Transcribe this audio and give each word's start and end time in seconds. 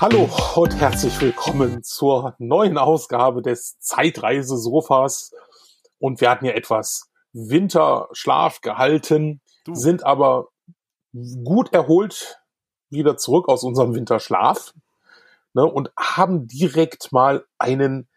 Hallo 0.00 0.28
und 0.54 0.78
herzlich 0.80 1.20
willkommen 1.20 1.82
zur 1.82 2.34
neuen 2.38 2.78
Ausgabe 2.78 3.42
des 3.42 3.78
Zeitreise-Sofas. 3.80 5.32
Und 5.98 6.20
wir 6.20 6.30
hatten 6.30 6.44
ja 6.44 6.52
etwas 6.52 7.10
Winterschlaf 7.32 8.60
gehalten, 8.60 9.40
Du. 9.64 9.74
sind 9.74 10.04
aber 10.04 10.48
gut 11.44 11.72
erholt 11.72 12.40
wieder 12.90 13.16
zurück 13.16 13.48
aus 13.48 13.64
unserem 13.64 13.94
Winterschlaf 13.94 14.72
ne, 15.52 15.64
und 15.64 15.90
haben 15.98 16.46
direkt 16.46 17.12
mal 17.12 17.44
einen 17.58 18.08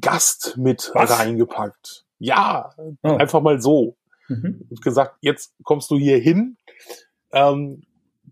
Gast 0.00 0.56
mit 0.56 0.90
Was? 0.94 1.18
reingepackt. 1.18 2.06
Ja, 2.18 2.74
Oh. 3.02 3.16
einfach 3.16 3.40
mal 3.40 3.60
so. 3.60 3.96
Mhm. 4.28 4.66
Und 4.70 4.82
gesagt, 4.82 5.16
jetzt 5.20 5.54
kommst 5.64 5.90
du 5.90 5.96
hier 5.96 6.18
hin, 6.18 6.56
ähm, 7.32 7.82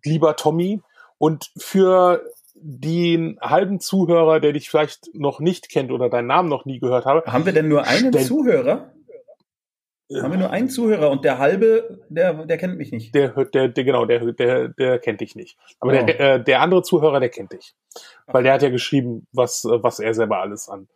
lieber 0.05 0.37
Tommy. 0.37 0.81
Und 1.19 1.51
für 1.59 2.23
den 2.63 3.39
halben 3.41 3.81
Zuhörer, 3.81 4.41
der 4.41 4.53
dich 4.53 4.69
vielleicht 4.71 5.09
noch 5.15 5.41
nicht 5.41 5.69
kennt 5.71 5.91
oder 5.91 6.09
deinen 6.09 6.27
Namen 6.27 6.49
noch 6.49 6.65
nie 6.65 6.79
gehört 6.81 7.05
habe, 7.05 7.23
Haben 7.31 7.47
wir 7.47 7.53
denn 7.53 7.69
nur 7.69 7.85
einen 7.87 8.13
Stell- 8.13 8.25
Zuhörer? 8.25 8.93
Haben 10.23 10.33
wir 10.33 10.39
nur 10.39 10.51
einen 10.51 10.71
Zuhörer 10.71 11.11
und 11.11 11.23
der 11.23 11.37
halbe, 11.39 12.01
der, 12.09 12.33
der 12.47 12.57
kennt 12.57 12.79
mich 12.79 12.93
nicht. 12.93 13.15
der 13.15 13.37
hört, 13.37 13.55
der, 13.55 13.69
der 13.69 13.85
genau, 13.85 14.07
der, 14.07 14.33
der, 14.33 14.69
der 14.69 14.99
kennt 15.01 15.21
dich 15.21 15.37
nicht. 15.37 15.59
Aber 15.81 15.93
Oh. 15.93 16.07
der, 16.07 16.19
äh, 16.21 16.43
der 16.43 16.63
andere 16.63 16.83
Zuhörer, 16.83 17.21
der 17.21 17.29
kennt 17.29 17.53
dich. 17.53 17.75
Weil 18.27 18.43
der 18.43 18.55
hat 18.55 18.63
ja 18.63 18.71
geschrieben, 18.71 19.27
was, 19.33 19.67
äh, 19.67 19.83
was 19.83 20.01
er 20.01 20.15
selber 20.15 20.39
alles 20.39 20.67
an 20.71 20.89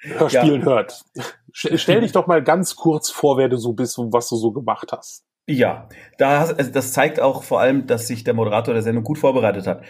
Hörspielen 0.00 0.64
hört. 0.64 1.02
St- 1.54 1.76
Stell 1.78 2.00
dich 2.00 2.12
doch 2.12 2.26
mal 2.26 2.42
ganz 2.42 2.76
kurz 2.76 3.10
vor, 3.10 3.36
wer 3.36 3.48
du 3.48 3.56
so 3.56 3.72
bist 3.72 3.98
und 3.98 4.12
was 4.12 4.28
du 4.28 4.36
so 4.36 4.52
gemacht 4.52 4.90
hast. 4.92 5.24
Ja, 5.46 5.88
da, 6.18 6.40
hast- 6.40 6.58
also 6.58 6.70
das 6.70 6.92
zeigt 6.92 7.20
auch 7.20 7.42
vor 7.42 7.60
allem, 7.60 7.86
dass 7.86 8.06
sich 8.06 8.22
der 8.22 8.34
Moderator 8.34 8.74
der 8.74 8.82
Sendung 8.82 9.02
gut 9.04 9.18
vorbereitet 9.18 9.66
hat. 9.66 9.82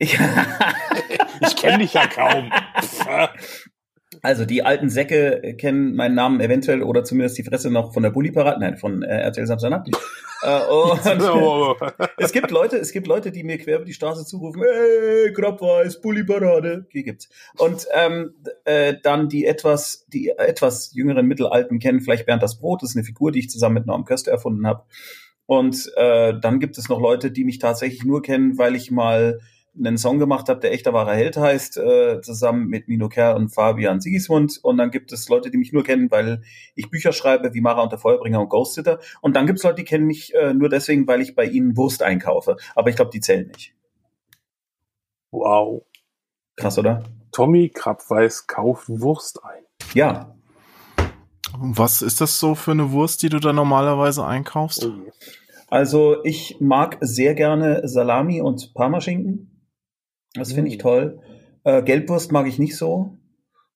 Ich, 1.40 1.56
kenne 1.56 1.78
dich 1.78 1.94
ja 1.94 2.06
kaum. 2.06 2.50
also 4.22 4.44
die 4.44 4.62
alten 4.64 4.90
Säcke 4.90 5.54
kennen 5.56 5.94
meinen 5.94 6.14
Namen 6.14 6.40
eventuell 6.40 6.82
oder 6.82 7.04
zumindest 7.04 7.38
die 7.38 7.44
Fresse 7.44 7.70
noch 7.70 7.92
von 7.92 8.02
der 8.02 8.10
Bulli-Parade, 8.10 8.60
nein, 8.60 8.76
von 8.76 9.02
äh, 9.02 9.20
RTL 9.22 9.46
Samstagnacht. 9.46 9.88
äh, 10.42 10.60
und 10.66 11.00
es 12.16 12.32
gibt 12.32 12.50
Leute, 12.50 12.76
es 12.78 12.92
gibt 12.92 13.06
Leute, 13.06 13.30
die 13.30 13.44
mir 13.44 13.58
quer 13.58 13.76
über 13.76 13.84
die 13.84 13.92
Straße 13.92 14.24
zurufen, 14.24 14.62
hey, 14.62 15.32
Grabweiß, 15.32 16.00
Bulli-Parade, 16.00 16.86
die 16.92 17.04
gibt's. 17.04 17.28
Und 17.56 17.86
ähm, 17.94 18.34
äh, 18.64 18.94
dann 19.02 19.28
die 19.28 19.46
etwas, 19.46 20.06
die 20.12 20.30
etwas 20.30 20.92
jüngeren 20.94 21.26
Mittelalten 21.26 21.78
kennen 21.78 22.00
vielleicht 22.00 22.26
Bernd 22.26 22.42
das 22.42 22.58
Brot, 22.58 22.82
das 22.82 22.90
ist 22.90 22.96
eine 22.96 23.04
Figur, 23.04 23.32
die 23.32 23.40
ich 23.40 23.50
zusammen 23.50 23.74
mit 23.74 23.86
Norm 23.86 24.04
Köster 24.04 24.32
erfunden 24.32 24.66
habe. 24.66 24.84
Und 25.46 25.90
äh, 25.96 26.34
dann 26.38 26.60
gibt 26.60 26.76
es 26.76 26.88
noch 26.88 27.00
Leute, 27.00 27.30
die 27.30 27.44
mich 27.44 27.58
tatsächlich 27.58 28.04
nur 28.04 28.22
kennen, 28.22 28.58
weil 28.58 28.74
ich 28.74 28.90
mal 28.90 29.40
einen 29.78 29.98
Song 29.98 30.18
gemacht 30.18 30.48
habe, 30.48 30.60
der 30.60 30.72
echter 30.72 30.92
wahrer 30.92 31.14
Held 31.14 31.36
heißt, 31.36 31.76
äh, 31.78 32.20
zusammen 32.20 32.66
mit 32.66 32.88
Mino 32.88 33.08
Kerr 33.08 33.36
und 33.36 33.50
Fabian 33.50 34.00
Sigismund. 34.00 34.58
Und 34.62 34.78
dann 34.78 34.90
gibt 34.90 35.12
es 35.12 35.28
Leute, 35.28 35.50
die 35.50 35.58
mich 35.58 35.72
nur 35.72 35.84
kennen, 35.84 36.10
weil 36.10 36.42
ich 36.74 36.90
Bücher 36.90 37.12
schreibe, 37.12 37.54
wie 37.54 37.60
Mara 37.60 37.82
und 37.82 37.92
der 37.92 37.98
Feuerbringer 37.98 38.40
und 38.40 38.48
Ghost 38.48 38.74
Sitter. 38.74 38.98
Und 39.20 39.36
dann 39.36 39.46
gibt 39.46 39.58
es 39.58 39.64
Leute, 39.64 39.76
die 39.76 39.84
kennen 39.84 40.06
mich 40.06 40.34
äh, 40.34 40.54
nur 40.54 40.68
deswegen, 40.68 41.06
weil 41.06 41.20
ich 41.20 41.34
bei 41.34 41.44
ihnen 41.44 41.76
Wurst 41.76 42.02
einkaufe. 42.02 42.56
Aber 42.74 42.90
ich 42.90 42.96
glaube, 42.96 43.10
die 43.12 43.20
zählen 43.20 43.46
nicht. 43.48 43.74
Wow. 45.30 45.82
Krass, 46.56 46.78
oder? 46.78 47.04
Tommy 47.32 47.68
Krabweis 47.68 48.46
kauft 48.46 48.88
Wurst 48.88 49.44
ein. 49.44 49.62
Ja. 49.94 50.34
Was 51.56 52.02
ist 52.02 52.20
das 52.20 52.38
so 52.38 52.54
für 52.54 52.72
eine 52.72 52.90
Wurst, 52.92 53.22
die 53.22 53.28
du 53.28 53.38
da 53.38 53.52
normalerweise 53.52 54.26
einkaufst? 54.26 54.86
Oh. 54.86 55.10
Also 55.70 56.24
ich 56.24 56.56
mag 56.60 56.96
sehr 57.00 57.34
gerne 57.34 57.86
Salami 57.86 58.40
und 58.40 58.72
Parmaschinken. 58.74 59.57
Das 60.34 60.52
finde 60.52 60.70
ich 60.70 60.76
Mm. 60.78 60.80
toll. 60.80 61.20
Äh, 61.64 61.82
Gelbwurst 61.82 62.32
mag 62.32 62.46
ich 62.46 62.58
nicht 62.58 62.76
so. 62.76 63.18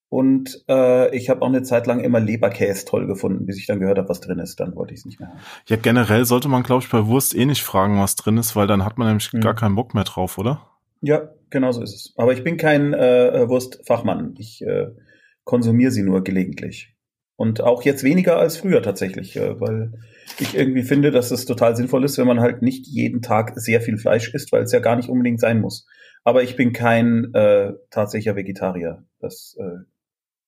Und 0.08 0.62
äh, 0.68 1.16
ich 1.16 1.30
habe 1.30 1.40
auch 1.40 1.46
eine 1.48 1.62
Zeit 1.62 1.86
lang 1.86 2.00
immer 2.00 2.20
Leberkäse 2.20 2.84
toll 2.84 3.06
gefunden, 3.06 3.46
bis 3.46 3.56
ich 3.56 3.66
dann 3.66 3.80
gehört 3.80 3.96
habe, 3.96 4.10
was 4.10 4.20
drin 4.20 4.38
ist. 4.40 4.60
Dann 4.60 4.74
wollte 4.76 4.92
ich 4.92 5.00
es 5.00 5.06
nicht 5.06 5.18
mehr 5.20 5.30
haben. 5.30 5.38
Ja, 5.66 5.76
generell 5.76 6.26
sollte 6.26 6.48
man, 6.48 6.62
glaube 6.62 6.82
ich, 6.84 6.90
bei 6.90 7.06
Wurst 7.06 7.34
eh 7.34 7.46
nicht 7.46 7.62
fragen, 7.62 7.98
was 7.98 8.14
drin 8.16 8.36
ist, 8.36 8.54
weil 8.54 8.66
dann 8.66 8.84
hat 8.84 8.98
man 8.98 9.08
nämlich 9.08 9.32
Hm. 9.32 9.40
gar 9.40 9.54
keinen 9.54 9.74
Bock 9.74 9.94
mehr 9.94 10.04
drauf, 10.04 10.36
oder? 10.36 10.66
Ja, 11.00 11.30
genau 11.48 11.72
so 11.72 11.82
ist 11.82 11.94
es. 11.94 12.14
Aber 12.16 12.34
ich 12.34 12.44
bin 12.44 12.58
kein 12.58 12.92
äh, 12.92 13.28
äh, 13.28 13.48
Wurstfachmann. 13.48 14.34
Ich 14.38 14.60
äh, 14.62 14.88
konsumiere 15.44 15.90
sie 15.90 16.02
nur 16.02 16.22
gelegentlich. 16.22 16.94
Und 17.36 17.62
auch 17.62 17.82
jetzt 17.82 18.04
weniger 18.04 18.36
als 18.38 18.58
früher 18.58 18.82
tatsächlich, 18.82 19.34
äh, 19.36 19.58
weil 19.58 19.94
ich 20.38 20.54
irgendwie 20.54 20.82
finde, 20.82 21.10
dass 21.10 21.30
es 21.30 21.46
total 21.46 21.74
sinnvoll 21.74 22.04
ist, 22.04 22.18
wenn 22.18 22.26
man 22.26 22.40
halt 22.40 22.60
nicht 22.60 22.86
jeden 22.86 23.22
Tag 23.22 23.52
sehr 23.56 23.80
viel 23.80 23.96
Fleisch 23.96 24.32
isst, 24.34 24.52
weil 24.52 24.62
es 24.62 24.72
ja 24.72 24.80
gar 24.80 24.96
nicht 24.96 25.08
unbedingt 25.08 25.40
sein 25.40 25.60
muss. 25.62 25.86
Aber 26.24 26.42
ich 26.42 26.56
bin 26.56 26.72
kein 26.72 27.32
äh, 27.34 27.72
tatsächlicher 27.90 28.36
Vegetarier. 28.36 29.02
Das 29.18 29.56
äh, 29.58 29.84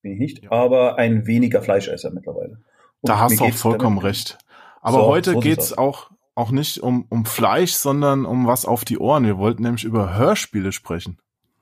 bin 0.01 0.13
ich 0.13 0.19
nicht. 0.19 0.43
Ja. 0.43 0.51
Aber 0.51 0.97
ein 0.97 1.25
weniger 1.27 1.61
Fleischesser 1.61 2.11
mittlerweile. 2.11 2.53
Und 3.01 3.09
Da 3.09 3.19
hast 3.19 3.39
du 3.39 3.43
auch 3.45 3.53
vollkommen 3.53 3.97
damit- 3.97 4.09
recht. 4.09 4.37
Aber 4.81 4.99
So, 4.99 5.05
heute 5.07 5.31
so 5.33 5.39
geht's 5.39 5.73
aus. 5.73 5.77
auch, 5.77 6.11
auch 6.35 6.51
nicht 6.51 6.81
um, 6.81 7.05
um 7.09 7.25
Fleisch, 7.25 7.73
sondern 7.73 8.25
um 8.25 8.47
was 8.47 8.65
auf 8.65 8.85
die 8.85 8.99
Ohren. 8.99 9.25
Wir 9.25 9.37
wollten 9.37 9.63
nämlich 9.63 9.83
über 9.83 10.15
Hörspiele 10.15 10.71
sprechen. 10.71 11.17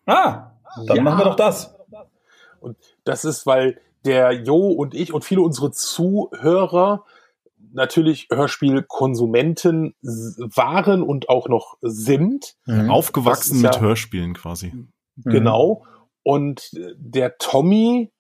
Ah, 0.06 0.52
dann 0.88 0.98
Ja. 0.98 1.04
machen 1.04 1.20
wir 1.20 1.26
doch 1.26 1.36
das. 1.36 1.74
Das 3.04 3.26
ist, 3.26 3.46
weil 3.46 3.80
der 4.06 4.32
Jo 4.34 4.68
und 4.72 4.94
ich 4.94 5.14
und 5.14 5.24
viele 5.26 5.42
unserer 5.42 5.72
Zuhörer 5.72 7.06
natürlich 7.74 8.28
Hörspielkonsumenten 8.32 9.96
waren 10.02 11.04
und 11.04 11.30
auch 11.30 11.48
noch 11.50 11.78
sind. 11.82 12.56
Mhm. 12.66 12.90
Aufgewachsen 12.90 13.62
mit 13.62 13.76
ja- 13.76 13.82
Hörspielen 13.82 14.34
quasi. 14.34 14.72
Mhm. 14.72 14.92
Genau. 15.24 15.86
Und 16.24 16.70
der 16.96 17.38
Tommy 17.38 18.12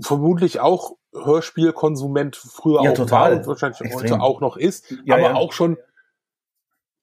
vermutlich 0.00 0.60
auch 0.60 0.96
Hörspielkonsument 1.12 2.36
früher 2.36 2.82
Ja, 2.82 2.90
auch 2.92 2.94
total. 2.96 3.32
war 3.32 3.38
und 3.38 3.46
wahrscheinlich 3.46 3.80
Extrem. 3.80 4.00
heute 4.12 4.20
auch 4.22 4.40
noch 4.40 4.56
ist, 4.56 4.90
Ja, 5.04 5.16
aber 5.16 5.30
ja. 5.30 5.34
auch 5.34 5.52
schon 5.52 5.76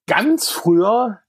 ganz 0.08 0.50
früher 0.50 1.20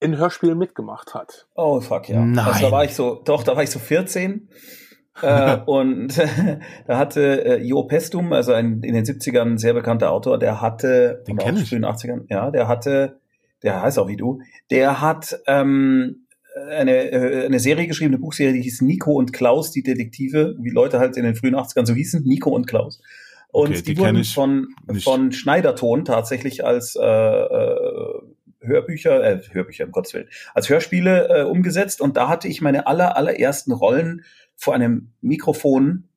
in 0.00 0.16
Hörspielen 0.18 0.58
mitgemacht 0.58 1.14
hat. 1.14 1.48
Oh 1.54 1.80
fuck 1.80 2.08
ja. 2.10 2.20
Nein. 2.20 2.44
Also 2.44 2.60
da 2.66 2.70
war 2.72 2.84
ich 2.84 2.94
so, 2.94 3.22
doch, 3.24 3.42
da 3.42 3.56
war 3.56 3.62
ich 3.62 3.70
so 3.70 3.78
14. 3.78 4.50
äh, 5.22 5.56
und 5.66 6.18
da 6.86 6.98
hatte 6.98 7.44
äh, 7.44 7.62
Jo 7.62 7.84
Pestum, 7.84 8.32
also 8.32 8.52
ein 8.52 8.82
in 8.82 8.94
den 8.94 9.04
70ern 9.04 9.58
sehr 9.58 9.74
bekannter 9.74 10.12
Autor, 10.12 10.38
der 10.38 10.60
hatte, 10.60 11.22
Den 11.26 11.32
und 11.32 11.40
auch 11.40 11.46
kenn 11.46 11.56
ich. 11.56 11.68
frühen 11.68 11.84
80ern, 11.84 12.26
ja, 12.28 12.50
der 12.50 12.68
hatte, 12.68 13.20
der 13.62 13.82
heißt 13.82 13.98
auch 13.98 14.08
wie 14.08 14.16
du, 14.16 14.40
der 14.70 15.00
hat 15.00 15.38
ähm, 15.46 16.26
eine, 16.70 17.10
äh, 17.10 17.46
eine 17.46 17.60
Serie 17.60 17.86
geschrieben, 17.86 18.14
eine 18.14 18.20
Buchserie, 18.20 18.52
die 18.52 18.62
hieß 18.62 18.82
Nico 18.82 19.12
und 19.12 19.32
Klaus, 19.32 19.70
die 19.70 19.82
Detektive, 19.82 20.56
wie 20.60 20.70
Leute 20.70 20.98
halt 20.98 21.16
in 21.16 21.24
den 21.24 21.34
frühen 21.34 21.56
80ern 21.56 21.86
so 21.86 21.94
hießen, 21.94 22.24
Nico 22.24 22.50
und 22.50 22.66
Klaus. 22.66 23.00
Und 23.48 23.70
Okay, 23.70 23.82
die 23.82 23.94
die, 23.94 24.00
wurden 24.00 24.24
von, 24.24 24.68
nicht. 24.90 25.04
von 25.04 25.30
Schneiderton 25.30 26.04
tatsächlich 26.04 26.64
als 26.64 26.96
äh, 26.96 27.04
äh, 27.04 28.20
Hörbücher, 28.60 29.22
äh, 29.22 29.40
Hörbücher, 29.52 29.84
um 29.84 29.92
Gottes 29.92 30.14
Willen, 30.14 30.28
als 30.54 30.68
Hörspiele 30.68 31.28
äh, 31.28 31.42
umgesetzt. 31.42 32.00
Und 32.00 32.16
da 32.16 32.28
hatte 32.28 32.48
ich 32.48 32.60
meine 32.62 32.86
aller, 32.86 33.16
allerersten 33.16 33.72
Rollen 33.72 34.24
vor 34.64 34.74
einem 34.74 35.12
Mikrofon, 35.20 36.08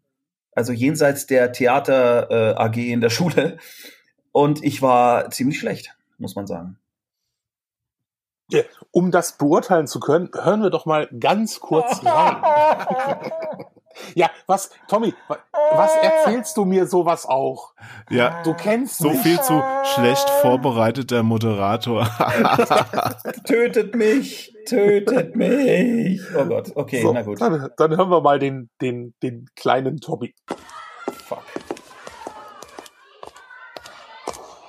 also 0.54 0.72
jenseits 0.72 1.28
der 1.28 1.52
Theater 1.52 2.32
äh, 2.32 2.56
AG 2.56 2.78
in 2.78 3.02
der 3.02 3.10
Schule. 3.12 3.58
Und 4.32 4.64
ich 4.64 4.82
war 4.82 5.30
ziemlich 5.30 5.60
schlecht, 5.60 5.96
muss 6.18 6.36
man 6.36 6.48
sagen. 6.48 6.80
Um 8.92 9.12
das 9.12 9.38
beurteilen 9.38 9.88
zu 9.88 10.00
können, 10.00 10.30
hören 10.34 10.62
wir 10.62 10.70
doch 10.70 10.86
mal 10.86 11.10
ganz 11.20 11.60
kurz 11.60 12.02
rein. 12.06 13.32
ja, 14.16 14.30
was, 14.46 14.70
Tommy, 14.88 15.14
wa- 15.28 15.38
was 15.72 15.92
erzählst 15.96 16.56
du 16.58 16.66
mir 16.66 16.88
sowas 16.88 17.26
auch? 17.26 17.74
Ja, 18.10 18.42
Du 18.44 18.54
kennst 18.54 18.98
so 18.98 19.10
mich. 19.10 19.20
viel 19.22 19.42
zu 19.42 19.62
schlecht 19.96 20.30
vorbereiteter 20.42 21.24
Moderator. 21.24 22.06
Tötet 23.48 23.96
mich, 23.96 24.54
tötet 24.68 25.36
mich. 25.36 26.22
Oh 26.36 26.46
Gott, 26.46 26.72
okay, 26.76 27.02
so, 27.02 27.12
na 27.14 27.22
gut. 27.22 27.40
Dann, 27.42 27.70
dann 27.78 27.98
hören 27.98 28.10
wir 28.10 28.22
mal 28.22 28.40
den, 28.40 28.70
den, 28.82 29.14
den 29.24 29.50
kleinen 29.56 30.00
Tommy. 30.00 30.34
Fuck. 31.28 31.44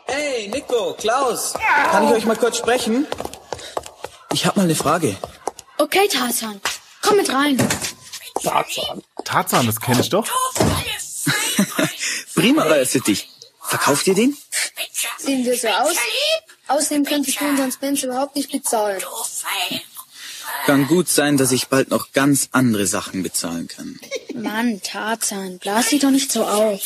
Hey, 0.06 0.48
Nico, 0.48 0.94
Klaus, 0.96 1.54
kann 1.90 2.04
ich 2.04 2.10
euch 2.12 2.24
mal 2.26 2.36
kurz 2.36 2.56
sprechen? 2.56 3.06
Ich 4.32 4.46
habe 4.46 4.58
mal 4.60 4.64
eine 4.64 4.74
Frage. 4.74 5.16
Okay, 5.78 6.08
Tarzan, 6.10 6.60
komm 7.02 7.16
mit 7.18 7.32
rein. 7.32 7.56
Tarzan. 8.42 9.02
Tarzan, 9.28 9.66
das 9.66 9.78
kenne 9.78 10.00
ich 10.00 10.08
doch. 10.08 10.26
Prima 12.34 12.64
euer 12.64 12.86
Sittich. 12.86 13.28
Verkauft 13.62 14.06
ihr 14.06 14.14
den? 14.14 14.34
Sehen 15.18 15.44
wir 15.44 15.58
so 15.58 15.68
aus? 15.68 15.96
Außerdem 16.68 17.04
könnte 17.04 17.28
ich 17.28 17.38
unseren 17.38 17.70
Spence 17.70 18.04
überhaupt 18.04 18.36
nicht 18.36 18.50
bezahlen. 18.50 19.02
Kann 20.64 20.86
gut 20.86 21.10
sein, 21.10 21.36
dass 21.36 21.52
ich 21.52 21.68
bald 21.68 21.90
noch 21.90 22.12
ganz 22.12 22.48
andere 22.52 22.86
Sachen 22.86 23.22
bezahlen 23.22 23.68
kann. 23.68 24.00
Mann, 24.34 24.80
Tarzan, 24.82 25.58
blas 25.58 25.88
dich 25.88 26.00
doch 26.00 26.10
nicht 26.10 26.32
so 26.32 26.46
auf. 26.46 26.80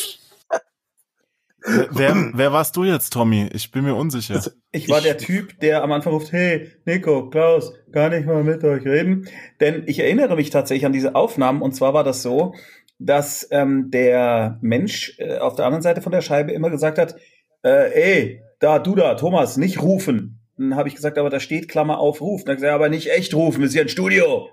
Wer, 1.65 2.31
wer 2.35 2.53
warst 2.53 2.77
du 2.77 2.85
jetzt, 2.85 3.13
Tommy? 3.13 3.49
Ich 3.53 3.71
bin 3.71 3.85
mir 3.85 3.95
unsicher. 3.95 4.35
Also, 4.35 4.51
ich 4.73 4.89
war 4.89 4.99
ich, 4.99 5.05
der 5.05 5.19
Typ, 5.19 5.59
der 5.61 5.83
am 5.83 5.93
Anfang 5.93 6.13
ruft, 6.13 6.33
hey, 6.33 6.71
Nico, 6.85 7.31
Klaus, 7.31 7.73
kann 7.93 8.13
ich 8.13 8.27
mal 8.27 8.43
mit 8.43 8.65
euch 8.65 8.85
reden? 8.85 9.29
Denn 9.61 9.85
ich 9.87 10.01
erinnere 10.01 10.37
mich 10.37 10.51
tatsächlich 10.51 10.87
an 10.87 10.93
diese 10.93 11.15
Aufnahmen 11.15 11.63
und 11.63 11.75
zwar 11.75 11.95
war 11.95 12.05
das 12.05 12.23
so, 12.23 12.55
dass 12.99 13.47
ähm, 13.51 13.91
der 13.91 14.59
Mensch 14.61 15.15
äh, 15.19 15.39
auf 15.39 15.55
der 15.55 15.67
anderen 15.67 15.83
Seite 15.83 16.03
von 16.03 16.13
der 16.13 16.21
Scheibe 16.21 16.53
immer 16.53 16.71
gesagt 16.71 16.99
hat, 16.99 17.17
äh, 17.63 17.93
ey, 17.93 18.43
da, 18.59 18.79
du 18.79 18.95
da, 18.95 19.15
Thomas, 19.15 19.57
nicht 19.57 19.83
rufen. 19.83 20.41
Dann 20.57 20.77
habe 20.77 20.89
ich 20.89 20.95
gesagt, 20.95 21.19
aber 21.19 21.31
da 21.31 21.41
steht 21.41 21.69
Klammer 21.69 21.99
auf, 21.99 22.21
rufen. 22.21 22.47
Dann 22.47 22.57
gesagt, 22.57 22.73
aber 22.73 22.89
nicht 22.89 23.11
echt 23.11 23.35
rufen, 23.35 23.61
wir 23.61 23.69
sind 23.69 23.79
ja 23.79 23.83
ein 23.85 23.89
Studio. 23.89 24.51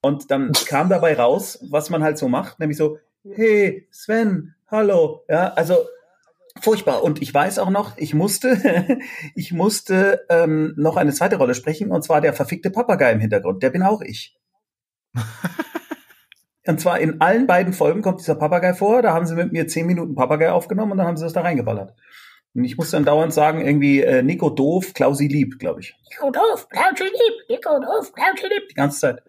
Und 0.00 0.30
dann 0.30 0.52
kam 0.66 0.88
dabei 0.88 1.14
raus, 1.14 1.64
was 1.70 1.90
man 1.90 2.02
halt 2.02 2.18
so 2.18 2.28
macht, 2.28 2.60
nämlich 2.60 2.76
so, 2.76 2.98
hey, 3.28 3.88
Sven, 3.90 4.54
hallo. 4.70 5.24
Ja, 5.28 5.48
also 5.54 5.78
furchtbar. 6.60 7.02
Und 7.02 7.22
ich 7.22 7.32
weiß 7.32 7.58
auch 7.58 7.70
noch, 7.70 7.96
ich 7.96 8.14
musste, 8.14 8.98
ich 9.34 9.52
musste 9.52 10.24
ähm, 10.28 10.74
noch 10.76 10.96
eine 10.96 11.12
zweite 11.12 11.36
Rolle 11.36 11.54
sprechen, 11.54 11.90
und 11.90 12.02
zwar 12.02 12.20
der 12.20 12.32
verfickte 12.32 12.70
Papagei 12.70 13.12
im 13.12 13.20
Hintergrund. 13.20 13.62
Der 13.62 13.70
bin 13.70 13.82
auch 13.82 14.00
ich. 14.00 14.36
und 16.66 16.80
zwar 16.80 16.98
in 16.98 17.20
allen 17.20 17.46
beiden 17.46 17.72
Folgen 17.72 18.02
kommt 18.02 18.20
dieser 18.20 18.34
Papagei 18.34 18.74
vor. 18.74 19.02
Da 19.02 19.12
haben 19.12 19.26
sie 19.26 19.34
mit 19.34 19.52
mir 19.52 19.68
zehn 19.68 19.86
Minuten 19.86 20.14
Papagei 20.14 20.50
aufgenommen 20.50 20.92
und 20.92 20.98
dann 20.98 21.06
haben 21.06 21.16
sie 21.16 21.24
das 21.24 21.32
da 21.32 21.42
reingeballert. 21.42 21.94
Und 22.54 22.64
ich 22.64 22.76
muss 22.76 22.92
dann 22.92 23.04
dauernd 23.04 23.34
sagen, 23.34 23.66
irgendwie 23.66 24.00
äh, 24.00 24.22
Nico 24.22 24.48
doof, 24.48 24.94
Klausi 24.94 25.26
lieb, 25.26 25.58
glaube 25.58 25.80
ich. 25.80 25.96
Nico 26.08 26.30
doof, 26.30 26.68
Klausi 26.68 27.02
lieb, 27.02 27.48
Nico 27.48 27.80
doof, 27.80 28.12
Klausi 28.12 28.46
lieb. 28.46 28.68
Die 28.70 28.74
ganze 28.74 29.00
Zeit. 29.00 29.22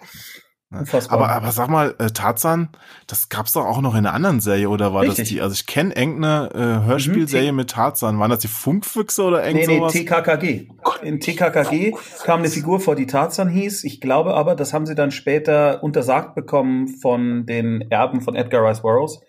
Unfassbar. 0.79 1.17
Aber, 1.17 1.29
aber 1.29 1.51
sag 1.51 1.69
mal, 1.69 1.95
äh, 1.99 2.07
Tarzan, 2.07 2.69
das 3.07 3.29
gab's 3.29 3.53
doch 3.53 3.65
auch 3.65 3.81
noch 3.81 3.93
in 3.93 4.05
einer 4.05 4.13
anderen 4.13 4.39
Serie, 4.39 4.69
oder 4.69 4.93
war 4.93 5.01
Richtig. 5.03 5.17
das 5.17 5.29
die? 5.29 5.41
Also 5.41 5.53
ich 5.53 5.65
kenne 5.65 5.95
irgendeine 5.95 6.49
äh, 6.53 6.85
Hörspielserie 6.85 7.51
mhm, 7.51 7.57
mit 7.57 7.69
Tarzan. 7.71 8.19
Waren 8.19 8.29
das 8.29 8.39
die 8.39 8.47
Funkfüchse 8.47 9.23
oder 9.23 9.45
irgend 9.45 9.67
nee, 9.67 9.77
sowas? 9.77 9.93
Nee, 9.93 10.01
TKKG. 10.01 10.67
In 11.03 11.19
TKKG 11.19 11.93
kam 12.23 12.39
eine 12.39 12.49
Figur 12.49 12.79
vor, 12.79 12.95
die 12.95 13.07
Tarzan 13.07 13.49
hieß. 13.49 13.83
Ich 13.83 14.01
glaube 14.01 14.33
aber, 14.33 14.55
das 14.55 14.73
haben 14.73 14.85
sie 14.85 14.95
dann 14.95 15.11
später 15.11 15.83
untersagt 15.83 16.35
bekommen 16.35 16.87
von 16.87 17.45
den 17.45 17.89
Erben 17.89 18.21
von 18.21 18.35
Edgar 18.35 18.67
Rice 18.67 18.81
Burroughs, 18.81 19.21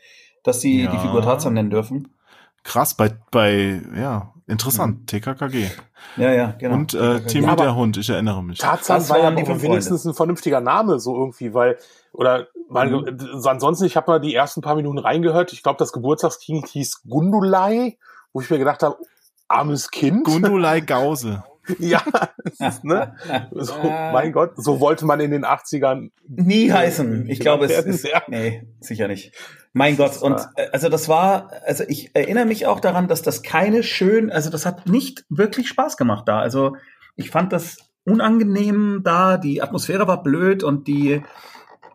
dass 0.43 0.61
sie 0.61 0.85
ja. 0.85 0.91
die 0.91 0.99
Figur 0.99 1.23
Tarzan 1.23 1.55
nennen 1.55 1.71
dürfen. 1.71 2.16
Krass, 2.67 2.95
bei, 2.95 3.13
bei, 3.31 3.81
ja, 3.97 4.33
interessant, 4.49 5.01
mhm. 5.01 5.07
TKKG. 5.07 5.71
Ja, 6.17 6.33
ja, 6.33 6.55
genau. 6.59 6.75
Und 6.75 6.95
äh, 6.95 7.21
Timmy 7.21 7.47
ja, 7.47 7.55
der 7.55 7.77
Hund, 7.77 7.97
ich 7.97 8.11
erinnere 8.11 8.43
mich. 8.43 8.59
Tarzan 8.59 9.09
war 9.09 9.19
ja 9.19 9.29
auch 9.31 9.63
wenigstens 9.63 10.05
ein 10.05 10.15
vernünftiger 10.15 10.61
Name, 10.61 10.99
so 10.99 11.17
irgendwie, 11.17 11.55
weil, 11.55 11.79
oder, 12.13 12.49
weil, 12.69 12.91
mhm. 12.91 13.41
ansonsten, 13.45 13.85
ich 13.85 13.97
habe 13.97 14.11
mal 14.11 14.21
die 14.21 14.35
ersten 14.35 14.63
paar 14.63 14.75
Minuten 14.75 14.99
reingehört, 14.99 15.53
ich 15.53 15.63
glaube, 15.63 15.79
das 15.79 15.93
Geburtstagskind 15.93 16.67
hieß 16.67 17.03
Gundulai, 17.09 17.99
wo 18.33 18.41
ich 18.41 18.51
mir 18.51 18.59
gedacht 18.59 18.83
habe, 18.83 18.97
armes 19.47 19.93
Kind. 19.93 20.25
Gundulai 20.25 20.81
Gause. 20.87 21.45
ja, 21.79 22.03
ne? 22.83 23.15
So, 23.53 23.75
mein 23.85 24.33
Gott, 24.33 24.55
so 24.57 24.81
wollte 24.81 25.07
man 25.07 25.21
in 25.21 25.31
den 25.31 25.45
80ern 25.45 26.11
nie 26.27 26.73
heißen. 26.73 27.29
Ich 27.29 27.39
glaube, 27.39 27.67
es 27.67 27.85
ist, 27.85 28.09
ja. 28.09 28.23
nee, 28.27 28.67
sicher 28.81 29.07
nicht. 29.07 29.33
Mein 29.76 29.99
Gott, 29.99 30.23
und 30.23 30.40
äh, 30.56 30.69
also 30.73 30.88
das 30.88 31.06
war, 31.06 31.50
also 31.67 31.84
ich 31.87 32.11
erinnere 32.14 32.46
mich 32.46 32.64
auch 32.67 32.81
daran, 32.81 33.08
dass 33.08 33.20
das 33.20 33.43
keine 33.43 33.82
schön, 33.82 34.31
also 34.31 34.49
das 34.49 34.64
hat 34.64 34.88
nicht 34.88 35.26
wirklich 35.28 35.69
Spaß 35.69 35.99
gemacht 35.99 36.26
da. 36.26 36.38
Also 36.38 36.76
ich 37.14 37.31
fand 37.31 37.52
das 37.52 37.76
unangenehm 38.06 39.02
da, 39.05 39.37
die 39.37 39.61
Atmosphäre 39.61 40.08
war 40.08 40.23
blöd 40.23 40.64
und 40.64 40.88
die 40.88 41.23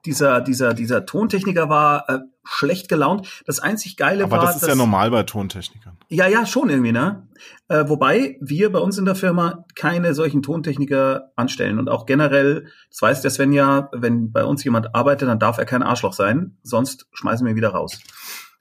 dieser, 0.06 0.42
dieser, 0.42 0.74
dieser 0.74 1.06
Tontechniker 1.06 1.70
war 1.70 2.10
äh, 2.10 2.20
schlecht 2.44 2.90
gelaunt. 2.90 3.44
Das 3.46 3.60
einzig 3.60 3.98
Geile 3.98 4.24
Aber 4.24 4.32
war. 4.32 4.40
Aber 4.40 4.48
das 4.48 4.62
ist 4.62 4.68
ja 4.68 4.76
normal 4.76 5.12
bei 5.12 5.24
Tontechnikern. 5.24 5.98
Ja, 6.10 6.28
ja, 6.28 6.46
schon 6.46 6.70
irgendwie, 6.70 6.92
ne? 6.92 7.28
Äh, 7.68 7.86
wobei 7.88 8.38
wir 8.42 8.72
bei 8.72 8.80
uns 8.80 8.98
in 8.98 9.06
der 9.06 9.16
Firma 9.16 9.66
keine 9.76 10.14
solchen 10.14 10.42
Tontechniker 10.42 11.32
anstellen. 11.36 11.80
Und 11.80 11.90
auch 11.90 12.06
generell, 12.06 12.68
das 12.90 13.02
weiß 13.02 13.22
der 13.22 13.32
Sven 13.32 13.54
ja, 13.54 13.90
wenn 13.94 14.32
bei 14.32 14.44
uns 14.44 14.64
jemand 14.64 14.96
arbeitet, 14.96 15.30
dann 15.30 15.40
darf 15.40 15.58
er 15.58 15.66
kein 15.66 15.84
Arschloch 15.84 16.14
sein, 16.14 16.58
sonst 16.64 17.08
schmeißen 17.14 17.46
wir 17.46 17.52
ihn 17.52 17.58
wieder 17.58 17.70
raus. 17.70 18.00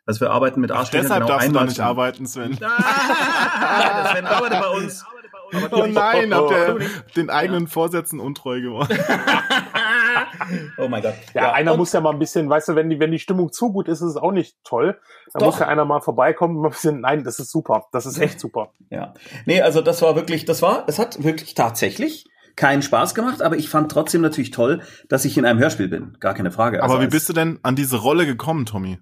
Also 0.06 0.20
wir 0.20 0.30
arbeiten 0.30 0.60
mit 0.60 0.72
Arschlöchern 0.72 1.02
Deshalb 1.02 1.26
genau 1.26 1.38
darfst 1.38 1.54
du 1.54 1.64
nicht 1.64 1.80
arbeiten, 1.80 2.26
Sven. 2.26 2.58
Ah, 3.72 4.12
Sven 4.12 4.26
arbeitet 4.26 4.60
bei 4.60 4.68
uns. 4.68 5.04
Oh 5.72 5.86
nein, 5.86 6.34
habt 6.34 6.50
ihr 6.50 6.78
den 7.16 7.30
eigenen 7.30 7.66
Vorsätzen 7.66 8.20
untreu 8.20 8.60
geworden. 8.60 8.96
oh 10.78 10.88
mein 10.88 11.02
Gott. 11.02 11.14
Ja, 11.34 11.42
ja 11.42 11.52
einer 11.52 11.76
muss 11.76 11.92
ja 11.92 12.00
mal 12.00 12.12
ein 12.12 12.18
bisschen, 12.18 12.48
weißt 12.48 12.68
du, 12.68 12.74
wenn 12.74 12.90
die, 12.90 13.00
wenn 13.00 13.10
die 13.10 13.18
Stimmung 13.18 13.52
zu 13.52 13.72
gut 13.72 13.88
ist, 13.88 14.00
ist 14.00 14.10
es 14.10 14.16
auch 14.16 14.32
nicht 14.32 14.56
toll. 14.64 14.98
Da 15.32 15.44
muss 15.44 15.58
ja 15.58 15.68
einer 15.68 15.84
mal 15.84 16.00
vorbeikommen 16.00 16.58
und 16.58 16.66
ein 16.66 16.70
bisschen, 16.70 17.00
nein, 17.00 17.24
das 17.24 17.38
ist 17.38 17.50
super. 17.50 17.86
Das 17.92 18.06
ist 18.06 18.18
echt 18.18 18.40
super. 18.40 18.72
Ja. 18.90 19.14
Nee, 19.46 19.60
also 19.62 19.80
das 19.82 20.02
war 20.02 20.16
wirklich, 20.16 20.44
das 20.44 20.62
war, 20.62 20.84
es 20.86 20.98
hat 20.98 21.22
wirklich 21.22 21.54
tatsächlich 21.54 22.24
keinen 22.56 22.82
Spaß 22.82 23.14
gemacht, 23.14 23.42
aber 23.42 23.56
ich 23.56 23.68
fand 23.68 23.90
trotzdem 23.90 24.20
natürlich 24.20 24.50
toll, 24.50 24.82
dass 25.08 25.24
ich 25.24 25.38
in 25.38 25.44
einem 25.44 25.58
Hörspiel 25.58 25.88
bin. 25.88 26.16
Gar 26.20 26.34
keine 26.34 26.50
Frage. 26.50 26.82
Also 26.82 26.94
aber 26.94 27.04
wie 27.04 27.08
bist 27.08 27.28
du 27.28 27.32
denn 27.32 27.58
an 27.62 27.76
diese 27.76 27.96
Rolle 27.96 28.26
gekommen, 28.26 28.66
Tommy? 28.66 28.98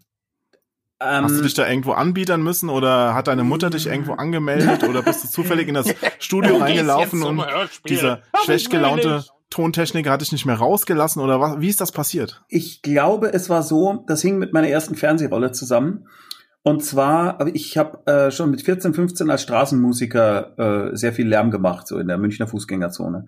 Ähm, 1.00 1.24
Hast 1.24 1.38
du 1.38 1.42
dich 1.42 1.54
da 1.54 1.68
irgendwo 1.68 1.92
anbietern 1.92 2.42
müssen 2.42 2.68
oder 2.68 3.14
hat 3.14 3.28
deine 3.28 3.44
Mutter 3.44 3.70
dich 3.70 3.86
irgendwo 3.86 4.14
angemeldet 4.14 4.82
oder 4.82 5.02
bist 5.02 5.22
du 5.22 5.28
zufällig 5.28 5.68
in 5.68 5.74
das 5.74 5.86
Studio 6.18 6.56
reingelaufen 6.56 7.22
und 7.22 7.44
dieser 7.88 8.22
schlecht 8.42 8.70
gelaunte 8.70 9.24
Tontechniker 9.50 10.10
hat 10.10 10.20
dich 10.20 10.32
nicht 10.32 10.46
mehr 10.46 10.56
rausgelassen 10.56 11.22
oder 11.22 11.40
was? 11.40 11.60
Wie 11.60 11.68
ist 11.68 11.80
das 11.80 11.92
passiert? 11.92 12.42
Ich 12.48 12.82
glaube, 12.82 13.32
es 13.32 13.48
war 13.48 13.62
so, 13.62 14.04
das 14.06 14.22
hing 14.22 14.38
mit 14.38 14.52
meiner 14.52 14.68
ersten 14.68 14.94
Fernsehrolle 14.94 15.52
zusammen. 15.52 16.06
Und 16.62 16.84
zwar, 16.84 17.46
ich 17.54 17.78
habe 17.78 18.06
äh, 18.06 18.30
schon 18.30 18.50
mit 18.50 18.62
14, 18.62 18.92
15 18.92 19.30
als 19.30 19.42
Straßenmusiker 19.42 20.90
äh, 20.92 20.96
sehr 20.96 21.12
viel 21.12 21.26
Lärm 21.26 21.50
gemacht, 21.50 21.86
so 21.86 21.98
in 21.98 22.08
der 22.08 22.18
Münchner 22.18 22.46
Fußgängerzone. 22.46 23.26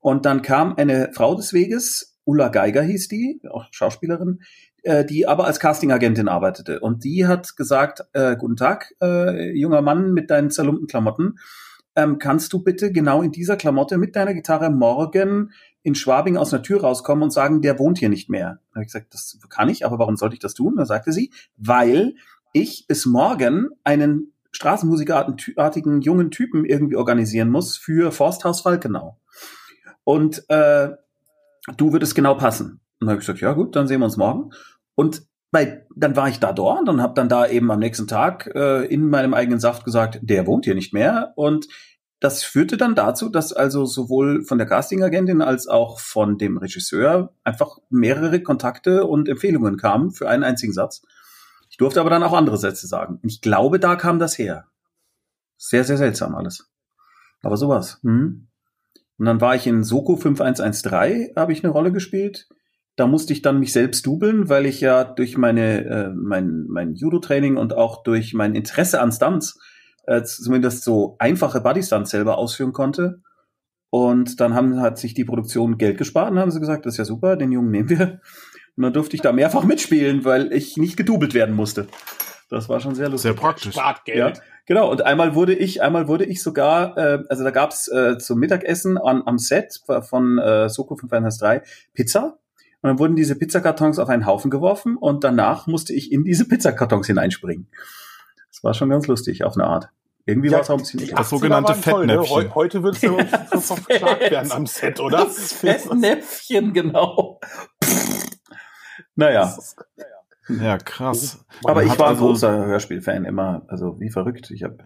Und 0.00 0.26
dann 0.26 0.42
kam 0.42 0.74
eine 0.76 1.10
Frau 1.14 1.34
des 1.34 1.52
Weges, 1.52 2.18
Ulla 2.24 2.48
Geiger 2.48 2.82
hieß 2.82 3.08
die, 3.08 3.40
auch 3.50 3.66
Schauspielerin, 3.70 4.40
äh, 4.82 5.04
die 5.04 5.26
aber 5.26 5.46
als 5.46 5.60
Castingagentin 5.60 6.28
arbeitete. 6.28 6.80
Und 6.80 7.04
die 7.04 7.26
hat 7.26 7.56
gesagt, 7.56 8.04
äh, 8.12 8.36
guten 8.36 8.56
Tag, 8.56 8.94
äh, 9.00 9.56
junger 9.56 9.80
Mann 9.80 10.12
mit 10.12 10.30
deinen 10.30 10.50
zerlumpten 10.50 10.86
Klamotten, 10.86 11.36
ähm, 11.96 12.18
kannst 12.18 12.52
du 12.52 12.62
bitte 12.62 12.92
genau 12.92 13.22
in 13.22 13.32
dieser 13.32 13.56
Klamotte 13.56 13.98
mit 13.98 14.16
deiner 14.16 14.34
Gitarre 14.34 14.70
morgen 14.70 15.52
in 15.82 15.94
Schwabing 15.94 16.36
aus 16.36 16.52
einer 16.52 16.62
Tür 16.62 16.82
rauskommen 16.82 17.24
und 17.24 17.32
sagen, 17.32 17.60
der 17.60 17.78
wohnt 17.78 17.98
hier 17.98 18.08
nicht 18.08 18.30
mehr. 18.30 18.60
Da 18.70 18.76
habe 18.76 18.82
ich 18.82 18.92
gesagt, 18.92 19.12
das 19.12 19.38
kann 19.48 19.68
ich, 19.68 19.84
aber 19.84 19.98
warum 19.98 20.16
sollte 20.16 20.34
ich 20.34 20.40
das 20.40 20.54
tun? 20.54 20.76
Da 20.76 20.86
sagte 20.86 21.12
sie, 21.12 21.30
weil 21.56 22.14
ich 22.52 22.86
bis 22.86 23.06
morgen 23.06 23.68
einen 23.84 24.32
Straßenmusikerartigen 24.52 26.02
jungen 26.02 26.30
Typen 26.30 26.64
irgendwie 26.64 26.96
organisieren 26.96 27.50
muss 27.50 27.76
für 27.76 28.12
Forsthaus 28.12 28.60
Falkenau. 28.60 29.18
Und 30.04 30.44
äh, 30.48 30.90
du 31.76 31.92
würdest 31.92 32.14
genau 32.14 32.34
passen. 32.34 32.80
Und 33.00 33.06
dann 33.06 33.10
habe 33.10 33.20
ich 33.20 33.26
gesagt, 33.26 33.40
ja 33.40 33.52
gut, 33.52 33.74
dann 33.74 33.88
sehen 33.88 34.00
wir 34.00 34.04
uns 34.04 34.16
morgen. 34.16 34.50
Und 34.94 35.22
bei, 35.52 35.86
dann 35.94 36.16
war 36.16 36.28
ich 36.28 36.40
da 36.40 36.52
dort 36.52 36.88
und 36.88 37.02
habe 37.02 37.14
dann 37.14 37.28
da 37.28 37.46
eben 37.46 37.70
am 37.70 37.78
nächsten 37.78 38.08
Tag 38.08 38.50
äh, 38.54 38.86
in 38.86 39.08
meinem 39.10 39.34
eigenen 39.34 39.60
Saft 39.60 39.84
gesagt, 39.84 40.18
der 40.22 40.46
wohnt 40.46 40.64
hier 40.64 40.74
nicht 40.74 40.94
mehr. 40.94 41.34
Und 41.36 41.68
das 42.20 42.42
führte 42.42 42.78
dann 42.78 42.94
dazu, 42.94 43.28
dass 43.28 43.52
also 43.52 43.84
sowohl 43.84 44.44
von 44.44 44.56
der 44.56 44.66
Castingagentin 44.66 45.42
als 45.42 45.68
auch 45.68 46.00
von 46.00 46.38
dem 46.38 46.56
Regisseur 46.56 47.34
einfach 47.44 47.78
mehrere 47.90 48.42
Kontakte 48.42 49.04
und 49.04 49.28
Empfehlungen 49.28 49.76
kamen 49.76 50.10
für 50.10 50.28
einen 50.28 50.42
einzigen 50.42 50.72
Satz. 50.72 51.02
Ich 51.68 51.76
durfte 51.76 52.00
aber 52.00 52.10
dann 52.10 52.22
auch 52.22 52.32
andere 52.32 52.56
Sätze 52.56 52.86
sagen. 52.86 53.18
Und 53.22 53.28
ich 53.28 53.42
glaube, 53.42 53.78
da 53.78 53.96
kam 53.96 54.18
das 54.18 54.38
her. 54.38 54.68
Sehr, 55.58 55.84
sehr 55.84 55.98
seltsam 55.98 56.34
alles. 56.34 56.70
Aber 57.42 57.58
sowas. 57.58 57.98
Hm. 58.02 58.46
Und 59.18 59.26
dann 59.26 59.40
war 59.42 59.54
ich 59.54 59.66
in 59.66 59.84
Soko 59.84 60.16
5113, 60.16 61.36
habe 61.36 61.52
ich 61.52 61.62
eine 61.62 61.72
Rolle 61.72 61.92
gespielt. 61.92 62.48
Da 62.96 63.06
musste 63.06 63.32
ich 63.32 63.42
dann 63.42 63.58
mich 63.58 63.72
selbst 63.72 64.04
dubeln, 64.06 64.48
weil 64.48 64.66
ich 64.66 64.80
ja 64.80 65.04
durch 65.04 65.38
meine 65.38 65.84
äh, 65.84 66.10
mein, 66.14 66.66
mein 66.68 66.94
Judo-Training 66.94 67.56
und 67.56 67.74
auch 67.74 68.02
durch 68.02 68.34
mein 68.34 68.54
Interesse 68.54 69.00
an 69.00 69.12
Stunts 69.12 69.58
äh, 70.06 70.22
zumindest 70.22 70.84
so 70.84 71.16
einfache 71.18 71.60
Bodystunts 71.60 72.10
selber 72.10 72.38
ausführen 72.38 72.72
konnte. 72.72 73.22
Und 73.90 74.40
dann 74.40 74.54
haben, 74.54 74.80
hat 74.80 74.98
sich 74.98 75.14
die 75.14 75.24
Produktion 75.24 75.76
Geld 75.76 75.98
gespart 75.98 76.30
und 76.30 76.38
haben 76.38 76.50
sie 76.50 76.60
gesagt, 76.60 76.86
das 76.86 76.94
ist 76.94 76.98
ja 76.98 77.04
super, 77.04 77.36
den 77.36 77.52
Jungen 77.52 77.70
nehmen 77.70 77.90
wir. 77.90 78.20
Und 78.76 78.84
dann 78.84 78.92
durfte 78.94 79.16
ich 79.16 79.22
da 79.22 79.32
mehrfach 79.32 79.64
mitspielen, 79.64 80.24
weil 80.24 80.50
ich 80.52 80.78
nicht 80.78 80.96
gedubelt 80.96 81.34
werden 81.34 81.54
musste. 81.54 81.86
Das 82.48 82.68
war 82.68 82.80
schon 82.80 82.94
sehr 82.94 83.08
lustig. 83.08 83.32
Sehr 83.32 83.40
praktisch. 83.40 83.72
Startgeld. 83.72 84.36
Ja, 84.38 84.42
genau. 84.66 84.90
Und 84.90 85.02
einmal 85.02 85.34
wurde 85.34 85.54
ich, 85.54 85.82
einmal 85.82 86.08
wurde 86.08 86.24
ich 86.24 86.42
sogar, 86.42 86.96
äh, 86.96 87.22
also 87.28 87.44
da 87.44 87.50
gab's 87.50 87.88
äh, 87.88 88.18
zum 88.18 88.38
Mittagessen 88.38 88.96
an, 88.98 89.22
am 89.26 89.38
Set 89.38 89.80
von 90.00 90.38
äh, 90.38 90.68
Soko 90.68 90.96
513 90.96 91.60
Pizza. 91.92 92.38
Und 92.82 92.88
dann 92.88 92.98
wurden 92.98 93.16
diese 93.16 93.36
Pizzakartons 93.36 93.98
auf 94.00 94.08
einen 94.08 94.26
Haufen 94.26 94.50
geworfen 94.50 94.96
und 94.96 95.22
danach 95.22 95.68
musste 95.68 95.92
ich 95.92 96.10
in 96.10 96.24
diese 96.24 96.48
Pizzakartons 96.48 97.06
hineinspringen. 97.06 97.68
Das 98.48 98.64
war 98.64 98.74
schon 98.74 98.90
ganz 98.90 99.06
lustig 99.06 99.44
auf 99.44 99.54
eine 99.56 99.64
Art. 99.64 99.88
Irgendwie 100.24 100.48
ja, 100.48 100.54
war 100.54 100.62
es 100.62 100.70
auch 100.70 100.78
ein 100.78 100.84
bisschen 100.84 101.14
das 101.16 101.30
sogenannte 101.30 101.74
Fettnäpfchen. 101.74 102.44
Ne? 102.44 102.54
Heute 102.54 102.82
würdest 102.82 103.04
du 103.04 103.16
verklagt 103.60 104.30
werden 104.30 104.52
am 104.52 104.66
Set, 104.66 105.00
oder? 105.00 105.18
Das 105.18 105.52
Fettnäpfchen, 105.52 106.72
genau. 106.72 107.40
naja. 109.14 109.56
Ja, 110.48 110.78
krass. 110.78 111.44
Aber 111.64 111.84
ich 111.84 111.98
war 111.98 112.08
ein 112.08 112.14
also 112.14 112.26
großer 112.26 112.66
Hörspielfan 112.66 113.24
immer, 113.24 113.62
also 113.68 113.98
wie 114.00 114.10
verrückt. 114.10 114.50
Ich 114.50 114.64
habe 114.64 114.78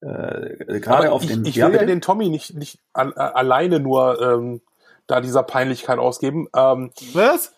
äh, 0.00 0.80
gerade 0.80 1.12
auf 1.12 1.22
ich, 1.22 1.30
den. 1.30 1.44
Ich 1.44 1.56
will 1.56 1.74
ja 1.74 1.84
den 1.84 2.00
Tommy 2.00 2.28
nicht 2.28 2.54
nicht 2.54 2.80
alleine 2.92 3.78
nur 3.78 4.20
ähm, 4.20 4.62
da 5.06 5.20
dieser 5.20 5.42
Peinlichkeit 5.42 5.98
ausgeben. 5.98 6.46
Ähm, 6.56 6.90
Was? 7.12 7.54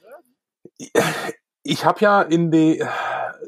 Ich 1.62 1.84
habe 1.84 2.00
ja 2.00 2.22
in 2.22 2.50
die, 2.50 2.84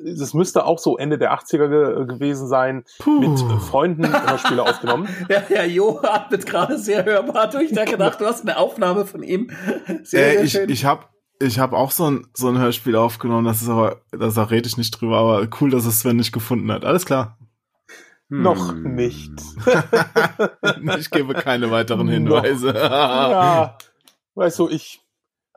das 0.04 0.34
müsste 0.34 0.64
auch 0.64 0.78
so 0.78 0.96
Ende 0.96 1.18
der 1.18 1.34
80er 1.34 1.68
ge 1.68 2.06
gewesen 2.06 2.48
sein, 2.48 2.84
Puh. 2.98 3.20
mit 3.20 3.38
Freunden 3.62 4.06
Hörspiele 4.06 4.62
aufgenommen. 4.62 5.08
Ja, 5.28 5.42
ja, 5.48 5.64
Jo 5.64 6.00
atmet 6.02 6.46
gerade 6.46 6.78
sehr 6.78 7.04
hörbar 7.04 7.50
durch. 7.50 7.72
Da 7.72 7.84
gedacht, 7.84 8.20
du 8.20 8.26
hast 8.26 8.42
eine 8.42 8.56
Aufnahme 8.58 9.06
von 9.06 9.22
ihm. 9.22 9.50
Sehr, 10.02 10.28
äh, 10.28 10.32
sehr 10.32 10.44
ich, 10.44 10.52
schön. 10.52 10.70
Ich 10.70 10.84
habe 10.84 11.04
ich 11.38 11.58
hab 11.58 11.72
auch 11.72 11.90
so 11.90 12.10
ein, 12.10 12.26
so 12.34 12.48
ein 12.48 12.58
Hörspiel 12.58 12.96
aufgenommen, 12.96 13.44
das 13.44 13.60
ist 13.60 13.68
aber, 13.68 14.00
da 14.10 14.42
rede 14.44 14.66
ich 14.66 14.78
nicht 14.78 14.90
drüber, 14.92 15.18
aber 15.18 15.46
cool, 15.60 15.70
dass 15.70 15.84
es 15.84 16.00
Sven 16.00 16.16
nicht 16.16 16.32
gefunden 16.32 16.70
hat. 16.72 16.84
Alles 16.84 17.04
klar. 17.04 17.36
Hm. 18.28 18.42
Noch 18.42 18.74
nicht. 18.74 19.32
ich 20.98 21.10
gebe 21.10 21.34
keine 21.34 21.70
weiteren 21.70 22.08
Hinweise. 22.08 22.74
ja, 22.74 23.78
weißt 24.34 24.58
du, 24.58 24.68
ich 24.68 25.06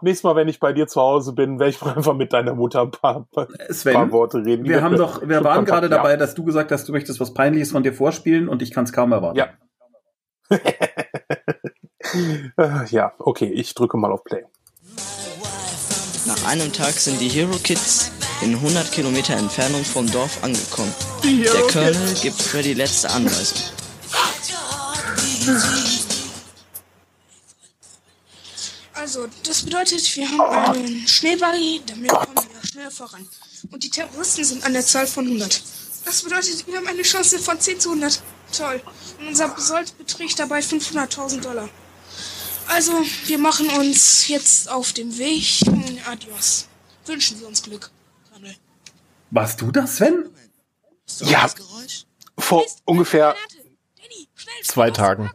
nächstes 0.02 0.24
Mal, 0.24 0.36
wenn 0.36 0.48
ich 0.48 0.60
bei 0.60 0.74
dir 0.74 0.88
zu 0.88 1.02
Hause 1.02 1.34
bin, 1.34 1.60
werde 1.60 1.72
ich 1.72 1.82
einfach 1.84 2.14
mit 2.14 2.34
deiner 2.34 2.56
Mutter 2.56 2.82
ein 2.82 2.92
paar, 2.92 3.28
Sven, 3.70 3.94
paar 3.94 4.12
Worte 4.12 4.46
reden. 4.46 4.66
Wir 4.66 4.82
haben 4.82 4.98
doch, 4.98 5.28
wir 5.28 5.44
waren 5.44 5.66
gerade 5.66 5.88
ja. 5.88 5.96
dabei, 5.96 6.16
dass 6.16 6.36
du 6.36 6.44
gesagt 6.44 6.72
hast, 6.72 6.88
du 6.88 6.92
möchtest 6.92 7.20
was 7.20 7.34
Peinliches 7.34 7.72
von 7.72 7.84
dir 7.84 7.94
vorspielen 7.94 8.50
und 8.50 8.62
ich 8.62 8.72
kann 8.72 8.86
es 8.86 8.94
kaum 8.94 9.12
erwarten. 9.12 9.38
Ja. 9.38 9.50
ja, 12.90 13.14
okay, 13.20 13.52
ich 13.52 13.76
drücke 13.76 13.98
mal 13.98 14.12
auf 14.12 14.24
Play. 14.24 14.46
Nach 16.29 16.43
einem 16.43 16.71
Tag 16.71 16.93
sind 16.93 17.19
die 17.19 17.27
Hero 17.27 17.57
Kids 17.57 18.12
in 18.41 18.53
100 18.53 18.91
Kilometer 18.91 19.33
Entfernung 19.33 19.83
vom 19.83 20.05
Dorf 20.12 20.43
angekommen. 20.43 20.93
Der 21.24 21.62
Colonel 21.62 22.13
gibt 22.21 22.39
Freddy 22.39 22.74
letzte 22.74 23.09
Anweisung. 23.09 23.57
Also, 28.93 29.25
das 29.43 29.63
bedeutet, 29.63 30.15
wir 30.15 30.29
haben 30.29 30.75
einen 30.75 31.07
Schneebuggy, 31.07 31.81
damit 31.88 32.12
kommen 32.12 32.36
wir 32.36 32.69
schneller 32.69 32.91
voran. 32.91 33.27
Und 33.71 33.83
die 33.83 33.89
Terroristen 33.89 34.43
sind 34.43 34.63
an 34.63 34.74
der 34.74 34.86
Zahl 34.86 35.07
von 35.07 35.25
100. 35.25 35.63
Das 36.05 36.21
bedeutet, 36.21 36.67
wir 36.67 36.77
haben 36.77 36.86
eine 36.86 37.01
Chance 37.01 37.39
von 37.39 37.59
10 37.59 37.79
zu 37.79 37.89
100. 37.89 38.21
Toll. 38.55 38.79
Und 39.19 39.29
unser 39.29 39.55
Sold 39.57 39.98
beträgt 39.98 40.38
dabei 40.38 40.59
500.000 40.59 41.41
Dollar. 41.41 41.67
Also, 42.70 42.94
wir 43.26 43.40
machen 43.40 43.68
uns 43.70 44.28
jetzt 44.28 44.72
auf 44.72 44.94
dem 44.94 45.18
Weg. 45.18 45.62
Adios. 46.10 46.68
Wünschen 47.06 47.38
Sie 47.38 47.44
uns 47.44 47.64
Glück. 47.64 47.90
Sammel. 48.32 48.56
Warst 49.32 49.60
du 49.62 49.72
das, 49.72 49.98
Sven? 49.98 50.30
Ja. 51.22 51.50
Vor 52.38 52.66
ungefähr 52.86 53.36
zwei 54.64 54.92
Tagen. 54.92 55.32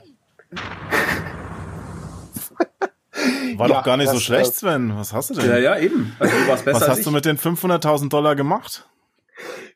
War 3.57 3.69
ja, 3.69 3.75
doch 3.75 3.85
gar 3.85 3.97
nicht 3.97 4.09
das, 4.09 4.15
so 4.15 4.21
schlecht, 4.21 4.51
äh, 4.51 4.55
Sven. 4.55 4.97
Was 4.97 5.13
hast 5.13 5.31
du 5.31 5.35
denn? 5.35 5.51
Ja, 5.51 5.59
ja, 5.59 5.79
eben. 5.79 6.15
Also, 6.21 6.37
du 6.37 6.49
warst 6.49 6.65
besser 6.65 6.81
Was 6.83 6.89
hast 6.89 7.07
du 7.07 7.11
mit 7.11 7.25
den 7.25 7.39
500.000 7.39 8.09
Dollar 8.11 8.37
gemacht? 8.37 8.89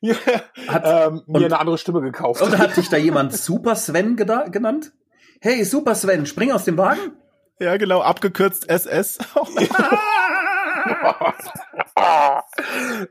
Ja, 0.00 0.14
hat 0.68 0.84
ähm, 0.84 1.22
mir 1.26 1.46
eine 1.46 1.58
andere 1.58 1.76
Stimme 1.76 2.00
gekauft. 2.00 2.40
Und 2.40 2.56
hat 2.56 2.76
dich 2.76 2.88
da 2.88 2.96
jemand 2.96 3.36
Super 3.36 3.74
Sven 3.74 4.14
genannt? 4.14 4.92
Hey, 5.40 5.64
Super 5.64 5.96
Sven, 5.96 6.24
spring 6.24 6.52
aus 6.52 6.64
dem 6.64 6.76
Wagen? 6.76 7.16
Ja, 7.60 7.76
genau, 7.76 8.00
abgekürzt 8.00 8.68
SS. 8.68 9.18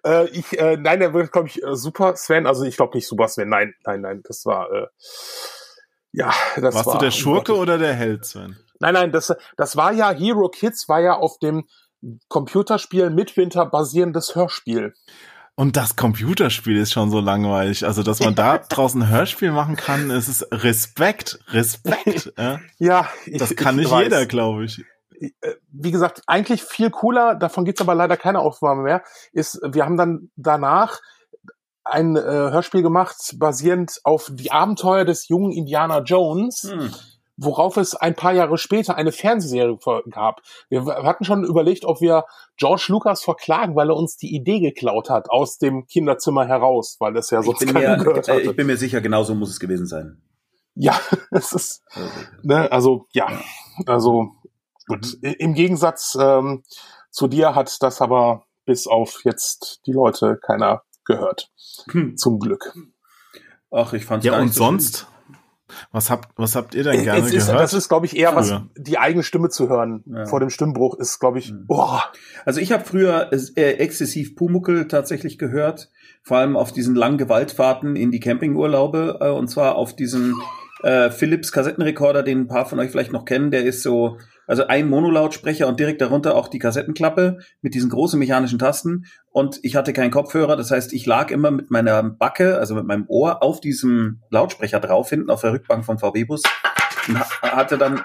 äh, 0.06 0.30
ich, 0.30 0.58
äh, 0.58 0.78
nein, 0.78 1.00
der 1.00 1.14
wird, 1.14 1.32
glaube 1.32 1.48
ich, 1.50 1.62
äh, 1.64 1.76
Super 1.76 2.16
Sven. 2.16 2.48
Also 2.48 2.64
ich 2.64 2.78
glaube 2.78 2.96
nicht 2.96 3.08
Super 3.08 3.28
Sven. 3.28 3.50
Nein, 3.50 3.74
nein, 3.86 4.02
nein. 4.02 4.22
Das 4.24 4.46
war 4.46 4.72
äh, 4.72 4.88
ja, 6.14 6.34
das 6.56 6.74
Warst 6.76 6.88
war. 6.88 6.94
du 6.94 7.00
der 7.06 7.12
Schurke 7.12 7.56
oder 7.56 7.78
der 7.78 7.94
Held, 7.94 8.26
Sven? 8.26 8.58
Nein, 8.80 8.94
nein, 8.94 9.12
das, 9.12 9.36
das 9.56 9.76
war 9.76 9.92
ja 9.92 10.12
Hero 10.12 10.50
Kids, 10.50 10.88
war 10.88 11.00
ja 11.00 11.16
auf 11.16 11.40
dem 11.40 11.68
Computerspiel 12.28 13.10
Midwinter 13.10 13.66
basierendes 13.66 14.36
Hörspiel. 14.36 14.94
Und 15.60 15.76
das 15.76 15.96
Computerspiel 15.96 16.78
ist 16.78 16.92
schon 16.92 17.10
so 17.10 17.20
langweilig. 17.20 17.84
Also, 17.84 18.04
dass 18.04 18.20
man 18.20 18.36
da 18.36 18.60
draußen 18.60 19.02
ein 19.02 19.10
Hörspiel 19.10 19.52
machen 19.52 19.76
kann, 19.76 20.12
es 20.12 20.28
ist 20.28 20.48
Respekt, 20.52 21.40
Respekt. 21.48 22.32
ja, 22.38 22.60
ja 22.78 23.10
ich, 23.26 23.40
das 23.40 23.56
kann 23.56 23.76
nicht 23.78 23.90
weiß. 23.90 24.04
jeder, 24.04 24.28
glaube 24.28 24.66
ich. 24.66 24.86
Äh, 25.20 25.56
wie 25.72 25.90
gesagt, 25.90 26.22
eigentlich 26.28 26.62
viel 26.62 26.92
cooler, 26.92 27.34
davon 27.34 27.66
gibt's 27.66 27.82
aber 27.82 27.96
leider 27.96 28.18
keine 28.18 28.38
Aufnahme 28.40 28.84
mehr, 28.84 29.04
ist, 29.32 29.60
wir 29.64 29.84
haben 29.84 29.98
dann 29.98 30.30
danach 30.36 31.00
ein 31.84 32.16
äh, 32.16 32.22
Hörspiel 32.22 32.84
gemacht, 32.84 33.18
basierend 33.38 34.00
auf 34.04 34.30
die 34.32 34.52
Abenteuer 34.52 35.06
des 35.06 35.28
jungen 35.28 35.52
Indiana 35.52 36.02
Jones. 36.02 36.72
Hm 36.72 36.94
worauf 37.38 37.78
es 37.78 37.96
ein 37.96 38.16
paar 38.16 38.34
Jahre 38.34 38.58
später 38.58 38.96
eine 38.96 39.12
Fernsehserie 39.12 39.78
gab. 40.10 40.42
Wir 40.70 40.86
hatten 40.86 41.24
schon 41.24 41.44
überlegt, 41.44 41.86
ob 41.86 42.02
wir 42.02 42.26
George 42.58 42.86
Lucas 42.90 43.24
verklagen, 43.24 43.76
weil 43.76 43.90
er 43.90 43.96
uns 43.96 44.18
die 44.18 44.36
Idee 44.36 44.60
geklaut 44.60 45.10
hat 45.10 45.30
aus 45.30 45.60
dem 45.60 45.86
Kinderzimmer 45.86 46.48
heraus, 46.48 46.98
weil 47.00 47.16
es 47.16 47.30
ja 47.30 47.44
sonst 47.44 47.62
ich 47.62 47.72
bin, 47.72 47.82
mir, 47.82 47.98
gehört 47.98 48.28
hatte. 48.28 48.42
ich 48.42 48.56
bin 48.56 48.68
mir 48.68 48.78
sicher, 48.78 49.02
genauso 49.02 49.36
muss 49.36 49.52
es 49.52 49.60
gewesen 49.60 49.86
sein. 49.86 50.22
Ja, 50.74 51.00
es 51.32 51.54
ist, 51.54 51.84
ne, 52.42 52.72
also 52.72 53.06
ja, 53.14 53.28
also 53.86 54.32
gut. 54.88 55.18
Im 55.22 55.54
Gegensatz 55.54 56.18
ähm, 56.20 56.64
zu 57.12 57.28
dir 57.28 57.56
hat 57.56 57.82
das 57.82 58.02
aber 58.02 58.46
bis 58.66 58.88
auf 58.88 59.22
jetzt 59.24 59.82
die 59.86 59.94
Leute 59.94 60.38
keiner 60.42 60.84
gehört. 61.06 61.52
Hm. 61.92 62.18
Zum 62.18 62.40
Glück. 62.40 62.74
Ach, 63.72 63.94
ich 63.94 64.06
fand's 64.06 64.26
Ja, 64.26 64.40
und 64.40 64.54
sonst? 64.54 65.08
Was 65.92 66.10
habt, 66.10 66.30
was 66.38 66.56
habt 66.56 66.76
ihr 66.76 66.84
denn 66.84 67.04
gerne 67.04 67.28
ist, 67.28 67.48
gehört? 67.48 67.62
Das 67.62 67.74
ist, 67.74 67.90
glaube 67.90 68.06
ich, 68.06 68.16
eher 68.16 68.36
was, 68.36 68.54
die 68.78 68.98
eigene 68.98 69.24
Stimme 69.24 69.50
zu 69.50 69.68
hören 69.70 70.04
ja. 70.06 70.26
vor 70.26 70.40
dem 70.40 70.50
Stimmbruch 70.50 70.96
ist, 70.96 71.20
glaube 71.20 71.40
ich, 71.40 71.54
oh. 71.68 72.00
Also 72.46 72.62
ich 72.62 72.72
habe 72.72 72.86
früher 72.86 73.32
äh, 73.32 73.74
exzessiv 73.74 74.36
Pumuckel 74.36 74.88
tatsächlich 74.88 75.38
gehört, 75.38 75.90
vor 76.24 76.38
allem 76.38 76.56
auf 76.56 76.72
diesen 76.72 76.96
langen 76.96 77.18
Gewaltfahrten 77.18 77.96
in 77.96 78.12
die 78.12 78.20
Campingurlaube, 78.20 79.18
äh, 79.22 79.30
und 79.30 79.50
zwar 79.50 79.76
auf 79.76 79.96
diesen 79.96 80.36
äh, 80.84 81.10
Philips 81.10 81.52
Kassettenrekorder, 81.52 82.24
den 82.24 82.42
ein 82.42 82.48
paar 82.48 82.66
von 82.66 82.80
euch 82.80 82.92
vielleicht 82.92 83.12
noch 83.12 83.26
kennen, 83.26 83.52
der 83.52 83.64
ist 83.64 83.82
so 83.84 84.18
also 84.48 84.68
ein 84.68 84.88
Monolautsprecher 84.88 85.68
und 85.68 85.80
direkt 85.80 86.02
darunter 86.02 86.36
auch 86.36 86.48
die 86.48 86.60
Kassettenklappe 86.60 87.40
mit 87.62 87.74
diesen 87.74 87.90
großen 87.90 88.18
mechanischen 88.18 88.60
Tasten. 88.60 89.06
Und 89.30 89.60
ich 89.62 89.76
hatte 89.76 89.92
keinen 89.92 90.12
Kopfhörer, 90.12 90.56
das 90.56 90.72
heißt, 90.72 90.94
ich 90.94 91.06
lag 91.06 91.32
immer 91.32 91.52
mit 91.52 91.70
meiner 91.70 92.02
Backe, 92.02 92.58
also 92.58 92.74
mit 92.74 92.86
meinem 92.86 93.06
Ohr 93.10 93.44
auf 93.44 93.60
diesem 93.60 94.22
Lautsprecher 94.30 94.80
drauf, 94.80 95.10
hinten 95.10 95.30
auf 95.30 95.42
der 95.42 95.52
Rückbank 95.52 95.86
vom 95.86 96.00
VW-Bus 96.00 96.44
und 97.08 97.20
hatte 97.42 97.78
dann 97.78 98.02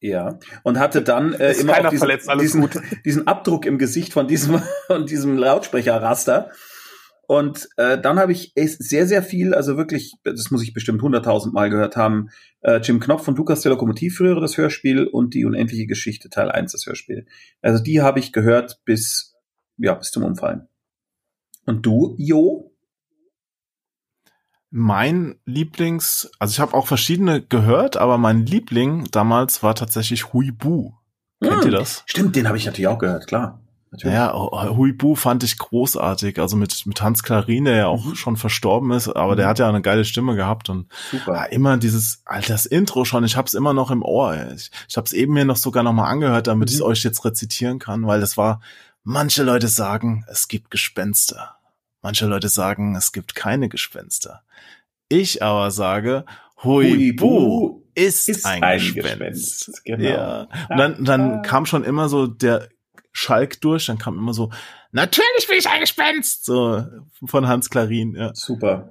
ja, 0.00 0.38
und 0.64 0.78
hatte 0.78 1.00
dann 1.00 1.32
äh, 1.32 1.52
immer 1.52 1.88
diesen, 1.88 2.08
diesen, 2.38 2.68
diesen, 3.06 3.26
Abdruck 3.26 3.64
im 3.64 3.78
Gesicht 3.78 4.12
von 4.12 4.28
diesem, 4.28 4.60
von 4.86 5.06
diesem 5.06 5.38
Lautsprecherraster. 5.38 6.50
Und 7.26 7.68
äh, 7.76 7.98
dann 7.98 8.18
habe 8.18 8.32
ich 8.32 8.52
sehr, 8.54 9.06
sehr 9.06 9.22
viel, 9.22 9.54
also 9.54 9.76
wirklich, 9.76 10.14
das 10.24 10.50
muss 10.50 10.62
ich 10.62 10.74
bestimmt 10.74 11.00
hunderttausend 11.02 11.54
Mal 11.54 11.70
gehört 11.70 11.96
haben, 11.96 12.28
äh, 12.60 12.80
Jim 12.80 13.00
Knopf 13.00 13.26
und 13.28 13.38
Lukas 13.38 13.62
der 13.62 13.72
Lokomotiv 13.72 14.16
früher 14.16 14.40
das 14.40 14.58
Hörspiel 14.58 15.06
und 15.06 15.34
die 15.34 15.44
unendliche 15.44 15.86
Geschichte 15.86 16.28
Teil 16.28 16.50
1 16.50 16.72
das 16.72 16.86
Hörspiel. 16.86 17.26
Also 17.62 17.82
die 17.82 18.02
habe 18.02 18.18
ich 18.18 18.32
gehört 18.32 18.80
bis, 18.84 19.34
ja, 19.78 19.94
bis 19.94 20.10
zum 20.10 20.24
Umfallen. 20.24 20.68
Und 21.66 21.86
du, 21.86 22.14
Jo? 22.18 22.72
Mein 24.70 25.36
Lieblings, 25.44 26.30
also 26.38 26.52
ich 26.52 26.60
habe 26.60 26.74
auch 26.74 26.86
verschiedene 26.86 27.40
gehört, 27.40 27.96
aber 27.96 28.18
mein 28.18 28.44
Liebling 28.44 29.06
damals 29.12 29.62
war 29.62 29.74
tatsächlich 29.74 30.32
Huibu. 30.32 30.92
Kennt 31.40 31.64
hm, 31.64 31.72
ihr 31.72 31.78
das? 31.78 32.02
Stimmt, 32.06 32.36
den 32.36 32.48
habe 32.48 32.58
ich 32.58 32.66
natürlich 32.66 32.88
auch 32.88 32.98
gehört, 32.98 33.26
klar. 33.26 33.63
Natürlich. 33.94 34.14
Ja, 34.16 34.34
Huibu 34.34 35.14
fand 35.14 35.44
ich 35.44 35.56
großartig. 35.56 36.40
Also 36.40 36.56
mit, 36.56 36.84
mit 36.84 37.00
Hans 37.00 37.22
Klarin, 37.22 37.64
der 37.64 37.76
ja 37.76 37.86
auch 37.86 38.04
mhm. 38.04 38.16
schon 38.16 38.36
verstorben 38.36 38.90
ist, 38.90 39.08
aber 39.08 39.34
mhm. 39.34 39.36
der 39.36 39.46
hat 39.46 39.60
ja 39.60 39.68
eine 39.68 39.82
geile 39.82 40.04
Stimme 40.04 40.34
gehabt 40.34 40.68
und 40.68 40.92
Super. 41.12 41.52
Immer 41.52 41.76
dieses, 41.76 42.20
alter, 42.24 42.54
das 42.54 42.66
Intro 42.66 43.04
schon, 43.04 43.22
ich 43.22 43.36
hab's 43.36 43.54
immer 43.54 43.72
noch 43.72 43.92
im 43.92 44.02
Ohr. 44.02 44.36
Ich, 44.52 44.72
ich 44.88 44.96
hab's 44.96 45.12
eben 45.12 45.32
mir 45.32 45.44
noch 45.44 45.56
sogar 45.56 45.84
noch 45.84 45.92
mal 45.92 46.08
angehört, 46.08 46.48
damit 46.48 46.70
mhm. 46.70 46.74
ich 46.74 46.82
euch 46.82 47.04
jetzt 47.04 47.24
rezitieren 47.24 47.78
kann, 47.78 48.04
weil 48.04 48.20
das 48.20 48.36
war, 48.36 48.60
manche 49.04 49.44
Leute 49.44 49.68
sagen, 49.68 50.24
es 50.28 50.48
gibt 50.48 50.72
Gespenster. 50.72 51.56
Manche 52.02 52.26
Leute 52.26 52.48
sagen, 52.48 52.96
es 52.96 53.12
gibt 53.12 53.36
keine 53.36 53.68
Gespenster. 53.68 54.42
Ich 55.08 55.40
aber 55.40 55.70
sage, 55.70 56.24
Huibu 56.64 57.82
ist, 57.94 58.28
ist 58.28 58.44
ein, 58.44 58.64
ein 58.64 58.80
Gespenst. 58.80 59.04
Gespenst. 59.04 59.84
Genau. 59.84 60.04
Ja. 60.04 60.48
Und 60.68 60.76
dann, 60.78 61.04
dann 61.04 61.42
kam 61.42 61.64
schon 61.64 61.84
immer 61.84 62.08
so 62.08 62.26
der 62.26 62.68
Schalk 63.14 63.60
durch, 63.60 63.86
dann 63.86 63.98
kam 63.98 64.18
immer 64.18 64.34
so, 64.34 64.50
natürlich 64.92 65.46
bin 65.48 65.56
ich 65.56 65.68
ein 65.68 65.80
Gespenst, 65.80 66.44
so 66.44 66.84
von 67.26 67.48
Hans 67.48 67.70
Klarin. 67.70 68.14
Ja. 68.14 68.34
Super. 68.34 68.90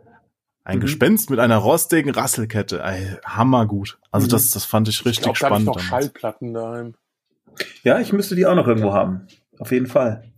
Ein 0.64 0.78
mhm. 0.78 0.82
Gespenst 0.82 1.30
mit 1.30 1.40
einer 1.40 1.58
rostigen 1.58 2.12
Rasselkette. 2.12 2.82
Ey, 2.82 3.18
hammergut. 3.26 4.00
Also 4.12 4.28
mhm. 4.28 4.32
das, 4.32 4.50
das 4.52 4.66
fand 4.66 4.88
ich 4.88 5.06
richtig 5.06 5.18
ich 5.18 5.24
glaub, 5.24 5.38
spannend. 5.38 5.68
Da 5.68 5.72
ich 5.72 5.78
noch 5.78 5.84
Schallplatten 5.84 6.54
daheim. 6.54 6.96
Ja, 7.84 8.00
ich 8.00 8.14
müsste 8.14 8.36
die 8.36 8.46
auch 8.46 8.56
noch 8.56 8.68
irgendwo 8.68 8.94
haben. 8.94 9.28
Auf 9.60 9.72
jeden 9.72 9.88
Fall. 9.88 10.33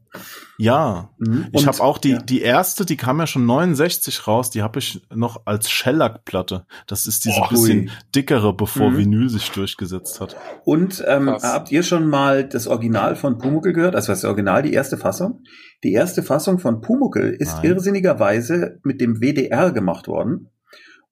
Ja, 0.58 1.10
mhm. 1.18 1.48
ich 1.52 1.68
habe 1.68 1.82
auch 1.82 1.98
die 1.98 2.12
ja. 2.12 2.20
die 2.20 2.42
erste, 2.42 2.86
die 2.86 2.96
kam 2.96 3.20
ja 3.20 3.28
schon 3.28 3.46
69 3.46 4.28
raus, 4.28 4.50
die 4.50 4.62
habe 4.62 4.80
ich 4.80 5.06
noch 5.14 5.42
als 5.46 5.70
Shellac-Platte. 5.70 6.66
Das 6.88 7.08
ist 7.08 7.26
diese 7.26 7.42
oh, 7.42 7.50
bisschen 7.50 7.82
ui. 7.82 7.92
dickere, 8.16 8.54
bevor 8.54 8.92
mhm. 8.92 8.98
Vinyl 8.98 9.30
sich 9.30 9.52
durchgesetzt 9.52 10.22
hat. 10.22 10.36
Und 10.64 11.04
ähm, 11.08 11.30
habt 11.30 11.72
ihr 11.72 11.84
schon 11.84 12.08
mal 12.08 12.48
das 12.48 12.68
Original 12.68 13.16
von 13.16 13.38
Pumuckl 13.38 13.74
gehört? 13.74 13.96
Also 13.96 14.12
das 14.12 14.24
Original, 14.24 14.64
die 14.64 14.74
erste 14.74 14.98
Fassung? 14.98 15.42
Die 15.84 15.94
erste 15.94 16.24
Fassung 16.24 16.60
von 16.60 16.82
Pumuckl 16.82 17.36
ist 17.38 17.58
Nein. 17.58 17.66
irrsinnigerweise 17.66 18.80
mit 18.84 19.02
dem 19.02 19.22
WDR 19.22 19.72
gemacht 19.72 20.08
worden. 20.08 20.50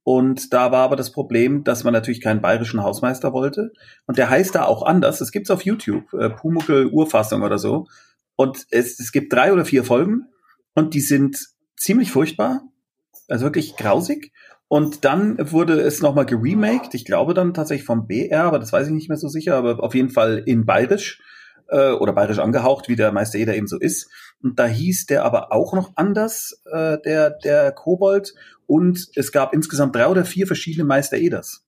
Und 0.03 0.53
da 0.53 0.71
war 0.71 0.83
aber 0.83 0.95
das 0.97 1.11
Problem, 1.11 1.63
dass 1.63 1.83
man 1.85 1.93
natürlich 1.93 2.21
keinen 2.21 2.41
bayerischen 2.41 2.83
Hausmeister 2.83 3.31
wollte. 3.31 3.71
Und 4.05 4.17
der 4.17 4.29
heißt 4.29 4.53
da 4.53 4.65
auch 4.65 4.83
anders. 4.83 5.21
Es 5.21 5.31
gibt's 5.31 5.49
auf 5.49 5.63
YouTube, 5.63 6.13
äh, 6.13 6.29
Pumuckl 6.29 6.87
Urfassung 6.87 7.41
oder 7.41 7.57
so. 7.57 7.87
Und 8.43 8.67
es, 8.71 8.99
es 8.99 9.13
gibt 9.13 9.31
drei 9.31 9.53
oder 9.53 9.63
vier 9.63 9.85
Folgen 9.85 10.25
und 10.73 10.93
die 10.93 10.99
sind 10.99 11.37
ziemlich 11.77 12.11
furchtbar, 12.11 12.61
also 13.29 13.45
wirklich 13.45 13.77
grausig. 13.77 14.33
Und 14.67 15.05
dann 15.05 15.37
wurde 15.51 15.79
es 15.79 16.01
nochmal 16.01 16.25
geremaked, 16.25 16.93
ich 16.93 17.05
glaube 17.05 17.33
dann 17.33 17.53
tatsächlich 17.53 17.85
vom 17.85 18.05
BR, 18.05 18.43
aber 18.43 18.59
das 18.59 18.73
weiß 18.73 18.87
ich 18.87 18.93
nicht 18.93 19.07
mehr 19.07 19.17
so 19.17 19.29
sicher, 19.29 19.55
aber 19.55 19.81
auf 19.81 19.95
jeden 19.95 20.09
Fall 20.09 20.43
in 20.45 20.65
bayerisch 20.65 21.21
äh, 21.69 21.91
oder 21.91 22.11
bayerisch 22.11 22.39
angehaucht, 22.39 22.89
wie 22.89 22.97
der 22.97 23.13
Meister 23.13 23.39
Eder 23.39 23.55
eben 23.55 23.67
so 23.67 23.79
ist. 23.79 24.09
Und 24.41 24.59
da 24.59 24.65
hieß 24.65 25.05
der 25.05 25.23
aber 25.23 25.53
auch 25.53 25.73
noch 25.73 25.93
anders, 25.95 26.61
äh, 26.69 26.97
der, 27.05 27.29
der 27.29 27.71
Kobold. 27.71 28.33
Und 28.67 29.07
es 29.15 29.31
gab 29.31 29.53
insgesamt 29.53 29.95
drei 29.95 30.07
oder 30.07 30.25
vier 30.25 30.47
verschiedene 30.47 30.83
Meister 30.83 31.15
Eders. 31.15 31.65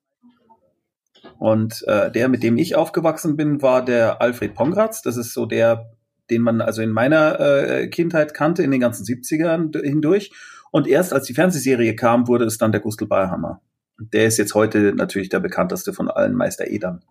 Und 1.39 1.83
äh, 1.87 2.11
der, 2.11 2.27
mit 2.27 2.43
dem 2.43 2.57
ich 2.57 2.75
aufgewachsen 2.75 3.37
bin, 3.37 3.61
war 3.61 3.85
der 3.85 4.21
Alfred 4.21 4.55
Pongratz. 4.55 5.01
Das 5.01 5.15
ist 5.15 5.33
so 5.33 5.45
der 5.45 5.94
den 6.29 6.41
man 6.41 6.61
also 6.61 6.81
in 6.81 6.91
meiner 6.91 7.39
äh, 7.39 7.87
Kindheit 7.87 8.33
kannte, 8.33 8.63
in 8.63 8.71
den 8.71 8.79
ganzen 8.79 9.05
70ern 9.05 9.77
hindurch. 9.81 10.31
Und 10.71 10.87
erst 10.87 11.13
als 11.13 11.25
die 11.27 11.33
Fernsehserie 11.33 11.95
kam, 11.95 12.27
wurde 12.27 12.45
es 12.45 12.57
dann 12.57 12.71
der 12.71 12.81
Gustl 12.81 13.05
Bayerhammer. 13.05 13.61
Der 13.97 14.25
ist 14.25 14.37
jetzt 14.37 14.55
heute 14.55 14.93
natürlich 14.93 15.29
der 15.29 15.39
bekannteste 15.39 15.93
von 15.93 16.09
allen 16.09 16.35
Meister 16.35 16.67
Edern. 16.67 17.03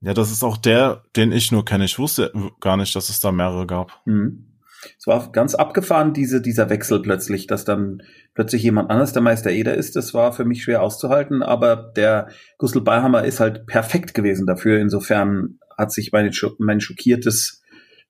Ja, 0.00 0.14
das 0.14 0.30
ist 0.30 0.42
auch 0.42 0.56
der, 0.56 1.02
den 1.16 1.32
ich 1.32 1.52
nur 1.52 1.64
kenne. 1.64 1.84
Ich 1.84 1.98
wusste 1.98 2.32
gar 2.60 2.76
nicht, 2.76 2.94
dass 2.94 3.08
es 3.08 3.20
da 3.20 3.32
mehrere 3.32 3.66
gab. 3.66 3.92
Mhm. 4.06 4.50
Es 4.98 5.06
war 5.06 5.32
ganz 5.32 5.54
abgefahren, 5.54 6.12
diese, 6.12 6.42
dieser 6.42 6.68
Wechsel 6.68 7.00
plötzlich, 7.00 7.46
dass 7.46 7.64
dann 7.64 8.02
plötzlich 8.34 8.62
jemand 8.62 8.90
anderes 8.90 9.12
der 9.12 9.22
Meister 9.22 9.50
Eder 9.50 9.74
ist. 9.74 9.96
Das 9.96 10.12
war 10.12 10.32
für 10.32 10.44
mich 10.44 10.62
schwer 10.62 10.82
auszuhalten, 10.82 11.42
aber 11.42 11.92
der 11.96 12.28
Gustl 12.58 12.82
Beihammer 12.82 13.24
ist 13.24 13.40
halt 13.40 13.66
perfekt 13.66 14.14
gewesen 14.14 14.46
dafür. 14.46 14.78
Insofern 14.78 15.58
hat 15.76 15.92
sich 15.92 16.12
meine, 16.12 16.30
mein 16.58 16.80
schockiertes 16.80 17.62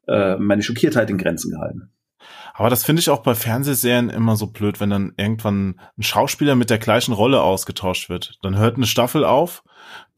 äh, 0.06 0.36
meine 0.36 0.62
Schockiertheit 0.62 1.10
in 1.10 1.18
Grenzen 1.18 1.50
gehalten. 1.50 1.90
Aber 2.54 2.70
das 2.70 2.84
finde 2.84 3.00
ich 3.00 3.10
auch 3.10 3.22
bei 3.22 3.34
Fernsehserien 3.34 4.10
immer 4.10 4.36
so 4.36 4.46
blöd, 4.46 4.80
wenn 4.80 4.90
dann 4.90 5.12
irgendwann 5.16 5.80
ein 5.98 6.02
Schauspieler 6.02 6.54
mit 6.54 6.70
der 6.70 6.78
gleichen 6.78 7.12
Rolle 7.12 7.42
ausgetauscht 7.42 8.08
wird. 8.08 8.38
Dann 8.42 8.56
hört 8.56 8.76
eine 8.76 8.86
Staffel 8.86 9.24
auf, 9.24 9.64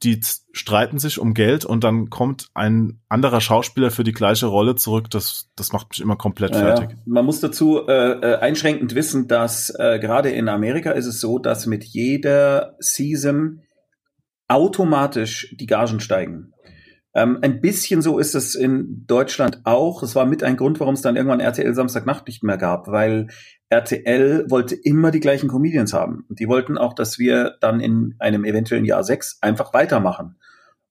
die 0.03 0.21
streiten 0.53 0.99
sich 0.99 1.19
um 1.19 1.33
Geld 1.33 1.65
und 1.65 1.83
dann 1.83 2.11
kommt 2.11 2.49
ein 2.53 3.01
anderer 3.09 3.41
Schauspieler 3.41 3.91
für 3.91 4.05
die 4.05 4.13
gleiche 4.13 4.47
Rolle 4.47 4.77
zurück. 4.77 5.09
Das, 5.11 5.49
das 5.57 5.73
macht 5.73 5.89
mich 5.91 6.01
immer 6.01 6.17
komplett 6.17 6.55
ja, 6.55 6.61
fertig. 6.61 6.91
Man 7.07 7.25
muss 7.25 7.41
dazu 7.41 7.87
äh, 7.89 7.93
äh, 7.93 8.37
einschränkend 8.37 8.95
wissen, 8.95 9.29
dass 9.29 9.71
äh, 9.71 9.99
gerade 9.99 10.29
in 10.29 10.49
Amerika 10.49 10.91
ist 10.91 11.07
es 11.07 11.21
so, 11.21 11.39
dass 11.39 11.65
mit 11.65 11.85
jeder 11.85 12.77
Season 12.79 13.63
automatisch 14.49 15.55
die 15.59 15.67
Gagen 15.67 16.01
steigen. 16.01 16.53
Ähm, 17.17 17.39
ein 17.41 17.63
bisschen 17.63 18.03
so 18.03 18.19
ist 18.19 18.35
es 18.35 18.55
in 18.55 19.07
Deutschland 19.07 19.63
auch. 19.65 20.03
Es 20.03 20.15
war 20.15 20.27
mit 20.27 20.43
ein 20.43 20.59
Grund, 20.59 20.81
warum 20.81 20.93
es 20.93 21.01
dann 21.01 21.17
irgendwann 21.17 21.41
RTL 21.41 21.75
Samstagnacht 21.75 22.27
nicht 22.27 22.43
mehr 22.43 22.59
gab, 22.59 22.89
weil 22.89 23.29
RTL 23.71 24.45
wollte 24.51 24.75
immer 24.75 25.11
die 25.11 25.21
gleichen 25.21 25.49
Comedians 25.49 25.95
haben. 25.95 26.27
Und 26.29 26.41
die 26.41 26.47
wollten 26.47 26.77
auch, 26.77 26.93
dass 26.93 27.19
wir 27.19 27.57
dann 27.63 27.81
in 27.81 28.17
einem 28.19 28.45
eventuellen 28.45 28.85
Jahr 28.85 29.03
sechs 29.03 29.39
einfach 29.41 29.73
weitermachen. 29.73 30.37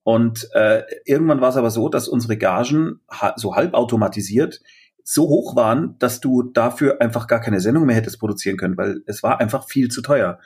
Und 0.02 0.50
äh, 0.54 0.82
irgendwann 1.06 1.42
war 1.42 1.50
es 1.50 1.58
aber 1.58 1.70
so, 1.70 1.90
dass 1.90 2.08
unsere 2.08 2.38
Gagen 2.38 3.02
so 3.36 3.56
halbautomatisiert 3.56 4.62
so 5.04 5.30
hoch 5.30 5.56
waren, 5.56 5.96
dass 6.00 6.22
du 6.22 6.42
dafür 6.42 7.02
einfach 7.02 7.28
gar 7.28 7.40
keine 7.40 7.60
Sendung 7.60 7.86
mehr 7.86 7.96
hättest 7.96 8.20
produzieren 8.20 8.58
können, 8.58 8.78
weil 8.78 9.04
es 9.06 9.22
war 9.22 9.40
einfach 9.40 9.68
viel 9.68 9.90
zu 9.90 10.02
teuer. 10.02 10.40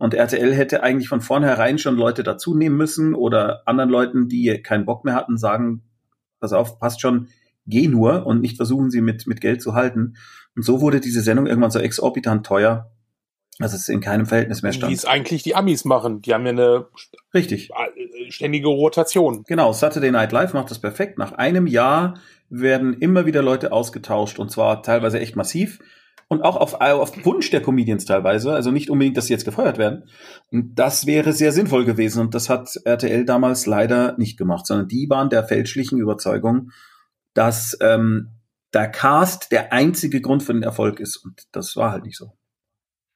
Und 0.00 0.14
RTL 0.14 0.54
hätte 0.54 0.82
eigentlich 0.82 1.10
von 1.10 1.20
vornherein 1.20 1.76
schon 1.76 1.94
Leute 1.94 2.22
dazu 2.22 2.56
nehmen 2.56 2.78
müssen 2.78 3.14
oder 3.14 3.62
anderen 3.66 3.90
Leuten, 3.90 4.28
die 4.28 4.62
keinen 4.62 4.86
Bock 4.86 5.04
mehr 5.04 5.14
hatten, 5.14 5.36
sagen, 5.36 5.82
pass 6.40 6.54
auf, 6.54 6.78
passt 6.78 7.02
schon, 7.02 7.28
geh 7.66 7.86
nur 7.86 8.24
und 8.24 8.40
nicht 8.40 8.56
versuchen, 8.56 8.90
sie 8.90 9.02
mit, 9.02 9.26
mit 9.26 9.42
Geld 9.42 9.60
zu 9.60 9.74
halten. 9.74 10.16
Und 10.56 10.64
so 10.64 10.80
wurde 10.80 11.00
diese 11.00 11.20
Sendung 11.20 11.46
irgendwann 11.46 11.70
so 11.70 11.78
exorbitant 11.78 12.46
teuer, 12.46 12.90
dass 13.58 13.74
es 13.74 13.90
in 13.90 14.00
keinem 14.00 14.24
Verhältnis 14.24 14.62
mehr 14.62 14.72
stand. 14.72 14.90
Wie 14.90 14.94
es 14.94 15.04
eigentlich 15.04 15.42
die 15.42 15.54
Amis 15.54 15.84
machen. 15.84 16.22
Die 16.22 16.32
haben 16.32 16.46
ja 16.46 16.52
eine 16.52 16.86
Richtig. 17.34 17.68
Äh, 17.68 18.30
ständige 18.30 18.68
Rotation. 18.68 19.44
Genau, 19.46 19.74
Saturday 19.74 20.10
Night 20.10 20.32
Live 20.32 20.54
macht 20.54 20.70
das 20.70 20.78
perfekt. 20.78 21.18
Nach 21.18 21.32
einem 21.32 21.66
Jahr 21.66 22.14
werden 22.48 22.94
immer 22.94 23.26
wieder 23.26 23.42
Leute 23.42 23.70
ausgetauscht 23.70 24.38
und 24.38 24.50
zwar 24.50 24.82
teilweise 24.82 25.20
echt 25.20 25.36
massiv 25.36 25.78
und 26.30 26.42
auch 26.42 26.56
auf, 26.56 26.74
auf 26.74 27.24
Wunsch 27.26 27.50
der 27.50 27.60
Comedians 27.60 28.04
teilweise, 28.04 28.52
also 28.52 28.70
nicht 28.70 28.88
unbedingt, 28.88 29.16
dass 29.16 29.26
sie 29.26 29.32
jetzt 29.32 29.44
gefeuert 29.44 29.78
werden. 29.78 30.08
Und 30.52 30.76
das 30.76 31.04
wäre 31.04 31.32
sehr 31.32 31.50
sinnvoll 31.50 31.84
gewesen 31.84 32.20
und 32.20 32.34
das 32.34 32.48
hat 32.48 32.70
RTL 32.84 33.24
damals 33.24 33.66
leider 33.66 34.16
nicht 34.16 34.38
gemacht, 34.38 34.64
sondern 34.64 34.86
die 34.86 35.10
waren 35.10 35.28
der 35.28 35.42
fälschlichen 35.42 35.98
Überzeugung, 35.98 36.70
dass 37.34 37.76
ähm, 37.80 38.28
der 38.72 38.88
Cast 38.88 39.50
der 39.50 39.72
einzige 39.72 40.20
Grund 40.20 40.44
für 40.44 40.52
den 40.52 40.62
Erfolg 40.62 41.00
ist 41.00 41.16
und 41.16 41.42
das 41.50 41.74
war 41.74 41.90
halt 41.90 42.04
nicht 42.04 42.16
so. 42.16 42.32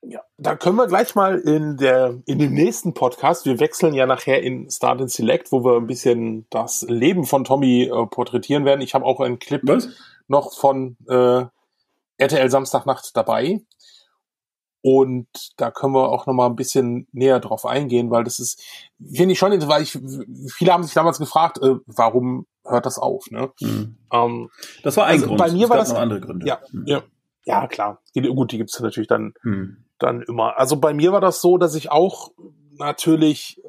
Ja, 0.02 0.20
da 0.36 0.56
können 0.56 0.76
wir 0.76 0.88
gleich 0.88 1.14
mal 1.14 1.38
in 1.38 1.76
der 1.76 2.20
in 2.26 2.40
dem 2.40 2.52
nächsten 2.52 2.94
Podcast. 2.94 3.46
Wir 3.46 3.60
wechseln 3.60 3.94
ja 3.94 4.06
nachher 4.06 4.42
in 4.42 4.68
Start 4.68 5.00
and 5.00 5.10
Select, 5.10 5.52
wo 5.52 5.64
wir 5.64 5.76
ein 5.76 5.86
bisschen 5.86 6.46
das 6.50 6.84
Leben 6.88 7.24
von 7.24 7.44
Tommy 7.44 7.84
äh, 7.84 8.06
porträtieren 8.06 8.64
werden. 8.64 8.80
Ich 8.80 8.92
habe 8.92 9.04
auch 9.04 9.20
einen 9.20 9.38
Clip 9.38 9.62
Was? 9.64 9.88
noch 10.26 10.52
von 10.52 10.96
äh, 11.08 11.44
RTL 12.18 12.50
Samstagnacht 12.50 13.16
dabei. 13.16 13.60
Und 14.82 15.28
da 15.56 15.70
können 15.70 15.94
wir 15.94 16.10
auch 16.10 16.26
noch 16.26 16.34
mal 16.34 16.46
ein 16.46 16.56
bisschen 16.56 17.08
näher 17.12 17.40
drauf 17.40 17.64
eingehen, 17.64 18.10
weil 18.10 18.22
das 18.22 18.38
ist, 18.38 18.62
finde 19.14 19.32
ich 19.32 19.38
schon, 19.38 19.50
weil 19.66 19.82
ich, 19.82 19.98
viele 20.52 20.72
haben 20.74 20.82
sich 20.82 20.92
damals 20.92 21.18
gefragt, 21.18 21.58
äh, 21.62 21.76
warum 21.86 22.46
hört 22.66 22.84
das 22.84 22.98
auf, 22.98 23.30
ne? 23.30 23.50
Mhm. 23.60 23.96
Ähm, 24.12 24.50
das 24.82 24.98
war 24.98 25.06
ein 25.06 25.14
also 25.14 25.28
Grund. 25.28 25.38
Bei 25.38 25.50
mir 25.50 25.64
es 25.64 25.70
war 25.70 25.76
das 25.78 25.88
noch 25.90 26.00
andere 26.00 26.20
Gründe. 26.20 26.46
Ja, 26.46 26.60
mhm. 26.70 26.84
ja, 26.86 27.02
ja, 27.44 27.66
klar. 27.66 28.02
Gut, 28.14 28.52
die 28.52 28.58
gibt's 28.58 28.78
natürlich 28.78 29.08
dann, 29.08 29.32
mhm. 29.42 29.84
dann 29.98 30.20
immer. 30.20 30.58
Also 30.58 30.76
bei 30.76 30.92
mir 30.92 31.12
war 31.12 31.20
das 31.22 31.40
so, 31.40 31.56
dass 31.56 31.74
ich 31.74 31.90
auch 31.90 32.32
natürlich 32.76 33.62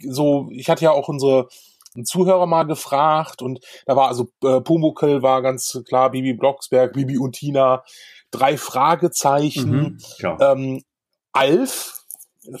so, 0.00 0.48
ich 0.52 0.70
hatte 0.70 0.84
ja 0.84 0.92
auch 0.92 1.08
unsere 1.08 1.48
einen 1.94 2.04
Zuhörer 2.04 2.46
mal 2.46 2.64
gefragt 2.64 3.42
und 3.42 3.60
da 3.86 3.96
war 3.96 4.08
also 4.08 4.30
äh, 4.42 4.60
Pumukel 4.60 5.22
war 5.22 5.42
ganz 5.42 5.82
klar, 5.86 6.10
Bibi 6.10 6.32
Blocksberg, 6.34 6.92
Bibi 6.92 7.18
und 7.18 7.32
Tina, 7.32 7.84
drei 8.30 8.56
Fragezeichen. 8.56 9.70
Mhm, 9.70 9.98
ähm, 10.40 10.84
Alf 11.32 12.04
äh, 12.46 12.52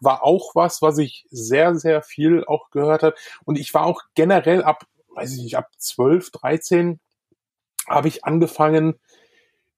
war 0.00 0.22
auch 0.22 0.54
was, 0.54 0.82
was 0.82 0.98
ich 0.98 1.26
sehr, 1.30 1.74
sehr 1.76 2.02
viel 2.02 2.44
auch 2.44 2.70
gehört 2.70 3.02
habe. 3.02 3.16
Und 3.44 3.58
ich 3.58 3.72
war 3.74 3.86
auch 3.86 4.02
generell 4.14 4.62
ab, 4.62 4.84
weiß 5.14 5.36
ich 5.36 5.42
nicht, 5.42 5.56
ab 5.56 5.68
12, 5.78 6.30
13 6.30 7.00
habe 7.88 8.08
ich 8.08 8.24
angefangen, 8.24 8.98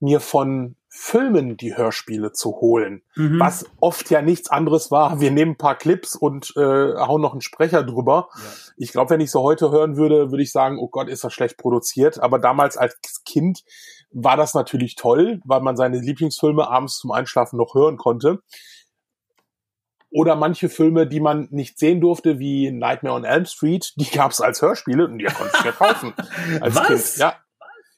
mir 0.01 0.21
von 0.21 0.77
Filmen 0.93 1.57
die 1.57 1.77
Hörspiele 1.77 2.33
zu 2.33 2.57
holen. 2.57 3.03
Mhm. 3.15 3.39
Was 3.39 3.65
oft 3.79 4.11
ja 4.11 4.23
nichts 4.23 4.51
anderes 4.51 4.91
war. 4.91 5.21
Wir 5.21 5.31
nehmen 5.31 5.53
ein 5.53 5.57
paar 5.57 5.79
Clips 5.79 6.17
und 6.17 6.53
äh, 6.57 6.61
hauen 6.61 7.23
noch 7.23 7.31
einen 7.31 7.43
Sprecher 7.43 7.85
drüber. 7.85 8.29
Ja. 8.35 8.43
Ich 8.77 8.91
glaube, 8.91 9.11
wenn 9.11 9.21
ich 9.21 9.31
so 9.31 9.41
heute 9.43 9.71
hören 9.71 9.97
würde, 9.97 10.33
würde 10.33 10.43
ich 10.43 10.51
sagen, 10.51 10.79
oh 10.81 10.89
Gott, 10.89 11.09
ist 11.09 11.23
das 11.23 11.33
schlecht 11.33 11.59
produziert. 11.59 12.21
Aber 12.21 12.41
damals 12.41 12.77
als 12.77 12.99
Kind 13.25 13.63
war 14.11 14.37
das 14.37 14.53
natürlich 14.55 14.97
toll, 14.97 15.41
weil 15.45 15.61
man 15.61 15.77
seine 15.77 16.01
Lieblingsfilme 16.01 16.69
abends 16.69 16.99
zum 16.99 17.13
Einschlafen 17.13 17.57
noch 17.57 17.77
hören 17.77 17.97
konnte. 17.97 18.41
Oder 20.11 20.35
manche 20.35 20.69
Filme, 20.69 21.07
die 21.07 21.21
man 21.21 21.47
nicht 21.53 21.79
sehen 21.79 22.01
durfte, 22.01 22.41
wie 22.41 22.73
Nightmare 22.73 23.15
on 23.15 23.25
Elm 23.25 23.47
Street, 23.47 23.93
die 23.95 24.11
gab 24.11 24.33
es 24.33 24.41
als 24.41 24.61
Hörspiele 24.61 25.07
und 25.07 25.19
die 25.19 25.27
konnte 25.27 25.53
ich 25.57 25.65
ja 25.65 25.71
kaufen. 25.71 26.13
Als 26.61 26.75
Was? 26.75 26.87
Kind. 26.89 27.17
Ja, 27.19 27.37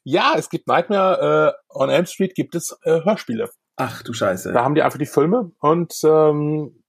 ja, 0.05 0.35
es 0.37 0.51
gibt 0.51 0.67
Nightmare 0.67 1.55
äh, 1.55 1.79
on 1.79 1.91
Elm 1.91 2.07
Street 2.07 2.35
gibt 2.35 2.55
es 2.55 2.77
äh, 2.85 3.03
Hörspiele. 3.05 3.51
Ach 3.77 4.03
du 4.03 4.13
Scheiße. 4.13 4.53
Da 4.53 4.65
haben 4.65 4.75
die 4.75 4.83
einfach 4.83 4.99
die 4.99 5.07
Filme 5.07 5.53
und 5.61 5.95
ähm, 6.05 6.83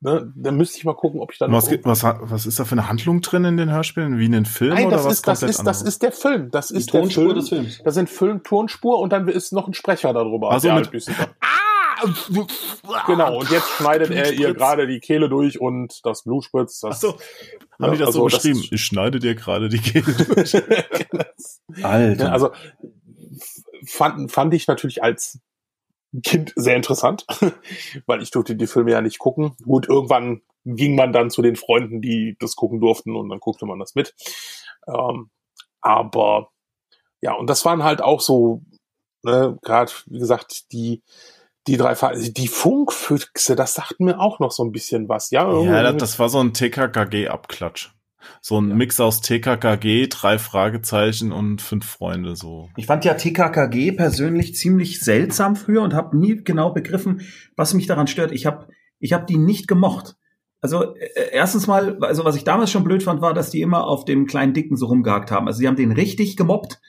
ne, 0.00 0.32
dann 0.34 0.56
müsste 0.56 0.78
ich 0.78 0.84
mal 0.84 0.94
gucken, 0.94 1.20
ob 1.20 1.32
ich 1.32 1.38
dann. 1.38 1.52
Was, 1.52 1.68
gibt, 1.68 1.84
was, 1.84 2.02
was 2.02 2.46
ist 2.46 2.58
da 2.58 2.64
für 2.64 2.72
eine 2.72 2.88
Handlung 2.88 3.20
drin 3.20 3.44
in 3.44 3.56
den 3.56 3.70
Hörspielen? 3.70 4.18
Wie 4.18 4.26
in 4.26 4.32
den 4.32 4.46
Filmen 4.46 4.74
Nein, 4.74 4.90
das 4.90 5.02
oder 5.02 5.12
ist, 5.12 5.26
was 5.26 5.40
das 5.40 5.50
ist, 5.50 5.66
das 5.66 5.82
ist 5.82 6.02
der 6.02 6.12
Film. 6.12 6.50
Das 6.50 6.70
ist 6.70 6.88
die 6.88 6.92
der 6.92 7.02
Tonspur 7.02 7.24
Film. 7.24 7.34
des 7.36 7.48
Films. 7.48 7.82
Da 7.84 7.90
sind 7.90 8.10
Film, 8.10 8.42
Tonspur 8.42 8.98
und 8.98 9.12
dann 9.12 9.28
ist 9.28 9.52
noch 9.52 9.68
ein 9.68 9.74
Sprecher 9.74 10.12
darüber. 10.12 10.50
Also 10.50 10.72
mit, 10.72 10.90
Genau, 13.06 13.38
und 13.38 13.50
jetzt 13.50 13.68
schneidet 13.68 14.10
er 14.10 14.32
ihr 14.32 14.54
gerade 14.54 14.86
die 14.86 15.00
Kehle 15.00 15.28
durch 15.28 15.60
und 15.60 16.04
das 16.04 16.24
Blut 16.24 16.44
spritzt. 16.44 16.82
Das, 16.82 16.96
Ach 16.96 17.00
so. 17.00 17.18
Haben 17.80 17.92
die 17.92 17.98
das 17.98 18.08
also 18.08 18.20
so 18.20 18.24
beschrieben? 18.24 18.62
Ich 18.70 18.84
schneide 18.84 19.18
dir 19.18 19.34
gerade 19.34 19.68
die 19.68 19.78
Kehle 19.78 20.12
durch. 20.34 20.54
Alter. 21.82 22.24
Ja, 22.24 22.32
also 22.32 22.50
fand, 23.86 24.30
fand 24.30 24.54
ich 24.54 24.66
natürlich 24.66 25.02
als 25.02 25.40
Kind 26.24 26.52
sehr 26.56 26.76
interessant, 26.76 27.24
weil 28.06 28.22
ich 28.22 28.30
durfte 28.30 28.56
die 28.56 28.66
Filme 28.66 28.90
ja 28.90 29.00
nicht 29.00 29.18
gucken. 29.18 29.54
Gut, 29.62 29.88
irgendwann 29.88 30.42
ging 30.64 30.94
man 30.94 31.12
dann 31.12 31.30
zu 31.30 31.40
den 31.40 31.56
Freunden, 31.56 32.02
die 32.02 32.36
das 32.38 32.56
gucken 32.56 32.80
durften 32.80 33.16
und 33.16 33.28
dann 33.28 33.40
guckte 33.40 33.66
man 33.66 33.78
das 33.78 33.94
mit. 33.94 34.14
Ähm, 34.86 35.30
aber 35.80 36.50
ja, 37.20 37.34
und 37.34 37.48
das 37.48 37.64
waren 37.64 37.84
halt 37.84 38.02
auch 38.02 38.20
so, 38.20 38.62
ne, 39.22 39.58
gerade 39.62 39.92
wie 40.06 40.18
gesagt, 40.18 40.72
die 40.72 41.02
die 41.66 41.76
drei 41.76 41.94
die 42.30 42.48
Funkfüchse, 42.48 43.56
das 43.56 43.74
sagt 43.74 44.00
mir 44.00 44.18
auch 44.18 44.40
noch 44.40 44.50
so 44.50 44.64
ein 44.64 44.72
bisschen 44.72 45.08
was, 45.08 45.30
ja? 45.30 45.50
Ja, 45.62 45.92
das 45.92 46.18
war 46.18 46.28
so 46.28 46.40
ein 46.40 46.52
TKKG-Abklatsch. 46.52 47.90
So 48.42 48.60
ein 48.60 48.70
ja. 48.70 48.74
Mix 48.74 49.00
aus 49.00 49.20
TKKG, 49.20 50.08
drei 50.08 50.38
Fragezeichen 50.38 51.32
und 51.32 51.62
fünf 51.62 51.86
Freunde 51.86 52.36
so. 52.36 52.68
Ich 52.76 52.86
fand 52.86 53.04
ja 53.04 53.14
TKKG 53.14 53.92
persönlich 53.92 54.54
ziemlich 54.54 55.00
seltsam 55.00 55.56
früher 55.56 55.82
und 55.82 55.94
habe 55.94 56.16
nie 56.16 56.42
genau 56.42 56.70
begriffen, 56.70 57.22
was 57.56 57.74
mich 57.74 57.86
daran 57.86 58.06
stört. 58.06 58.32
Ich 58.32 58.46
habe 58.46 58.68
ich 58.98 59.12
hab 59.12 59.26
die 59.26 59.38
nicht 59.38 59.68
gemocht. 59.68 60.16
Also 60.60 60.94
äh, 60.94 61.30
erstens 61.32 61.66
mal, 61.66 61.98
also 62.02 62.24
was 62.24 62.36
ich 62.36 62.44
damals 62.44 62.70
schon 62.70 62.84
blöd 62.84 63.02
fand, 63.02 63.22
war, 63.22 63.32
dass 63.32 63.50
die 63.50 63.62
immer 63.62 63.86
auf 63.86 64.04
dem 64.04 64.26
kleinen 64.26 64.52
Dicken 64.52 64.76
so 64.76 64.86
rumgehakt 64.86 65.30
haben. 65.30 65.46
Also 65.46 65.58
sie 65.58 65.68
haben 65.68 65.76
den 65.76 65.92
richtig 65.92 66.36
gemobbt. 66.36 66.80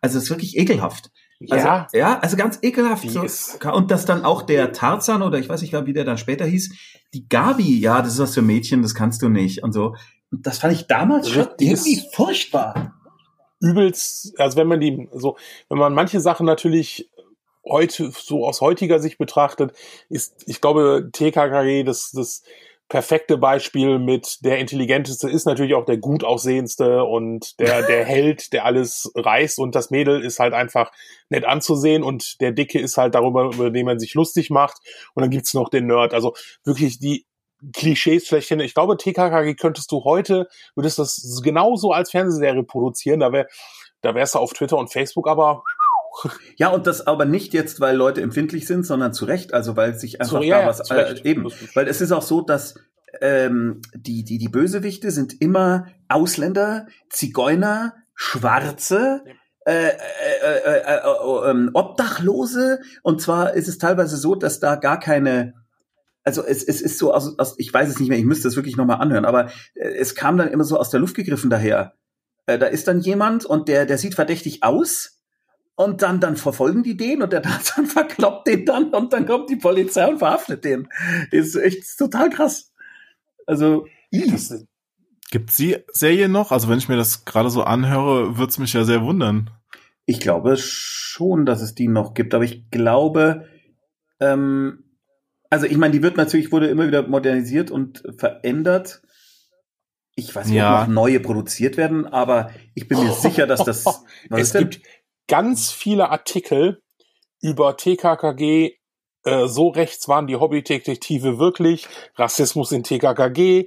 Also 0.00 0.18
es 0.18 0.24
ist 0.24 0.30
wirklich 0.30 0.56
ekelhaft. 0.56 1.10
Also, 1.48 1.66
ja. 1.66 1.86
ja, 1.92 2.18
also 2.18 2.36
ganz 2.36 2.58
ekelhaft. 2.60 3.08
So. 3.08 3.24
Und 3.72 3.90
dass 3.90 4.04
dann 4.04 4.24
auch 4.24 4.42
der 4.42 4.72
Tarzan 4.72 5.22
oder 5.22 5.38
ich 5.38 5.48
weiß 5.48 5.62
nicht, 5.62 5.72
wie 5.86 5.92
der 5.92 6.04
dann 6.04 6.18
später 6.18 6.44
hieß, 6.44 6.74
die 7.14 7.28
Gabi, 7.28 7.78
ja, 7.78 8.02
das 8.02 8.14
ist 8.14 8.18
was 8.18 8.34
für 8.34 8.42
Mädchen, 8.42 8.82
das 8.82 8.94
kannst 8.94 9.22
du 9.22 9.28
nicht 9.28 9.62
und 9.62 9.72
so. 9.72 9.94
Und 10.30 10.46
das 10.46 10.58
fand 10.58 10.74
ich 10.74 10.86
damals 10.86 11.30
schon 11.30 11.48
irgendwie 11.58 12.02
furchtbar. 12.12 12.94
Übelst, 13.58 14.38
also 14.38 14.56
wenn 14.56 14.68
man 14.68 14.80
die, 14.80 15.08
so, 15.12 15.36
wenn 15.68 15.78
man 15.78 15.94
manche 15.94 16.20
Sachen 16.20 16.46
natürlich 16.46 17.10
heute, 17.64 18.10
so 18.14 18.46
aus 18.46 18.60
heutiger 18.60 19.00
Sicht 19.00 19.18
betrachtet, 19.18 19.72
ist, 20.08 20.44
ich 20.46 20.60
glaube, 20.60 21.10
TKKG, 21.12 21.84
das, 21.84 22.10
das, 22.12 22.42
perfekte 22.90 23.38
Beispiel 23.38 24.00
mit 24.00 24.44
der 24.44 24.58
intelligenteste 24.58 25.30
ist 25.30 25.46
natürlich 25.46 25.74
auch 25.74 25.84
der 25.84 25.96
gut 25.96 26.24
aussehendste 26.24 27.04
und 27.04 27.58
der, 27.60 27.82
der 27.86 28.04
Held, 28.04 28.52
der 28.52 28.66
alles 28.66 29.10
reißt 29.14 29.58
und 29.58 29.74
das 29.74 29.90
Mädel 29.90 30.22
ist 30.22 30.40
halt 30.40 30.52
einfach 30.52 30.92
nett 31.30 31.46
anzusehen 31.46 32.02
und 32.02 32.40
der 32.40 32.52
Dicke 32.52 32.78
ist 32.78 32.98
halt 32.98 33.14
darüber, 33.14 33.44
über 33.54 33.70
den 33.70 33.86
man 33.86 33.98
sich 33.98 34.14
lustig 34.14 34.50
macht 34.50 34.78
und 35.14 35.22
dann 35.22 35.30
gibt's 35.30 35.54
noch 35.54 35.70
den 35.70 35.86
Nerd. 35.86 36.12
Also 36.12 36.34
wirklich 36.64 36.98
die 36.98 37.24
Klischees 37.74 38.26
schlechthin. 38.26 38.58
Ich 38.60 38.74
glaube, 38.74 38.96
TKKG 38.96 39.54
könntest 39.54 39.92
du 39.92 40.02
heute, 40.04 40.48
würdest 40.74 40.98
das 40.98 41.40
genauso 41.44 41.92
als 41.92 42.10
Fernsehserie 42.10 42.64
produzieren, 42.64 43.20
da 43.20 43.32
wär, 43.32 43.46
da 44.00 44.14
wärst 44.14 44.34
du 44.34 44.40
auf 44.40 44.52
Twitter 44.52 44.78
und 44.78 44.92
Facebook 44.92 45.28
aber 45.28 45.62
ja, 46.56 46.68
und 46.68 46.86
das 46.86 47.06
aber 47.06 47.24
nicht 47.24 47.54
jetzt, 47.54 47.80
weil 47.80 47.96
Leute 47.96 48.20
empfindlich 48.22 48.66
sind, 48.66 48.84
sondern 48.84 49.12
zu 49.12 49.24
Recht, 49.24 49.54
also 49.54 49.76
weil 49.76 49.94
sich 49.94 50.20
einfach 50.20 50.38
so, 50.38 50.42
ja, 50.42 50.62
da 50.62 50.66
was 50.66 50.90
äh, 50.90 51.20
eben, 51.24 51.46
weil 51.74 51.88
es 51.88 52.00
ist 52.00 52.12
auch 52.12 52.22
so, 52.22 52.40
dass 52.40 52.74
ähm, 53.20 53.80
die 53.94 54.24
die 54.24 54.38
die 54.38 54.48
Bösewichte 54.48 55.10
sind 55.10 55.40
immer 55.40 55.86
Ausländer, 56.08 56.86
Zigeuner, 57.08 57.94
Schwarze. 58.14 59.22
Äh, 59.66 59.88
äh, 59.88 59.90
äh, 60.64 60.78
äh, 60.78 60.96
äh 60.96 61.50
ähm, 61.50 61.70
Obdachlose. 61.74 62.80
Und 63.02 63.20
zwar 63.20 63.52
ist 63.52 63.68
es 63.68 63.76
teilweise 63.76 64.16
so, 64.16 64.34
dass 64.34 64.58
da 64.58 64.76
gar 64.76 64.98
keine 64.98 65.52
also 66.24 66.44
es, 66.44 66.62
es 66.64 66.80
ist 66.80 66.98
so 66.98 67.12
aus, 67.12 67.38
aus 67.38 67.54
ich 67.58 67.72
weiß 67.72 67.88
es 67.88 67.98
nicht 67.98 68.08
mehr, 68.08 68.18
ich 68.18 68.24
müsste 68.24 68.48
es 68.48 68.56
wirklich 68.56 68.76
nochmal 68.76 69.00
anhören, 69.00 69.24
aber 69.24 69.50
es 69.74 70.14
kam 70.14 70.36
dann 70.36 70.48
immer 70.48 70.64
so 70.64 70.78
aus 70.78 70.90
der 70.90 71.00
Luft 71.00 71.14
gegriffen 71.14 71.50
daher. 71.50 71.94
Äh, 72.46 72.58
da 72.58 72.66
ist 72.66 72.88
dann 72.88 73.00
jemand 73.00 73.44
und 73.44 73.68
der 73.68 73.86
der 73.86 73.98
sieht 73.98 74.14
verdächtig 74.14 74.62
aus 74.62 75.19
und 75.80 76.02
dann, 76.02 76.20
dann 76.20 76.36
verfolgen 76.36 76.82
die 76.82 76.96
den 76.96 77.22
und 77.22 77.32
der 77.32 77.42
Tarzan 77.42 77.86
verkloppt 77.86 78.46
den 78.46 78.66
dann 78.66 78.90
und 78.90 79.12
dann 79.12 79.26
kommt 79.26 79.48
die 79.48 79.56
Polizei 79.56 80.06
und 80.06 80.18
verhaftet 80.18 80.64
den. 80.64 80.88
Das 81.30 81.46
ist 81.46 81.56
echt 81.56 81.98
total 81.98 82.28
krass. 82.30 82.72
Also, 83.46 83.86
Gibt 85.30 85.56
die 85.58 85.76
Serie 85.92 86.28
noch? 86.28 86.52
Also 86.52 86.68
wenn 86.68 86.78
ich 86.78 86.88
mir 86.88 86.96
das 86.96 87.24
gerade 87.24 87.50
so 87.50 87.62
anhöre, 87.62 88.36
wird's 88.36 88.58
mich 88.58 88.72
ja 88.72 88.84
sehr 88.84 89.02
wundern. 89.02 89.50
Ich 90.04 90.20
glaube 90.20 90.56
schon, 90.56 91.46
dass 91.46 91.62
es 91.62 91.74
die 91.74 91.88
noch 91.88 92.14
gibt, 92.14 92.34
aber 92.34 92.44
ich 92.44 92.68
glaube, 92.70 93.46
ähm, 94.18 94.84
also 95.48 95.66
ich 95.66 95.76
meine, 95.76 95.92
die 95.92 96.02
wird 96.02 96.16
natürlich, 96.16 96.52
wurde 96.52 96.68
immer 96.68 96.86
wieder 96.86 97.06
modernisiert 97.06 97.70
und 97.70 98.02
verändert. 98.18 99.02
Ich 100.16 100.34
weiß 100.34 100.48
nicht, 100.48 100.56
ja. 100.56 100.82
ob 100.82 100.88
noch 100.88 100.94
neue 100.94 101.20
produziert 101.20 101.76
werden, 101.76 102.06
aber 102.06 102.50
ich 102.74 102.88
bin 102.88 102.98
mir 102.98 103.12
sicher, 103.12 103.46
dass 103.46 103.64
das. 103.64 104.04
es 104.30 104.52
gibt, 104.52 104.80
ganz 105.30 105.70
viele 105.70 106.10
Artikel 106.10 106.82
über 107.40 107.76
TKKG, 107.76 108.72
äh, 109.24 109.46
so 109.46 109.68
rechts 109.68 110.08
waren 110.08 110.26
die 110.26 110.34
Hobbydetektive 110.34 111.38
wirklich, 111.38 111.88
Rassismus 112.16 112.72
in 112.72 112.82
TKKG, 112.82 113.60
äh, 113.60 113.66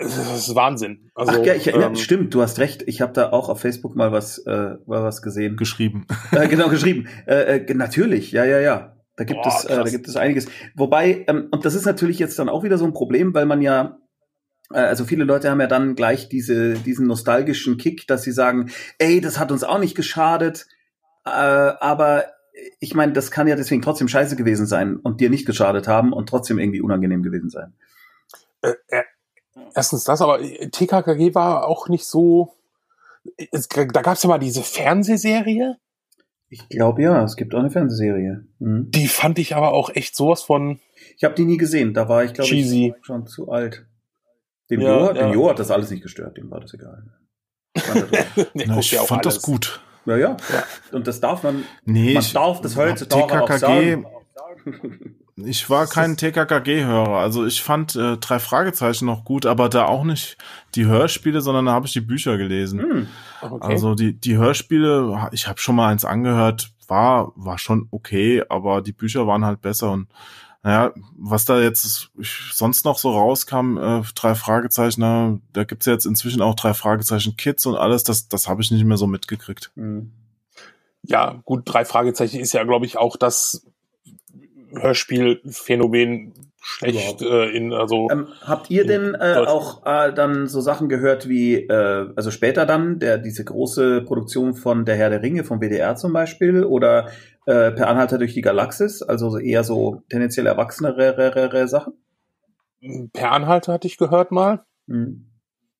das 0.00 0.48
ist 0.48 0.54
Wahnsinn. 0.56 1.10
Also, 1.14 1.40
Ach 1.40 1.46
ja, 1.46 1.54
ich 1.54 1.68
erinnere, 1.68 1.90
ähm, 1.90 1.96
stimmt, 1.96 2.34
du 2.34 2.42
hast 2.42 2.58
recht, 2.58 2.82
ich 2.86 3.00
habe 3.00 3.12
da 3.12 3.30
auch 3.30 3.48
auf 3.48 3.60
Facebook 3.60 3.94
mal 3.94 4.10
was, 4.10 4.38
äh, 4.38 4.74
mal 4.86 5.04
was 5.04 5.22
gesehen. 5.22 5.56
Geschrieben. 5.56 6.06
Äh, 6.32 6.48
genau, 6.48 6.68
geschrieben. 6.68 7.08
Äh, 7.26 7.58
äh, 7.58 7.74
natürlich, 7.74 8.32
ja, 8.32 8.44
ja, 8.44 8.58
ja. 8.58 8.96
Da 9.14 9.24
gibt 9.24 9.42
Boah, 9.42 9.54
es, 9.56 9.64
äh, 9.64 9.76
da 9.76 9.84
gibt 9.84 10.08
es 10.08 10.16
einiges. 10.16 10.46
Wobei, 10.74 11.24
ähm, 11.28 11.48
und 11.52 11.64
das 11.64 11.74
ist 11.74 11.86
natürlich 11.86 12.18
jetzt 12.18 12.38
dann 12.38 12.48
auch 12.48 12.64
wieder 12.64 12.76
so 12.76 12.84
ein 12.84 12.92
Problem, 12.92 13.32
weil 13.34 13.46
man 13.46 13.62
ja 13.62 13.98
also 14.70 15.04
viele 15.04 15.24
Leute 15.24 15.50
haben 15.50 15.60
ja 15.60 15.66
dann 15.66 15.94
gleich 15.94 16.28
diese, 16.28 16.74
diesen 16.74 17.06
nostalgischen 17.06 17.76
Kick, 17.76 18.06
dass 18.06 18.22
sie 18.22 18.32
sagen, 18.32 18.70
ey, 18.98 19.20
das 19.20 19.38
hat 19.38 19.52
uns 19.52 19.64
auch 19.64 19.78
nicht 19.78 19.94
geschadet, 19.94 20.66
äh, 21.24 21.30
aber 21.30 22.24
ich 22.80 22.94
meine, 22.94 23.12
das 23.12 23.30
kann 23.30 23.48
ja 23.48 23.56
deswegen 23.56 23.82
trotzdem 23.82 24.08
scheiße 24.08 24.36
gewesen 24.36 24.66
sein 24.66 24.96
und 24.96 25.20
dir 25.20 25.30
nicht 25.30 25.46
geschadet 25.46 25.88
haben 25.88 26.12
und 26.12 26.28
trotzdem 26.28 26.58
irgendwie 26.58 26.80
unangenehm 26.80 27.22
gewesen 27.22 27.50
sein. 27.50 27.74
Äh, 28.62 28.74
äh, 28.88 29.02
erstens 29.74 30.04
das, 30.04 30.20
aber 30.20 30.40
TKKG 30.40 31.34
war 31.34 31.66
auch 31.66 31.88
nicht 31.88 32.06
so. 32.06 32.54
Es, 33.50 33.68
da 33.68 33.84
gab 33.84 34.16
es 34.16 34.22
ja 34.22 34.28
mal 34.28 34.38
diese 34.38 34.62
Fernsehserie. 34.62 35.76
Ich 36.48 36.68
glaube 36.68 37.02
ja, 37.02 37.24
es 37.24 37.36
gibt 37.36 37.54
auch 37.54 37.58
eine 37.58 37.70
Fernsehserie. 37.70 38.46
Mhm. 38.60 38.90
Die 38.90 39.08
fand 39.08 39.38
ich 39.38 39.56
aber 39.56 39.72
auch 39.72 39.90
echt 39.90 40.14
sowas 40.14 40.42
von. 40.42 40.80
Ich 41.16 41.24
habe 41.24 41.34
die 41.34 41.44
nie 41.44 41.56
gesehen. 41.56 41.92
Da 41.92 42.08
war 42.08 42.24
ich 42.24 42.34
glaube 42.34 42.54
ich 42.54 42.92
schon 43.02 43.26
zu 43.26 43.50
alt. 43.50 43.86
Dem, 44.70 44.80
ja, 44.80 44.96
Jo, 44.98 45.06
ja. 45.06 45.12
dem 45.12 45.32
Jo 45.32 45.50
hat 45.50 45.58
das 45.58 45.70
alles 45.70 45.90
nicht 45.90 46.02
gestört, 46.02 46.36
dem 46.36 46.50
war 46.50 46.60
das 46.60 46.74
egal. 46.74 47.04
Na, 48.54 48.78
ich 48.78 48.96
fand 48.96 49.26
alles. 49.26 49.36
das 49.36 49.42
gut. 49.42 49.80
Ja, 50.06 50.16
ja, 50.16 50.36
ja. 50.52 50.64
Und 50.92 51.06
das 51.06 51.20
darf 51.20 51.42
man. 51.42 51.64
Nee, 51.84 52.14
man 52.14 52.24
darf 52.32 52.60
das 52.60 52.76
heutzutage 52.76 53.26
TKKG, 53.26 53.42
auch 53.42 53.58
sagen. 53.58 54.06
Ich 55.44 55.68
war 55.68 55.86
kein 55.86 56.16
TKKG-Hörer. 56.16 57.18
Also 57.18 57.44
ich 57.44 57.62
fand 57.62 57.94
äh, 57.94 58.16
drei 58.16 58.38
Fragezeichen 58.38 59.04
noch 59.04 59.26
gut, 59.26 59.44
aber 59.44 59.68
da 59.68 59.84
auch 59.84 60.02
nicht 60.02 60.38
die 60.74 60.86
Hörspiele, 60.86 61.42
sondern 61.42 61.66
da 61.66 61.72
habe 61.72 61.86
ich 61.86 61.92
die 61.92 62.00
Bücher 62.00 62.38
gelesen. 62.38 62.80
Hm. 62.80 63.06
Okay. 63.42 63.66
Also 63.66 63.94
die 63.94 64.18
die 64.18 64.38
Hörspiele, 64.38 65.28
ich 65.32 65.46
habe 65.46 65.60
schon 65.60 65.76
mal 65.76 65.88
eins 65.90 66.06
angehört, 66.06 66.72
war 66.88 67.32
war 67.36 67.58
schon 67.58 67.86
okay, 67.90 68.44
aber 68.48 68.80
die 68.80 68.92
Bücher 68.92 69.26
waren 69.26 69.44
halt 69.44 69.60
besser 69.60 69.92
und 69.92 70.08
naja, 70.66 70.92
was 71.16 71.44
da 71.44 71.60
jetzt 71.60 72.10
sonst 72.52 72.84
noch 72.84 72.98
so 72.98 73.10
rauskam, 73.10 73.78
äh, 73.78 74.02
drei 74.16 74.34
Fragezeichen, 74.34 75.00
na, 75.00 75.38
da 75.52 75.62
gibt's 75.62 75.86
ja 75.86 75.92
jetzt 75.92 76.06
inzwischen 76.06 76.42
auch 76.42 76.56
drei 76.56 76.74
Fragezeichen 76.74 77.36
Kids 77.36 77.66
und 77.66 77.76
alles, 77.76 78.02
das, 78.02 78.26
das 78.26 78.48
habe 78.48 78.62
ich 78.62 78.72
nicht 78.72 78.84
mehr 78.84 78.96
so 78.96 79.06
mitgekriegt. 79.06 79.70
Mhm. 79.76 80.10
Ja, 81.02 81.40
gut, 81.44 81.62
drei 81.66 81.84
Fragezeichen 81.84 82.40
ist 82.40 82.52
ja, 82.52 82.64
glaube 82.64 82.84
ich, 82.84 82.98
auch 82.98 83.16
das 83.16 83.64
Hörspielphänomen 84.72 86.32
schlecht 86.60 87.22
äh, 87.22 87.50
in 87.50 87.72
also 87.72 88.08
ähm, 88.10 88.26
habt 88.42 88.68
ihr 88.70 88.84
denn 88.84 89.14
äh, 89.14 89.36
auch 89.46 89.86
äh, 89.86 90.12
dann 90.12 90.48
so 90.48 90.60
Sachen 90.60 90.88
gehört 90.88 91.28
wie 91.28 91.54
äh, 91.54 92.08
also 92.16 92.32
später 92.32 92.66
dann 92.66 92.98
der 92.98 93.18
diese 93.18 93.44
große 93.44 94.02
Produktion 94.02 94.54
von 94.54 94.84
der 94.84 94.96
Herr 94.96 95.10
der 95.10 95.22
Ringe 95.22 95.44
vom 95.44 95.60
WDR 95.60 95.94
zum 95.94 96.12
Beispiel 96.12 96.64
oder 96.64 97.06
äh, 97.46 97.72
per 97.72 97.88
Anhalter 97.88 98.18
durch 98.18 98.34
die 98.34 98.42
Galaxis, 98.42 99.02
also 99.02 99.38
eher 99.38 99.64
so 99.64 100.02
tendenziell 100.08 100.46
erwachsenere 100.46 101.66
Sachen? 101.68 101.94
Per 103.12 103.32
Anhalter 103.32 103.72
hatte 103.72 103.86
ich 103.86 103.96
gehört 103.96 104.30
mal. 104.30 104.64
Mhm. 104.86 105.30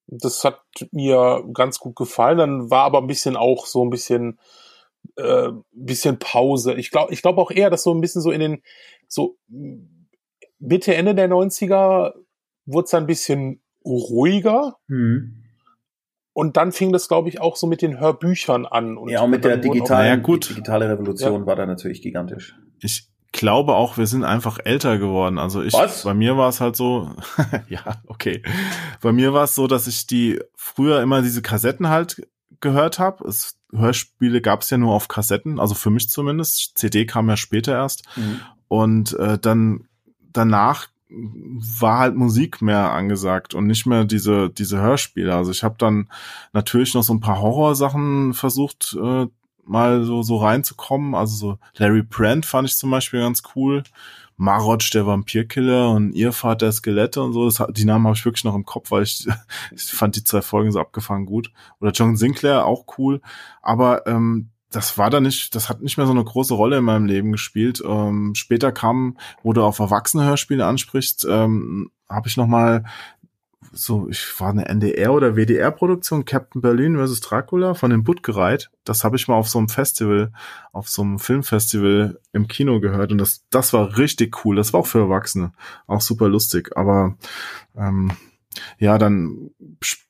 Das 0.07 0.45
hat 0.45 0.61
mir 0.93 1.45
ganz 1.53 1.79
gut 1.79 1.97
gefallen. 1.97 2.39
Dann 2.39 2.71
war 2.71 2.85
aber 2.85 3.01
ein 3.01 3.09
bisschen 3.09 3.37
auch 3.37 3.67
so 3.67 3.85
ein 3.85 3.91
bisschen 3.91 4.39
äh, 5.17 5.51
bisschen 5.73 6.19
Pause. 6.19 6.75
Ich 6.75 6.91
glaube, 6.91 7.13
ich 7.13 7.23
glaube 7.23 7.41
auch 7.41 7.51
eher, 7.51 7.71
dass 7.71 7.83
so 7.83 7.95
ein 7.95 8.01
bisschen 8.01 8.23
so 8.23 8.31
in 8.31 8.41
den 8.41 8.63
so 9.09 9.37
Mitte 10.59 10.95
Ende 10.95 11.15
der 11.15 11.29
90er 11.29 12.15
wurde 12.65 12.85
es 12.85 12.95
ein 12.95 13.07
bisschen 13.07 13.63
ruhiger. 13.85 14.79
Mhm. 14.89 15.43
Und 16.37 16.59
dann 16.59 16.71
fing 16.71 16.93
das, 16.93 17.09
glaube 17.09 17.31
ich, 17.31 17.41
auch 17.41 17.57
so 17.57 17.67
mit 17.67 17.81
den 17.81 17.99
Hörbüchern 17.99 18.67
an. 18.67 18.99
Und 18.99 19.09
ja, 19.09 19.23
und 19.23 19.31
mit 19.31 19.43
der 19.43 19.57
digitalen, 19.57 20.07
ja, 20.07 20.17
gut. 20.17 20.51
digitale 20.51 20.87
Revolution 20.87 21.41
ja. 21.41 21.47
war 21.47 21.57
da 21.57 21.65
natürlich 21.65 22.03
gigantisch. 22.03 22.55
Ich 22.79 23.09
glaube 23.33 23.75
auch, 23.75 23.97
wir 23.97 24.07
sind 24.07 24.23
einfach 24.23 24.59
älter 24.63 24.99
geworden. 24.99 25.39
Also 25.39 25.63
ich, 25.63 25.73
Was? 25.73 26.05
bei 26.05 26.13
mir 26.13 26.37
war 26.37 26.51
es 26.51 26.61
halt 26.61 26.77
so, 26.77 27.09
ja, 27.71 28.03
okay. 28.07 28.43
Bei 29.01 29.13
mir 29.13 29.33
war 29.33 29.45
es 29.45 29.55
so, 29.55 29.67
dass 29.67 29.87
ich 29.87 30.07
die 30.07 30.39
früher 30.55 31.01
immer 31.01 31.23
diese 31.23 31.41
Kassetten 31.41 31.89
halt 31.89 32.29
gehört 32.61 32.99
habe. 32.99 33.27
Es 33.27 33.57
Hörspiele 33.73 34.43
gab 34.43 34.61
es 34.61 34.69
ja 34.69 34.77
nur 34.77 34.93
auf 34.93 35.09
Kassetten, 35.09 35.59
also 35.59 35.75
für 35.75 35.89
mich 35.89 36.11
zumindest. 36.11 36.77
CD 36.77 37.07
kam 37.07 37.31
ja 37.31 37.39
später 37.39 37.73
erst. 37.73 38.05
Mhm. 38.15 38.41
Und 38.69 39.19
äh, 39.19 39.39
dann 39.39 39.89
danach 40.35 40.89
war 41.17 41.99
halt 41.99 42.17
Musik 42.17 42.61
mehr 42.63 42.93
angesagt 42.93 43.55
und 43.55 43.67
nicht 43.67 43.87
mehr 43.87 44.05
diese 44.05 44.51
diese 44.51 44.81
Hörspiele. 44.81 45.35
Also 45.35 45.51
ich 45.51 45.63
habe 45.63 45.77
dann 45.79 46.09
natürlich 46.53 46.95
noch 46.95 47.03
so 47.03 47.15
ein 47.15 47.21
paar 47.21 47.41
Horrorsachen 47.41 48.35
versucht 48.35 48.97
äh, 49.01 49.27
mal 49.65 50.05
so 50.05 50.23
so 50.23 50.37
reinzukommen. 50.37 51.15
Also 51.15 51.37
so 51.37 51.59
Larry 51.77 52.03
Brand 52.03 52.47
fand 52.47 52.69
ich 52.69 52.77
zum 52.77 52.91
Beispiel 52.91 53.21
ganz 53.21 53.43
cool. 53.55 53.83
Marotsch, 54.39 54.93
der 54.93 55.07
Vampirkiller 55.07 55.91
und 55.91 56.13
Irrfahrt 56.13 56.61
der 56.61 56.73
Skelette 56.73 57.23
und 57.23 57.33
so. 57.33 57.47
Das, 57.47 57.63
die 57.71 57.87
Namen 57.87 58.07
habe 58.07 58.17
ich 58.17 58.25
wirklich 58.25 58.45
noch 58.45 58.55
im 58.55 58.67
Kopf, 58.67 58.91
weil 58.91 59.03
ich, 59.03 59.27
ich 59.75 59.85
fand 59.85 60.17
die 60.17 60.25
zwei 60.25 60.43
Folgen 60.43 60.73
so 60.73 60.81
abgefangen 60.81 61.27
gut. 61.27 61.51
Oder 61.81 61.93
John 61.93 62.17
Sinclair 62.17 62.67
auch 62.67 62.85
cool. 62.99 63.23
Aber 63.63 64.07
ähm, 64.07 64.51
das 64.71 64.99
war 64.99 65.11
da 65.11 65.21
nicht, 65.21 65.55
das 65.55 65.69
hat 65.69 65.83
nicht 65.83 65.97
mehr 65.97 66.07
so 66.07 66.13
eine 66.13 66.25
große 66.25 66.55
Rolle 66.55 66.79
in 66.79 66.85
meinem 66.85 67.07
Leben 67.07 67.33
gespielt. 67.33 67.83
Ähm, 67.87 68.35
später 68.35 68.73
kam, 68.73 69.17
wo 69.43 69.53
du 69.53 69.63
auf 69.63 69.79
Erwachsene-Hörspiele 69.79 70.67
ansprichst, 70.67 71.27
ähm, 71.29 71.91
habe 72.09 72.29
ich 72.29 72.37
noch 72.37 72.47
mal 72.47 72.85
so, 73.73 74.09
ich 74.09 74.41
war 74.41 74.51
eine 74.51 74.67
NDR 74.67 75.13
oder 75.13 75.37
WDR-Produktion, 75.37 76.25
Captain 76.25 76.63
Berlin 76.63 76.97
vs. 76.97 77.21
Dracula 77.21 77.75
von 77.75 77.91
den 77.91 78.05
Buttgereit. 78.05 78.71
Das 78.85 79.05
habe 79.05 79.17
ich 79.17 79.29
mal 79.29 79.35
auf 79.35 79.49
so 79.49 79.59
einem 79.59 79.69
Festival, 79.69 80.33
auf 80.73 80.89
so 80.89 81.03
einem 81.03 81.19
Filmfestival 81.19 82.19
im 82.33 82.49
Kino 82.49 82.81
gehört 82.81 83.13
und 83.13 83.19
das, 83.19 83.45
das 83.51 83.73
war 83.73 83.99
richtig 83.99 84.45
cool. 84.45 84.57
Das 84.57 84.73
war 84.73 84.81
auch 84.81 84.87
für 84.87 85.01
Erwachsene, 85.01 85.53
auch 85.87 86.01
super 86.01 86.29
lustig. 86.29 86.77
Aber 86.77 87.17
ähm, 87.77 88.13
ja, 88.79 88.99
dann 88.99 89.51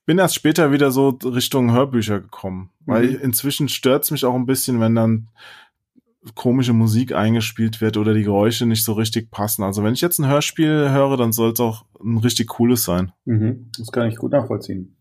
bin 0.07 0.19
erst 0.19 0.37
später 0.37 0.73
wieder 0.73 0.91
so 0.91 1.09
Richtung 1.23 1.73
Hörbücher 1.73 2.21
gekommen. 2.21 2.71
Weil 2.87 3.09
mhm. 3.09 3.21
inzwischen 3.21 3.69
stört's 3.69 4.11
mich 4.11 4.25
auch 4.25 4.35
ein 4.35 4.47
bisschen, 4.47 4.81
wenn 4.81 4.95
dann 4.95 5.29
komische 6.35 6.73
Musik 6.73 7.13
eingespielt 7.13 7.81
wird 7.81 7.97
oder 7.97 8.15
die 8.15 8.23
Geräusche 8.23 8.67
nicht 8.67 8.85
so 8.85 8.95
richtig 8.95 9.31
passen. 9.31 9.63
Also 9.63 9.85
wenn 9.85 9.95
ich 9.95 10.01
jetzt 10.01 10.19
ein 10.19 10.27
Hörspiel 10.27 10.91
höre, 10.91 11.17
dann 11.17 11.33
soll 11.33 11.53
es 11.53 11.61
auch 11.61 11.85
ein 12.03 12.19
richtig 12.19 12.49
cooles 12.49 12.85
sein. 12.85 13.13
Mhm. 13.25 13.71
Das 13.79 13.93
kann 13.93 14.09
ich 14.09 14.17
gut 14.17 14.33
nachvollziehen. 14.33 14.97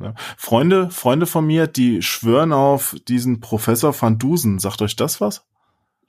Ja. 0.00 0.14
Freunde, 0.36 0.90
Freunde 0.90 1.26
von 1.26 1.46
mir, 1.46 1.66
die 1.66 2.02
schwören 2.02 2.52
auf 2.52 2.96
diesen 3.06 3.40
Professor 3.40 3.94
van 4.00 4.18
Dusen. 4.18 4.58
Sagt 4.58 4.82
euch 4.82 4.96
das 4.96 5.20
was? 5.20 5.46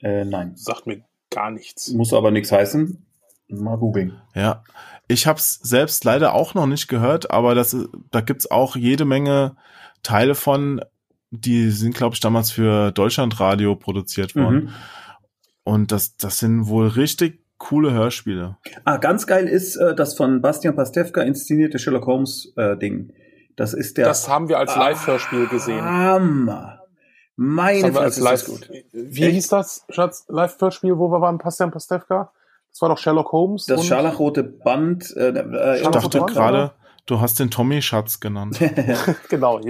Äh, 0.00 0.24
nein. 0.24 0.56
Sagt 0.56 0.86
mir 0.86 1.04
gar 1.30 1.50
nichts. 1.50 1.92
Muss 1.92 2.12
aber 2.12 2.30
nichts 2.30 2.50
heißen. 2.50 3.04
Mal 3.48 3.76
googeln. 3.76 4.20
Ja, 4.34 4.62
ich 5.06 5.26
habe 5.26 5.38
es 5.38 5.54
selbst 5.54 6.04
leider 6.04 6.34
auch 6.34 6.54
noch 6.54 6.66
nicht 6.66 6.88
gehört, 6.88 7.30
aber 7.30 7.54
das, 7.54 7.76
da 8.10 8.20
gibt's 8.20 8.50
auch 8.50 8.74
jede 8.76 9.04
Menge 9.04 9.56
Teile 10.02 10.34
von, 10.34 10.80
die 11.30 11.70
sind, 11.70 11.94
glaube 11.94 12.14
ich, 12.14 12.20
damals 12.20 12.50
für 12.50 12.90
Deutschlandradio 12.92 13.76
produziert 13.76 14.34
worden. 14.34 14.64
Mhm. 14.64 14.70
Und 15.64 15.92
das, 15.92 16.16
das 16.16 16.38
sind 16.38 16.68
wohl 16.68 16.88
richtig 16.88 17.44
coole 17.58 17.92
Hörspiele. 17.92 18.58
Ah, 18.84 18.98
ganz 18.98 19.26
geil 19.26 19.48
ist 19.48 19.76
äh, 19.76 19.94
das 19.94 20.14
von 20.14 20.42
Bastian 20.42 20.76
Pastewka 20.76 21.22
inszenierte 21.22 21.78
Sherlock 21.78 22.06
Holmes 22.06 22.52
äh, 22.56 22.76
Ding. 22.76 23.12
Das 23.56 23.72
ist 23.72 23.96
der. 23.96 24.06
Das 24.06 24.28
haben 24.28 24.48
wir 24.48 24.58
als 24.58 24.74
Live-Hörspiel 24.74 25.46
gesehen. 25.46 25.82
Hammer. 25.82 26.80
Meine 27.36 27.92
Fresse, 27.92 28.20
ist 28.20 28.24
das 28.24 28.44
gut. 28.46 28.70
Wie 28.92 29.22
Echt? 29.24 29.34
hieß 29.34 29.48
das, 29.48 29.84
Schatz, 29.88 30.24
Live-Hörspiel, 30.28 30.98
wo 30.98 31.08
wir 31.10 31.20
waren, 31.20 31.38
Bastian 31.38 31.70
Pastewka? 31.70 32.32
Das 32.74 32.82
war 32.82 32.88
doch 32.88 32.98
Sherlock 32.98 33.30
Holmes. 33.30 33.66
Das 33.66 33.86
scharlachrote 33.86 34.42
Band. 34.42 35.16
Äh, 35.16 35.28
äh, 35.28 35.80
ich 35.80 35.86
dachte 35.86 36.18
gerade, 36.22 36.72
du 37.06 37.20
hast 37.20 37.38
den 37.38 37.48
Tommy 37.48 37.80
Schatz 37.80 38.18
genannt. 38.18 38.58
genau, 39.28 39.60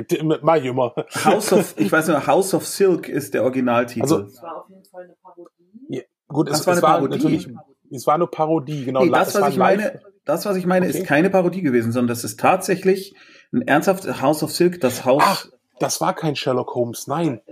mal 0.40 0.64
immer. 0.64 0.94
House 1.22 1.52
of, 1.52 1.74
ich 1.76 1.92
weiß 1.92 2.08
nur, 2.08 2.26
House 2.26 2.54
of 2.54 2.66
Silk 2.66 3.10
ist 3.10 3.34
der 3.34 3.42
Originaltitel. 3.42 4.00
Also, 4.00 4.22
das 4.22 4.42
war 4.42 4.56
auf 4.56 4.70
jeden 4.70 4.84
Fall 4.86 5.04
eine 5.04 5.14
Parodie. 5.22 5.50
Ja, 5.90 6.02
gut, 6.28 6.48
es, 6.48 6.66
war, 6.66 6.74
es 6.76 6.82
war 6.82 7.00
natürlich, 7.02 7.50
es 7.90 8.06
war 8.06 8.14
eine 8.14 8.26
Parodie, 8.26 8.86
genau. 8.86 9.04
Nee, 9.04 9.10
das, 9.10 9.38
was 9.38 9.50
ich 9.50 9.58
meine, 9.58 10.00
das, 10.24 10.46
was 10.46 10.56
ich 10.56 10.64
meine, 10.64 10.88
okay. 10.88 11.00
ist 11.00 11.06
keine 11.06 11.28
Parodie 11.28 11.60
gewesen, 11.60 11.92
sondern 11.92 12.08
das 12.08 12.24
ist 12.24 12.40
tatsächlich 12.40 13.14
ein 13.52 13.60
ernsthaftes 13.60 14.22
House 14.22 14.42
of 14.42 14.50
Silk, 14.50 14.80
das 14.80 15.04
Haus. 15.04 15.22
Ach, 15.22 15.46
das 15.78 16.00
war 16.00 16.14
kein 16.14 16.36
Sherlock 16.36 16.74
Holmes, 16.74 17.06
nein. 17.06 17.42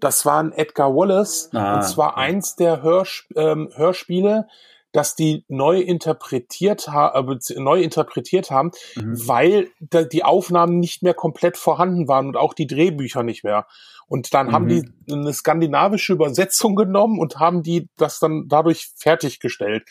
Das 0.00 0.26
war 0.26 0.40
ein 0.40 0.52
Edgar 0.52 0.94
Wallace 0.94 1.50
ah, 1.52 1.76
und 1.76 1.82
zwar 1.82 2.12
okay. 2.12 2.20
eins 2.20 2.56
der 2.56 2.82
Hörsp 2.82 3.26
ähm, 3.36 3.70
Hörspiele, 3.74 4.46
dass 4.92 5.16
die 5.16 5.44
neu 5.48 5.80
interpretiert, 5.80 6.88
ha 6.88 7.12
äh, 7.18 7.60
neu 7.60 7.82
interpretiert 7.82 8.50
haben, 8.50 8.70
mhm. 8.94 9.28
weil 9.28 9.68
die 9.80 10.22
Aufnahmen 10.22 10.78
nicht 10.78 11.02
mehr 11.02 11.14
komplett 11.14 11.56
vorhanden 11.56 12.06
waren 12.06 12.28
und 12.28 12.36
auch 12.36 12.54
die 12.54 12.68
Drehbücher 12.68 13.24
nicht 13.24 13.42
mehr. 13.42 13.66
Und 14.06 14.34
dann 14.34 14.48
mhm. 14.48 14.52
haben 14.52 14.68
die 14.68 14.82
mhm. 15.06 15.20
eine 15.20 15.32
skandinavische 15.32 16.12
Übersetzung 16.12 16.76
genommen 16.76 17.18
und 17.18 17.40
haben 17.40 17.62
die 17.62 17.88
das 17.96 18.20
dann 18.20 18.44
dadurch 18.46 18.92
fertiggestellt. 18.96 19.84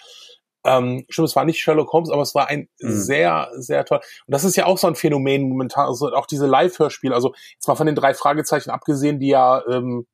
Ähm, 0.65 1.05
stimmt, 1.09 1.27
es 1.27 1.35
war 1.35 1.45
nicht 1.45 1.59
Sherlock 1.59 1.91
Holmes, 1.91 2.09
aber 2.09 2.21
es 2.21 2.35
war 2.35 2.47
ein 2.47 2.69
mhm. 2.79 2.91
sehr, 2.91 3.49
sehr 3.55 3.85
toll. 3.85 3.99
Und 4.25 4.31
das 4.31 4.43
ist 4.43 4.55
ja 4.55 4.65
auch 4.65 4.77
so 4.77 4.87
ein 4.87 4.95
Phänomen 4.95 5.49
momentan, 5.49 5.87
also 5.87 6.11
auch 6.13 6.25
diese 6.25 6.47
Live-Hörspiele, 6.47 7.13
also 7.13 7.33
jetzt 7.53 7.67
mal 7.67 7.75
von 7.75 7.85
den 7.85 7.95
drei 7.95 8.13
Fragezeichen 8.13 8.69
abgesehen, 8.69 9.19
die 9.19 9.27
ja 9.27 9.61
ähm, 9.67 10.05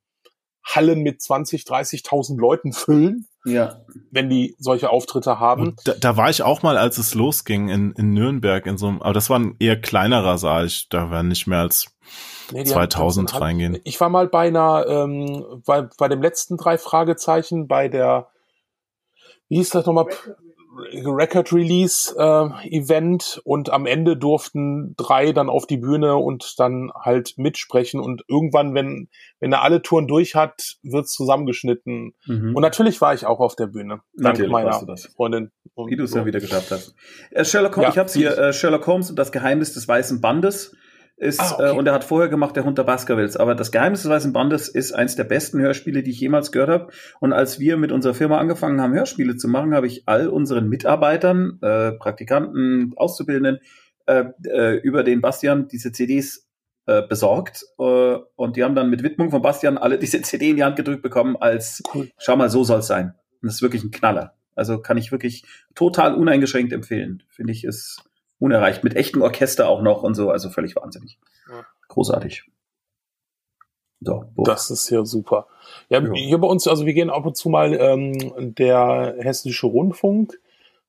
Hallen 0.63 1.01
mit 1.01 1.21
20, 1.21 1.63
30.000 1.63 2.39
Leuten 2.39 2.73
füllen. 2.73 3.27
Ja. 3.45 3.81
Wenn 4.11 4.29
die 4.29 4.55
solche 4.59 4.89
Auftritte 4.89 5.39
haben. 5.39 5.75
Da, 5.85 5.93
da, 5.93 6.17
war 6.17 6.29
ich 6.29 6.43
auch 6.43 6.61
mal, 6.61 6.77
als 6.77 6.97
es 6.97 7.15
losging 7.15 7.69
in, 7.69 7.93
in 7.93 8.13
Nürnberg 8.13 8.65
in 8.65 8.77
so 8.77 8.87
einem, 8.87 9.01
aber 9.01 9.13
das 9.13 9.29
war 9.29 9.39
ein 9.39 9.55
eher 9.59 9.79
kleinerer 9.79 10.37
Saal. 10.37 10.65
Ich, 10.65 10.89
da 10.89 11.09
werden 11.09 11.29
nicht 11.29 11.47
mehr 11.47 11.59
als 11.59 11.87
nee, 12.51 12.65
2000 12.65 13.33
haben, 13.33 13.41
reingehen. 13.41 13.79
Ich 13.85 13.99
war 14.01 14.09
mal 14.09 14.27
bei 14.27 14.47
einer, 14.47 14.85
ähm, 14.87 15.63
bei, 15.65 15.83
bei 15.97 16.09
dem 16.09 16.21
letzten 16.21 16.57
drei 16.57 16.77
Fragezeichen 16.77 17.67
bei 17.67 17.87
der, 17.87 18.27
wie 19.49 19.57
hieß 19.57 19.71
das 19.71 19.85
nochmal? 19.85 20.07
Record 20.93 21.51
Release 21.51 22.15
äh, 22.17 22.69
Event 22.69 23.41
und 23.43 23.69
am 23.69 23.85
Ende 23.85 24.15
durften 24.15 24.95
drei 24.97 25.31
dann 25.31 25.49
auf 25.49 25.67
die 25.67 25.77
Bühne 25.77 26.15
und 26.15 26.59
dann 26.59 26.91
halt 26.93 27.33
mitsprechen 27.37 27.99
und 27.99 28.23
irgendwann, 28.27 28.73
wenn 28.73 29.09
wenn 29.39 29.51
er 29.51 29.61
alle 29.61 29.81
Touren 29.81 30.07
durch 30.07 30.35
hat, 30.35 30.77
wird's 30.83 31.11
zusammengeschnitten. 31.13 32.13
Mhm. 32.25 32.55
Und 32.55 32.61
natürlich 32.61 33.01
war 33.01 33.13
ich 33.13 33.25
auch 33.25 33.39
auf 33.39 33.55
der 33.55 33.67
Bühne. 33.67 34.01
Dank 34.13 34.39
meiner 34.47 34.73
Freundin. 35.15 35.51
Wie 35.75 35.95
du 35.95 36.03
es 36.03 36.11
so. 36.11 36.19
ja 36.19 36.25
wieder 36.25 36.39
geschafft 36.39 36.71
hast. 36.71 36.95
Äh, 37.31 37.45
Sherlock 37.45 37.75
Holmes, 37.75 37.87
ja, 37.87 37.91
ich 37.91 37.97
habe 37.97 38.11
hier 38.11 38.37
äh, 38.37 38.53
Sherlock 38.53 38.85
Holmes 38.87 39.09
und 39.09 39.17
das 39.17 39.31
Geheimnis 39.31 39.73
des 39.73 39.87
weißen 39.87 40.21
Bandes 40.21 40.75
ist, 41.19 41.41
ah, 41.41 41.53
okay. 41.53 41.69
äh, 41.69 41.77
und 41.77 41.85
er 41.85 41.93
hat 41.93 42.05
vorher 42.05 42.29
gemacht 42.29 42.55
der 42.55 42.63
Hund 42.63 42.77
der 42.77 42.83
Baskervilles. 42.83 43.35
Aber 43.35 43.53
das 43.53 43.71
Geheimnis 43.71 44.03
des 44.03 44.11
Weißen 44.11 44.31
Bandes 44.31 44.69
ist 44.69 44.93
eins 44.93 45.15
der 45.15 45.25
besten 45.25 45.59
Hörspiele, 45.59 46.01
die 46.01 46.11
ich 46.11 46.19
jemals 46.19 46.51
gehört 46.51 46.69
habe. 46.69 46.87
Und 47.19 47.33
als 47.33 47.59
wir 47.59 47.77
mit 47.77 47.91
unserer 47.91 48.13
Firma 48.13 48.37
angefangen 48.37 48.79
haben, 48.79 48.93
Hörspiele 48.93 49.35
zu 49.35 49.49
machen, 49.49 49.73
habe 49.75 49.87
ich 49.87 50.03
all 50.07 50.29
unseren 50.29 50.69
Mitarbeitern, 50.69 51.59
äh, 51.61 51.91
Praktikanten, 51.91 52.93
Auszubildenden 52.95 53.59
äh, 54.05 54.25
äh, 54.45 54.77
über 54.77 55.03
den 55.03 55.19
Bastian 55.19 55.67
diese 55.67 55.91
CDs 55.91 56.47
äh, 56.85 57.01
besorgt. 57.01 57.65
Äh, 57.77 58.17
und 58.35 58.55
die 58.55 58.63
haben 58.63 58.75
dann 58.75 58.89
mit 58.89 59.03
Widmung 59.03 59.29
von 59.29 59.41
Bastian 59.41 59.77
alle 59.77 59.99
diese 59.99 60.21
CD 60.23 60.51
in 60.51 60.55
die 60.55 60.63
Hand 60.63 60.77
gedrückt 60.77 61.03
bekommen, 61.03 61.35
als 61.35 61.83
cool. 61.93 62.09
schau 62.17 62.37
mal, 62.37 62.49
so 62.49 62.63
soll's 62.63 62.87
sein. 62.87 63.13
Und 63.41 63.47
das 63.47 63.55
ist 63.55 63.61
wirklich 63.61 63.83
ein 63.83 63.91
Knaller. 63.91 64.35
Also 64.55 64.79
kann 64.79 64.97
ich 64.97 65.11
wirklich 65.11 65.43
total 65.75 66.15
uneingeschränkt 66.15 66.73
empfehlen. 66.73 67.23
Finde 67.29 67.53
ich, 67.53 67.63
ist 67.63 68.08
unerreicht. 68.39 68.83
Mit 68.83 68.95
echtem 68.95 69.21
Orchester 69.21 69.69
auch 69.69 69.81
noch 69.81 70.03
und 70.03 70.15
so, 70.15 70.29
also 70.29 70.49
völlig 70.49 70.75
wahnsinnig. 70.75 71.19
Großartig. 71.87 72.45
So, 74.01 74.31
das 74.37 74.69
ist 74.69 74.89
ja 74.89 75.03
super. 75.03 75.47
Ja, 75.89 76.01
ja, 76.01 76.13
hier 76.13 76.37
bei 76.37 76.47
uns, 76.47 76.67
also 76.67 76.85
wir 76.85 76.93
gehen 76.93 77.09
ab 77.09 77.25
und 77.25 77.35
zu 77.35 77.49
mal 77.49 77.73
ähm, 77.73 78.55
der 78.55 79.15
Hessische 79.19 79.67
Rundfunk. 79.67 80.39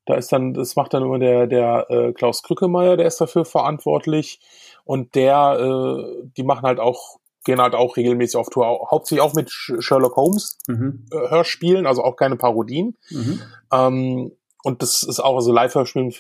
Da 0.07 0.15
ist 0.15 0.33
dann, 0.33 0.55
das 0.55 0.77
macht 0.77 0.95
dann 0.95 1.03
immer 1.03 1.19
der, 1.19 1.47
der 1.47 1.87
äh, 1.91 2.13
Klaus 2.13 2.43
Krückemeier, 2.43 2.97
der 2.97 3.07
ist 3.07 3.21
dafür 3.21 3.45
verantwortlich. 3.45 4.41
Und 4.85 5.15
der, 5.15 5.59
äh, 5.61 6.29
die 6.37 6.43
machen 6.45 6.63
halt 6.63 6.79
auch, 6.79 7.19
gehen 7.45 7.61
halt 7.61 7.75
auch 7.75 7.97
regelmäßig 7.97 8.37
auf 8.37 8.49
Tour, 8.49 8.89
hauptsächlich 8.91 9.23
auch 9.23 9.35
mit 9.35 9.51
Sherlock 9.51 10.17
Holmes 10.17 10.59
mhm. 10.69 11.07
äh, 11.13 11.31
Hörspielen, 11.31 11.87
also 11.87 12.05
auch 12.05 12.17
keine 12.17 12.37
Parodien. 12.37 12.97
Mhm. 13.11 13.41
Ähm, 13.73 14.33
und 14.63 14.83
das 14.83 15.03
ist 15.03 15.21
auch, 15.21 15.37
also 15.37 15.53
Live-Hörspielen 15.53 16.13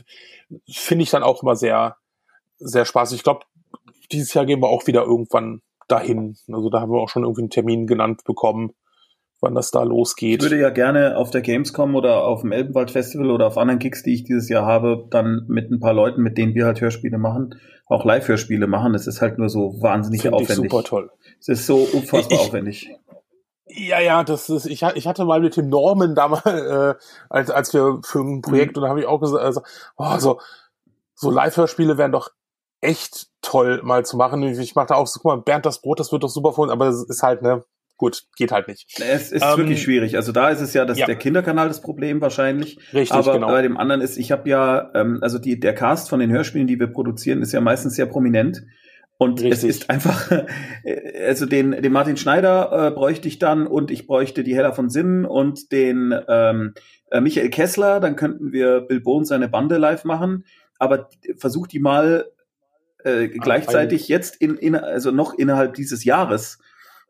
finde 0.69 1.03
ich 1.03 1.11
dann 1.11 1.23
auch 1.23 1.43
immer 1.43 1.57
sehr, 1.57 1.97
sehr 2.59 2.85
spaßig. 2.85 3.19
Ich 3.19 3.23
glaube, 3.23 3.41
dieses 4.13 4.35
Jahr 4.35 4.47
gehen 4.47 4.61
wir 4.61 4.69
auch 4.69 4.87
wieder 4.87 5.03
irgendwann 5.03 5.63
dahin. 5.89 6.37
Also 6.53 6.71
da 6.71 6.81
haben 6.81 6.93
wir 6.93 7.01
auch 7.01 7.09
schon 7.09 7.25
irgendwie 7.25 7.43
einen 7.43 7.51
Termin 7.51 7.87
genannt 7.87 8.25
bekommen, 8.25 8.73
wann 9.41 9.55
das 9.55 9.71
da 9.71 9.83
losgeht. 9.83 10.43
Ich 10.43 10.51
würde 10.51 10.61
ja 10.61 10.71
gerne 10.71 11.17
auf 11.17 11.31
der 11.31 11.41
Gamescom 11.41 11.95
oder 11.95 12.25
auf 12.25 12.43
dem 12.43 12.53
Elbenwald 12.53 12.91
Festival 12.91 13.31
oder 13.31 13.47
auf 13.47 13.59
anderen 13.59 13.79
Gigs, 13.79 14.03
die 14.03 14.15
ich 14.15 14.25
dieses 14.25 14.49
Jahr 14.49 14.67
habe, 14.67 15.07
dann 15.11 15.45
mit 15.49 15.71
ein 15.71 15.81
paar 15.81 15.95
Leuten, 15.95 16.23
mit 16.23 16.39
denen 16.39 16.55
wir 16.55 16.67
halt 16.67 16.81
Hörspiele 16.81 17.19
machen, 17.19 17.57
auch 17.87 18.05
Live-Hörspiele 18.05 18.67
machen. 18.67 18.93
Das 18.93 19.07
ist 19.07 19.21
halt 19.21 19.39
nur 19.39 19.49
so 19.49 19.81
wahnsinnig 19.81 20.23
Find 20.23 20.35
aufwendig. 20.35 20.65
Ich 20.67 20.71
super 20.71 20.85
toll. 20.85 21.11
Es 21.39 21.49
ist 21.49 21.67
so 21.67 21.89
unfassbar 21.93 22.39
ich, 22.39 22.47
aufwendig. 22.47 22.91
Ja, 23.75 24.01
ja, 24.01 24.25
das 24.25 24.49
ist, 24.49 24.67
ich, 24.67 24.83
ich 24.83 25.07
hatte 25.07 25.25
mal 25.25 25.41
mit 25.41 25.57
dem 25.57 25.69
Norman 25.69 26.15
damals, 26.15 26.45
äh, 26.47 26.95
als, 27.29 27.51
als 27.51 27.73
wir 27.73 28.01
für 28.05 28.21
ein 28.21 28.43
Projekt, 28.43 28.77
mhm. 28.77 28.79
und 28.79 28.83
da 28.85 28.89
habe 28.91 29.01
ich 29.01 29.07
auch 29.07 29.21
gesagt, 29.21 29.45
also, 29.45 29.63
oh, 29.97 30.19
so, 30.19 30.41
so 31.15 31.31
Live-Hörspiele 31.31 31.99
wären 31.99 32.13
doch 32.13 32.31
echt 32.81 33.29
toll 33.43 33.81
mal 33.83 34.05
zu 34.05 34.17
machen. 34.17 34.43
Ich 34.43 34.75
mache 34.75 34.89
da 34.89 34.95
auch 34.95 35.07
so, 35.07 35.21
guck 35.21 35.33
mal, 35.33 35.43
Bernd 35.43 35.67
das 35.67 35.83
Brot, 35.83 36.01
das 36.01 36.13
wird 36.13 36.23
doch 36.23 36.29
super 36.29 36.53
von, 36.53 36.71
aber 36.71 36.89
es 36.89 37.03
ist 37.05 37.23
halt, 37.23 37.43
ne, 37.43 37.63
gut, 38.01 38.25
geht 38.37 38.51
halt 38.51 38.67
nicht. 38.67 38.99
Es 38.99 39.31
ist 39.31 39.45
ähm, 39.45 39.59
wirklich 39.59 39.83
schwierig. 39.83 40.17
Also 40.17 40.33
da 40.33 40.49
ist 40.49 40.63
es 40.63 40.73
ja, 40.73 40.87
dass 40.87 40.99
ja. 40.99 41.07
der 41.07 41.17
Kinderkanal 41.17 41.69
das 41.69 41.83
Problem 41.83 42.21
wahrscheinlich. 42.23 42.79
Richtig, 42.95 43.13
aber 43.13 43.35
genau. 43.35 43.49
bei 43.49 43.61
dem 43.61 43.77
anderen 43.77 44.01
ist, 44.01 44.17
ich 44.17 44.33
habe 44.33 44.49
ja, 44.49 44.91
ähm, 44.95 45.19
also 45.21 45.39
die, 45.39 45.61
der 45.61 45.75
Cast 45.75 46.09
von 46.09 46.19
den 46.19 46.31
Hörspielen, 46.31 46.67
die 46.67 46.81
wir 46.81 46.87
produzieren, 46.87 47.43
ist 47.43 47.53
ja 47.53 47.61
meistens 47.61 47.97
sehr 47.97 48.07
prominent. 48.07 48.63
Und 49.23 49.43
Richtig. 49.43 49.53
es 49.53 49.65
ist 49.65 49.91
einfach, 49.91 50.33
äh, 50.83 51.27
also 51.27 51.45
den, 51.45 51.73
den 51.73 51.93
Martin 51.93 52.17
Schneider 52.17 52.89
äh, 52.89 52.91
bräuchte 52.91 53.29
ich 53.29 53.39
dann 53.39 53.67
und 53.67 53.91
ich 53.91 54.07
bräuchte 54.07 54.43
die 54.43 54.57
Hella 54.57 54.73
von 54.73 54.89
Sinnen 54.89 55.27
und 55.27 55.73
den 55.73 56.15
ähm, 56.27 56.73
äh, 57.11 57.21
Michael 57.21 57.51
Kessler, 57.51 58.01
dann 58.01 58.17
könnten 58.17 58.51
wir 58.51 58.81
Bill 58.81 59.01
Bones 59.01 59.29
seine 59.29 59.51
Bande 59.51 59.77
live 59.77 60.05
machen. 60.05 60.47
Aber 60.79 61.11
versuch 61.37 61.67
die 61.67 61.81
mal 61.81 62.31
äh, 63.05 63.29
gleichzeitig 63.29 64.09
jetzt 64.09 64.37
in, 64.37 64.57
in, 64.57 64.75
also 64.75 65.11
noch 65.11 65.35
innerhalb 65.35 65.75
dieses 65.75 66.03
Jahres 66.05 66.59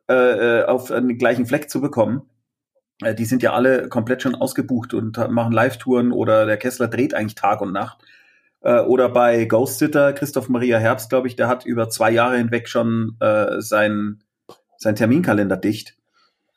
äh, 0.09 0.15
äh, 0.63 0.65
auf 0.65 0.89
den 0.89 1.17
gleichen 1.17 1.47
Fleck 1.47 1.71
zu 1.71 1.81
bekommen. 1.81 2.23
Äh, 3.05 3.15
die 3.15 3.25
sind 3.25 3.45
ja 3.45 3.53
alle 3.53 3.89
komplett 3.89 4.23
schon 4.23 4.35
ausgebucht 4.35 4.95
und 4.95 5.17
machen 5.31 5.53
Live-Touren 5.53 6.11
oder 6.11 6.45
der 6.45 6.57
Kessler 6.57 6.89
dreht 6.89 7.15
eigentlich 7.15 7.37
Tag 7.37 7.61
und 7.61 7.73
Nacht. 7.73 7.99
Äh, 8.63 8.81
oder 8.81 9.09
bei 9.09 9.45
Ghost 9.45 9.79
Sitter, 9.79 10.13
Christoph 10.13 10.49
Maria 10.49 10.79
Herbst, 10.79 11.11
glaube 11.11 11.29
ich, 11.29 11.37
der 11.37 11.49
hat 11.49 11.65
über 11.65 11.89
zwei 11.89 12.11
Jahre 12.11 12.37
hinweg 12.37 12.69
schon 12.69 13.17
äh, 13.21 13.61
sein, 13.61 14.23
sein 14.77 14.97
Terminkalender 14.97 15.57
dicht. 15.57 15.97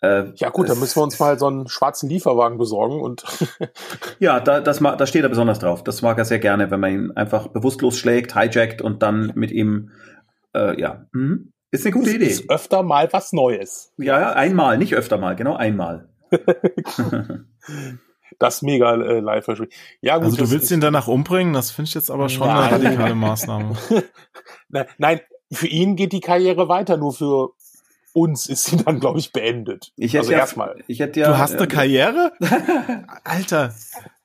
Äh, 0.01 0.33
ja 0.35 0.49
gut, 0.49 0.67
dann 0.67 0.79
müssen 0.79 0.97
wir 0.97 1.03
uns 1.03 1.17
mal 1.17 1.39
so 1.39 1.47
einen 1.47 1.69
schwarzen 1.69 2.09
Lieferwagen 2.09 2.57
besorgen 2.57 2.99
und 2.99 3.23
ja, 4.19 4.41
da, 4.41 4.59
das, 4.59 4.79
da 4.79 5.05
steht 5.05 5.23
er 5.23 5.29
besonders 5.29 5.59
drauf. 5.59 5.83
Das 5.83 6.01
mag 6.01 6.17
er 6.17 6.25
sehr 6.25 6.39
gerne, 6.39 6.71
wenn 6.71 6.81
man 6.81 6.93
ihn 6.93 7.11
einfach 7.11 7.47
bewusstlos 7.47 7.97
schlägt, 7.97 8.35
hijackt 8.35 8.81
und 8.81 9.01
dann 9.01 9.31
mit 9.35 9.51
ihm 9.51 9.91
äh, 10.53 10.79
ja. 10.79 11.05
Mhm. 11.13 11.53
Ist 11.71 11.85
eine 11.85 11.93
gute 11.93 12.11
Idee. 12.11 12.25
Ist 12.25 12.49
öfter 12.49 12.83
mal 12.83 13.07
was 13.11 13.33
Neues. 13.33 13.93
Ja, 13.97 14.19
ja, 14.19 14.33
einmal, 14.33 14.77
nicht 14.77 14.93
öfter 14.93 15.17
mal, 15.17 15.35
genau 15.35 15.55
einmal. 15.55 16.09
das 18.39 18.61
mega 18.61 18.95
äh, 18.95 19.19
live 19.19 19.47
-Hörspiel. 19.47 19.69
Ja, 20.01 20.17
gut, 20.17 20.25
also 20.25 20.37
du 20.37 20.51
willst 20.51 20.71
ihn 20.71 20.81
danach 20.81 21.07
umbringen? 21.07 21.53
Das 21.53 21.71
finde 21.71 21.89
ich 21.89 21.95
jetzt 21.95 22.11
aber 22.11 22.29
schon 22.29 22.47
Nein. 22.47 22.73
eine 22.73 22.85
radikale 22.85 23.15
Maßnahme. 23.15 23.75
Nein, 24.97 25.19
für 25.51 25.67
ihn 25.67 25.95
geht 25.95 26.13
die 26.13 26.21
Karriere 26.21 26.67
weiter, 26.67 26.97
nur 26.97 27.13
für 27.13 27.49
uns 28.13 28.47
ist 28.47 28.65
sie 28.65 28.77
dann, 28.77 28.99
glaube 28.99 29.19
ich, 29.19 29.31
beendet. 29.31 29.91
Ich 29.97 30.13
hätte 30.13 30.19
also 30.19 30.31
ja, 30.31 30.37
erstmal. 30.39 30.75
Ich 30.87 30.99
hätte 30.99 31.19
ja, 31.19 31.27
du 31.27 31.37
hast 31.37 31.55
eine 31.55 31.63
äh, 31.63 31.67
Karriere? 31.67 32.31
Alter, 33.23 33.73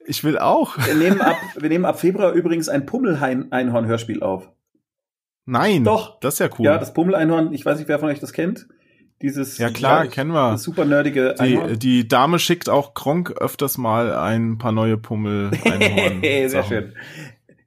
ich 0.07 0.25
will 0.25 0.38
auch. 0.38 0.77
Wir 0.87 0.94
nehmen 0.94 1.21
ab, 1.21 1.37
wir 1.57 1.68
nehmen 1.68 1.85
ab 1.85 1.99
Februar 1.99 2.33
übrigens 2.33 2.68
ein 2.68 2.87
Pummel-Einhorn-Hörspiel 2.87 4.23
auf. 4.23 4.51
Nein. 5.47 5.85
Doch. 5.85 6.21
Das 6.21 6.35
ist 6.35 6.40
ja 6.40 6.51
cool. 6.59 6.66
Ja, 6.66 6.79
das 6.79 6.92
Pummel-Einhorn, 6.92 7.53
ich 7.55 7.64
weiß 7.64 7.79
nicht, 7.79 7.88
wer 7.88 7.99
von 7.99 8.11
euch 8.11 8.21
das 8.21 8.33
kennt. 8.33 8.68
Dieses 9.20 9.59
ja 9.59 9.70
klar, 9.70 10.04
ja, 10.04 10.11
kennen 10.11 10.31
wir. 10.31 10.59
Super 10.59 10.85
nerdige 10.85 11.35
die, 11.42 11.76
die 11.76 12.07
Dame 12.07 12.38
schickt 12.38 12.68
auch 12.68 12.94
Kronk 12.94 13.33
öfters 13.33 13.76
mal 13.76 14.14
ein 14.14 14.59
paar 14.59 14.72
neue 14.72 14.96
Pummel 14.96 15.50
Einhorn. 15.64 16.20
Sehr 16.22 16.64
schön. 16.64 16.92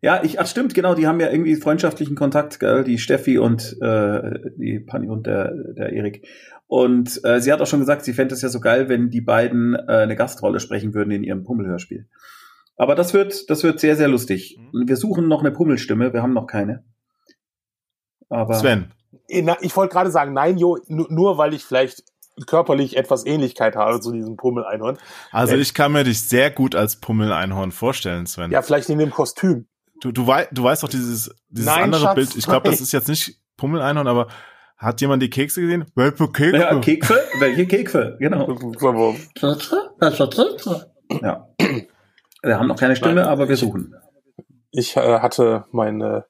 Ja, 0.01 0.23
ich, 0.23 0.39
ach 0.39 0.47
stimmt, 0.47 0.73
genau, 0.73 0.95
die 0.95 1.05
haben 1.05 1.19
ja 1.19 1.29
irgendwie 1.29 1.55
freundschaftlichen 1.57 2.15
Kontakt, 2.15 2.59
gell? 2.59 2.83
die 2.83 2.97
Steffi 2.97 3.37
und 3.37 3.77
äh, 3.81 4.39
die 4.57 4.79
Pani 4.79 5.09
und 5.09 5.27
der, 5.27 5.53
der 5.77 5.93
Erik. 5.93 6.25
Und 6.65 7.19
äh, 7.23 7.39
sie 7.41 7.51
hat 7.51 7.61
auch 7.61 7.67
schon 7.67 7.81
gesagt, 7.81 8.05
sie 8.05 8.13
fände 8.13 8.33
es 8.33 8.41
ja 8.41 8.49
so 8.49 8.61
geil, 8.61 8.87
wenn 8.89 9.09
die 9.09 9.21
beiden 9.21 9.75
äh, 9.75 10.03
eine 10.03 10.15
Gastrolle 10.15 10.59
sprechen 10.59 10.93
würden 10.93 11.11
in 11.11 11.23
ihrem 11.23 11.43
Pummelhörspiel. 11.43 12.07
Aber 12.77 12.95
das 12.95 13.13
wird, 13.13 13.49
das 13.49 13.63
wird 13.63 13.79
sehr, 13.79 13.95
sehr 13.95 14.07
lustig. 14.07 14.57
Mhm. 14.71 14.87
Wir 14.87 14.95
suchen 14.95 15.27
noch 15.27 15.41
eine 15.41 15.51
Pummelstimme, 15.51 16.13
wir 16.13 16.23
haben 16.23 16.33
noch 16.33 16.47
keine. 16.47 16.83
Aber 18.29 18.55
Sven. 18.55 18.91
Ich 19.27 19.75
wollte 19.75 19.93
gerade 19.93 20.11
sagen, 20.11 20.33
nein, 20.33 20.57
Jo, 20.57 20.77
nur 20.87 21.37
weil 21.37 21.53
ich 21.53 21.63
vielleicht 21.65 22.03
körperlich 22.47 22.97
etwas 22.97 23.25
Ähnlichkeit 23.25 23.75
habe 23.75 23.99
zu 23.99 24.11
diesem 24.11 24.37
Pummel-Einhorn. 24.37 24.97
Also 25.31 25.55
ich 25.55 25.73
kann 25.73 25.91
mir 25.91 26.03
dich 26.03 26.21
sehr 26.21 26.49
gut 26.49 26.75
als 26.75 26.95
Pummel-Einhorn 26.95 27.71
vorstellen, 27.71 28.25
Sven. 28.25 28.51
Ja, 28.51 28.61
vielleicht 28.61 28.89
in 28.89 28.99
dem 28.99 29.11
Kostüm. 29.11 29.67
Du, 30.01 30.11
du, 30.11 30.27
wei 30.27 30.47
du 30.51 30.63
weißt 30.63 30.81
doch 30.83 30.89
dieses, 30.89 31.35
dieses 31.49 31.67
nein, 31.67 31.83
andere 31.83 32.01
Schatz, 32.01 32.15
Bild. 32.15 32.35
Ich 32.35 32.45
glaube, 32.45 32.69
das 32.69 32.81
ist 32.81 32.91
jetzt 32.91 33.07
nicht 33.07 33.39
Pummel-Einhorn, 33.57 34.07
aber 34.07 34.27
hat 34.77 34.99
jemand 34.99 35.21
die 35.21 35.29
Kekse 35.29 35.61
gesehen? 35.61 35.85
Welche 35.93 36.27
Kekse? 36.27 36.57
Ja, 36.57 36.79
Kekse? 36.79 37.19
Welche 37.39 37.67
Kekse? 37.67 38.17
Genau. 38.19 38.57
Ja. 41.21 41.47
Wir 42.41 42.57
haben 42.57 42.67
noch 42.67 42.77
keine 42.77 42.95
Stimme, 42.95 43.27
aber 43.27 43.47
wir 43.47 43.57
suchen. 43.57 43.93
Ich 44.71 44.97
äh, 44.97 45.19
hatte 45.19 45.65
meine 45.71 46.25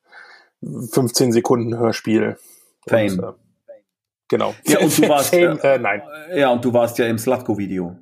15 0.62 1.32
Sekunden 1.32 1.78
Hörspiel. 1.78 2.38
Fame. 2.88 3.20
Und, 3.20 3.24
äh, 3.24 3.34
genau. 4.28 4.56
Ja, 4.66 4.80
und 4.80 4.98
du 4.98 5.10
warst, 5.10 5.30
Fame, 5.30 5.60
äh, 5.62 5.78
nein. 5.80 6.02
Ja, 6.34 6.50
und 6.50 6.64
du 6.64 6.74
warst 6.74 6.98
ja 6.98 7.06
im 7.08 7.18
Slatko-Video. 7.18 7.98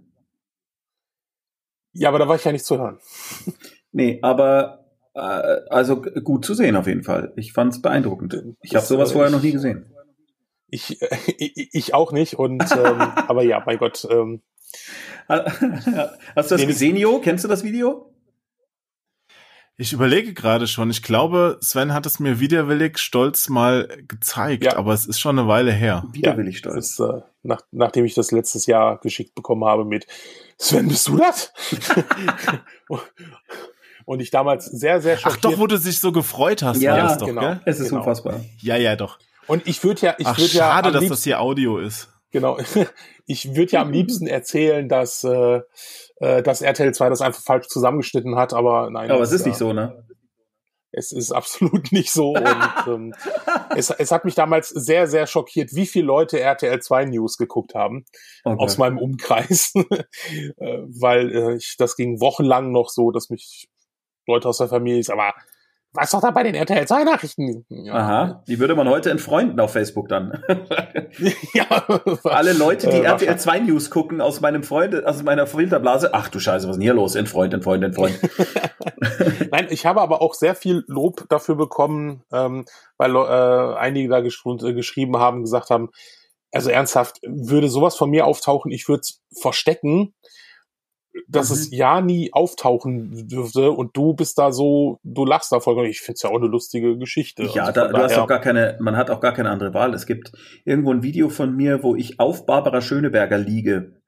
Ja, 1.94 2.10
aber 2.10 2.20
da 2.20 2.28
war 2.28 2.36
ich 2.36 2.44
ja 2.44 2.52
nicht 2.52 2.66
zu 2.66 2.78
hören. 2.78 3.00
Nee, 3.92 4.20
aber 4.22 4.86
äh, 5.14 5.20
also 5.20 6.02
gut 6.02 6.46
zu 6.46 6.54
sehen 6.54 6.76
auf 6.76 6.88
jeden 6.88 7.04
Fall. 7.04 7.34
Ich 7.36 7.54
fand 7.54 7.74
es 7.74 7.82
beeindruckend. 7.82 8.56
Ich 8.62 8.76
habe 8.76 8.86
sowas 8.86 9.12
äh, 9.12 9.14
vorher 9.14 9.32
noch 9.32 9.42
nie 9.42 9.52
gesehen. 9.52 9.94
Ich, 10.68 11.02
ich, 11.38 11.70
ich 11.74 11.94
auch 11.94 12.12
nicht 12.12 12.36
und 12.36 12.64
ähm, 12.72 13.02
aber 13.28 13.44
ja, 13.44 13.62
mein 13.66 13.78
Gott. 13.78 14.08
Ähm, 14.10 14.42
Hast 15.28 16.52
du 16.52 16.56
das 16.56 16.66
gesehen, 16.66 16.96
Jo? 16.96 17.20
Kennst 17.20 17.44
du 17.44 17.48
das 17.48 17.64
Video? 17.64 18.09
Ich 19.82 19.94
überlege 19.94 20.34
gerade 20.34 20.68
schon. 20.68 20.90
Ich 20.90 21.04
glaube, 21.04 21.58
Sven 21.62 21.94
hat 21.94 22.06
es 22.06 22.20
mir 22.20 22.42
widerwillig 22.42 22.98
stolz 22.98 23.48
mal 23.48 23.88
gezeigt, 24.10 24.66
ja. 24.66 24.76
aber 24.76 24.94
es 24.94 25.06
ist 25.06 25.22
schon 25.22 25.40
eine 25.40 25.48
Weile 25.48 25.72
her. 25.72 26.04
Widerwillig 26.12 26.56
ja, 26.56 26.60
stolz. 26.60 26.76
Ist, 26.76 27.00
äh, 27.00 27.22
nach, 27.44 27.62
nachdem 27.72 28.04
ich 28.04 28.14
das 28.14 28.32
letztes 28.32 28.66
Jahr 28.66 28.98
geschickt 29.00 29.36
bekommen 29.36 29.64
habe 29.64 29.86
mit 29.86 30.06
Sven, 30.58 30.90
bist 30.90 31.08
du 31.08 31.16
das? 31.16 31.54
Und 34.04 34.20
ich 34.20 34.32
damals 34.32 34.66
sehr, 34.66 35.00
sehr 35.00 35.16
schockiert. 35.16 35.46
Ach 35.46 35.50
doch, 35.50 35.58
wo 35.58 35.66
du 35.66 35.80
dich 35.80 36.02
so 36.02 36.12
gefreut 36.12 36.62
hast. 36.62 36.82
Ja, 36.82 36.98
ja 36.98 37.16
doch, 37.16 37.28
genau. 37.28 37.40
Gell? 37.40 37.62
Es 37.64 37.80
ist 37.80 37.88
genau. 37.88 38.02
unfassbar. 38.02 38.42
Ja, 38.58 38.76
ja, 38.76 38.98
doch. 38.98 39.18
Und 39.48 39.66
ich 39.66 39.82
würde 39.82 40.02
ja, 40.02 40.16
ich 40.18 40.28
würde 40.28 40.42
ja. 40.42 40.72
Schade, 40.72 40.92
dass 40.92 41.08
das 41.08 41.24
hier 41.24 41.40
Audio 41.40 41.78
ist. 41.78 42.10
Genau. 42.32 42.58
Ich 43.32 43.56
würde 43.56 43.74
ja 43.74 43.82
am 43.82 43.92
liebsten 43.92 44.26
erzählen, 44.26 44.90
dass 44.90 45.24
äh, 45.24 45.62
äh, 46.16 46.42
dass 46.42 46.64
RTL 46.64 46.92
2 46.92 47.10
das 47.10 47.22
einfach 47.22 47.44
falsch 47.44 47.68
zusammengeschnitten 47.68 48.36
hat, 48.36 48.54
aber 48.54 48.90
nein. 48.90 49.12
Aber 49.12 49.22
es 49.22 49.32
ist 49.32 49.46
nicht 49.46 49.58
so, 49.58 49.72
ne? 49.72 50.04
Es 50.92 51.12
ist 51.12 51.32
absolut 51.32 51.92
nicht 51.92 52.12
so. 52.12 52.30
Und 52.34 52.88
ähm, 52.88 53.14
es, 53.76 53.92
es 53.92 54.12
hat 54.12 54.26
mich 54.26 54.36
damals 54.36 54.70
sehr, 54.70 55.08
sehr 55.08 55.28
schockiert, 55.28 55.76
wie 55.76 55.86
viele 55.86 56.06
Leute 56.06 56.40
RTL 56.40 56.82
2 56.82 57.06
News 57.06 57.38
geguckt 57.38 57.76
haben 57.76 58.06
okay. 58.44 58.64
aus 58.64 58.78
meinem 58.78 58.98
Umkreis. 58.98 59.74
äh, 59.76 60.04
weil 60.58 61.36
äh, 61.36 61.56
ich, 61.56 61.76
das 61.78 61.96
ging 61.96 62.20
wochenlang 62.20 62.72
noch 62.72 62.90
so, 62.90 63.12
dass 63.12 63.30
mich 63.30 63.70
Leute 64.26 64.50
aus 64.50 64.58
der 64.58 64.70
Familie, 64.70 65.04
aber 65.12 65.34
was 65.94 66.12
doch 66.12 66.22
da 66.22 66.30
bei 66.32 66.44
den 66.44 66.54
RTL 66.54 66.88
2 66.88 67.04
Nachrichten? 67.04 67.66
Ja. 67.70 67.94
Aha, 67.94 68.44
die 68.48 68.60
würde 68.60 68.76
man 68.76 68.88
heute 68.88 69.10
entfreunden 69.10 69.60
auf 69.60 69.74
Facebook 69.74 70.08
dann. 70.08 70.44
ja, 71.54 71.66
alle 72.24 72.54
Leute, 72.54 72.90
die 72.90 72.98
äh, 72.98 73.04
RTL 73.04 73.38
2 73.38 73.60
News 73.62 73.90
gucken 73.90 74.22
aus 74.22 74.40
meinem 74.40 74.64
Freund, 74.64 75.04
aus 75.06 75.24
meiner 75.24 75.48
Filterblase. 75.48 76.14
Ach 76.14 76.30
du 76.30 76.40
Scheiße, 76.40 76.68
was 76.68 76.76
ist 76.76 76.80
denn 76.80 76.84
hier 76.84 76.94
los? 76.94 77.16
Entfreund, 77.16 77.54
entfreund, 77.54 77.84
entfreund. 77.84 78.20
Nein, 79.52 79.68
ich 79.70 79.86
habe 79.86 80.02
aber 80.02 80.22
auch 80.22 80.36
sehr 80.36 80.54
viel 80.54 80.84
Lob 80.88 81.26
dafür 81.30 81.56
bekommen, 81.56 82.24
ähm, 82.32 82.66
weil 82.98 83.16
äh, 83.16 83.78
einige 83.78 84.10
da 84.10 84.22
gesch 84.22 84.44
äh, 84.46 84.74
geschrieben 84.74 85.18
haben, 85.18 85.42
gesagt 85.42 85.72
haben, 85.72 85.90
also 86.52 86.70
ernsthaft, 86.70 87.20
würde 87.24 87.68
sowas 87.68 87.96
von 87.96 88.10
mir 88.10 88.26
auftauchen, 88.26 88.72
ich 88.72 88.88
würde 88.88 89.02
es 89.02 89.22
verstecken 89.40 90.14
dass 91.28 91.50
mhm. 91.50 91.56
es 91.56 91.72
ja 91.72 92.02
nie 92.02 92.34
auftauchen 92.34 93.28
dürfte 93.28 93.72
und 93.72 93.96
du 93.96 94.14
bist 94.14 94.38
da 94.38 94.52
so, 94.52 95.00
du 95.04 95.26
lachst 95.26 95.52
da 95.52 95.60
voll. 95.60 95.88
Ich 95.88 96.02
finde 96.02 96.16
es 96.16 96.24
ja 96.24 96.30
auch 96.30 96.38
eine 96.38 96.48
lustige 96.48 96.98
Geschichte. 96.98 97.44
Ja, 97.54 97.64
also 97.66 97.82
da, 97.82 97.88
du 97.88 97.98
hast 97.98 98.18
auch 98.18 98.28
gar 98.28 98.42
keine, 98.42 98.78
man 98.80 98.98
hat 98.98 99.10
auch 99.10 99.20
gar 99.20 99.34
keine 99.34 99.50
andere 99.50 99.74
Wahl. 99.74 99.94
Es 99.94 100.06
gibt 100.06 100.32
irgendwo 100.66 100.92
ein 100.92 101.04
Video 101.04 101.30
von 101.30 101.56
mir, 101.56 101.84
wo 101.84 101.96
ich 101.96 102.20
auf 102.20 102.46
Barbara 102.46 102.82
Schöneberger 102.82 103.38
liege. 103.38 104.00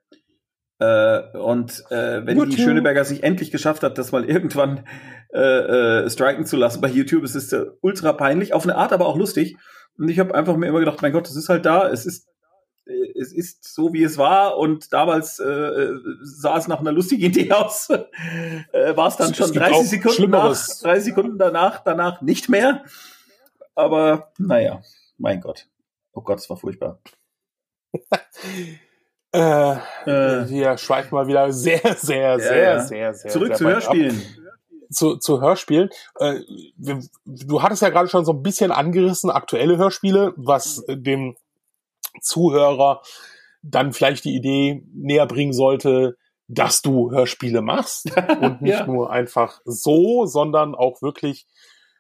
Äh, 0.80 1.38
und 1.38 1.84
äh, 1.90 2.26
wenn 2.26 2.38
YouTube. 2.38 2.56
die 2.56 2.62
Schöneberger 2.62 3.06
sich 3.06 3.24
endlich 3.24 3.52
geschafft 3.52 3.84
hat, 3.84 3.98
das 3.98 4.12
mal 4.12 4.26
irgendwann 4.26 4.84
äh, 5.34 5.40
äh, 6.06 6.10
striken 6.10 6.46
zu 6.46 6.58
lassen 6.58 6.82
bei 6.82 6.90
YouTube, 6.90 7.24
es 7.24 7.36
ist 7.36 7.54
äh, 7.54 7.66
ultra 7.82 8.14
peinlich, 8.14 8.54
auf 8.54 8.64
eine 8.64 8.76
Art 8.76 8.92
aber 8.92 9.06
auch 9.06 9.16
lustig. 9.16 9.58
Und 9.98 10.10
ich 10.10 10.18
habe 10.18 10.34
einfach 10.34 10.58
mir 10.58 10.68
immer 10.68 10.80
gedacht, 10.80 11.02
mein 11.02 11.12
Gott, 11.12 11.28
das 11.28 11.36
ist 11.36 11.50
halt 11.50 11.66
da, 11.66 11.88
es 11.88 12.06
ist 12.06 12.31
es 12.86 13.32
ist 13.32 13.64
so, 13.64 13.94
wie 13.94 14.04
es 14.04 14.18
war 14.18 14.58
und 14.58 14.92
damals 14.92 15.40
äh, 15.40 15.92
sah 16.22 16.58
es 16.58 16.68
nach 16.68 16.80
einer 16.80 16.92
lustigen 16.92 17.24
Idee 17.24 17.52
aus. 17.52 17.90
äh, 17.90 18.96
war 18.96 19.08
es 19.08 19.18
dann 19.18 19.32
es 19.32 19.38
schon 19.38 19.54
30 19.54 19.90
Sekunden, 19.90 20.32
nach, 20.32 20.56
30 20.56 21.04
Sekunden 21.04 21.38
danach, 21.38 21.84
danach 21.84 22.22
nicht 22.22 22.50
mehr. 22.50 22.84
Aber 23.76 24.32
naja, 24.38 24.82
mein 25.18 25.42
Gott. 25.42 25.68
Oh 26.14 26.22
Gott, 26.22 26.40
es 26.40 26.50
war 26.50 26.58
furchtbar. 26.58 27.00
äh, 29.34 29.72
äh, 29.72 30.50
wir 30.50 30.78
schweifen 30.78 31.16
mal 31.16 31.28
wieder 31.28 31.52
sehr, 31.54 31.80
sehr, 31.96 32.40
sehr, 32.40 32.58
ja, 32.58 32.74
ja. 32.74 32.80
sehr, 32.80 33.14
sehr, 33.14 33.32
Zurück 33.32 33.50
sehr 33.50 33.58
zu 33.58 33.68
Hörspielen. 33.68 34.22
zu, 34.90 35.18
zu 35.18 35.42
Hörspielen. 35.42 35.90
Äh, 36.20 36.40
du 37.26 37.62
hattest 37.62 37.82
ja 37.82 37.90
gerade 37.90 38.10
schon 38.10 38.26
so 38.26 38.34
ein 38.34 38.44
bisschen 38.44 38.72
angerissen, 38.72 39.30
aktuelle 39.30 39.78
Hörspiele, 39.78 40.34
was 40.36 40.84
dem 40.88 41.36
Zuhörer 42.20 43.02
dann 43.62 43.94
vielleicht 43.94 44.26
die 44.26 44.36
Idee 44.36 44.84
näher 44.94 45.28
bringen 45.28 45.54
sollte, 45.54 46.18
dass 46.48 46.82
du 46.82 47.12
Hörspiele 47.12 47.62
machst 47.62 48.12
und 48.42 48.62
nicht 48.62 48.80
ja. 48.80 48.86
nur 48.86 49.12
einfach 49.12 49.62
so, 49.66 50.26
sondern 50.26 50.76
auch 50.76 51.02
wirklich 51.02 51.48